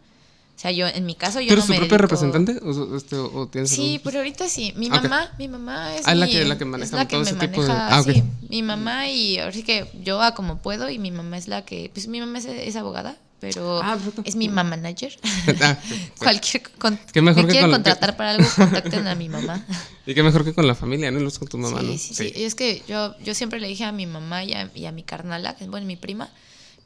o 0.57 0.61
sea, 0.61 0.70
yo, 0.72 0.86
en 0.86 1.07
mi 1.07 1.14
caso, 1.14 1.40
yo 1.40 1.48
¿Tú 1.48 1.55
no 1.55 1.55
eres 1.55 1.64
tu 1.66 1.72
me 1.72 1.78
propia 1.78 1.96
dedico- 1.96 2.03
representante? 2.03 2.59
¿O, 2.62 2.96
este, 2.96 3.16
o 3.16 3.48
tienes 3.48 3.70
Sí, 3.70 3.82
algún- 3.94 4.01
pero 4.05 4.18
ahorita 4.18 4.46
sí. 4.51 4.74
Mi 4.76 4.90
mamá, 4.90 5.32
mi 5.38 5.48
mamá 5.48 5.96
es, 5.96 6.07
Ah, 6.07 6.14
la 6.14 6.26
que- 6.28 6.44
la 6.44 6.59
que 6.59 6.64
maneja 6.66 6.84
es 6.84 6.92
la 6.92 7.09
que 7.09 7.16
todo 7.16 7.24
me 7.24 7.30
ese 7.30 7.38
tipo 7.40 7.62
de- 7.62 7.68
maneja, 7.68 7.96
ah, 7.96 8.03
sí. 8.03 8.22
Mi 8.51 8.62
mamá 8.62 9.09
y 9.09 9.38
ahora 9.38 9.53
sí 9.53 9.62
que 9.62 9.86
yo 10.05 10.20
hago 10.20 10.36
como 10.36 10.59
puedo 10.59 10.90
y 10.90 10.98
mi 10.98 11.11
mamá 11.11 11.38
es 11.38 11.48
la 11.48 11.64
que, 11.64 11.90
pues 11.94 12.09
mi 12.09 12.20
mamá 12.20 12.38
es, 12.40 12.44
es 12.44 12.76
abogada, 12.76 13.16
pero 13.41 13.80
Ah, 13.82 13.99
es 14.24 14.36
mi 14.36 14.49
mamá 14.49 14.76
manager. 14.76 15.18
Ah, 15.62 15.76
sí. 15.88 16.11
Cualquier 16.18 16.62
con, 16.78 16.99
Qué 17.12 17.22
mejor 17.22 17.43
me 17.45 17.49
que 17.49 17.53
quieren 17.53 17.70
con- 17.70 17.78
contratar 17.82 18.16
para 18.16 18.30
algo, 18.32 18.47
contacten 18.55 19.07
a 19.07 19.14
mi 19.14 19.28
mamá. 19.28 19.64
Y 20.07 20.14
qué 20.14 20.22
mejor 20.22 20.45
que 20.45 20.55
con 20.55 20.66
la 20.66 20.74
familia, 20.74 21.11
¿no? 21.11 21.20
Los 21.20 21.38
con 21.38 21.47
tu 21.49 21.57
mamá, 21.59 21.80
sí, 21.80 21.86
¿no? 21.86 21.93
sí, 21.99 22.14
sí, 22.14 22.32
Y 22.34 22.43
es 22.45 22.55
que 22.55 22.82
yo, 22.88 23.16
yo 23.20 23.34
siempre 23.34 23.61
le 23.61 23.68
dije 23.68 23.84
a 23.84 23.93
mi 23.93 24.07
mamá 24.07 24.43
y 24.45 24.53
a, 24.55 24.68
y 24.74 24.86
a 24.86 24.93
mi 24.93 25.03
carnala, 25.05 25.57
bueno, 25.68 25.86
mi 25.86 25.97
prima, 25.97 26.30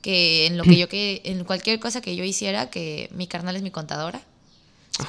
que 0.03 0.47
en 0.47 0.59
lo 0.59 0.65
que 0.65 0.77
yo 0.77 0.89
que 0.89 1.23
en 1.25 1.45
cualquier 1.45 1.81
cosa 1.81 2.01
que 2.03 2.17
yo 2.17 2.25
hiciera, 2.25 2.69
que 2.71 3.09
mi 3.13 3.27
carnal 3.27 3.57
es 3.57 3.63
mi 3.63 3.71
contadora. 3.71 4.21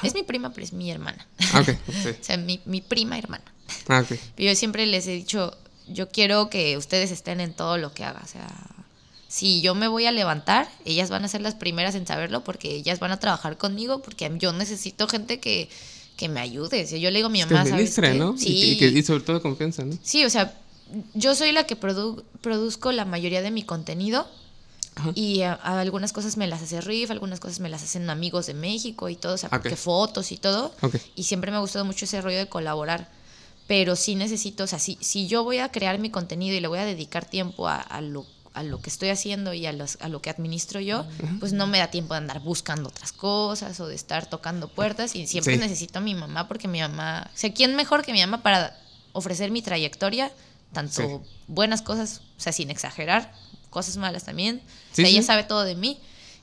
Es 0.02 0.14
mi 0.14 0.22
prima, 0.22 0.50
pero 0.52 0.64
es 0.64 0.72
mi 0.72 0.90
hermana. 0.90 1.26
Ah, 1.52 1.60
ok, 1.60 1.66
sí. 2.02 2.08
O 2.20 2.24
sea, 2.24 2.36
mi, 2.38 2.60
mi 2.64 2.80
prima 2.80 3.18
hermana. 3.18 3.44
Ah, 3.88 4.00
ok. 4.08 4.18
Yo 4.38 4.54
siempre 4.56 4.86
les 4.86 5.06
he 5.06 5.12
dicho, 5.12 5.56
yo 5.86 6.08
quiero 6.08 6.48
que 6.48 6.76
ustedes 6.76 7.10
estén 7.10 7.40
en 7.40 7.52
todo 7.54 7.76
lo 7.76 7.92
que 7.92 8.04
haga. 8.04 8.20
O 8.24 8.28
sea, 8.28 8.48
si 9.36 9.60
yo 9.60 9.74
me 9.74 9.86
voy 9.88 10.06
a 10.06 10.12
levantar, 10.12 10.66
ellas 10.86 11.10
van 11.10 11.24
a 11.24 11.28
ser 11.28 11.42
las 11.42 11.54
primeras 11.54 11.94
en 11.94 12.06
saberlo 12.06 12.42
porque 12.42 12.74
ellas 12.74 12.98
van 13.00 13.12
a 13.12 13.18
trabajar 13.20 13.58
conmigo 13.58 14.00
porque 14.00 14.30
yo 14.38 14.52
necesito 14.54 15.06
gente 15.08 15.40
que, 15.40 15.68
que 16.16 16.28
me 16.30 16.40
ayude. 16.40 16.86
Sea, 16.86 16.98
yo 16.98 17.10
le 17.10 17.18
digo 17.18 17.26
a 17.26 17.30
mi 17.30 17.40
Es 17.40 17.46
que 17.46 17.54
mamá, 17.54 17.68
¿sabes? 17.68 17.98
¿no? 18.16 18.38
Sí. 18.38 18.72
Y, 18.72 18.78
que- 18.78 18.88
y 18.88 19.02
sobre 19.02 19.22
todo 19.24 19.42
confianza, 19.42 19.84
¿no? 19.84 19.96
Sí, 20.02 20.24
o 20.24 20.30
sea, 20.30 20.54
yo 21.14 21.34
soy 21.34 21.52
la 21.52 21.64
que 21.64 21.78
produ- 21.78 22.22
produzco 22.40 22.92
la 22.92 23.04
mayoría 23.04 23.42
de 23.42 23.50
mi 23.50 23.62
contenido 23.62 24.26
Ajá. 24.94 25.10
y 25.14 25.42
a, 25.42 25.52
a 25.54 25.80
algunas 25.80 26.14
cosas 26.14 26.38
me 26.38 26.46
las 26.46 26.62
hace 26.62 26.80
Riff, 26.80 27.10
algunas 27.10 27.38
cosas 27.38 27.60
me 27.60 27.68
las 27.68 27.82
hacen 27.82 28.08
amigos 28.08 28.46
de 28.46 28.54
México 28.54 29.10
y 29.10 29.16
todo, 29.16 29.34
o 29.34 29.38
sea, 29.38 29.48
Ok. 29.48 29.56
porque 29.62 29.76
fotos 29.76 30.32
y 30.32 30.38
todo. 30.38 30.72
Ok. 30.80 30.94
Y 31.14 31.24
siempre 31.24 31.50
me 31.50 31.58
ha 31.58 31.60
gustado 31.60 31.84
mucho 31.84 32.06
ese 32.06 32.22
rollo 32.22 32.38
de 32.38 32.48
colaborar. 32.48 33.10
Pero 33.66 33.96
sí 33.96 34.14
necesito, 34.14 34.62
o 34.64 34.66
sea, 34.68 34.78
si, 34.78 34.96
si 35.00 35.26
yo 35.26 35.42
voy 35.44 35.58
a 35.58 35.70
crear 35.72 35.98
mi 35.98 36.08
contenido 36.08 36.56
y 36.56 36.60
le 36.60 36.68
voy 36.68 36.78
a 36.78 36.84
dedicar 36.84 37.28
tiempo 37.28 37.66
a, 37.68 37.80
a 37.80 38.00
lo, 38.00 38.24
a 38.56 38.62
lo 38.62 38.80
que 38.80 38.88
estoy 38.90 39.10
haciendo 39.10 39.52
y 39.52 39.66
a, 39.66 39.72
los- 39.72 39.98
a 40.00 40.08
lo 40.08 40.20
que 40.22 40.30
administro 40.30 40.80
yo, 40.80 41.04
pues 41.40 41.52
no 41.52 41.66
me 41.66 41.78
da 41.78 41.88
tiempo 41.90 42.14
de 42.14 42.18
andar 42.18 42.40
buscando 42.40 42.88
otras 42.88 43.12
cosas 43.12 43.78
o 43.80 43.86
de 43.86 43.94
estar 43.94 44.26
tocando 44.28 44.68
puertas. 44.68 45.14
Y 45.14 45.26
siempre 45.26 45.54
Sí. 45.54 45.60
necesito 45.60 45.98
a 45.98 46.02
mi 46.02 46.14
mamá 46.14 46.48
porque 46.48 46.66
mi 46.66 46.80
mamá, 46.80 47.30
o 47.32 47.36
sea, 47.36 47.52
¿quién 47.52 47.76
mejor 47.76 48.02
que 48.04 48.12
mi 48.12 48.20
mamá 48.20 48.42
para 48.42 48.74
ofrecer 49.12 49.50
mi 49.50 49.60
trayectoria? 49.62 50.32
Tanto 50.72 51.02
Sí. 51.02 51.30
buenas 51.46 51.82
cosas, 51.82 52.22
o 52.36 52.40
sea, 52.40 52.52
sin 52.52 52.70
exagerar, 52.70 53.32
cosas 53.70 53.98
malas 53.98 54.24
también. 54.24 54.62
Sí, 54.92 55.02
o 55.02 55.04
sea, 55.04 55.08
ella 55.08 55.22
sabe 55.22 55.44
todo 55.44 55.62
de 55.64 55.74
mí. 55.74 55.98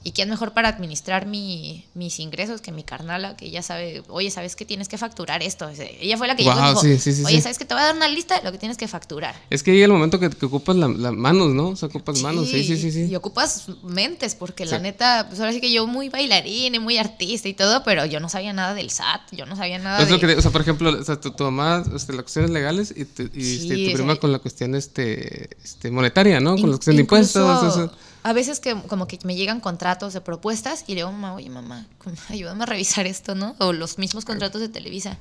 Y 0.05 0.11
quién 0.11 0.29
mejor 0.29 0.51
para 0.53 0.67
administrar 0.67 1.25
mi, 1.25 1.85
mis 1.93 2.19
ingresos 2.19 2.59
que 2.59 2.73
mi 2.73 2.83
carnala, 2.83 3.37
que 3.37 3.45
ella 3.45 3.61
sabe, 3.61 4.03
oye, 4.09 4.29
¿sabes 4.31 4.57
que 4.57 4.65
tienes 4.65 4.89
que 4.89 4.97
facturar 4.97 5.41
esto? 5.41 5.65
O 5.67 5.69
Ella 5.69 6.17
fue 6.17 6.27
la 6.27 6.35
que 6.35 6.43
llegó 6.43 6.59
y 6.59 6.67
dijo, 6.69 6.81
sí, 6.81 6.99
sí, 6.99 7.13
sí, 7.13 7.23
oye. 7.25 7.39
¿sabes 7.41 7.57
que 7.57 7.63
te 7.63 7.73
voy 7.73 7.81
a 7.83 7.85
dar 7.87 7.95
una 7.95 8.09
lista 8.09 8.37
de 8.37 8.43
lo 8.43 8.51
que 8.51 8.57
tienes 8.57 8.77
que 8.77 8.89
facturar? 8.89 9.33
Es 9.49 9.63
que 9.63 9.71
llega 9.71 9.85
el 9.85 9.93
momento 9.93 10.19
que, 10.19 10.29
que 10.29 10.45
ocupas 10.45 10.75
las 10.75 10.89
manos, 10.89 11.53
¿no? 11.53 11.69
O 11.69 11.75
sea, 11.77 11.87
ocupas 11.87 12.21
manos. 12.21 12.49
Sí, 12.49 12.65
sí, 12.65 12.77
sí. 12.77 12.91
sí. 12.91 13.05
Y 13.05 13.15
ocupas 13.15 13.67
mentes, 13.83 14.35
porque 14.35 14.65
la 14.65 14.79
neta, 14.79 15.27
pues 15.29 15.39
ahora 15.39 15.53
sí 15.53 15.61
que 15.61 15.71
yo 15.71 15.87
muy 15.87 16.09
bailarín 16.09 16.75
y 16.75 16.79
muy 16.79 16.97
artista 16.97 17.47
y 17.47 17.53
todo, 17.53 17.83
pero 17.85 18.05
yo 18.05 18.19
no 18.19 18.27
sabía 18.27 18.51
nada 18.51 18.73
del 18.73 18.89
SAT, 18.89 19.21
yo 19.31 19.45
no 19.45 19.55
sabía 19.55 19.79
nada 19.79 19.99
lo 20.03 20.17
de... 20.17 20.19
que, 20.19 20.35
o 20.35 20.41
sea, 20.41 20.51
por 20.51 20.61
ejemplo, 20.61 20.89
o 20.99 21.03
sea, 21.03 21.19
tu, 21.19 21.31
tu 21.31 21.45
mamá, 21.45 21.81
este, 21.95 22.11
las 22.11 22.23
cuestiones 22.23 22.51
legales 22.51 22.93
y, 22.95 23.05
tu- 23.05 23.29
y, 23.33 23.55
este, 23.55 23.85
tu 23.85 23.91
o 23.91 23.93
prima 23.93 24.13
sea, 24.13 24.19
con 24.19 24.31
la 24.33 24.39
cuestión 24.39 24.75
este, 24.75 25.49
este, 25.63 25.91
monetaria, 25.91 26.41
¿no? 26.41 26.51
Con 26.57 26.71
la 26.71 26.75
cuestión 26.75 26.97
de 26.97 27.01
impuestos. 27.03 27.89
A 28.23 28.33
veces 28.33 28.59
que 28.59 28.73
como 28.87 29.07
que 29.07 29.19
me 29.23 29.35
llegan 29.35 29.59
contratos 29.59 30.13
de 30.13 30.21
propuestas 30.21 30.85
y 30.87 30.91
le 30.93 31.01
digo, 31.01 31.11
mamá, 31.11 31.33
oye 31.35 31.49
mamá, 31.49 31.85
ayúdame 32.29 32.63
a 32.63 32.65
revisar 32.67 33.05
esto, 33.05 33.35
¿no? 33.35 33.55
O 33.59 33.73
los 33.73 33.97
mismos 33.97 34.25
contratos 34.25 34.61
de 34.61 34.69
Televisa. 34.69 35.17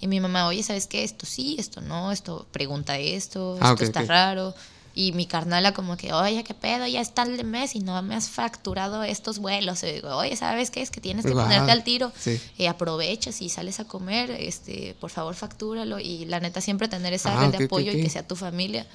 Y 0.00 0.06
mi 0.06 0.20
mamá, 0.20 0.46
oye, 0.46 0.62
¿sabes 0.62 0.86
qué? 0.86 1.04
Esto 1.04 1.26
sí, 1.26 1.56
esto 1.58 1.80
no, 1.80 2.12
esto 2.12 2.46
pregunta 2.52 2.98
esto, 2.98 3.54
esto 3.54 3.66
Ah, 3.66 3.72
ok, 3.72 3.82
está 3.82 4.02
raro. 4.02 4.54
Y 4.94 5.12
mi 5.12 5.26
carnala 5.26 5.74
como 5.74 5.96
que, 5.96 6.12
oye, 6.12 6.42
¿qué 6.42 6.54
pedo? 6.54 6.86
Ya 6.86 7.00
está 7.00 7.22
el 7.22 7.36
de 7.36 7.44
mes 7.44 7.76
y 7.76 7.80
no 7.80 8.00
me 8.02 8.16
has 8.16 8.28
facturado 8.28 9.04
estos 9.04 9.38
vuelos. 9.38 9.82
Y 9.84 9.92
digo, 9.92 10.16
oye, 10.16 10.34
¿sabes 10.34 10.70
qué? 10.70 10.82
Es 10.82 10.90
que 10.90 11.00
tienes 11.00 11.24
que 11.24 11.32
Guau, 11.32 11.46
ponerte 11.46 11.70
al 11.70 11.84
tiro. 11.84 12.10
sí. 12.18 12.40
Eh, 12.58 12.66
aprovechas 12.66 13.40
y 13.42 13.48
sales 13.48 13.78
a 13.78 13.84
comer, 13.84 14.30
este, 14.30 14.96
por 15.00 15.10
favor 15.10 15.34
factúralo. 15.36 16.00
Y 16.00 16.24
la 16.24 16.40
neta, 16.40 16.60
siempre 16.60 16.88
tener 16.88 17.12
esa 17.12 17.38
Ah, 17.38 17.46
red 17.46 17.56
de 17.58 17.64
apoyo 17.66 17.92
y 17.92 18.02
que 18.02 18.10
sea 18.10 18.26
tu 18.26 18.34
familia. 18.34 18.86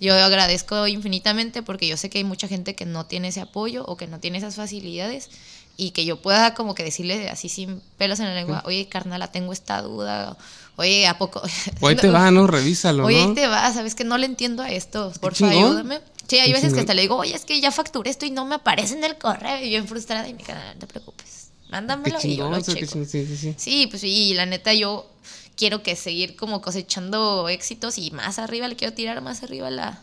Yo 0.00 0.14
agradezco 0.14 0.86
infinitamente 0.86 1.62
porque 1.62 1.86
yo 1.86 1.96
sé 1.96 2.10
que 2.10 2.18
hay 2.18 2.24
mucha 2.24 2.48
gente 2.48 2.74
que 2.74 2.84
no 2.84 3.06
tiene 3.06 3.28
ese 3.28 3.40
apoyo 3.40 3.84
o 3.86 3.96
que 3.96 4.06
no 4.06 4.20
tiene 4.20 4.38
esas 4.38 4.56
facilidades 4.56 5.30
y 5.76 5.90
que 5.90 6.04
yo 6.04 6.20
pueda 6.20 6.54
como 6.54 6.74
que 6.74 6.84
decirle 6.84 7.28
así 7.28 7.48
sin 7.48 7.80
pelos 7.98 8.20
en 8.20 8.26
la 8.26 8.34
lengua, 8.34 8.62
oye, 8.64 8.88
carnala, 8.88 9.32
tengo 9.32 9.52
esta 9.52 9.82
duda, 9.82 10.36
oye, 10.76 11.06
¿a 11.06 11.18
poco? 11.18 11.42
O 11.80 11.88
ahí 11.88 11.96
te 11.96 12.08
va, 12.08 12.30
¿no? 12.30 12.46
Revísalo, 12.46 13.04
Oye, 13.04 13.20
¿no? 13.20 13.28
ahí 13.28 13.34
te 13.34 13.46
va, 13.46 13.72
¿sabes 13.72 13.94
que 13.94 14.04
no 14.04 14.18
le 14.18 14.26
entiendo 14.26 14.62
a 14.62 14.70
esto? 14.70 15.12
Por 15.20 15.34
favor, 15.34 15.54
ayúdame. 15.54 16.00
Sí, 16.28 16.38
hay 16.38 16.52
veces 16.52 16.72
que 16.72 16.80
hasta 16.80 16.94
le 16.94 17.02
digo, 17.02 17.16
oye, 17.16 17.34
es 17.34 17.44
que 17.44 17.60
ya 17.60 17.70
facturé 17.70 18.10
esto 18.10 18.24
y 18.24 18.30
no 18.30 18.44
me 18.44 18.54
aparece 18.54 18.94
en 18.94 19.04
el 19.04 19.18
correo 19.18 19.62
y 19.62 19.68
bien 19.68 19.86
frustrada 19.86 20.28
y 20.28 20.34
mi 20.34 20.42
canal, 20.42 20.74
no 20.74 20.80
te 20.80 20.86
preocupes, 20.86 21.48
mándamelo 21.70 22.18
y 22.22 22.36
yo 22.36 22.50
lo 22.50 22.60
checo. 22.60 22.86
chingón, 22.86 23.06
sí, 23.06 23.26
sí, 23.26 23.36
sí. 23.36 23.54
Sí, 23.56 23.86
pues 23.88 24.04
y 24.04 24.34
la 24.34 24.46
neta 24.46 24.72
yo 24.72 25.10
quiero 25.56 25.82
que 25.82 25.96
seguir 25.96 26.36
como 26.36 26.60
cosechando 26.60 27.48
éxitos 27.48 27.98
y 27.98 28.10
más 28.10 28.38
arriba 28.38 28.68
le 28.68 28.76
quiero 28.76 28.94
tirar 28.94 29.20
más 29.22 29.42
arriba 29.42 29.70
la, 29.70 30.02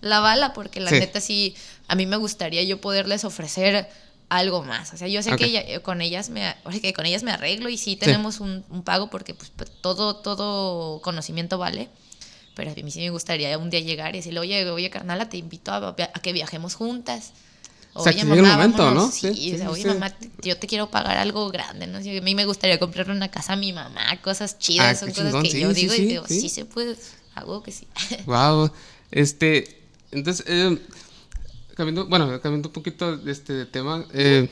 la 0.00 0.20
bala 0.20 0.52
porque 0.52 0.80
la 0.80 0.90
Sí. 0.90 0.98
neta 0.98 1.20
sí 1.20 1.54
a 1.88 1.94
mí 1.94 2.06
me 2.06 2.16
gustaría 2.16 2.62
yo 2.62 2.80
poderles 2.80 3.24
ofrecer 3.24 3.88
algo 4.28 4.62
más. 4.64 4.92
O 4.92 4.96
sea, 4.96 5.06
yo 5.06 5.22
sé 5.22 5.36
que 5.36 5.44
ella- 5.44 5.60
eh, 5.66 5.80
con 5.80 6.00
ellas 6.00 6.30
me 6.30 6.54
o 6.64 6.72
sea, 6.72 6.80
que 6.80 6.92
con 6.92 7.06
ellas 7.06 7.22
me 7.22 7.30
arreglo 7.30 7.68
y 7.68 7.76
sí 7.76 7.94
tenemos 7.96 8.40
un, 8.40 8.64
un 8.70 8.82
pago 8.82 9.08
porque 9.08 9.34
pues 9.34 9.50
p- 9.50 9.66
todo 9.82 10.16
todo 10.16 11.00
conocimiento 11.02 11.58
vale. 11.58 11.88
Pero 12.54 12.70
a 12.72 12.74
mí 12.74 12.90
sí 12.90 13.00
me 13.00 13.10
gustaría 13.10 13.56
un 13.58 13.68
día 13.70 13.80
llegar 13.80 14.14
y 14.14 14.18
decirle, 14.18 14.40
oye, 14.40 14.68
oye, 14.70 14.88
carnala, 14.90 15.28
te 15.28 15.36
invito 15.36 15.72
a, 15.72 15.88
a 15.90 16.20
que 16.22 16.32
viajemos 16.32 16.74
juntas. 16.74 17.32
O 17.98 18.02
sea, 18.02 18.12
que 18.12 18.22
llegue 18.22 18.34
el 18.38 18.42
momento, 18.46 18.78
¿no? 18.78 18.84
vámonos". 18.94 19.14
Sí, 19.14 19.28
Sí, 19.28 19.34
sí, 19.34 19.54
o 19.54 19.56
sea, 19.58 19.66
sí, 19.66 19.72
oye, 19.72 19.86
mamá, 19.94 20.14
yo 20.42 20.56
te 20.58 20.66
quiero 20.66 20.90
pagar 20.90 21.16
algo 21.18 21.48
grande, 21.50 21.86
¿no? 21.86 21.98
A 21.98 22.00
mí 22.00 22.34
me 22.34 22.44
gustaría 22.46 22.78
comprarle 22.78 23.12
una 23.14 23.30
casa 23.30 23.54
a 23.54 23.56
mi 23.56 23.72
mamá, 23.72 24.20
cosas 24.22 24.58
chidas, 24.58 24.96
Ah, 24.96 25.00
son 25.00 25.08
cosas 25.10 25.24
chingón, 25.26 25.42
que 25.44 25.60
yo 25.60 25.72
digo 25.72 25.94
y 25.94 26.06
digo, 26.06 26.24
sí. 26.28 26.48
se 26.48 26.64
puede, 26.64 26.96
hago 27.34 27.62
que 27.62 27.72
sí. 27.72 27.86
Wow. 28.26 28.70
Este, 29.10 29.82
entonces, 30.10 30.44
eh, 30.48 30.78
cambiando, 31.76 32.06
bueno, 32.06 32.26
cambiando 32.40 32.68
un 32.68 32.72
poquito 32.72 33.16
de 33.16 33.32
este 33.32 33.66
tema, 33.66 34.04
eh, 34.12 34.48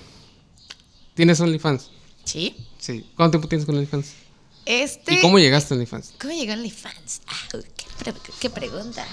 ¿tienes 1.14 1.40
OnlyFans? 1.40 1.90
¿Sí? 2.24 2.56
Sí. 2.78 3.04
¿Cuánto 3.16 3.32
tiempo 3.38 3.48
tienes 3.48 3.66
con 3.66 3.74
OnlyFans? 3.76 4.12
Este... 4.66 5.14
¿Y 5.14 5.20
cómo 5.20 5.38
llegaste 5.38 5.74
a 5.74 5.76
OnlyFans? 5.76 6.14
¿Cómo 6.20 6.32
llegó 6.32 6.52
OnlyFans? 6.54 7.20
Ah, 7.26 7.58
qué, 7.76 7.86
pre- 7.98 8.14
qué 8.40 8.50
pregunta. 8.50 9.06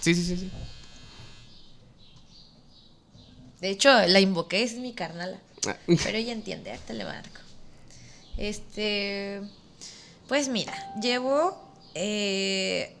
Sí, 0.00 0.14
sí, 0.14 0.24
sí, 0.24 0.36
sí. 0.36 0.50
De 3.60 3.70
hecho, 3.70 3.90
la 4.06 4.20
invoqué, 4.20 4.62
es 4.62 4.74
mi 4.74 4.92
carnala. 4.94 5.38
Ah, 5.66 5.76
Pero 5.86 6.16
ella 6.16 6.32
entiende, 6.32 6.70
ahorita 6.70 6.92
le 6.94 7.04
marco. 7.04 7.40
Este. 8.38 9.42
Pues 10.28 10.48
mira, 10.48 10.72
llevo. 11.00 11.60
eh, 11.94 12.94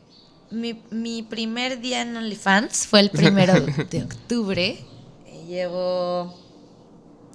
mi, 0.50 0.82
mi 0.90 1.22
primer 1.22 1.80
día 1.80 2.02
en 2.02 2.16
OnlyFans 2.16 2.86
fue 2.88 3.00
el 3.00 3.10
primero 3.10 3.54
de 3.54 4.02
octubre. 4.04 4.78
Eh, 5.26 5.44
Llevo 5.46 6.36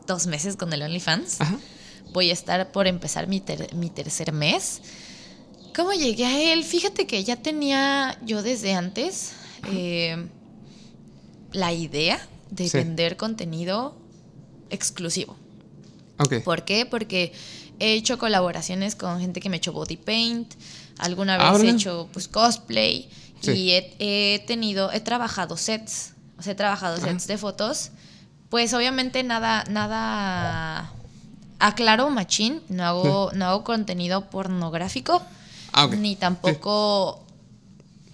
dos 0.06 0.28
meses 0.28 0.56
con 0.58 0.72
el 0.74 0.82
OnlyFans. 0.84 1.42
Ajá. 1.42 1.58
Voy 2.14 2.30
a 2.30 2.34
estar 2.34 2.72
por 2.72 2.88
empezar 2.88 3.28
mi, 3.28 3.40
ter- 3.42 3.74
mi 3.74 3.90
tercer 3.90 4.32
mes. 4.34 4.82
¿Cómo 5.76 5.92
llegué 5.94 6.26
a 6.26 6.54
él? 6.54 6.64
Fíjate 6.64 7.06
que 7.08 7.24
ya 7.24 7.36
tenía 7.36 8.18
yo 8.24 8.42
desde 8.44 8.74
antes 8.74 9.34
eh, 9.72 10.28
la 11.52 11.74
idea 11.74 12.20
de 12.50 12.70
Sí. 12.70 12.78
vender 12.78 13.18
contenido 13.18 13.98
exclusivo. 14.70 15.36
Ok. 16.20 16.44
¿Por 16.44 16.64
qué? 16.64 16.86
Porque 16.86 17.34
he 17.80 17.94
hecho 17.94 18.18
colaboraciones 18.18 18.96
con 18.96 19.20
gente 19.20 19.42
que 19.42 19.50
me 19.50 19.56
ha 19.56 19.58
hecho 19.58 19.74
body 19.74 19.98
paint, 19.98 20.54
alguna 20.98 21.38
vez 21.38 21.62
he 21.64 21.70
hecho 21.70 22.08
pues 22.14 22.28
cosplay 22.28 23.10
Sí. 23.42 23.52
y 23.52 23.72
he, 23.72 23.96
he 24.00 24.40
tenido, 24.48 24.92
he 24.94 25.02
trabajado 25.02 25.58
sets, 25.58 26.14
o 26.40 26.42
sea, 26.42 26.54
he 26.54 26.56
trabajado 26.56 26.98
sets 26.98 27.28
de 27.28 27.38
fotos. 27.38 27.92
Pues 28.50 28.74
obviamente 28.74 29.24
nada, 29.24 29.66
nada 29.70 30.90
aclaro 31.60 32.10
machín, 32.10 32.62
no 32.70 32.86
hago, 32.86 33.32
no 33.34 33.46
hago 33.46 33.64
contenido 33.66 34.30
pornográfico, 34.30 35.22
Ah, 35.78 35.88
ni 35.88 36.16
tampoco 36.16 37.22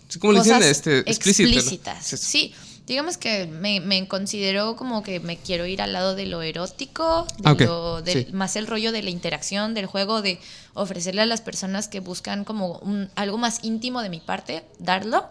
Sí, 0.09 0.20
¿Cómo 0.20 0.34
le 0.34 0.39
dicen? 0.39 0.55
cosas 0.57 0.70
Este, 0.72 0.99
explícito, 1.09 1.49
¿no? 1.49 1.55
explícitas. 1.55 2.05
Sí, 2.20 2.53
digamos 2.86 3.16
que 3.18 3.45
me, 3.45 3.80
me 3.80 4.05
considero 4.09 4.76
como 4.76 5.03
que 5.03 5.22
me 5.22 5.38
quiero 5.38 5.66
ir 5.66 5.82
al 5.82 5.93
lado 5.93 6.16
de 6.16 6.26
lo 6.26 6.41
erótico, 6.41 7.26
de 7.38 7.43
Ah, 7.49 7.55
lo- 7.57 8.03
Sí. 8.05 8.28
más 8.34 8.57
el 8.57 8.68
rollo 8.68 8.91
de 8.91 9.03
la 9.03 9.09
interacción, 9.09 9.74
del 9.74 9.86
juego, 9.86 10.22
de 10.22 10.38
ofrecerle 10.74 11.22
a 11.22 11.26
las 11.26 11.39
personas 11.39 11.88
que 11.88 12.01
buscan 12.01 12.43
como 12.43 12.80
un- 12.80 13.09
algo 13.16 13.38
más 13.38 13.59
íntimo 13.64 14.01
de 14.01 14.09
mi 14.09 14.20
parte, 14.20 14.66
darlo. 14.80 15.30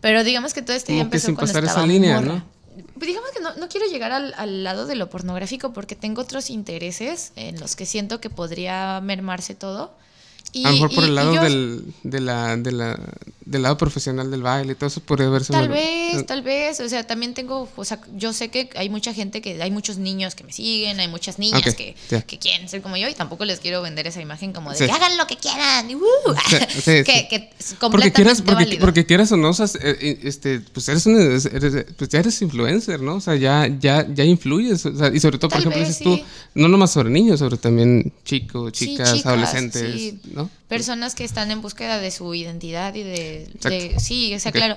Pero 0.00 0.24
digamos 0.24 0.54
que 0.54 0.62
todo 0.62 0.74
este 0.74 0.92
Como 0.92 0.98
que 1.02 1.04
empezó 1.04 1.26
sin 1.26 1.34
cuando 1.36 1.52
pasar 1.52 1.64
esa 1.64 1.86
línea, 1.86 2.20
morra. 2.20 2.34
¿no? 2.34 2.44
Pues 2.94 3.06
digamos 3.06 3.30
que 3.30 3.40
no, 3.40 3.54
no 3.54 3.68
quiero 3.68 3.86
llegar 3.86 4.10
al, 4.10 4.34
al 4.36 4.64
lado 4.64 4.86
de 4.86 4.96
lo 4.96 5.08
pornográfico 5.08 5.72
porque 5.72 5.94
tengo 5.94 6.22
otros 6.22 6.50
intereses 6.50 7.30
en 7.36 7.60
los 7.60 7.76
que 7.76 7.86
siento 7.86 8.20
que 8.20 8.30
podría 8.30 9.00
mermarse 9.00 9.54
todo. 9.54 9.94
Y, 10.54 10.64
a 10.64 10.68
lo 10.68 10.74
mejor 10.74 10.94
por 10.94 11.04
y- 11.04 11.08
el 11.08 11.14
lado 11.16 11.34
yo- 11.34 11.42
del, 11.42 11.84
de 12.04 12.20
la, 12.20 12.56
de 12.56 12.70
la, 12.72 12.98
del 13.44 13.62
lado 13.62 13.76
profesional 13.76 14.30
del 14.30 14.40
baile 14.42 14.72
y 14.72 14.74
todo 14.76 14.86
eso 14.86 15.00
podría 15.00 15.28
verse 15.28 15.52
Tal 15.52 15.68
mal- 15.68 15.76
vez, 15.76 16.14
eh, 16.14 16.22
tal 16.22 16.42
vez, 16.42 16.78
o 16.80 16.88
sea, 16.88 17.04
también 17.06 17.34
tengo, 17.34 17.68
o 17.74 17.84
sea, 17.84 18.00
yo 18.16 18.32
sé 18.32 18.48
que 18.48 18.70
hay 18.76 18.88
mucha 18.88 19.12
gente 19.12 19.42
que, 19.42 19.60
hay 19.60 19.70
muchos 19.70 19.98
niños 19.98 20.34
que 20.34 20.44
me 20.44 20.52
siguen, 20.52 21.00
hay 21.00 21.08
muchas 21.08 21.38
niñas 21.38 21.74
que, 21.74 21.94
que 22.26 22.38
quieren 22.38 22.68
ser 22.68 22.80
como 22.82 22.96
yo 22.96 23.08
y 23.08 23.14
tampoco 23.14 23.44
les 23.44 23.58
quiero 23.60 23.82
vender 23.82 24.06
esa 24.06 24.20
imagen 24.22 24.52
como 24.52 24.70
de 24.70 24.76
Sí. 24.78 24.86
que 24.86 24.92
hagan 24.92 25.16
lo 25.18 25.26
que 25.26 25.36
quieran, 25.36 25.90
y, 25.90 25.96
¡uh! 25.96 26.00
Sí, 26.48 26.56
sí, 26.80 26.90
que, 27.04 27.26
que 27.28 27.50
es 27.58 27.74
Porque 27.78 28.12
quieras, 28.12 28.40
porque, 28.42 28.78
porque 28.80 29.04
quieras 29.06 29.32
o 29.32 29.36
no, 29.36 29.48
o 29.50 29.52
sea, 29.52 29.66
eh, 29.66 29.96
eh, 30.00 30.18
este, 30.22 30.60
pues 30.60 30.88
eres, 30.88 31.04
un, 31.06 31.20
eres- 31.20 31.48
pues 31.96 32.08
ya 32.10 32.20
eres 32.20 32.40
influencer, 32.42 33.00
¿no? 33.00 33.16
O 33.16 33.20
sea, 33.20 33.34
ya, 33.34 33.66
ya, 33.66 34.06
ya 34.14 34.24
influyes, 34.24 34.86
o 34.86 34.96
sea, 34.96 35.08
y 35.12 35.18
sobre 35.20 35.38
todo, 35.38 35.48
por 35.50 35.58
Tal 35.62 35.72
ejemplo, 35.72 35.80
dices 35.80 35.98
tú, 36.02 36.18
no 36.54 36.68
nomás 36.68 36.92
sobre 36.92 37.10
niños, 37.10 37.40
sobre 37.40 37.56
también 37.56 38.12
chicos, 38.24 38.72
chicas, 38.72 39.12
chicas, 39.14 39.26
adolescentes, 39.26 39.92
sí. 39.94 40.20
¿No? 40.44 40.50
Personas 40.68 41.14
que 41.14 41.24
están 41.24 41.50
en 41.50 41.60
búsqueda 41.60 41.98
de 41.98 42.10
su 42.10 42.34
identidad 42.34 42.94
y 42.94 43.02
de... 43.02 43.94
Sí, 43.98 44.34
o 44.34 44.40
sea, 44.40 44.52
claro. 44.52 44.76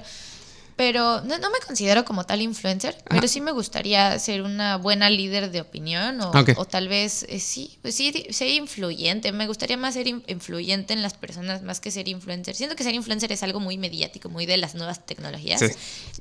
Pero 0.75 1.21
no, 1.21 1.39
no 1.39 1.49
me 1.49 1.57
considero 1.65 2.05
como 2.05 2.23
tal 2.27 2.39
influencer, 2.39 2.95
pero 3.09 3.27
sí 3.27 3.41
me 3.41 3.51
gustaría 3.51 4.19
ser 4.19 4.43
una 4.43 4.77
buena 4.77 5.09
líder 5.09 5.49
de 5.49 5.59
opinión 5.59 6.21
o, 6.21 6.65
tal 6.65 6.87
vez 6.87 7.25
eh, 7.29 7.39
sí, 7.39 7.79
pues 7.81 7.95
sí, 7.95 8.27
ser 8.29 8.49
influyente. 8.49 9.31
Me 9.31 9.47
gustaría 9.47 9.75
más 9.75 9.95
ser 9.95 10.07
in- 10.07 10.23
influyente 10.27 10.93
en 10.93 11.01
las 11.01 11.15
personas 11.15 11.63
más 11.63 11.79
que 11.79 11.89
ser 11.89 12.07
influencer. 12.07 12.53
Siento 12.55 12.75
que 12.75 12.83
ser 12.83 12.93
influencer 12.93 13.31
es 13.31 13.41
algo 13.41 13.59
muy 13.59 13.79
mediático, 13.79 14.29
muy 14.29 14.45
de 14.45 14.57
las 14.57 14.75
nuevas 14.75 15.03
tecnologías. 15.03 15.61
Sí, 15.61 15.65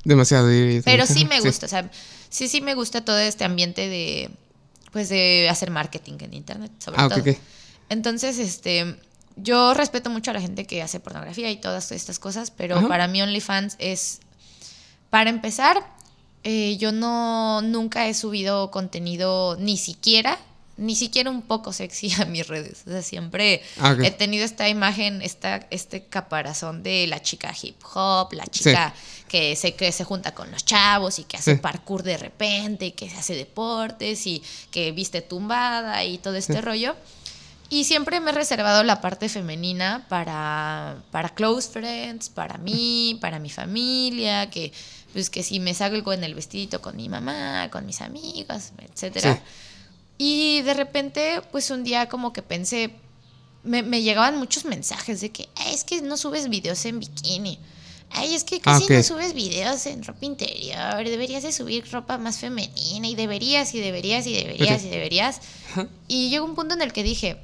demasiado. 0.05 0.49
Pero 0.87 1.05
sí 1.05 1.27
me 1.27 1.39
gusta, 1.41 1.67
o 1.67 1.69
sea, 1.69 1.91
sí, 2.31 2.49
sí 2.49 2.63
me 2.63 2.73
gusta 2.75 3.05
todo 3.05 3.19
este 3.19 3.45
ambiente 3.45 3.91
de, 3.91 4.31
pues, 4.91 5.11
de 5.11 5.49
hacer 5.51 5.71
marketing 5.71 6.15
en 6.21 6.33
internet, 6.33 6.73
sobre 6.79 6.97
Ah. 6.99 7.11
Entonces, 7.91 8.39
este, 8.39 8.97
yo 9.37 9.75
respeto 9.75 10.11
mucho 10.11 10.31
a 10.31 10.35
la 10.35 10.41
gente 10.41 10.65
que 10.67 10.83
hace 10.83 10.99
pornografía 11.01 11.51
y 11.51 11.57
todas 11.57 11.93
estas 11.93 12.19
cosas, 12.19 12.51
pero 12.51 12.79
Ajá. 12.79 12.89
para 12.89 13.07
mí 13.09 13.21
OnlyFans 13.23 13.77
es, 13.79 14.21
para 15.11 15.31
empezar, 15.31 15.87
eh, 16.45 16.77
yo 16.79 16.93
no, 16.93 17.61
nunca 17.63 18.07
he 18.09 18.15
subido 18.15 18.71
contenido 18.71 19.57
ni 19.59 19.77
siquiera 19.77 20.39
ni 20.79 20.95
siquiera 20.95 21.31
un 21.31 21.41
poco 21.41 21.73
sexy 21.73 22.13
a 22.21 22.27
mis 22.27 22.47
redes. 22.47 22.83
O 22.87 22.91
sea, 22.91 23.01
siempre 23.01 23.63
Ah, 23.81 23.97
he 24.05 24.11
tenido 24.11 24.45
esta 24.45 24.69
imagen, 24.69 25.23
esta, 25.23 25.67
este 25.71 26.05
caparazón 26.05 26.83
de 26.83 27.07
la 27.07 27.23
chica 27.23 27.51
hip 27.63 27.77
hop, 27.95 28.35
la 28.35 28.45
chica 28.47 28.93
que, 29.27 29.57
se, 29.57 29.75
que 29.75 29.91
se 29.91 30.05
junta 30.05 30.35
con 30.35 30.51
los 30.51 30.67
chavos 30.67 31.19
y 31.19 31.25
que 31.25 31.39
hace 31.39 31.55
Sí. 31.55 31.61
parkour 31.63 32.03
de 32.03 32.19
repente 32.19 32.85
y 32.85 32.93
que 32.93 33.07
hace 33.09 33.35
deportes 33.35 34.27
y 34.27 34.43
que 34.71 34.93
viste 34.93 35.23
tumbada 35.23 36.05
y 36.05 36.19
todo 36.19 36.35
este 36.37 36.61
rollo. 36.61 36.95
Y 37.69 37.85
siempre 37.85 38.21
me 38.21 38.31
he 38.31 38.35
reservado 38.35 38.85
la 38.85 39.01
parte 39.01 39.29
femenina 39.29 40.07
para, 40.09 41.03
para 41.11 41.31
close 41.31 41.69
friends, 41.69 42.29
para 42.29 42.59
mí, 42.59 43.19
para 43.21 43.39
mi 43.41 43.51
familia, 43.51 44.51
que 44.51 44.73
pues 45.13 45.31
que 45.31 45.43
si 45.43 45.61
me 45.61 45.73
salgo 45.75 46.13
en 46.13 46.23
el 46.25 46.35
vestidito 46.35 46.81
con 46.83 46.95
mi 46.95 47.09
mamá, 47.09 47.71
con 47.73 47.87
mis 47.87 48.03
amigos, 48.03 48.73
etcétera. 48.79 49.35
Sí. 49.35 49.41
Y 50.19 50.63
de 50.63 50.75
repente, 50.75 51.41
pues 51.51 51.71
un 51.71 51.85
día 51.85 52.09
como 52.09 52.33
que 52.33 52.43
pensé, 52.43 52.91
me, 53.65 53.83
me 53.83 54.03
llegaban 54.03 54.39
muchos 54.39 54.65
mensajes 54.65 55.21
de 55.21 55.31
que 55.33 55.49
"Ay, 55.57 55.75
es 55.75 55.85
que 55.85 56.03
no 56.03 56.17
subes 56.17 56.49
videos 56.49 56.85
en 56.85 57.01
bikini. 57.01 57.59
Ay, 58.11 58.35
es 58.35 58.45
que 58.45 58.61
casi 58.61 58.85
ok. 58.85 58.91
no 58.91 59.03
subes 59.03 59.35
videos 59.35 59.85
en 59.87 60.05
ropa 60.05 60.25
interior. 60.25 61.05
Deberías 61.05 61.43
de 61.43 61.51
subir 61.51 61.91
ropa 61.91 62.19
más 62.19 62.39
femenina. 62.39 63.09
Y 63.09 63.15
deberías, 63.15 63.75
y 63.75 63.81
deberías, 63.81 64.27
y 64.27 64.33
deberías, 64.33 64.85
y 64.85 64.89
deberías. 64.89 65.41
Y 66.07 66.31
llegó 66.31 66.45
un 66.45 66.55
punto 66.55 66.75
en 66.75 66.83
el 66.83 66.93
que 66.93 67.03
dije, 67.03 67.37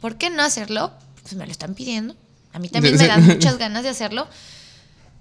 ¿por 0.00 0.16
qué 0.16 0.30
no 0.30 0.42
hacerlo? 0.42 0.92
Pues 1.22 1.34
me 1.34 1.46
lo 1.46 1.52
están 1.52 1.74
pidiendo. 1.74 2.14
A 2.52 2.58
mí 2.58 2.68
también 2.70 2.96
me 2.96 3.06
dan 3.06 3.24
muchas 3.26 3.58
ganas 3.58 3.82
de 3.82 3.90
hacerlo. 3.90 4.26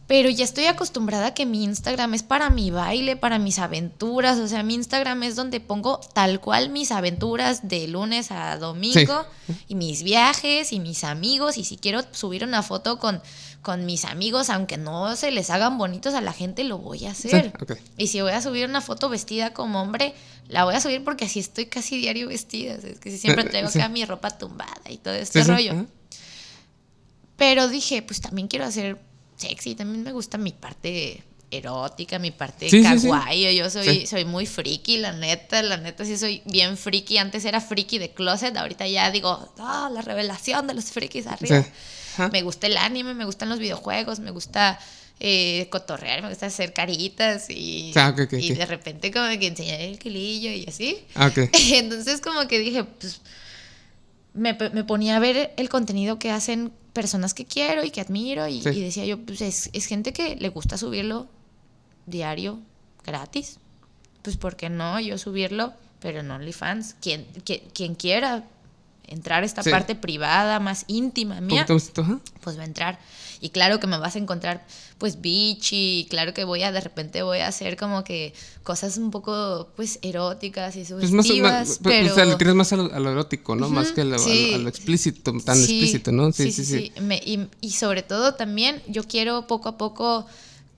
Pero 0.08 0.30
ya 0.30 0.46
estoy 0.46 0.68
acostumbrada 0.68 1.28
a 1.28 1.34
que 1.34 1.46
mi 1.46 1.66
Instagram 1.66 2.14
es 2.14 2.24
para 2.24 2.50
mi 2.50 2.72
baile, 2.72 3.18
para 3.18 3.40
mis 3.40 3.60
aventuras. 3.60 4.38
O 4.40 4.48
sea, 4.48 4.64
mi 4.64 4.76
Instagram 4.76 5.22
es 5.24 5.36
donde 5.36 5.60
pongo 5.60 6.00
tal 6.14 6.40
cual 6.40 6.70
mis 6.70 6.92
aventuras 6.92 7.68
de 7.68 7.90
lunes 7.90 8.32
a 8.32 8.58
domingo 8.58 9.26
y 9.68 9.76
mis 9.76 10.04
viajes 10.04 10.72
y 10.72 10.80
mis 10.80 11.04
amigos. 11.04 11.58
Y 11.58 11.66
si 11.66 11.76
quiero 11.76 12.04
subir 12.12 12.46
una 12.46 12.64
foto 12.64 13.00
con, 13.00 13.22
con 13.68 13.86
mis 13.86 14.06
amigos, 14.06 14.50
aunque 14.50 14.78
no 14.78 15.14
se 15.18 15.30
les 15.30 15.50
hagan 15.50 15.78
bonitos 15.78 16.14
a 16.14 16.22
la 16.22 16.32
gente, 16.32 16.64
lo 16.64 16.78
voy 16.78 17.06
a 17.06 17.12
hacer. 17.12 17.52
Y 17.98 18.08
si 18.08 18.22
voy 18.22 18.32
a 18.32 18.42
subir 18.42 18.66
una 18.66 18.80
foto 18.80 19.10
vestida 19.10 19.52
como 19.54 19.82
hombre, 19.82 20.14
la 20.48 20.64
voy 20.64 20.74
a 20.74 20.80
subir 20.80 21.04
porque 21.04 21.26
así 21.26 21.42
estoy 21.42 21.66
casi 21.66 21.98
diario 21.98 22.30
vestida. 22.30 22.76
Es 22.76 22.98
que 23.02 23.12
si 23.12 23.18
siempre 23.18 23.44
Eh, 23.44 23.50
traigo 23.50 23.68
sí. 23.70 23.78
acá 23.80 23.90
mi 23.90 24.06
ropa 24.06 24.30
tumbada 24.38 24.80
y 24.90 25.00
todo 25.00 25.16
este 25.16 25.44
Sí, 25.44 25.50
rollo. 25.52 25.86
Pero 27.36 27.68
dije, 27.68 28.02
pues 28.04 28.22
también 28.22 28.48
quiero 28.48 28.64
hacer 28.64 28.98
sexy, 29.36 29.76
también 29.76 30.02
me 30.04 30.14
gusta 30.14 30.38
mi 30.38 30.54
parte 30.54 31.24
erótica, 31.52 32.20
mi 32.20 32.32
parte 32.32 32.70
Sí, 32.70 32.82
sí, 32.82 33.00
sí. 33.00 33.08
kawaii. 33.08 33.54
Yo 33.54 33.70
soy, 33.70 34.08
soy 34.08 34.24
muy 34.24 34.46
friki, 34.46 34.98
la 34.98 35.12
neta, 35.12 35.62
la 35.62 35.76
neta 35.76 36.06
sí 36.06 36.18
soy 36.18 36.42
bien 36.46 36.78
friki. 36.78 37.18
Antes 37.18 37.44
era 37.44 37.60
friki 37.60 37.98
de 37.98 38.12
closet, 38.12 38.56
ahorita 38.56 38.88
ya 38.88 39.12
digo, 39.12 39.54
ah, 39.60 39.90
la 39.94 40.02
revelación 40.02 40.68
de 40.68 40.74
los 40.74 40.86
frikis 40.86 41.28
arriba. 41.28 41.66
Ajá. 42.18 42.30
Me 42.30 42.42
gusta 42.42 42.68
el 42.68 42.78
anime, 42.78 43.14
me 43.14 43.26
gustan 43.26 43.50
los 43.50 43.60
videojuegos, 43.60 44.20
me 44.20 44.32
gusta 44.32 44.80
eh, 45.20 45.68
cotorrear, 45.70 46.22
me 46.22 46.30
gusta 46.30 46.48
hacer 46.48 46.74
caritas 46.74 47.50
y, 47.50 47.92
Ah, 47.96 48.10
ok, 48.10 48.22
ok, 48.26 48.34
y 48.34 48.54
de 48.54 48.66
repente 48.66 49.12
como 49.12 49.28
que 49.40 49.48
enseñar 49.48 49.82
el 49.82 50.00
kilillo 50.00 50.52
y 50.52 50.66
así. 50.68 50.98
Ah. 51.16 51.32
Entonces 51.72 52.22
como 52.22 52.48
que 52.48 52.60
dije, 52.60 52.84
pues 52.84 53.22
me, 54.34 54.54
me 54.74 54.84
ponía 54.84 55.16
a 55.18 55.20
ver 55.20 55.54
el 55.58 55.70
contenido 55.70 56.20
que 56.20 56.32
hacen 56.32 56.72
personas 56.94 57.34
que 57.34 57.46
quiero 57.46 57.84
y 57.84 57.92
que 57.92 58.02
admiro 58.02 58.48
y, 58.48 58.62
Sí. 58.62 58.70
y 58.70 58.82
decía 58.82 59.06
yo, 59.06 59.20
pues 59.20 59.42
es, 59.42 59.70
es 59.74 59.86
gente 59.86 60.14
que 60.14 60.36
le 60.36 60.50
gusta 60.50 60.78
subirlo 60.78 61.28
diario, 62.06 62.60
gratis. 63.06 63.58
Pues 64.24 64.38
¿por 64.38 64.56
qué 64.56 64.70
no 64.70 65.00
yo 65.00 65.18
subirlo? 65.18 65.74
Pero 66.00 66.20
en 66.20 66.30
OnlyFans. 66.30 66.96
Quien, 67.02 67.26
quien, 67.44 67.62
quien 67.74 67.96
quiera 67.96 68.44
entrar 69.08 69.44
a 69.44 69.46
esta 69.46 69.64
Sí. 69.64 69.70
parte 69.72 69.96
privada, 69.96 70.60
más 70.60 70.84
íntima 70.88 71.42
mía, 71.42 71.66
pues 71.68 72.58
va 72.58 72.62
a 72.62 72.66
entrar. 72.66 73.00
Y 73.40 73.50
claro 73.50 73.80
que 73.80 73.86
me 73.88 73.98
vas 74.00 74.16
a 74.16 74.20
encontrar 74.20 74.66
pues 74.98 75.22
bichi, 75.22 76.00
y 76.00 76.06
claro 76.10 76.34
que 76.34 76.44
voy 76.44 76.64
a 76.64 76.72
de 76.72 76.82
repente 76.82 77.22
voy 77.22 77.38
a 77.40 77.48
hacer 77.48 77.78
como 77.78 78.04
que 78.04 78.34
cosas 78.64 78.98
un 78.98 79.12
poco 79.12 79.70
pues 79.76 80.00
eróticas 80.02 80.76
y 80.76 80.80
Pues 80.86 81.12
más, 81.12 81.28
sugestivas, 81.28 81.68
más- 81.70 81.80
pero 81.84 82.12
o 82.12 82.16
sea, 82.16 82.26
le 82.26 82.36
tiras 82.36 82.56
más 82.56 82.74
a 82.74 82.78
lo, 82.78 82.92
a 82.92 83.00
lo 83.00 83.12
erótico, 83.12 83.56
¿no? 83.56 83.70
Más 83.70 83.92
que 83.92 84.02
a 84.02 84.06
lo, 84.06 84.16
a 84.16 84.18
lo- 84.18 84.24
sí. 84.24 84.54
a 84.56 84.58
lo 84.58 84.68
explícito, 84.70 85.32
tan 85.46 85.56
Sí, 85.56 85.62
explícito, 85.62 86.12
¿no? 86.12 86.32
Sí, 86.32 86.52
sí, 86.52 86.66
sí. 86.66 86.92
Me- 87.00 87.22
y, 87.24 87.48
y 87.62 87.72
sobre 87.72 88.02
todo 88.02 88.34
también 88.34 88.82
yo 88.88 89.04
quiero 89.04 89.46
poco 89.46 89.70
a 89.70 89.78
poco 89.78 90.26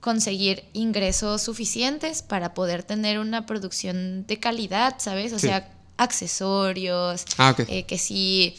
conseguir 0.00 0.64
ingresos 0.72 1.42
suficientes 1.42 2.22
para 2.22 2.52
poder 2.54 2.82
tener 2.82 3.18
una 3.18 3.46
producción 3.46 4.26
de 4.26 4.38
calidad, 4.38 4.96
¿sabes? 4.98 5.32
O 5.32 5.38
Sí. 5.38 5.46
sea, 5.48 5.68
accesorios, 6.02 7.24
Ah, 7.38 7.54
eh, 7.68 7.84
que 7.84 7.98
sí, 7.98 8.54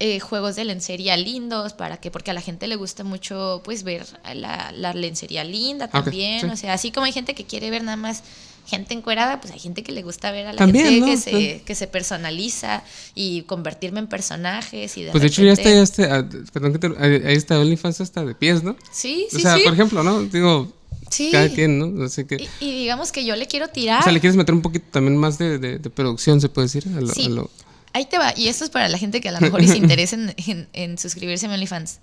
eh, 0.00 0.20
juegos 0.20 0.56
de 0.56 0.64
lencería 0.64 1.16
lindos, 1.16 1.72
para 1.72 1.96
que, 1.98 2.10
porque 2.10 2.30
a 2.30 2.34
la 2.34 2.40
gente 2.40 2.66
le 2.68 2.76
gusta 2.76 3.04
mucho, 3.04 3.62
pues, 3.64 3.82
ver 3.82 4.06
la, 4.34 4.70
la 4.72 4.92
lencería 4.94 5.44
linda 5.44 5.88
Ah, 5.92 6.02
también, 6.04 6.40
sí. 6.42 6.46
o 6.46 6.56
sea, 6.56 6.74
así 6.74 6.90
como 6.92 7.06
hay 7.06 7.12
gente 7.12 7.34
que 7.34 7.44
quiere 7.44 7.70
ver 7.70 7.82
nada 7.82 7.96
más 7.96 8.22
gente 8.66 8.92
encuerada, 8.92 9.40
pues 9.40 9.52
hay 9.54 9.58
gente 9.58 9.82
que 9.82 9.92
le 9.92 10.02
gusta 10.02 10.30
ver 10.30 10.46
a 10.46 10.52
la 10.52 10.58
También, 10.58 10.86
gente 10.86 11.00
¿no? 11.00 11.06
que, 11.06 11.16
Sí. 11.16 11.30
se, 11.30 11.62
que 11.64 11.74
se 11.74 11.86
personaliza 11.86 12.82
y 13.14 13.42
convertirme 13.42 13.98
en 13.98 14.08
personajes 14.08 14.94
y 14.98 15.04
de 15.04 15.10
Pues 15.10 15.22
de 15.22 15.28
hecho 15.28 15.42
ya 15.42 15.52
está, 15.54 15.70
ya 15.70 15.82
está, 15.82 16.18
ah, 16.18 16.28
perdón 16.52 16.72
que 16.74 16.78
te, 16.78 16.86
ahí 16.98 17.22
ahí 17.28 17.34
está 17.34 17.58
OnlyFans 17.58 18.02
hasta 18.02 18.24
de 18.26 18.34
pies, 18.34 18.62
¿no? 18.62 18.76
Sí, 18.92 19.26
sí, 19.30 19.38
o 19.38 19.40
sea, 19.40 19.56
sí. 19.56 19.62
por 19.64 19.72
ejemplo, 19.72 20.02
¿no? 20.02 20.22
Digo, 20.24 20.70
Sí. 21.10 21.30
cada 21.32 21.48
quien, 21.48 21.78
¿no? 21.78 22.04
Así 22.04 22.24
que, 22.26 22.36
Y, 22.36 22.48
y 22.66 22.72
digamos 22.80 23.12
que 23.12 23.24
yo 23.24 23.34
le 23.36 23.46
quiero 23.46 23.68
tirar. 23.68 24.00
o 24.00 24.02
sea, 24.04 24.12
le 24.12 24.20
quieres 24.20 24.36
meter 24.36 24.54
un 24.54 24.62
poquito 24.62 24.86
también 24.90 25.16
más 25.16 25.38
de, 25.38 25.58
de- 25.58 25.78
de 25.78 25.90
producción, 25.90 26.40
se 26.40 26.48
puede 26.48 26.66
decir, 26.66 26.84
a 26.96 27.00
lo, 27.00 27.08
Sí. 27.12 27.26
a 27.26 27.28
lo- 27.30 27.50
Ahí 27.94 28.04
te 28.04 28.18
va. 28.18 28.34
Y 28.36 28.48
esto 28.48 28.64
es 28.64 28.70
para 28.70 28.88
la 28.88 28.98
gente 28.98 29.20
que 29.22 29.30
a 29.30 29.32
lo 29.32 29.40
mejor 29.40 29.60
les 29.62 29.74
interesa 29.76 30.16
en, 30.16 30.34
en- 30.46 30.68
en 30.74 30.98
suscribirse 30.98 31.46
a 31.46 31.48
mi 31.48 31.54
OnlyFans. 31.54 32.00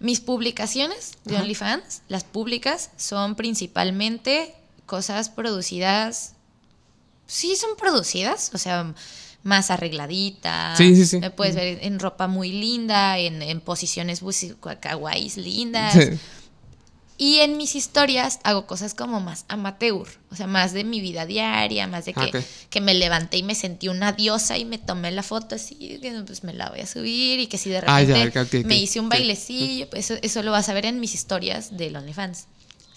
Mis 0.00 0.20
publicaciones 0.20 1.12
de 1.24 1.36
OnlyFans, 1.36 2.02
las 2.08 2.24
públicas, 2.24 2.90
son 2.96 3.34
principalmente 3.34 4.54
cosas 4.86 5.28
producidas. 5.28 6.32
Sí, 7.26 7.56
son 7.56 7.70
producidas, 7.76 8.50
o 8.54 8.58
sea, 8.58 8.94
más 9.42 9.70
arregladitas. 9.70 10.78
Sí, 10.78 10.94
sí, 10.96 11.04
sí. 11.04 11.18
Me 11.18 11.30
puedes 11.30 11.54
ver 11.56 11.78
en 11.82 11.98
ropa 11.98 12.26
muy 12.26 12.50
linda, 12.52 13.18
en, 13.18 13.42
en 13.42 13.60
posiciones 13.60 14.22
kawaiis 14.80 15.36
lindas. 15.36 15.92
Sí. 15.92 16.18
Y 17.20 17.40
en 17.40 17.56
mis 17.56 17.74
historias 17.74 18.38
hago 18.44 18.66
cosas 18.66 18.94
como 18.94 19.20
más 19.20 19.44
amateur, 19.48 20.06
o 20.30 20.36
sea, 20.36 20.46
más 20.46 20.72
de 20.72 20.84
mi 20.84 21.00
vida 21.00 21.26
diaria, 21.26 21.88
más 21.88 22.04
de 22.04 22.14
que, 22.14 22.44
que 22.70 22.80
me 22.80 22.94
levanté 22.94 23.38
y 23.38 23.42
me 23.42 23.56
sentí 23.56 23.88
una 23.88 24.12
diosa 24.12 24.56
y 24.56 24.64
me 24.64 24.78
tomé 24.78 25.10
la 25.10 25.24
foto 25.24 25.56
así, 25.56 25.98
que 26.00 26.22
pues 26.24 26.44
me 26.44 26.54
la 26.54 26.70
voy 26.70 26.78
a 26.78 26.86
subir 26.86 27.40
y 27.40 27.48
que 27.48 27.58
si 27.58 27.70
de 27.70 27.78
Ah, 27.78 28.00
repente 28.00 28.52
ya, 28.62 28.68
me 28.68 28.76
hice 28.78 29.00
un 29.00 29.08
bailecillo, 29.08 29.90
pues 29.90 30.08
eso, 30.10 30.20
eso 30.22 30.42
lo 30.44 30.52
vas 30.52 30.68
a 30.68 30.74
ver 30.74 30.86
en 30.86 31.00
mis 31.00 31.12
historias 31.14 31.76
del 31.76 31.96
OnlyFans. 31.96 32.46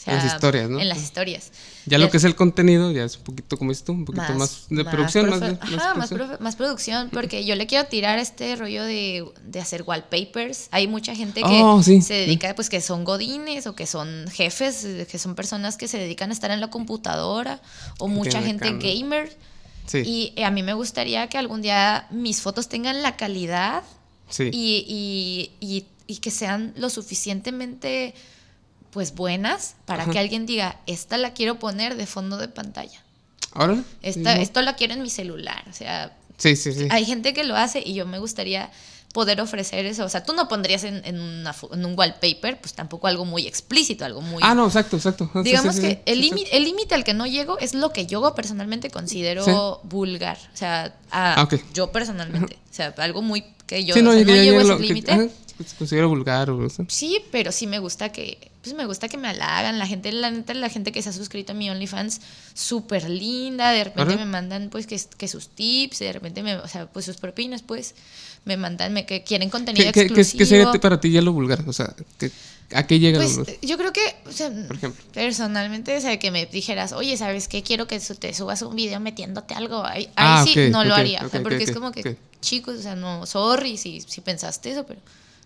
O 0.02 0.04
sea, 0.04 0.16
las 0.16 0.34
historias, 0.34 0.68
¿no? 0.70 0.80
En 0.80 0.90
las 0.90 0.98
historias. 0.98 1.52
Ya 1.86 2.00
lo 2.00 2.10
que 2.10 2.18
es 2.18 2.24
el 2.24 2.36
contenido, 2.36 2.92
ya 2.92 3.04
es 3.04 3.18
un 3.18 3.24
poquito 3.24 3.56
como 3.58 3.70
dices 3.72 3.84
tú, 3.86 3.92
un 3.92 4.06
poquito 4.06 4.34
más, 4.34 4.66
de 4.70 4.84
producción, 4.84 5.30
más, 5.30 5.40
de, 5.40 5.58
ajá, 5.62 5.94
más, 5.94 6.10
producción. 6.10 6.20
profe- 6.20 6.40
más 6.40 6.56
producción, 6.56 7.10
porque 7.12 7.46
yo 7.46 7.56
le 7.56 7.68
quiero 7.68 7.88
tirar 7.88 8.18
este 8.18 8.56
rollo 8.56 8.84
de, 8.84 9.26
de 9.46 9.60
hacer 9.60 9.84
wallpapers. 9.84 10.70
Hay 10.72 10.88
mucha 10.88 11.14
gente 11.16 11.42
que 11.42 11.62
Oh, 11.64 11.84
sí, 11.84 12.02
se 12.02 12.16
dedica, 12.16 12.54
pues 12.56 12.70
que 12.70 12.82
son 12.82 13.04
godines 13.04 13.68
o 13.68 13.76
que 13.76 13.86
son 13.86 14.26
jefes, 14.32 14.88
que 15.10 15.20
son 15.20 15.36
personas 15.36 15.78
que 15.78 15.88
se 15.88 15.98
dedican 16.00 16.32
a 16.32 16.34
estar 16.34 16.50
en 16.50 16.62
la 16.62 16.70
computadora, 16.72 17.62
o 18.00 18.08
mucha 18.08 18.42
Tiene 18.42 18.48
gente 18.48 18.72
gamer. 18.80 19.38
Sí, 19.86 20.00
Y 20.06 20.34
eh, 20.36 20.46
a 20.46 20.52
mí 20.52 20.64
me 20.64 20.74
gustaría 20.74 21.28
que 21.28 21.38
algún 21.38 21.62
día 21.62 22.08
mis 22.12 22.42
fotos 22.42 22.70
tengan 22.70 23.02
la 23.04 23.18
calidad 23.18 23.84
sí. 24.30 24.50
y, 24.52 24.86
y- 24.88 25.68
y- 25.68 25.86
y 26.08 26.18
que 26.18 26.32
sean 26.32 26.74
lo 26.76 26.90
suficientemente 26.90 28.14
pues 28.92 29.16
buenas 29.16 29.76
para 29.86 30.04
Ajá. 30.04 30.12
que 30.12 30.20
alguien 30.20 30.46
diga, 30.46 30.78
esta 30.86 31.18
la 31.18 31.34
quiero 31.34 31.60
poner 31.60 31.96
de 31.96 32.06
fondo 32.06 32.38
de 32.38 32.48
pantalla. 32.48 33.02
¿Ahora? 33.54 33.84
Esta, 34.02 34.36
Esto 34.36 34.62
lo 34.62 34.76
quiero 34.76 34.94
en 34.94 35.02
mi 35.02 35.10
celular. 35.10 35.64
O 35.70 35.74
sea, 35.74 36.16
Sí, 36.38 36.56
sí, 36.56 36.74
sí. 36.74 36.88
hay 36.90 37.06
gente 37.06 37.34
que 37.34 37.44
lo 37.44 37.56
hace 37.56 37.84
y 37.86 37.94
yo 37.94 38.06
me 38.06 38.18
gustaría 38.20 38.72
poder 39.14 39.42
ofrecer 39.42 39.86
eso. 39.86 40.06
O 40.06 40.10
sea, 40.10 40.24
tú 40.24 40.32
no 40.34 40.48
pondrías 40.48 40.86
en, 40.86 41.02
en 41.06 41.20
una 41.20 41.54
en 41.74 41.86
un 41.86 42.00
wallpaper, 42.00 42.60
pues 42.62 42.74
tampoco 42.74 43.08
algo 43.08 43.26
muy 43.26 43.46
explícito, 43.46 44.06
algo 44.06 44.22
muy... 44.22 44.42
Ah, 44.42 44.56
no, 44.56 44.66
exacto, 44.66 44.96
exacto. 44.96 45.30
Ah, 45.34 45.42
Digamos 45.44 45.76
sí, 45.76 45.82
sí, 45.82 45.88
que 45.88 45.94
sí, 45.96 46.02
el 46.06 46.22
límite 46.22 46.56
el 46.58 46.64
límite 46.64 46.96
al 46.96 47.04
que 47.04 47.14
no 47.14 47.28
llego 47.28 47.60
es 47.60 47.74
lo 47.74 47.92
que 47.92 48.06
yo 48.06 48.34
personalmente 48.36 48.90
considero 48.90 49.82
vulgar. 49.84 50.38
O 50.54 50.58
sea, 50.58 50.96
a- 51.12 51.42
Ah, 51.42 51.50
yo 51.74 51.92
personalmente. 51.92 52.56
O 52.70 52.74
sea, 52.74 52.94
algo 52.98 53.22
muy 53.22 53.44
que 53.68 53.84
yo 53.84 53.96
no, 54.02 54.12
o 54.12 54.14
sea, 54.14 54.24
no 54.24 54.34
llego 54.34 54.60
a 54.60 54.64
ese 54.64 54.80
límite. 54.80 55.30
Que 55.64 55.70
se 55.70 55.76
considera 55.76 56.06
vulgar 56.08 56.50
o 56.50 56.66
eso. 56.66 56.86
Sí, 56.88 57.20
pero 57.32 57.52
sí 57.52 57.68
me 57.68 57.80
gusta 57.80 58.12
que, 58.12 58.52
pues 58.64 58.76
me 58.76 58.86
gusta 58.86 59.08
que 59.08 59.18
me 59.18 59.28
halagan. 59.28 59.80
La 59.80 59.88
gente, 59.88 60.12
la 60.12 60.32
neta, 60.32 60.54
la 60.54 60.70
gente 60.70 60.92
que 60.92 61.02
se 61.02 61.10
ha 61.10 61.14
suscrito 61.14 61.54
a 61.54 61.56
mi 61.56 61.70
OnlyFans, 61.70 62.22
súper 62.54 63.10
linda. 63.10 63.72
De 63.72 63.84
repente 63.84 64.16
me 64.18 64.26
mandan, 64.26 64.70
pues, 64.70 64.88
que, 64.88 65.00
que 65.18 65.28
sus 65.28 65.50
tips, 65.50 66.00
de 66.00 66.14
repente, 66.14 66.44
me, 66.44 66.56
o 66.56 66.68
sea, 66.68 66.88
pues 66.88 67.06
sus 67.06 67.18
propinas, 67.18 67.62
pues, 67.62 67.96
me 68.46 68.58
mandan, 68.58 68.94
me, 68.94 69.06
que 69.06 69.24
quieren 69.24 69.50
contenido 69.50 69.92
¿Qué, 69.92 70.02
exclusivo. 70.02 70.38
qué 70.40 70.46
sería 70.46 70.72
para 70.74 71.00
ti 71.00 71.12
ya 71.12 71.22
lo 71.22 71.32
vulgar? 71.34 71.64
O 71.68 71.74
sea, 71.74 71.94
¿qué, 72.18 72.32
¿A 72.74 72.88
qué 72.88 73.00
llegan 73.00 73.22
Pues 73.22 73.36
los 73.38 73.48
yo 73.62 73.78
creo 73.78 73.92
que, 73.92 74.02
o 74.26 74.32
sea, 74.32 74.50
Por 74.68 74.78
ejemplo. 74.78 75.04
personalmente, 75.14 75.96
o 75.98 76.02
sea, 76.02 76.18
que 76.18 76.32
me 76.32 76.46
dijeras, 76.46 76.94
oye, 76.94 77.18
¿sabes 77.18 77.48
qué? 77.48 77.64
Quiero 77.64 77.86
que 77.86 78.00
te 78.00 78.34
subas 78.34 78.62
un 78.62 78.76
video 78.76 79.00
metiéndote 79.00 79.54
algo. 79.54 79.84
Ahí, 79.86 80.06
ahí 80.06 80.10
Ah, 80.16 80.46
sí 80.48 80.70
no 80.70 80.84
lo 80.86 80.96
haría. 80.96 81.22
o 81.26 81.30
sea, 81.30 81.44
porque 81.44 81.64
es 81.64 81.72
como 81.72 81.92
que, 81.92 82.18
chicos, 82.40 82.78
o 82.80 82.82
sea, 82.82 82.96
no, 82.96 83.26
sorry 83.26 83.78
si, 83.78 84.02
si 84.02 84.22
pensaste 84.22 84.72
eso, 84.72 84.86
pero 84.86 85.02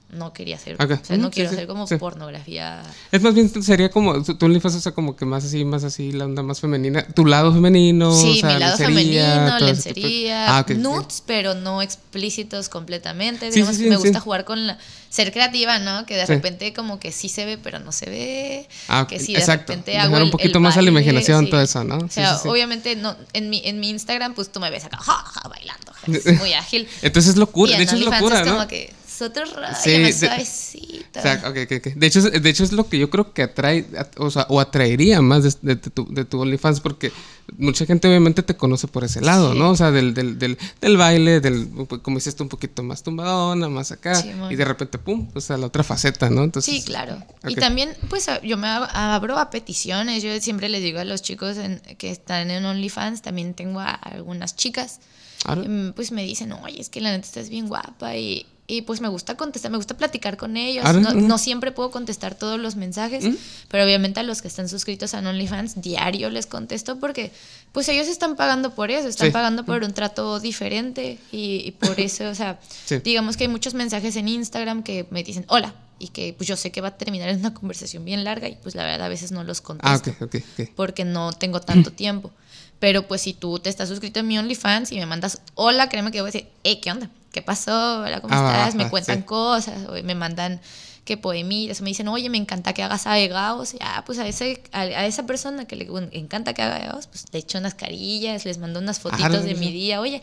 no 0.09 0.33
quería 0.33 0.55
hacer. 0.55 0.75
Ok, 0.81 0.91
O 1.01 1.05
sea, 1.05 1.17
no 1.17 1.27
sí, 1.27 1.33
quiero 1.33 1.49
sí, 1.49 1.55
hacer 1.55 1.67
como 1.67 1.87
sí. 1.87 1.97
pornografía. 1.97 2.83
Es 3.11 3.21
más 3.21 3.33
bien, 3.33 3.49
sería 3.63 3.89
como, 3.89 4.23
tu 4.23 4.45
OnlyFans, 4.45 4.75
o 4.75 4.79
sea, 4.79 4.91
como 4.93 5.15
que 5.15 5.25
más 5.25 5.43
así, 5.43 5.65
más 5.65 5.83
así, 5.83 6.11
la 6.11 6.25
onda 6.25 6.41
más 6.43 6.61
femenina. 6.61 7.05
Tu 7.07 7.25
lado 7.25 7.51
femenino, 7.53 8.13
Sí, 8.15 8.31
o 8.31 8.35
sea, 8.35 8.53
mi 8.53 8.59
lado 8.59 8.77
lencería, 8.77 9.35
femenino, 9.35 9.59
lencería, 9.59 10.57
Ah, 10.57 10.65
nudes, 10.69 11.23
pero 11.25 11.53
no 11.55 11.81
explícitos 11.81 12.69
completamente. 12.69 13.47
Sí, 13.51 13.55
Digamos 13.55 13.75
sí, 13.77 13.83
que 13.83 13.89
me 13.89 13.95
sí, 13.97 14.01
gusta 14.03 14.19
sí. 14.19 14.23
jugar 14.23 14.45
con 14.45 14.67
la, 14.67 14.77
ser 15.09 15.31
creativa, 15.31 15.79
¿no? 15.79 16.05
Que 16.05 16.15
de 16.15 16.25
Sí. 16.25 16.33
repente 16.33 16.73
como 16.73 16.99
que 16.99 17.11
sí 17.11 17.29
se 17.29 17.45
ve, 17.45 17.57
pero 17.57 17.79
no 17.79 17.91
se 17.91 18.05
ve. 18.09 18.67
Ah, 18.87 19.07
que 19.09 19.19
si 19.19 19.33
de 19.33 19.39
exacto. 19.39 19.71
repente 19.71 19.91
Dejar 19.91 20.07
hago 20.13 20.23
un 20.23 20.31
poquito 20.31 20.57
el 20.59 20.63
más 20.63 20.77
a 20.77 20.81
la 20.81 20.89
imaginación 20.89 21.45
sí. 21.45 21.51
todo 21.51 21.61
eso, 21.61 21.83
¿no? 21.83 21.97
O 21.97 22.01
Sí, 22.01 22.15
sea, 22.15 22.35
sí, 22.35 22.41
sí. 22.43 22.49
obviamente 22.49 22.95
no, 22.95 23.15
en 23.33 23.49
mi, 23.49 23.61
en 23.65 23.79
mi 23.79 23.89
Instagram 23.89 24.33
pues 24.33 24.51
tú 24.51 24.59
me 24.59 24.69
ves 24.69 24.85
acá, 24.85 24.97
ja, 24.97 25.13
ja, 25.13 25.49
bailando, 25.49 25.91
ja, 25.93 26.11
es 26.31 26.37
muy 26.39 26.53
ágil. 26.53 26.87
Entonces 27.01 27.31
es 27.31 27.37
locura, 27.37 27.73
Y 27.73 27.77
de 27.77 27.83
hecho 27.83 27.95
es 27.95 28.01
locura, 28.01 28.43
como 28.45 28.67
que 28.67 28.93
rollo, 29.19 29.67
Sí, 29.81 30.11
suavecito. 30.13 31.19
O 31.19 31.21
sea. 31.21 31.37
De 31.51 32.07
hecho, 32.07 32.21
de 32.21 32.49
hecho 32.49 32.63
es 32.63 32.71
lo 32.71 32.87
que 32.89 32.97
yo 32.99 33.09
creo 33.09 33.33
que 33.33 33.43
atrae, 33.43 33.85
o 34.17 34.29
sea, 34.29 34.45
o 34.49 34.59
atraería 34.59 35.21
más 35.21 35.43
de, 35.43 35.53
de- 35.61 35.75
de 35.75 35.89
tu, 35.89 36.07
de 36.13 36.25
tu 36.25 36.41
OnlyFans, 36.41 36.79
porque 36.81 37.11
mucha 37.57 37.85
gente 37.85 38.07
obviamente 38.07 38.43
te 38.43 38.55
conoce 38.57 38.87
por 38.87 39.03
ese 39.03 39.21
lado, 39.21 39.53
Sí. 39.53 39.59
¿no? 39.59 39.71
O 39.71 39.75
sea, 39.75 39.91
del, 39.91 40.13
del, 40.13 40.37
del, 40.39 40.57
del 40.81 40.97
baile, 40.97 41.39
del, 41.39 41.67
como 42.01 42.17
dices 42.17 42.35
tú, 42.35 42.43
un 42.43 42.49
poquito 42.49 42.83
más 42.83 43.03
tumbadona, 43.03 43.69
más 43.69 43.91
acá, 43.91 44.15
Sí, 44.15 44.31
y 44.49 44.55
de 44.55 44.65
repente, 44.65 44.97
pum, 44.97 45.29
o 45.33 45.41
sea, 45.41 45.57
la 45.57 45.67
otra 45.67 45.83
faceta, 45.83 46.29
¿no? 46.29 46.43
Entonces, 46.43 46.73
Sí, 46.73 46.81
claro. 46.83 47.17
Y 47.47 47.55
también, 47.55 47.95
pues 48.09 48.27
yo 48.43 48.57
me 48.57 48.67
abro 48.67 49.37
a 49.37 49.49
peticiones. 49.49 50.23
Yo 50.23 50.39
siempre 50.41 50.69
les 50.69 50.81
digo 50.81 50.99
a 50.99 51.05
los 51.05 51.21
chicos 51.21 51.57
en- 51.57 51.79
que 51.97 52.09
están 52.11 52.51
en 52.51 52.65
OnlyFans, 52.65 53.21
también 53.21 53.53
tengo 53.53 53.79
a 53.79 53.91
algunas 53.91 54.55
chicas, 54.55 54.99
mm, 55.47 55.89
pues 55.91 56.11
me 56.11 56.23
dicen, 56.23 56.51
oye, 56.53 56.81
es 56.81 56.89
que 56.89 57.01
la 57.01 57.11
neta 57.11 57.25
estás 57.27 57.49
bien 57.49 57.67
guapa 57.67 58.15
y, 58.17 58.45
y 58.67 58.81
pues 58.81 58.99
me 58.99 59.07
gusta 59.09 59.37
contestar, 59.37 59.69
me 59.69 59.77
gusta 59.77 59.95
platicar 59.95 60.37
con 60.37 60.57
ellos. 60.57 60.83
Ahora, 60.85 60.99
No, 60.99 61.13
no 61.13 61.37
siempre 61.37 61.71
puedo 61.71 61.91
contestar 61.91 62.33
todos 62.35 62.59
los 62.59 62.75
mensajes, 62.75 63.23
pero 63.67 63.83
obviamente 63.83 64.19
a 64.19 64.23
los 64.23 64.41
que 64.41 64.47
están 64.47 64.67
suscritos 64.69 65.13
a 65.13 65.19
OnlyFans, 65.19 65.81
diario 65.81 66.29
les 66.31 66.47
contesto 66.47 66.99
porque 66.99 67.31
pues 67.71 67.87
ellos 67.89 68.07
están 68.07 68.35
pagando 68.35 68.73
por 68.73 68.89
eso, 68.89 69.07
están 69.07 69.27
Sí. 69.27 69.33
pagando 69.33 69.65
por 69.65 69.83
un 69.83 69.93
trato 69.93 70.39
diferente 70.39 71.19
y, 71.31 71.61
y 71.65 71.71
por 71.71 71.99
eso, 71.99 72.27
o 72.29 72.33
sea, 72.35 72.59
Sí. 72.85 72.97
digamos 73.03 73.37
que 73.37 73.43
hay 73.43 73.49
muchos 73.49 73.73
mensajes 73.75 74.15
en 74.15 74.27
Instagram 74.27 74.81
que 74.81 75.05
me 75.11 75.23
dicen 75.23 75.45
hola 75.47 75.75
y 75.99 76.07
que 76.09 76.33
pues 76.33 76.47
yo 76.47 76.57
sé 76.57 76.71
que 76.71 76.81
va 76.81 76.87
a 76.89 76.97
terminar 76.97 77.29
en 77.29 77.39
una 77.39 77.53
conversación 77.53 78.03
bien 78.03 78.23
larga 78.23 78.47
y 78.49 78.55
pues 78.55 78.73
la 78.75 78.83
verdad 78.83 79.05
a 79.05 79.09
veces 79.09 79.31
no 79.31 79.43
los 79.43 79.61
contesto 79.61 80.11
Ah, 80.11 80.23
ok, 80.23 80.23
ok, 80.23 80.35
ok. 80.59 80.69
porque 80.75 81.05
no 81.05 81.31
tengo 81.33 81.61
tanto 81.61 81.91
tiempo. 81.93 82.31
Pero 82.79 83.07
pues 83.07 83.21
si 83.21 83.33
tú 83.33 83.59
te 83.59 83.69
estás 83.69 83.87
suscrito 83.87 84.19
en 84.19 84.27
mi 84.27 84.37
OnlyFans 84.37 84.91
y 84.91 84.97
me 84.97 85.05
mandas 85.05 85.41
hola, 85.53 85.87
créeme 85.87 86.11
que 86.11 86.19
voy 86.21 86.29
a 86.29 86.31
decir, 86.33 86.49
hey, 86.63 86.79
¿qué 86.81 86.91
onda? 86.91 87.09
¿Qué 87.35 87.41
pasó? 87.41 87.99
Hola, 87.99 88.21
¿cómo 88.21 88.33
Ah, 88.33 88.47
estás? 88.63 88.75
me 88.75 88.89
cuentan 88.89 89.17
sí. 89.19 89.23
cosas, 89.25 89.89
o 89.89 90.01
me 90.03 90.15
mandan 90.15 90.61
que 91.03 91.17
poemillas, 91.17 91.81
o 91.81 91.83
me 91.83 91.89
dicen, 91.89 92.07
oye, 92.07 92.29
me 92.29 92.37
encanta 92.37 92.71
que 92.71 92.81
hagas 92.81 93.07
aegaos. 93.07 93.73
Y 93.73 93.77
ah, 93.81 94.03
pues 94.05 94.19
a, 94.19 94.25
ese, 94.27 94.63
a, 94.71 94.79
a 94.83 95.05
esa 95.05 95.25
persona 95.25 95.65
que 95.65 95.75
le 95.75 95.85
encanta 96.13 96.53
que 96.53 96.61
haga 96.61 96.77
aegaos, 96.77 97.07
pues 97.07 97.25
le 97.33 97.39
echo 97.39 97.57
unas 97.57 97.73
carillas, 97.73 98.45
les 98.45 98.57
mando 98.57 98.79
unas 98.79 99.01
fotitos 99.01 99.43
de 99.43 99.53
sí. 99.53 99.59
mi 99.59 99.69
día. 99.73 99.99
Oye, 99.99 100.21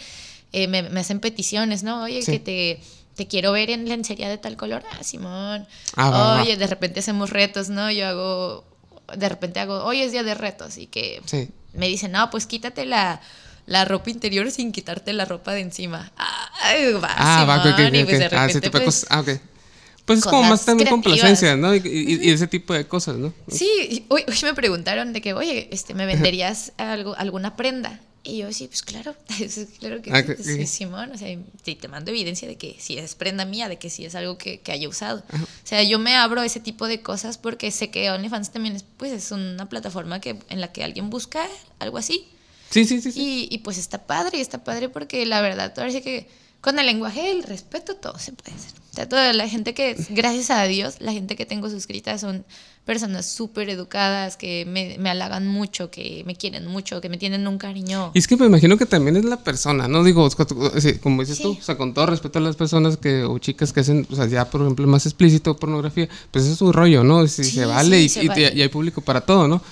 eh, 0.55 0.69
me, 0.69 0.85
me 0.85 1.01
hacen 1.01 1.21
peticiones, 1.21 1.83
¿no? 1.83 2.03
Oye, 2.03 2.23
Sí. 2.23 2.33
que 2.33 2.39
te, 2.39 2.81
te 3.15 3.29
quiero 3.29 3.53
ver 3.53 3.69
en 3.69 3.87
lencería 3.87 4.31
de 4.31 4.39
tal 4.39 4.57
color. 4.57 4.83
Ah, 4.99 5.05
Simón. 5.05 5.67
Ah, 5.97 6.09
va, 6.11 6.19
va. 6.37 6.43
oye, 6.43 6.57
de 6.57 6.67
repente 6.67 7.01
hacemos 7.01 7.29
retos, 7.29 7.69
¿no? 7.69 7.91
Yo 7.91 8.07
hago, 8.09 8.65
de 9.15 9.29
repente 9.29 9.61
hago, 9.61 9.85
hoy 9.85 10.01
es 10.01 10.13
día 10.13 10.23
de 10.23 10.33
retos 10.35 10.79
y 10.79 10.87
que 10.87 11.21
Sí. 11.27 11.51
me 11.75 11.89
dicen, 11.89 12.11
no, 12.13 12.31
pues 12.31 12.47
quítate 12.47 12.87
la, 12.87 13.21
la 13.73 13.85
ropa 13.87 14.11
interior 14.11 14.51
sin 14.51 14.71
quitarte 14.71 15.13
la 15.13 15.25
ropa 15.25 15.53
de 15.53 15.61
encima. 15.61 16.13
Ay, 16.61 16.93
va, 16.93 17.09
Ah, 17.17 17.45
va, 17.49 17.57
ok, 17.57 17.67
ok, 17.67 17.77
Simón, 17.77 17.95
y 17.95 18.03
ok, 18.03 18.09
pues. 18.09 18.33
Ah, 18.33 18.47
ese 18.47 18.61
tipo 18.61 18.79
de 18.79 18.85
pues, 18.85 19.01
cosas. 19.01 19.07
Ah, 19.11 19.21
ok. 19.21 19.41
Pues 20.05 20.19
es 20.19 20.25
como 20.25 20.43
más 20.43 20.65
también 20.65 20.91
complacencia, 20.91 21.57
¿no? 21.57 21.75
Y, 21.75 21.79
y- 21.85 22.29
y 22.29 22.31
ese 22.31 22.47
tipo 22.49 22.75
de 22.75 22.87
cosas, 22.87 23.17
¿no? 23.17 23.33
Sí, 23.49 24.05
hoy, 24.09 24.25
hoy 24.27 24.35
me 24.43 24.53
preguntaron 24.55 25.13
de 25.13 25.21
que, 25.21 25.33
oye, 25.33 25.69
este, 25.71 25.95
¿me 25.95 26.07
venderías 26.07 26.73
algo, 26.77 27.15
alguna 27.17 27.57
prenda? 27.57 28.01
Y 28.25 28.39
yo, 28.39 28.53
sí, 28.53 28.67
pues 28.69 28.83
claro, 28.83 29.17
sí, 29.49 29.67
claro 29.81 30.03
que 30.03 30.13
Ah, 30.13 30.23
sí, 30.23 30.43
sí, 30.43 30.67
Simón, 30.67 31.11
o 31.13 31.19
sea, 31.19 31.29
sí, 31.65 31.75
te 31.77 31.89
mando 31.89 32.11
evidencia 32.11 32.47
de 32.47 32.57
que 32.57 32.77
si 32.79 32.99
es 32.99 33.15
prenda 33.15 33.45
mía, 33.45 33.69
de 33.69 33.79
que 33.79 33.91
sí 33.91 34.05
es 34.05 34.15
algo 34.15 34.39
que, 34.39 34.61
que 34.61 34.71
haya 34.73 34.89
usado. 34.89 35.25
O 35.33 35.47
sea, 35.67 35.83
yo 35.83 35.99
me 35.99 36.15
abro 36.17 36.41
a 36.41 36.47
ese 36.47 36.61
tipo 36.61 36.87
de 36.89 37.01
cosas 37.01 37.39
porque 37.39 37.71
sé 37.71 37.91
que 37.91 38.11
OnlyFans 38.11 38.51
también 38.53 38.77
es, 38.77 38.85
pues, 38.97 39.13
es 39.13 39.31
una 39.33 39.69
plataforma 39.69 40.21
que, 40.21 40.37
en 40.49 40.61
la 40.61 40.73
que 40.73 40.85
alguien 40.85 41.11
busca 41.11 41.47
algo 41.79 41.97
así. 41.99 42.29
Sí, 42.73 42.85
sí, 42.87 43.01
sí. 43.01 43.13
sí. 43.13 43.21
Y, 43.21 43.55
y 43.55 43.59
pues 43.59 43.79
está 43.79 44.07
padre, 44.07 44.41
está 44.41 44.65
padre 44.65 44.89
porque 44.89 45.27
la 45.27 45.41
verdad, 45.43 45.73
ahora 45.77 45.93
sí 45.93 46.01
que 46.01 46.29
con 46.61 46.79
el 46.79 46.87
lenguaje 46.87 47.23
del 47.23 47.43
respeto 47.43 47.97
todo 47.97 48.19
se 48.19 48.33
puede 48.33 48.57
hacer. 48.57 48.73
O 48.93 48.95
sea, 48.95 49.09
toda 49.09 49.33
la 49.33 49.49
gente 49.49 49.73
que, 49.75 49.97
gracias 50.11 50.51
a 50.51 50.65
Dios, 50.65 50.97
la 51.01 51.13
gente 51.13 51.35
que 51.35 51.47
tengo 51.47 51.71
suscrita 51.71 52.19
son 52.19 52.45
personas 52.85 53.27
súper 53.27 53.71
educadas, 53.71 54.37
que 54.37 54.65
me, 54.67 54.97
me 54.99 55.09
halagan 55.09 55.47
mucho, 55.47 55.89
que 55.89 56.25
me 56.27 56.35
quieren 56.35 56.67
mucho, 56.67 57.01
que 57.01 57.09
me 57.09 57.17
tienen 57.17 57.47
un 57.47 57.57
cariño. 57.57 58.11
Y 58.13 58.19
es 58.19 58.27
que 58.27 58.37
me 58.37 58.45
imagino 58.47 58.77
que 58.77 58.87
también 58.87 59.17
es 59.17 59.25
la 59.25 59.37
persona, 59.45 59.87
¿no? 59.87 60.03
Digo, 60.03 60.29
como 61.01 61.23
dices 61.23 61.37
Sí. 61.37 61.45
tú, 61.45 61.57
o 61.59 61.63
sea, 61.63 61.79
con 61.79 61.95
todo 61.95 62.07
respeto 62.07 62.41
a 62.41 62.43
las 62.43 62.57
personas 62.57 62.97
que, 62.97 63.23
o 63.23 63.39
chicas 63.39 63.73
que 63.73 63.81
hacen, 63.81 64.05
o 64.11 64.17
sea, 64.17 64.27
ya 64.27 64.51
por 64.51 64.61
ejemplo 64.63 64.85
más 64.89 65.07
explícito 65.07 65.57
pornografía, 65.57 66.09
pues 66.33 66.45
es 66.47 66.59
su 66.59 66.73
rollo, 66.73 67.05
¿no? 67.05 67.25
Si 67.29 67.45
Sí, 67.45 67.51
se 67.53 67.65
vale 67.67 67.99
sí, 67.99 68.05
y, 68.05 68.09
se 68.09 68.25
y- 68.25 68.29
vale. 68.29 68.53
y 68.53 68.63
hay 68.63 68.69
público 68.69 69.01
para 69.01 69.21
todo, 69.21 69.47
¿no? 69.47 69.63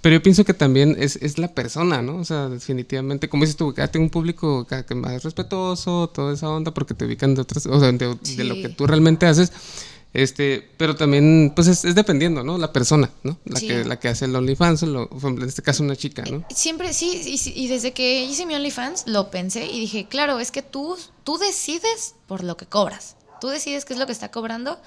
Pero 0.00 0.14
yo 0.16 0.22
pienso 0.22 0.44
que 0.46 0.54
también 0.54 0.96
es, 0.98 1.16
es 1.16 1.36
la 1.38 1.48
persona, 1.48 2.00
¿no? 2.00 2.16
O 2.16 2.24
sea, 2.24 2.48
definitivamente, 2.48 3.28
como 3.28 3.42
dices 3.44 3.56
tú, 3.58 3.74
que 3.74 3.86
tengo 3.88 4.04
un 4.04 4.10
público 4.10 4.60
acá 4.60 4.86
que 4.86 4.94
más 4.94 5.22
respetuoso, 5.22 6.10
toda 6.14 6.32
esa 6.32 6.48
onda, 6.48 6.72
porque 6.72 6.94
te 6.94 7.04
ubican 7.04 7.34
de 7.34 7.42
otras, 7.42 7.66
o 7.66 7.78
sea, 7.78 7.92
de, 7.92 8.16
de 8.36 8.44
lo. 8.44 8.63
Que 8.68 8.74
tú 8.74 8.86
realmente 8.86 9.26
haces. 9.26 9.52
Este, 10.12 10.70
pero 10.76 10.94
también, 10.94 11.52
pues 11.56 11.66
es, 11.66 11.84
es 11.84 11.96
dependiendo, 11.96 12.44
¿no? 12.44 12.56
La 12.56 12.72
persona, 12.72 13.10
¿no? 13.24 13.36
La, 13.44 13.58
Sí. 13.58 13.66
que, 13.66 13.84
la 13.84 13.98
que 13.98 14.06
hace 14.08 14.26
el 14.26 14.36
OnlyFans, 14.36 14.84
o 14.84 15.08
en 15.28 15.42
este 15.42 15.60
caso 15.60 15.82
una 15.82 15.96
chica, 15.96 16.22
¿no? 16.30 16.44
Siempre, 16.54 16.92
sí, 16.94 17.20
y, 17.26 17.64
y 17.64 17.66
desde 17.66 17.92
que 17.92 18.22
hice 18.22 18.46
mi 18.46 18.54
OnlyFans 18.54 19.08
lo 19.08 19.30
pensé 19.32 19.66
y 19.66 19.80
dije, 19.80 20.06
claro, 20.06 20.38
es 20.38 20.52
que 20.52 20.62
tú, 20.62 20.96
tú 21.24 21.36
decides 21.38 22.14
por 22.28 22.44
lo 22.44 22.56
que 22.56 22.66
cobras. 22.66 23.16
Tú 23.40 23.48
decides 23.48 23.84
qué 23.84 23.94
es 23.94 23.98
lo 23.98 24.06
que 24.06 24.12
está 24.12 24.30
cobrando 24.30 24.80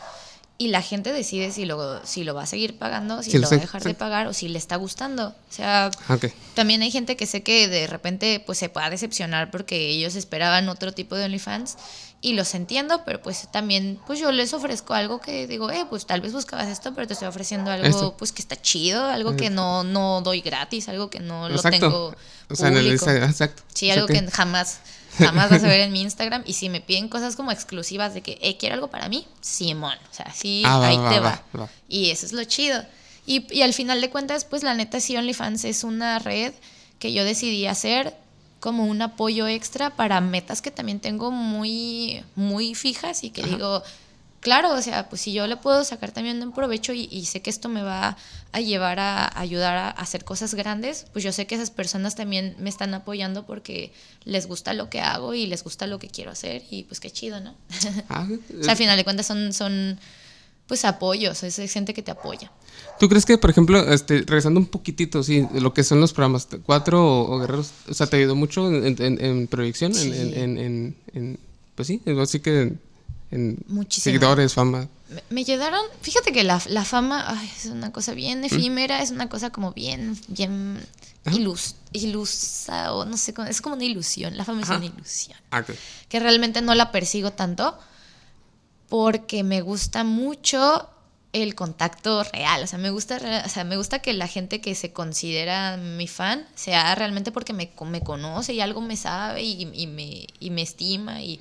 y 0.57 0.69
la 0.69 0.81
gente 0.81 1.11
decide 1.11 1.51
si 1.51 1.65
lo, 1.65 2.03
si 2.05 2.23
lo 2.23 2.33
va 2.33 2.43
a 2.43 2.47
seguir 2.47 2.79
pagando, 2.79 3.21
si 3.21 3.31
Sí, 3.31 3.37
lo 3.37 3.49
va 3.49 3.57
a 3.57 3.59
dejar 3.59 3.81
sí. 3.83 3.89
de 3.89 3.93
pagar 3.95 4.27
o 4.27 4.33
si 4.33 4.47
le 4.47 4.57
está 4.57 4.77
gustando. 4.77 5.27
O 5.27 5.53
sea, 5.53 5.91
Ah, 6.07 6.15
Ok. 6.15 6.27
también 6.55 6.81
hay 6.81 6.89
gente 6.89 7.17
que 7.17 7.25
sé 7.25 7.43
que 7.43 7.67
de 7.67 7.85
repente 7.85 8.41
pues 8.45 8.57
se 8.57 8.69
pueda 8.69 8.89
decepcionar 8.89 9.51
porque 9.51 9.89
ellos 9.89 10.15
esperaban 10.15 10.69
otro 10.69 10.93
tipo 10.93 11.15
de 11.15 11.25
OnlyFans 11.25 11.77
y 12.27 12.33
los 12.33 12.53
entiendo, 12.55 13.03
pero 13.05 13.21
pues 13.21 13.49
también 13.53 14.01
pues 14.05 14.19
yo 14.19 14.33
les 14.33 14.53
ofrezco 14.53 14.93
algo 14.93 15.21
que 15.21 15.47
digo, 15.47 15.71
eh, 15.71 15.85
pues 15.89 16.05
tal 16.05 16.19
vez 16.19 16.33
buscabas 16.33 16.67
esto, 16.67 16.93
pero 16.93 17.07
te 17.07 17.13
estoy 17.13 17.29
ofreciendo 17.29 17.71
algo 17.71 17.87
Esto. 17.87 18.17
pues 18.17 18.33
que 18.33 18.41
está 18.41 18.61
chido, 18.61 19.05
algo 19.05 19.37
que 19.37 19.49
no, 19.49 19.85
no 19.85 20.19
doy 20.21 20.41
gratis, 20.41 20.89
algo 20.89 21.09
que 21.09 21.21
no 21.21 21.47
lo 21.47 21.61
tengo 21.61 22.09
Exacto. 22.09 22.15
O 22.49 22.55
sea, 22.55 22.67
el 22.67 22.73
público. 22.73 22.91
Instagram, 22.91 23.29
exacto. 23.29 23.63
Sí, 23.73 23.89
algo 23.91 24.07
que 24.07 24.27
jamás, 24.29 24.81
jamás 25.17 25.49
vas 25.49 25.63
a 25.63 25.67
ver 25.67 25.79
en 25.87 25.93
mi 25.93 26.01
Instagram. 26.01 26.43
Y 26.45 26.51
si 26.53 26.67
me 26.67 26.81
piden 26.81 27.07
cosas 27.07 27.37
como 27.37 27.53
exclusivas 27.53 28.13
de 28.13 28.21
que, 28.21 28.37
eh, 28.41 28.57
quiero 28.57 28.75
algo 28.75 28.89
para 28.89 29.07
mí, 29.07 29.25
Simón. 29.39 29.97
O 30.11 30.13
sea, 30.13 30.33
sí, 30.33 30.63
Ah, 30.65 30.85
ahí 30.85 30.97
va, 30.97 31.09
te 31.09 31.19
va, 31.21 31.43
va. 31.55 31.59
va. 31.61 31.69
Y 31.87 32.09
eso 32.09 32.25
es 32.25 32.33
lo 32.33 32.43
chido. 32.43 32.83
Y, 33.25 33.45
y 33.55 33.61
al 33.61 33.73
final 33.73 34.01
de 34.01 34.09
cuentas, 34.09 34.43
pues 34.43 34.63
la 34.63 34.73
neta, 34.73 34.99
sí, 34.99 35.15
OnlyFans 35.15 35.63
es 35.63 35.85
una 35.85 36.19
red 36.19 36.53
que 36.99 37.13
yo 37.13 37.23
decidí 37.23 37.67
hacer 37.67 38.15
como 38.67 38.83
un 38.85 39.01
apoyo 39.01 39.47
extra 39.47 39.95
para 39.95 40.19
metas 40.19 40.61
que 40.61 40.71
también 40.71 40.99
tengo 40.99 41.31
muy, 41.31 42.21
muy 42.35 42.75
fijas 42.75 43.23
y 43.23 43.29
que 43.29 43.41
digo, 43.41 43.81
claro, 44.41 44.73
o 44.73 44.81
sea, 44.81 45.07
pues 45.07 45.21
si 45.21 45.31
yo 45.31 45.47
le 45.47 45.55
puedo 45.55 45.85
sacar 45.85 46.11
también 46.11 46.43
un 46.43 46.51
provecho 46.51 46.91
y, 46.91 47.07
y 47.09 47.23
sé 47.27 47.41
que 47.41 47.49
esto 47.49 47.69
me 47.69 47.81
va 47.81 48.17
a 48.51 48.59
llevar 48.59 48.99
a 48.99 49.39
ayudar 49.39 49.77
a, 49.77 49.89
hacer 49.89 50.25
cosas 50.25 50.53
grandes, 50.53 51.05
pues 51.13 51.23
yo 51.23 51.31
sé 51.31 51.47
que 51.47 51.55
esas 51.55 51.71
personas 51.71 52.15
también 52.15 52.57
me 52.59 52.69
están 52.69 52.93
apoyando 52.93 53.45
porque 53.45 53.93
les 54.25 54.47
gusta 54.47 54.73
lo 54.73 54.89
que 54.89 54.99
hago 54.99 55.33
y 55.33 55.45
les 55.45 55.63
gusta 55.63 55.87
lo 55.87 55.97
que 55.97 56.09
quiero 56.09 56.31
hacer 56.31 56.61
y 56.69 56.83
pues 56.83 56.99
qué 56.99 57.09
chido, 57.09 57.39
¿no? 57.39 57.55
Ah, 58.09 58.27
o 58.59 58.63
sea, 58.63 58.73
al 58.73 58.77
final 58.77 58.97
de 58.97 59.05
cuentas 59.05 59.27
son, 59.27 59.53
son 59.53 59.97
pues 60.67 60.83
apoyos, 60.83 61.41
es 61.41 61.71
gente 61.71 61.93
que 61.93 62.01
te 62.01 62.11
apoya. 62.11 62.51
¿Tú 62.99 63.07
crees 63.09 63.25
que, 63.25 63.37
por 63.37 63.49
ejemplo, 63.49 63.79
este, 63.93 64.19
regresando 64.19 64.59
un 64.59 64.65
poquitito, 64.65 65.21
sí, 65.23 65.45
lo 65.53 65.73
que 65.73 65.83
son 65.83 65.99
los 66.01 66.13
programas, 66.13 66.47
cuatro 66.65 67.03
o, 67.05 67.35
o 67.35 67.39
guerreros, 67.39 67.71
o 67.89 67.93
sea, 67.93 68.07
te 68.07 68.17
ayudó 68.17 68.35
mucho 68.35 68.67
en, 68.71 68.95
en- 69.01 69.23
en 69.23 69.47
proyección, 69.47 69.91
en- 69.91 69.97
Sí. 69.97 70.11
en, 70.13 70.33
en, 70.35 70.57
en- 70.57 70.95
en- 71.13 71.39
pues 71.75 71.87
sí, 71.87 72.01
así 72.21 72.39
que 72.39 72.73
en, 73.31 73.59
Muchísimo. 73.67 74.03
seguidores, 74.03 74.53
fama. 74.53 74.87
Me, 75.09 75.23
me 75.29 75.41
ayudaron, 75.41 75.79
fíjate 76.01 76.31
que 76.31 76.43
la, 76.43 76.61
la 76.69 76.83
fama 76.83 77.23
ay, 77.27 77.49
es 77.57 77.65
una 77.67 77.91
cosa 77.91 78.13
bien 78.13 78.43
efímera, 78.43 79.01
es 79.01 79.11
una 79.11 79.29
cosa 79.29 79.51
como 79.51 79.71
bien, 79.73 80.17
bien 80.27 80.83
ilus, 81.31 81.75
ilusa 81.93 82.93
o 82.93 83.05
no 83.05 83.15
sé, 83.17 83.33
es 83.49 83.61
como 83.61 83.75
una 83.75 83.85
ilusión, 83.85 84.35
la 84.37 84.43
fama 84.43 84.63
es 84.63 84.69
una 84.69 84.85
ilusión. 84.85 85.37
Ah, 85.51 85.63
que 86.09 86.19
realmente 86.19 86.61
no 86.61 86.73
la 86.73 86.91
persigo 86.91 87.31
tanto 87.31 87.77
porque 88.89 89.43
me 89.43 89.61
gusta 89.61 90.03
mucho 90.03 90.89
el 91.41 91.55
contacto 91.55 92.23
real. 92.23 92.63
O 92.63 92.67
sea, 92.67 92.79
me 92.79 92.89
gusta, 92.89 93.19
o 93.45 93.49
sea, 93.49 93.63
me 93.63 93.77
gusta 93.77 93.99
que 93.99 94.13
la 94.13 94.27
gente 94.27 94.61
que 94.61 94.75
se 94.75 94.91
considera 94.93 95.77
mi 95.77 96.07
fan 96.07 96.45
sea 96.55 96.93
realmente 96.95 97.31
porque 97.31 97.53
me, 97.53 97.71
me 97.85 98.01
conoce 98.01 98.53
y 98.53 98.61
algo 98.61 98.81
me 98.81 98.95
sabe 98.97 99.43
y, 99.43 99.69
y 99.73 99.87
me, 99.87 100.27
y 100.39 100.49
me 100.49 100.61
estima. 100.61 101.21
Y 101.21 101.37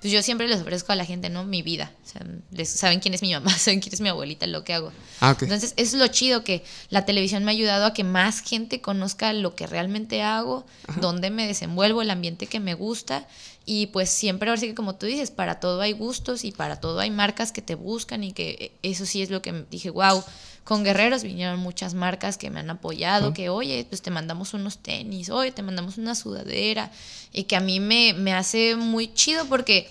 pues 0.00 0.12
yo 0.12 0.22
siempre 0.22 0.48
les 0.48 0.60
ofrezco 0.60 0.92
a 0.92 0.96
la 0.96 1.04
gente, 1.04 1.28
¿no? 1.28 1.44
Mi 1.44 1.60
vida. 1.62 1.92
O 2.04 2.08
sea, 2.08 2.22
les- 2.52 2.70
saben 2.70 3.00
quién 3.00 3.12
es 3.14 3.20
mi 3.22 3.32
mamá, 3.32 3.50
saben 3.58 3.80
quién 3.80 3.92
es 3.94 4.00
mi 4.00 4.08
abuelita, 4.08 4.46
lo 4.46 4.64
que 4.64 4.72
hago. 4.72 4.92
Ah. 5.20 5.36
Entonces, 5.40 5.74
eso 5.76 5.96
es 5.96 6.00
lo 6.02 6.06
chido 6.08 6.42
que 6.42 6.64
la 6.88 7.04
televisión 7.04 7.44
me 7.44 7.50
ha 7.50 7.54
ayudado 7.54 7.84
a 7.86 7.92
que 7.92 8.02
más 8.04 8.40
gente 8.40 8.80
conozca 8.80 9.32
lo 9.34 9.54
que 9.54 9.66
realmente 9.66 10.22
hago, 10.22 10.64
dónde 11.00 11.30
me 11.30 11.46
desenvuelvo, 11.46 12.00
el 12.02 12.10
ambiente 12.10 12.46
que 12.46 12.60
me 12.60 12.74
gusta. 12.74 13.26
Y 13.72 13.86
pues 13.86 14.10
siempre, 14.10 14.48
ahora 14.50 14.60
sí 14.60 14.66
que 14.66 14.74
como 14.74 14.96
tú 14.96 15.06
dices, 15.06 15.30
para 15.30 15.60
todo 15.60 15.80
hay 15.80 15.92
gustos 15.92 16.44
y 16.44 16.50
para 16.50 16.80
todo 16.80 16.98
hay 16.98 17.10
marcas 17.10 17.52
que 17.52 17.62
te 17.62 17.76
buscan 17.76 18.24
y 18.24 18.32
que 18.32 18.50
eh, 18.58 18.72
eso 18.82 19.06
sí 19.06 19.22
es 19.22 19.30
lo 19.30 19.42
que 19.42 19.64
dije, 19.70 19.90
wow, 19.90 20.24
con 20.64 20.82
Guerreros 20.82 21.22
vinieron 21.22 21.60
muchas 21.60 21.94
marcas 21.94 22.36
que 22.36 22.50
me 22.50 22.58
han 22.58 22.68
apoyado, 22.70 23.32
que 23.32 23.48
oye, 23.48 23.86
pues 23.88 24.02
te 24.02 24.10
mandamos 24.10 24.54
unos 24.54 24.78
tenis, 24.78 25.30
oye, 25.30 25.52
te 25.52 25.62
mandamos 25.62 25.98
una 25.98 26.16
sudadera 26.16 26.90
y 27.32 27.44
que 27.44 27.54
a 27.54 27.60
mí 27.60 27.78
me, 27.78 28.12
me 28.12 28.32
hace 28.32 28.74
muy 28.74 29.14
chido 29.14 29.44
porque 29.46 29.88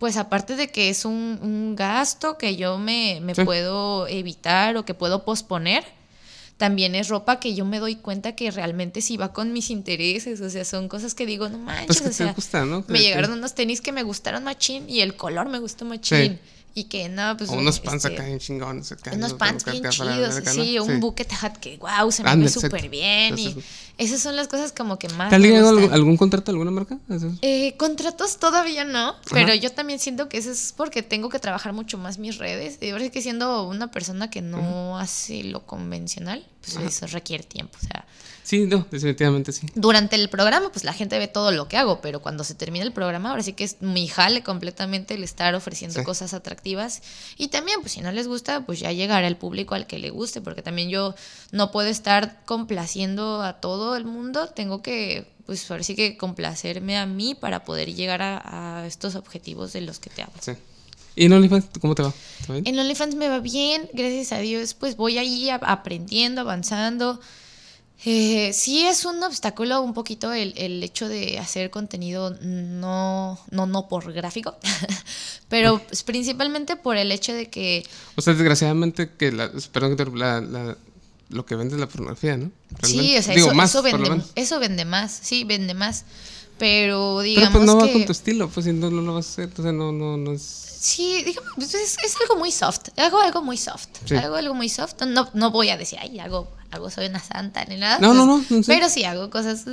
pues 0.00 0.16
aparte 0.16 0.56
de 0.56 0.66
que 0.72 0.88
es 0.90 1.04
un, 1.04 1.38
un 1.42 1.76
gasto 1.76 2.36
que 2.38 2.56
yo 2.56 2.76
me, 2.76 3.20
me 3.22 3.36
Sí. 3.36 3.44
puedo 3.44 4.08
evitar 4.08 4.76
o 4.76 4.84
que 4.84 4.94
puedo 4.94 5.24
posponer, 5.24 5.84
también 6.62 6.94
es 6.94 7.08
ropa 7.08 7.40
que 7.40 7.54
yo 7.56 7.64
me 7.64 7.80
doy 7.80 7.96
cuenta 7.96 8.36
que 8.36 8.48
realmente 8.52 9.00
sí 9.00 9.16
va 9.16 9.32
con 9.32 9.52
mis 9.52 9.68
intereses. 9.68 10.40
O 10.40 10.48
sea, 10.48 10.64
son 10.64 10.86
cosas 10.88 11.12
que 11.12 11.26
digo, 11.26 11.48
no 11.48 11.58
manches. 11.58 11.86
Pues 11.88 12.00
que 12.02 12.06
o 12.06 12.10
te 12.10 12.14
sea, 12.14 12.32
gusta, 12.34 12.64
¿no? 12.64 12.86
Que- 12.86 12.92
Me 12.92 13.00
llegaron 13.00 13.32
unos 13.32 13.56
tenis 13.56 13.80
que 13.80 13.90
me 13.90 14.04
gustaron 14.04 14.44
machín 14.44 14.88
y 14.88 15.00
el 15.00 15.16
color 15.16 15.48
me 15.48 15.58
gustó 15.58 15.84
machín. 15.84 16.38
Y 16.74 16.84
que 16.84 17.08
no, 17.08 17.36
pues. 17.36 17.50
O 17.50 17.54
unos 17.54 17.80
pants 17.80 18.04
este, 18.04 18.16
acá 18.16 18.26
bien 18.26 18.38
chingones. 18.38 18.92
acá, 18.92 19.12
unos 19.14 19.32
¿no? 19.32 19.38
pants 19.38 19.64
bien 19.64 19.88
chidos, 19.90 20.08
ver 20.08 20.30
acá, 20.30 20.54
¿no? 20.54 20.64
sí, 20.64 20.78
un 20.78 21.00
bucket 21.00 21.30
hat 21.40 21.56
que 21.58 21.76
wow, 21.76 22.10
se 22.10 22.22
me 22.22 22.36
ve 22.36 22.48
súper 22.48 22.88
bien. 22.88 23.38
Y 23.38 23.56
esas 23.98 24.20
son 24.20 24.36
las 24.36 24.48
cosas 24.48 24.72
como 24.72 24.98
que 24.98 25.08
más. 25.10 25.28
¿Te 25.28 25.36
ha 25.36 25.38
me 25.38 25.48
llegado 25.48 25.68
algún, 25.68 25.92
algún 25.92 26.16
contrato 26.16 26.46
de 26.46 26.56
alguna 26.56 26.70
marca? 26.70 26.98
Eh, 27.42 27.76
contratos 27.76 28.38
todavía 28.38 28.84
no, 28.84 29.14
pero 29.30 29.54
yo 29.54 29.70
también 29.70 29.98
siento 29.98 30.28
que 30.28 30.38
eso 30.38 30.50
es 30.50 30.72
porque 30.74 31.02
tengo 31.02 31.28
que 31.28 31.38
trabajar 31.38 31.72
mucho 31.74 31.98
más 31.98 32.18
mis 32.18 32.38
redes. 32.38 32.78
Y 32.80 32.90
ahora 32.90 33.04
es 33.04 33.10
que 33.10 33.20
siendo 33.20 33.68
una 33.68 33.90
persona 33.90 34.30
que 34.30 34.40
no 34.40 34.98
hace 34.98 35.44
lo 35.44 35.66
convencional, 35.66 36.46
pues 36.62 36.76
eso 36.76 37.06
requiere 37.08 37.44
tiempo. 37.44 37.76
O 37.82 37.86
sea, 37.86 38.06
Sí, 38.44 38.66
no, 38.66 38.86
definitivamente 38.90 39.52
sí. 39.52 39.66
durante 39.76 40.16
el 40.16 40.28
programa, 40.28 40.70
pues 40.72 40.84
la 40.84 40.92
gente 40.92 41.18
ve 41.18 41.28
todo 41.28 41.52
lo 41.52 41.68
que 41.68 41.76
hago, 41.76 42.00
pero 42.00 42.20
cuando 42.20 42.42
se 42.42 42.54
termina 42.54 42.84
el 42.84 42.92
programa, 42.92 43.30
ahora 43.30 43.42
sí 43.42 43.52
que 43.52 43.62
es 43.64 43.76
mi 43.80 44.08
jale 44.08 44.42
completamente 44.42 45.14
el 45.14 45.22
estar 45.22 45.54
ofreciendo 45.54 46.00
Sí. 46.00 46.04
cosas 46.04 46.34
atractivas. 46.34 47.02
Y 47.38 47.48
también, 47.48 47.80
pues 47.80 47.92
si 47.92 48.00
no 48.00 48.10
les 48.10 48.26
gusta, 48.26 48.66
pues 48.66 48.80
ya 48.80 48.90
llegará 48.92 49.26
el 49.28 49.36
público 49.36 49.74
al 49.76 49.86
que 49.86 49.98
le 49.98 50.10
guste, 50.10 50.40
porque 50.40 50.60
también 50.62 50.90
yo 50.90 51.14
no 51.52 51.70
puedo 51.70 51.88
estar 51.88 52.44
complaciendo 52.44 53.42
a 53.42 53.60
todo 53.60 53.94
el 53.96 54.04
mundo, 54.04 54.48
tengo 54.48 54.82
que, 54.82 55.26
pues 55.46 55.70
ahora 55.70 55.84
sí 55.84 55.94
que 55.94 56.16
complacerme 56.16 56.98
a 56.98 57.06
mí 57.06 57.34
para 57.36 57.64
poder 57.64 57.94
llegar 57.94 58.22
a, 58.22 58.80
a 58.80 58.86
estos 58.86 59.14
objetivos 59.14 59.72
de 59.72 59.82
los 59.82 59.98
que 60.00 60.10
te 60.10 60.22
hablo. 60.22 60.34
sí. 60.40 60.52
¿Y 61.14 61.26
en 61.26 61.32
OnlyFans 61.34 61.66
cómo 61.78 61.94
te 61.94 62.02
va? 62.02 62.12
En 62.48 62.78
OnlyFans 62.78 63.16
me 63.16 63.28
va 63.28 63.38
bien, 63.40 63.86
gracias 63.92 64.32
a 64.32 64.38
Dios, 64.38 64.72
pues 64.72 64.96
voy 64.96 65.18
ahí 65.18 65.50
aprendiendo, 65.50 66.40
avanzando. 66.40 67.20
Eh, 68.04 68.52
sí 68.52 68.84
es 68.84 69.04
un 69.04 69.22
obstáculo 69.22 69.80
un 69.80 69.94
poquito 69.94 70.32
el, 70.32 70.54
el 70.56 70.82
hecho 70.82 71.08
de 71.08 71.38
hacer 71.38 71.70
contenido 71.70 72.30
no, 72.40 73.38
no, 73.50 73.66
no 73.66 73.88
por 73.88 74.12
gráfico, 74.12 74.56
pero 75.48 75.78
pues, 75.78 76.02
principalmente 76.02 76.74
por 76.76 76.96
el 76.96 77.12
hecho 77.12 77.32
de 77.32 77.48
que 77.48 77.84
O 78.16 78.20
sea, 78.22 78.34
desgraciadamente 78.34 79.10
que 79.16 79.30
la, 79.30 79.50
perdón, 79.72 80.18
la, 80.18 80.40
la- 80.40 80.76
lo 81.28 81.46
que 81.46 81.54
vende 81.54 81.74
es 81.76 81.80
la 81.80 81.86
pornografía, 81.88 82.36
¿no? 82.36 82.50
sí, 82.82 83.16
o 83.16 83.22
sea, 83.22 83.34
Digo, 83.34 83.46
eso, 83.48 83.54
más, 83.56 83.70
eso 83.70 83.82
vende, 83.82 84.22
eso 84.34 84.58
vende 84.58 84.84
más, 84.84 85.18
sí, 85.22 85.44
vende 85.44 85.72
más. 85.74 86.04
Pero 86.58 87.16
Pero 87.18 87.20
digamos 87.20 87.52
pues 87.52 87.64
no 87.66 87.76
va 87.78 87.86
que... 87.86 87.92
con 87.94 88.04
tu 88.04 88.12
estilo, 88.12 88.48
pues 88.48 88.66
si 88.66 88.72
no, 88.72 88.90
no 88.90 89.00
lo 89.00 89.14
vas 89.14 89.26
a 89.26 89.30
hacer, 89.30 89.44
entonces 89.44 89.72
no, 89.74 89.90
no, 89.92 90.16
no 90.16 90.32
es... 90.32 90.42
Sí, 90.42 91.22
digamos, 91.24 91.50
pues, 91.56 91.74
es, 91.74 91.96
es 92.04 92.16
algo 92.20 92.36
muy 92.36 92.52
soft, 92.52 92.88
hago 92.98 93.18
algo 93.20 93.42
muy 93.42 93.56
soft, 93.56 93.88
Sí. 94.04 94.14
hago 94.16 94.34
algo 94.36 94.54
muy 94.54 94.68
soft, 94.68 94.94
no, 95.06 95.28
no 95.32 95.50
voy 95.50 95.70
a 95.70 95.76
decir, 95.78 95.98
ay, 96.02 96.18
hago, 96.20 96.48
hago 96.72 96.90
soy 96.90 97.06
una 97.06 97.20
santa 97.20 97.64
ni 97.66 97.76
nada. 97.76 97.98
No, 98.00 98.14
no, 98.14 98.26
pues, 98.26 98.50
no, 98.50 98.56
no, 98.56 98.62
sí. 98.64 98.70
Pero 98.70 98.88
sí 98.88 99.04
hago 99.04 99.30
cosas 99.30 99.64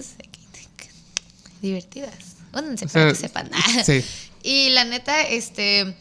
divertidas, 1.62 2.14
únanse 2.54 2.86
O 2.86 2.90
para 2.90 3.06
sea, 3.06 3.14
que 3.14 3.16
sepan. 3.16 3.50
sí. 3.86 4.04
Y 4.42 4.70
la 4.70 4.86
neta, 4.86 5.22
este, 5.22 5.98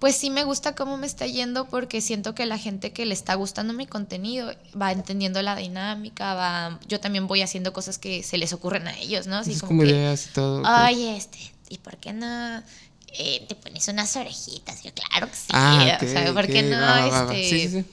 pues 0.00 0.16
sí 0.16 0.30
me 0.30 0.42
gusta 0.42 0.74
cómo 0.74 0.96
me 0.96 1.06
está 1.06 1.26
yendo 1.26 1.68
porque 1.68 2.00
siento 2.00 2.34
que 2.34 2.44
la 2.44 2.58
gente 2.58 2.92
que 2.92 3.06
le 3.06 3.14
está 3.14 3.36
gustando 3.36 3.72
mi 3.72 3.86
contenido 3.86 4.52
va 4.80 4.90
entendiendo 4.90 5.40
la 5.42 5.54
dinámica, 5.54 6.34
va, 6.34 6.80
yo 6.88 6.98
también 6.98 7.28
voy 7.28 7.40
haciendo 7.40 7.72
cosas 7.72 7.98
que 7.98 8.24
se 8.24 8.36
les 8.36 8.52
ocurren 8.52 8.88
a 8.88 8.98
ellos, 8.98 9.28
¿no? 9.28 9.36
Así 9.36 9.52
es 9.52 9.60
como 9.60 9.68
como 9.68 9.82
que, 9.84 9.90
ideas 9.90 10.26
y 10.26 10.28
todo. 10.30 10.62
Oye, 10.86 11.16
este, 11.16 11.38
¿y 11.68 11.78
por 11.78 11.98
qué 11.98 12.12
no 12.12 12.62
eh, 13.16 13.44
te 13.48 13.54
pones 13.54 13.86
unas 13.86 14.16
orejitas? 14.16 14.82
Yo, 14.82 14.90
claro 14.92 15.28
que 15.28 15.36
sí. 15.36 15.46
Ah, 15.50 15.98
o 16.02 16.04
sea, 16.04 16.30
ok, 16.30 16.34
¿por 16.34 16.48
qué 16.48 16.62
no? 16.64 16.80
va, 16.80 17.06
va, 17.06 17.22
va. 17.26 17.34
este, 17.36 17.48
Sí, 17.48 17.68
sí, 17.68 17.80
sí. 17.80 17.84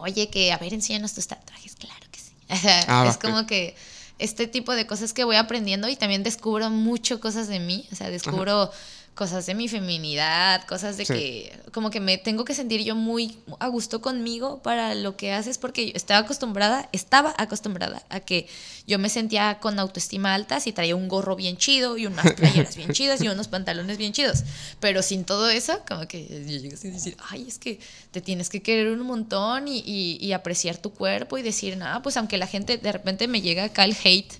Oye, 0.00 0.28
que 0.28 0.52
a 0.52 0.58
ver, 0.58 0.74
enséñanos 0.74 1.14
tus 1.14 1.26
tatuajes, 1.26 1.76
claro 1.76 2.06
que 2.10 2.20
sí. 2.20 2.32
Ah, 2.88 3.06
es 3.08 3.16
como 3.18 3.46
que 3.46 3.74
este 4.18 4.46
tipo 4.46 4.74
de 4.74 4.86
cosas 4.86 5.12
que 5.12 5.24
voy 5.24 5.36
aprendiendo 5.36 5.88
y 5.88 5.96
también 5.96 6.22
descubro 6.22 6.70
mucho 6.70 7.20
cosas 7.20 7.48
de 7.48 7.58
mí, 7.58 7.88
o 7.92 7.96
sea, 7.96 8.10
descubro 8.10 8.70
cosas 9.14 9.46
de 9.46 9.54
mi 9.54 9.68
feminidad, 9.68 10.64
cosas 10.66 10.96
de 10.96 11.04
Sí. 11.04 11.12
que 11.12 11.52
como 11.72 11.90
que 11.90 12.00
me 12.00 12.18
tengo 12.18 12.44
que 12.44 12.54
sentir 12.54 12.82
yo 12.82 12.94
muy 12.96 13.36
a 13.60 13.68
gusto 13.68 14.00
conmigo 14.00 14.60
para 14.62 14.94
lo 14.94 15.16
que 15.16 15.32
haces 15.32 15.56
porque 15.58 15.86
yo 15.86 15.92
estaba 15.94 16.20
acostumbrada, 16.20 16.88
estaba 16.92 17.32
acostumbrada 17.38 18.02
a 18.08 18.20
que 18.20 18.46
yo 18.86 18.98
me 18.98 19.08
sentía 19.08 19.58
con 19.60 19.78
autoestima 19.78 20.34
alta 20.34 20.58
si 20.60 20.72
traía 20.72 20.96
un 20.96 21.08
gorro 21.08 21.36
bien 21.36 21.56
chido 21.56 21.96
y 21.96 22.06
unas 22.06 22.32
playeras 22.34 22.76
bien 22.76 22.92
chidas 22.92 23.22
y 23.22 23.28
unos 23.28 23.46
pantalones 23.48 23.98
bien 23.98 24.12
chidos, 24.12 24.42
pero 24.80 25.00
sin 25.02 25.24
todo 25.24 25.48
eso 25.48 25.80
como 25.88 26.08
que 26.08 26.26
yo 26.26 26.58
llego 26.58 26.74
a 26.76 26.80
decir, 26.80 27.16
ay, 27.30 27.44
es 27.48 27.58
que 27.58 27.78
te 28.10 28.20
tienes 28.20 28.50
que 28.50 28.62
querer 28.62 28.88
un 28.88 29.00
montón 29.06 29.68
y, 29.68 29.78
y- 29.78 30.18
y 30.20 30.32
apreciar 30.32 30.76
tu 30.78 30.92
cuerpo 30.92 31.38
y 31.38 31.42
decir, 31.42 31.76
nada, 31.76 32.02
pues 32.02 32.16
aunque 32.16 32.36
la 32.36 32.46
gente 32.46 32.78
de 32.78 32.92
repente 32.92 33.28
me 33.28 33.40
llega 33.42 33.64
acá 33.64 33.84
el 33.84 33.96
hate, 34.04 34.32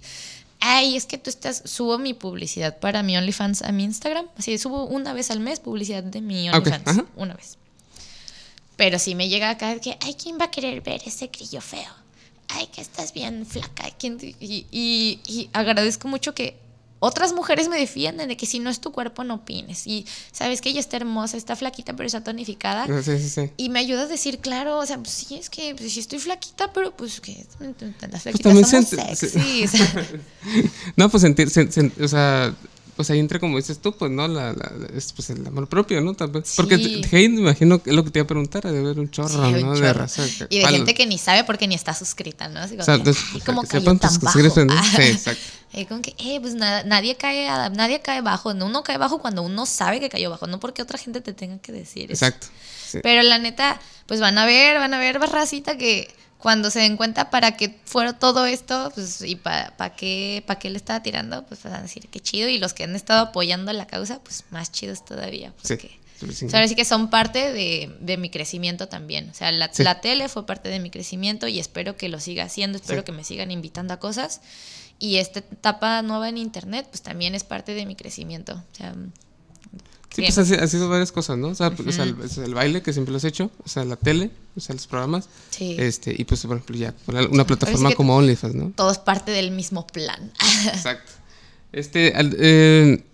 ay, 0.67 0.97
es 0.97 1.05
que 1.07 1.19
tú 1.19 1.29
estás, 1.31 1.63
subo 1.67 1.99
mi 1.99 2.15
publicidad 2.15 2.79
para 2.79 3.03
mi 3.03 3.17
OnlyFans 3.17 3.63
a 3.63 3.71
mi 3.73 3.85
Instagram, 3.85 4.27
así 4.39 4.57
subo 4.59 4.85
una 4.87 5.13
vez 5.13 5.31
al 5.31 5.41
mes 5.41 5.61
publicidad 5.61 6.03
de 6.03 6.21
mi 6.21 6.49
OnlyFans, 6.49 6.85
una 7.17 7.35
vez. 7.35 7.59
Pero 8.77 8.99
si 8.99 9.15
me 9.15 9.29
llega 9.29 9.51
acá 9.51 9.79
que, 9.79 9.97
ay, 10.01 10.15
¿quién 10.15 10.39
va 10.41 10.47
a 10.47 10.51
querer 10.51 10.81
ver 10.81 11.01
ese 11.07 11.29
grillo 11.29 11.61
feo? 11.61 11.93
Ay, 12.49 12.67
que 12.69 12.81
estás 12.81 13.13
bien 13.13 13.47
flaca. 13.47 13.89
¿quién 13.99 14.19
te-?" 14.19 14.35
Y, 14.41 14.67
y- 14.71 15.21
y 15.27 15.49
agradezco 15.53 16.09
mucho 16.09 16.35
que 16.35 16.57
otras 17.05 17.33
mujeres 17.33 17.69
me 17.69 17.79
defienden 17.79 18.29
de 18.29 18.37
que 18.37 18.47
si 18.47 18.59
no 18.59 18.71
es 18.71 18.81
tu 18.81 18.93
cuerpo 18.93 19.25
no 19.25 19.35
opines. 19.35 19.87
Y 19.87 20.07
sabes 20.33 20.61
que 20.61 20.71
ella 20.71 20.81
está 20.81 20.97
hermosa, 20.97 21.37
está 21.37 21.55
flaquita, 21.57 21.95
pero 21.95 22.07
está 22.07 22.23
tonificada. 22.23 22.87
Sí, 23.03 23.19
sí, 23.19 23.29
sí. 23.29 23.51
Y 23.57 23.69
me 23.69 23.79
ayuda 23.81 24.03
a 24.03 24.07
decir, 24.07 24.39
claro, 24.39 24.79
o 24.79 24.87
sea, 24.87 24.97
pues 24.99 25.11
sí, 25.11 25.35
es 25.37 25.51
que 25.51 25.75
pues, 25.75 25.93
sí 25.93 26.01
estoy 26.01 26.19
flaquita, 26.19 26.73
pero 26.73 26.91
pues 26.97 27.21
que 27.21 27.45
las 28.11 28.23
flaquitas 28.23 28.41
también 28.43 28.67
somos 28.67 28.89
sexy. 28.89 29.65
No, 30.97 31.09
pues 31.09 31.21
sentir, 31.23 31.49
sen- 31.49 31.71
sen- 31.71 31.93
o 32.03 32.09
sea, 32.09 32.55
pues 32.97 33.11
ahí 33.11 33.19
entra 33.19 33.41
como 33.41 33.57
dices 33.57 33.79
tú, 33.81 33.97
pues 33.97 34.11
no, 34.13 34.29
la, 34.29 34.53
la- 34.53 34.73
es 34.95 35.13
pues 35.13 35.29
el 35.31 35.45
amor 35.47 35.69
propio, 35.69 36.01
¿no? 36.01 36.15
También. 36.15 36.45
Porque 36.57 36.77
Sí. 36.79 37.03
hate, 37.11 37.31
me 37.31 37.41
imagino 37.41 37.83
que 37.83 37.91
es 37.91 37.97
lo 37.97 38.05
que 38.05 38.11
te 38.11 38.21
iba 38.21 38.25
a 38.25 38.29
preguntar, 38.29 38.63
de 38.63 38.81
ver 38.83 39.01
un 39.01 39.11
chorro, 39.11 39.29
Sí, 39.49 39.55
un 39.55 39.61
¿no? 39.63 39.73
De 39.75 39.81
chorro. 39.81 39.93
raza. 39.95 40.23
que- 40.25 40.47
Y 40.55 40.61
de 40.61 40.67
gente 40.69 40.95
que 40.95 41.05
ni 41.07 41.19
sabe 41.19 41.43
porque 41.45 41.67
ni 41.67 41.75
está 41.75 41.93
suscrita, 41.95 42.49
¿no? 42.49 42.61
Así 42.61 42.77
como 42.77 42.83
O 42.83 42.85
sea, 42.85 42.99
que, 42.99 43.03
pues, 43.05 43.17
"Ay, 43.19 43.33
para 43.41 43.45
¿cómo 43.47 43.63
que 43.63 43.67
sepan 43.81 43.99
tus 43.99 44.21
bajo?" 44.21 44.39
suscriptores, 44.39 44.67
¿no? 44.67 44.83
Sí, 44.97 45.03
exacto. 45.03 45.43
Eh, 45.77 45.87
como 45.87 46.03
que, 46.03 46.15
eh, 46.19 46.41
pues 46.41 46.55
nada- 46.55 46.85
nadie 46.85 47.17
cae, 47.17 47.49
a- 47.49 47.69
nadie 47.69 48.01
cae 48.01 48.21
bajo, 48.21 48.55
¿no? 48.55 48.67
Uno 48.67 48.83
cae 48.85 48.97
bajo 48.97 49.19
cuando 49.19 49.43
uno 49.43 49.67
sabe 49.67 49.99
que 50.01 50.09
cayó 50.09 50.31
bajo, 50.31 50.47
no 50.47 50.61
porque 50.61 50.83
otra 50.83 50.99
gente 50.99 51.21
te 51.21 51.33
tenga 51.33 51.59
que 51.59 51.73
decir 51.73 52.13
eso. 52.13 52.25
Exacto. 52.25 52.47
sí. 52.87 52.99
Pero 53.03 53.23
la 53.23 53.39
neta, 53.39 53.81
pues 54.07 54.21
van 54.21 54.39
a 54.39 54.47
ver, 54.47 54.79
van 54.79 54.95
a 54.95 54.99
ver 54.99 55.19
barracita 55.19 55.77
que 55.77 56.15
cuando 56.39 56.71
se 56.71 56.79
den 56.81 56.97
cuenta 56.97 57.31
para 57.31 57.57
qué 57.57 57.75
fue 57.87 58.13
todo 58.13 58.45
esto, 58.47 58.93
pues 58.95 59.23
y 59.23 59.37
para 59.37 59.97
qué, 59.97 60.45
pa 60.47 60.59
qué 60.59 60.69
le 60.71 60.77
estaba 60.77 61.03
tirando, 61.03 61.45
pues 61.47 61.63
van 61.63 61.73
a 61.75 61.83
decir 61.83 62.07
qué 62.09 62.21
chido. 62.21 62.49
Y 62.49 62.59
los 62.59 62.75
que 62.75 62.85
han 62.85 62.95
estado 62.95 63.21
apoyando 63.29 63.73
la 63.73 63.87
causa, 63.87 64.21
pues 64.23 64.45
más 64.51 64.71
chidos 64.71 65.05
todavía. 65.05 65.53
Sí, 65.63 65.69
Porque, 65.75 65.99
o 66.47 66.49
sea, 66.51 66.69
sí 66.69 66.75
que 66.77 66.85
son 66.85 67.09
parte 67.11 67.51
de, 67.53 67.97
de 67.99 68.17
mi 68.19 68.29
crecimiento 68.31 68.89
también. 68.89 69.31
O 69.31 69.35
sea, 69.35 69.51
la, 69.53 69.71
la 69.79 70.01
tele 70.03 70.29
fue 70.29 70.45
parte 70.47 70.69
de 70.69 70.81
mi 70.81 70.91
crecimiento 70.91 71.49
y 71.49 71.59
espero 71.59 71.97
que 71.97 72.09
lo 72.11 72.21
siga 72.21 72.45
haciendo, 72.45 72.77
espero 72.77 73.05
que 73.05 73.13
me 73.13 73.25
sigan 73.25 73.51
invitando 73.51 73.95
a 73.95 73.99
cosas. 73.99 74.41
Y 74.99 75.17
esta 75.17 75.41
etapa 75.41 76.01
nueva 76.03 76.29
en 76.29 76.39
internet, 76.39 76.87
pues 76.91 77.03
también 77.03 77.35
es 77.35 77.45
parte 77.45 77.75
de 77.75 77.85
mi 77.87 77.97
crecimiento. 77.97 78.55
O 78.55 78.77
sea, 78.77 78.95
Sí, 80.15 80.23
pues 80.23 80.39
ha, 80.39 80.45
si- 80.45 80.55
ha 80.55 80.67
sido 80.69 80.89
varias 80.89 81.11
cosas, 81.11 81.37
¿no? 81.39 81.49
O 81.49 81.55
sea, 81.57 81.73
o 81.77 81.91
sea, 81.93 82.05
el, 82.05 82.15
o 82.15 82.55
baile, 82.55 82.83
que 82.83 82.93
siempre 82.93 83.11
lo 83.11 83.17
has 83.17 83.25
hecho, 83.25 83.51
o 83.65 83.69
sea, 83.69 83.85
la 83.85 83.97
tele, 83.97 84.31
o 84.57 84.61
sea, 84.61 84.77
los 84.77 84.87
programas, 84.87 85.29
Sí. 85.51 85.75
este, 85.77 86.15
y 86.17 86.23
pues, 86.25 86.41
por 86.47 86.57
ejemplo, 86.57 86.77
ya, 86.77 86.95
una, 87.09 87.45
plataforma 87.45 87.89
que- 87.89 87.97
como 87.97 88.15
OnlyFans, 88.17 88.55
¿no? 88.55 88.71
todo 88.77 88.93
es 88.93 88.99
parte 88.99 89.33
del 89.33 89.51
mismo 89.51 89.89
plan. 89.89 90.31
Exacto. 90.67 91.11
Este, 91.73 92.13
al- 92.15 92.37
eh, 92.39 93.05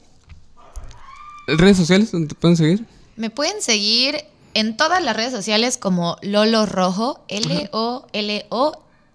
redes 1.47 1.79
sociales 1.79 2.13
donde 2.13 2.29
te 2.29 2.35
pueden 2.35 2.59
seguir. 2.59 2.85
Me 3.17 3.31
pueden 3.31 3.63
seguir 3.63 4.17
En 4.53 4.77
todas 4.77 5.01
las 5.03 5.15
redes 5.17 5.31
sociales 5.33 5.79
como 5.79 6.17
Lolo 6.23 6.67
Rojo, 6.67 7.25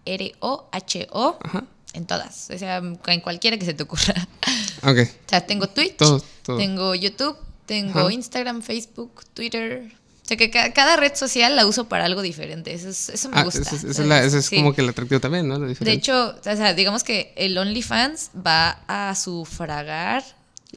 L-O-L-O-R-O-H-O. 0.05 1.37
Ajá. 1.43 1.63
En 1.95 2.05
todas. 2.05 2.49
O 2.53 2.57
sea, 2.57 2.77
en 2.77 3.21
cualquiera 3.21 3.57
que 3.57 3.65
se 3.65 3.73
te 3.73 3.83
ocurra. 3.83 4.13
Ok. 4.83 4.97
O 4.99 5.29
sea, 5.29 5.47
tengo 5.47 5.67
Twitch, 5.67 5.95
Todo, 5.97 6.23
todo. 6.43 6.57
tengo 6.57 6.93
YouTube, 6.93 7.35
tengo 7.65 8.01
Ajá. 8.01 8.13
Instagram, 8.13 8.61
Facebook, 8.61 9.23
Twitter. 9.33 9.91
O 10.23 10.27
sea, 10.27 10.37
que 10.37 10.51
ca- 10.51 10.73
cada 10.73 10.95
red 10.95 11.15
social 11.15 11.55
la 11.55 11.65
uso 11.65 11.85
para 11.89 12.05
algo 12.05 12.21
diferente. 12.21 12.71
Eso, 12.73 12.89
es- 12.89 13.09
eso 13.09 13.29
me 13.29 13.39
Ah, 13.39 13.43
gusta. 13.45 13.61
ese 13.61 13.75
es, 13.89 13.99
la- 13.99 14.21
es 14.23 14.45
Sí. 14.45 14.57
como 14.57 14.73
que 14.73 14.81
el 14.81 14.89
atractivo 14.89 15.19
también, 15.21 15.47
¿no? 15.47 15.57
De 15.59 15.91
hecho, 15.91 16.35
o 16.39 16.43
sea, 16.43 16.73
digamos 16.75 17.03
que 17.03 17.33
el 17.35 17.57
OnlyFans 17.57 18.29
va 18.45 18.81
a 18.87 19.15
sufragar 19.15 20.23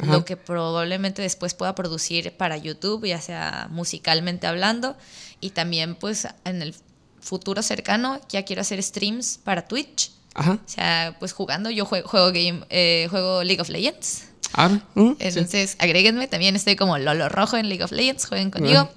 Ajá. 0.01 0.12
lo 0.12 0.24
que 0.24 0.36
probablemente 0.39 1.20
después 1.20 1.53
pueda 1.53 1.74
producir 1.74 2.32
para 2.36 2.57
YouTube, 2.57 3.05
ya 3.07 3.20
sea 3.20 3.66
musicalmente 3.70 4.47
hablando, 4.47 4.97
y 5.40 5.51
también 5.51 5.97
pues 5.97 6.28
en 6.45 6.62
el 6.62 6.74
futuro 7.20 7.62
cercano 7.62 8.20
ya 8.31 8.45
quiero 8.45 8.62
hacer 8.62 8.82
streams 8.82 9.39
para 9.43 9.66
Twitch. 9.69 10.12
Ajá. 10.39 10.52
O 10.52 10.69
sea, 10.69 11.16
pues 11.19 11.32
jugando, 11.32 11.69
yo 11.69 11.85
juego, 11.85 12.09
juego 12.09 12.28
game, 12.28 12.60
eh, 12.70 13.09
juego 13.10 13.43
League 13.43 13.60
of 13.60 13.69
Legends. 13.69 14.24
Ahora, 14.52 14.81
¿mm? 14.94 15.10
Sí. 15.10 15.16
Entonces, 15.19 15.77
agréguenme, 15.81 16.28
también 16.28 16.55
estoy 16.55 16.77
como 16.77 16.97
Lolo 16.97 17.28
Rojo 17.28 17.56
en 17.56 17.69
League 17.69 17.82
of 17.82 17.90
Legends, 17.90 18.27
jueguen 18.27 18.51
conmigo. 18.51 18.89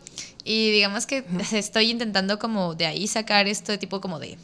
Y 0.43 0.71
digamos 0.71 1.07
que 1.07 1.23
estoy 1.51 1.89
intentando 1.89 2.37
como 2.37 2.75
de 2.75 2.85
ahí 2.85 3.07
sacar 3.07 3.47
esto 3.47 3.71
de 3.71 3.77
tipo 3.79 4.01
como 4.01 4.19
de... 4.19 4.37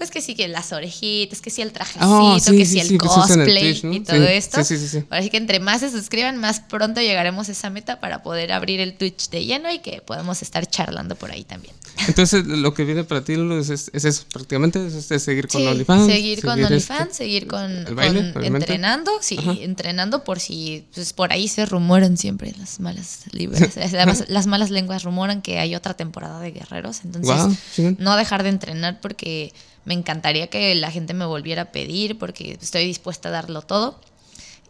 Pues 0.00 0.10
que 0.10 0.22
sí, 0.22 0.34
que 0.34 0.48
las 0.48 0.72
orejitas, 0.72 1.42
que 1.42 1.50
sí 1.50 1.60
el 1.60 1.72
trajecito, 1.72 2.06
Oh, 2.08 2.40
sí, 2.40 2.56
que 2.56 2.64
sí, 2.64 2.72
sí, 2.72 2.80
el 2.80 2.86
sí, 2.88 2.94
en 2.94 3.00
el 3.02 3.06
cosplay 3.06 3.72
Twitch, 3.74 3.84
¿no? 3.84 3.92
y 3.92 4.00
todo 4.00 4.24
esto. 4.24 4.64
sí, 4.64 4.78
sí, 4.78 5.04
que 5.30 5.36
entre 5.36 5.60
más 5.60 5.80
se 5.80 5.90
suscriban, 5.90 6.38
más 6.38 6.60
pronto 6.60 7.02
llegaremos 7.02 7.50
a 7.50 7.52
esa 7.52 7.68
meta 7.68 8.00
para 8.00 8.22
poder 8.22 8.50
abrir 8.52 8.80
el 8.80 8.96
Twitch 8.96 9.28
de 9.28 9.44
lleno 9.44 9.70
y 9.70 9.80
que 9.80 10.00
podamos 10.00 10.40
estar 10.40 10.66
charlando 10.66 11.16
por 11.16 11.30
ahí 11.30 11.44
también. 11.44 11.74
Entonces, 12.08 12.46
lo 12.46 12.72
que 12.72 12.84
viene 12.86 13.04
para 13.04 13.22
ti, 13.22 13.36
Lulu, 13.36 13.58
es, 13.58 13.68
es, 13.68 13.90
es 13.92 14.06
eso, 14.06 14.24
prácticamente, 14.32 14.86
es, 14.86 15.10
es 15.10 15.22
seguir 15.22 15.48
con 15.48 15.66
OnlyFans. 15.66 16.06
Seguir 16.06 16.40
con 16.40 16.58
este, 16.58 16.72
OnlyFans, 16.72 17.14
seguir 17.14 17.46
con, 17.46 17.70
el 17.70 17.94
baile, 17.94 18.32
con 18.32 18.42
entrenando, 18.42 19.10
sí, 19.20 19.36
Ajá. 19.38 19.52
entrenando 19.60 20.24
por 20.24 20.40
si, 20.40 20.86
pues 20.94 21.12
por 21.12 21.30
ahí 21.30 21.46
se 21.46 21.66
rumoran 21.66 22.16
siempre 22.16 22.54
las 22.58 22.80
malas 22.80 23.24
libras, 23.32 23.76
además, 23.76 24.24
las 24.28 24.46
malas 24.46 24.70
lenguas 24.70 25.02
rumoran 25.02 25.42
que 25.42 25.58
hay 25.58 25.74
otra 25.74 25.92
temporada 25.92 26.40
de 26.40 26.52
guerreros, 26.52 27.02
entonces 27.04 27.58
chingón. 27.76 27.98
no 28.00 28.16
dejar 28.16 28.44
de 28.44 28.48
entrenar 28.48 28.98
porque 29.02 29.52
me 29.84 29.94
encantaría 29.94 30.48
que 30.48 30.74
la 30.74 30.90
gente 30.90 31.14
me 31.14 31.24
volviera 31.24 31.62
a 31.62 31.72
pedir 31.72 32.18
porque 32.18 32.58
estoy 32.60 32.84
dispuesta 32.86 33.28
a 33.28 33.32
darlo 33.32 33.62
todo. 33.62 34.00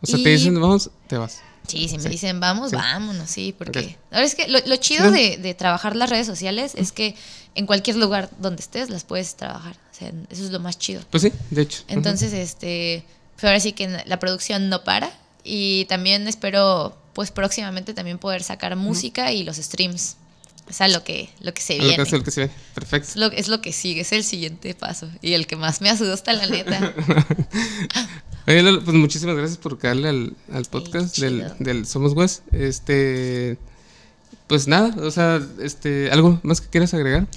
O 0.02 0.06
sea, 0.06 0.18
Y- 0.18 0.22
te 0.22 0.30
dicen, 0.30 0.60
vamos, 0.60 0.90
te 1.08 1.18
vas. 1.18 1.40
Sí, 1.68 1.88
si 1.88 1.98
me 1.98 2.08
dicen 2.08 2.40
vamos, 2.40 2.70
Sí. 2.70 2.76
vámonos, 2.76 3.28
sí, 3.30 3.54
porque... 3.56 3.96
Ahora 4.10 4.24
es 4.24 4.34
que 4.34 4.48
lo, 4.48 4.58
lo 4.66 4.76
chido 4.76 5.10
de, 5.12 5.36
de 5.36 5.54
trabajar 5.54 5.94
las 5.94 6.10
redes 6.10 6.26
sociales 6.26 6.72
es 6.74 6.90
que 6.90 7.14
en 7.54 7.66
cualquier 7.66 7.96
lugar 7.96 8.30
donde 8.40 8.62
estés 8.62 8.88
las 8.90 9.04
puedes 9.04 9.36
trabajar. 9.36 9.76
O 9.92 9.94
sea, 9.94 10.08
eso 10.30 10.44
es 10.44 10.50
lo 10.50 10.58
más 10.58 10.78
chido. 10.78 11.02
Pues 11.10 11.22
sí, 11.22 11.32
de 11.50 11.62
hecho. 11.62 11.82
Entonces, 11.88 12.32
este, 12.32 13.04
pues 13.34 13.44
ahora 13.44 13.60
sí 13.60 13.72
que 13.72 14.02
la 14.06 14.18
producción 14.18 14.68
no 14.68 14.82
para 14.84 15.12
y 15.44 15.84
también 15.84 16.26
espero, 16.28 16.96
pues 17.12 17.30
próximamente 17.30 17.94
también 17.94 18.18
poder 18.18 18.42
sacar 18.42 18.74
música 18.76 19.30
y 19.32 19.44
los 19.44 19.56
streams. 19.58 20.16
O 20.70 20.72
sea, 20.72 20.88
lo 20.88 21.02
que, 21.04 21.28
lo 21.40 21.52
que 21.52 21.60
se 21.60 21.74
A 21.74 21.76
lo 21.78 21.82
viene. 21.88 22.04
que 22.04 22.16
lo 22.16 22.22
que 22.24 22.30
se 22.30 22.40
ve. 22.46 22.50
Perfecto. 22.74 23.08
Es 23.10 23.16
lo, 23.16 23.26
es 23.26 23.48
lo 23.48 23.60
que 23.60 23.72
sigue, 23.72 24.02
es 24.02 24.12
el 24.12 24.22
siguiente 24.24 24.74
paso 24.74 25.10
y 25.20 25.32
el 25.34 25.46
que 25.46 25.56
más 25.56 25.80
me 25.80 25.90
asusta, 25.90 26.32
la 26.32 26.46
neta. 26.46 26.94
Oye, 28.46 28.62
Lolo, 28.62 28.82
pues 28.84 28.96
muchísimas 28.96 29.36
gracias 29.36 29.58
por 29.58 29.78
caerle 29.78 30.08
al, 30.08 30.34
al 30.52 30.64
podcast 30.64 31.18
del, 31.18 31.52
del 31.58 31.86
Somos 31.86 32.12
West. 32.14 32.42
Este. 32.52 33.58
Pues 34.46 34.66
nada, 34.66 34.92
o 35.00 35.12
sea, 35.12 35.40
este, 35.62 36.10
¿algo 36.10 36.40
más 36.42 36.60
que 36.60 36.68
quieras 36.68 36.92
agregar? 36.92 37.28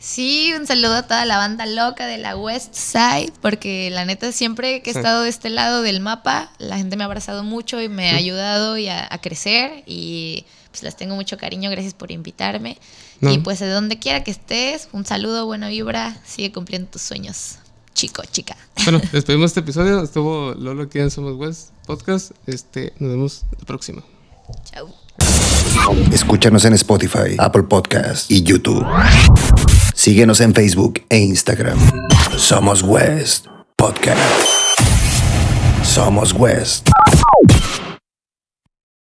Sí, 0.00 0.52
un 0.58 0.66
saludo 0.66 0.94
a 0.94 1.02
toda 1.04 1.24
la 1.24 1.36
banda 1.36 1.64
loca 1.64 2.06
de 2.08 2.18
la 2.18 2.36
West 2.36 2.74
Side, 2.74 3.32
porque 3.40 3.88
la 3.92 4.04
neta 4.04 4.32
siempre 4.32 4.82
que 4.82 4.90
he 4.90 4.92
Sí. 4.92 4.98
estado 4.98 5.22
de 5.22 5.28
este 5.28 5.48
lado 5.48 5.82
del 5.82 6.00
mapa, 6.00 6.50
la 6.58 6.76
gente 6.76 6.96
me 6.96 7.04
ha 7.04 7.06
abrazado 7.06 7.44
mucho 7.44 7.80
y 7.80 7.88
me 7.88 8.10
ha 8.10 8.16
ayudado 8.16 8.76
y 8.78 8.88
a, 8.88 9.06
a 9.08 9.20
crecer 9.20 9.84
y 9.86 10.44
pues 10.76 10.82
les 10.82 10.96
tengo 10.96 11.14
mucho 11.14 11.38
cariño, 11.38 11.70
gracias 11.70 11.94
por 11.94 12.12
invitarme. 12.12 12.76
No. 13.22 13.32
Y 13.32 13.38
pues 13.38 13.60
de 13.60 13.70
donde 13.70 13.98
quiera 13.98 14.22
que 14.22 14.30
estés, 14.30 14.88
un 14.92 15.06
saludo, 15.06 15.46
buena 15.46 15.68
vibra, 15.68 16.14
sigue 16.26 16.52
cumpliendo 16.52 16.90
tus 16.90 17.00
sueños, 17.00 17.56
chico, 17.94 18.22
chica. 18.30 18.58
Bueno, 18.84 19.00
despedimos 19.12 19.52
este 19.52 19.60
episodio. 19.60 20.02
Estuvo 20.02 20.52
Lolo 20.52 20.82
aquí 20.82 20.98
en 20.98 21.10
Somos 21.10 21.34
West 21.36 21.70
Podcast. 21.86 22.32
Este, 22.46 22.92
nos 22.98 23.10
vemos 23.10 23.44
la 23.58 23.64
próxima. 23.64 24.02
Chau. 24.70 24.92
Escúchanos 26.12 26.62
en 26.66 26.74
Spotify, 26.74 27.36
Apple 27.38 27.62
Podcast 27.62 28.30
y 28.30 28.42
YouTube. 28.42 28.84
Síguenos 29.94 30.42
en 30.42 30.54
Facebook 30.54 31.02
e 31.08 31.16
Instagram. 31.16 31.78
Somos 32.36 32.82
West 32.82 33.46
Podcast. 33.76 34.20
Somos 35.82 36.34
West. 36.34 36.90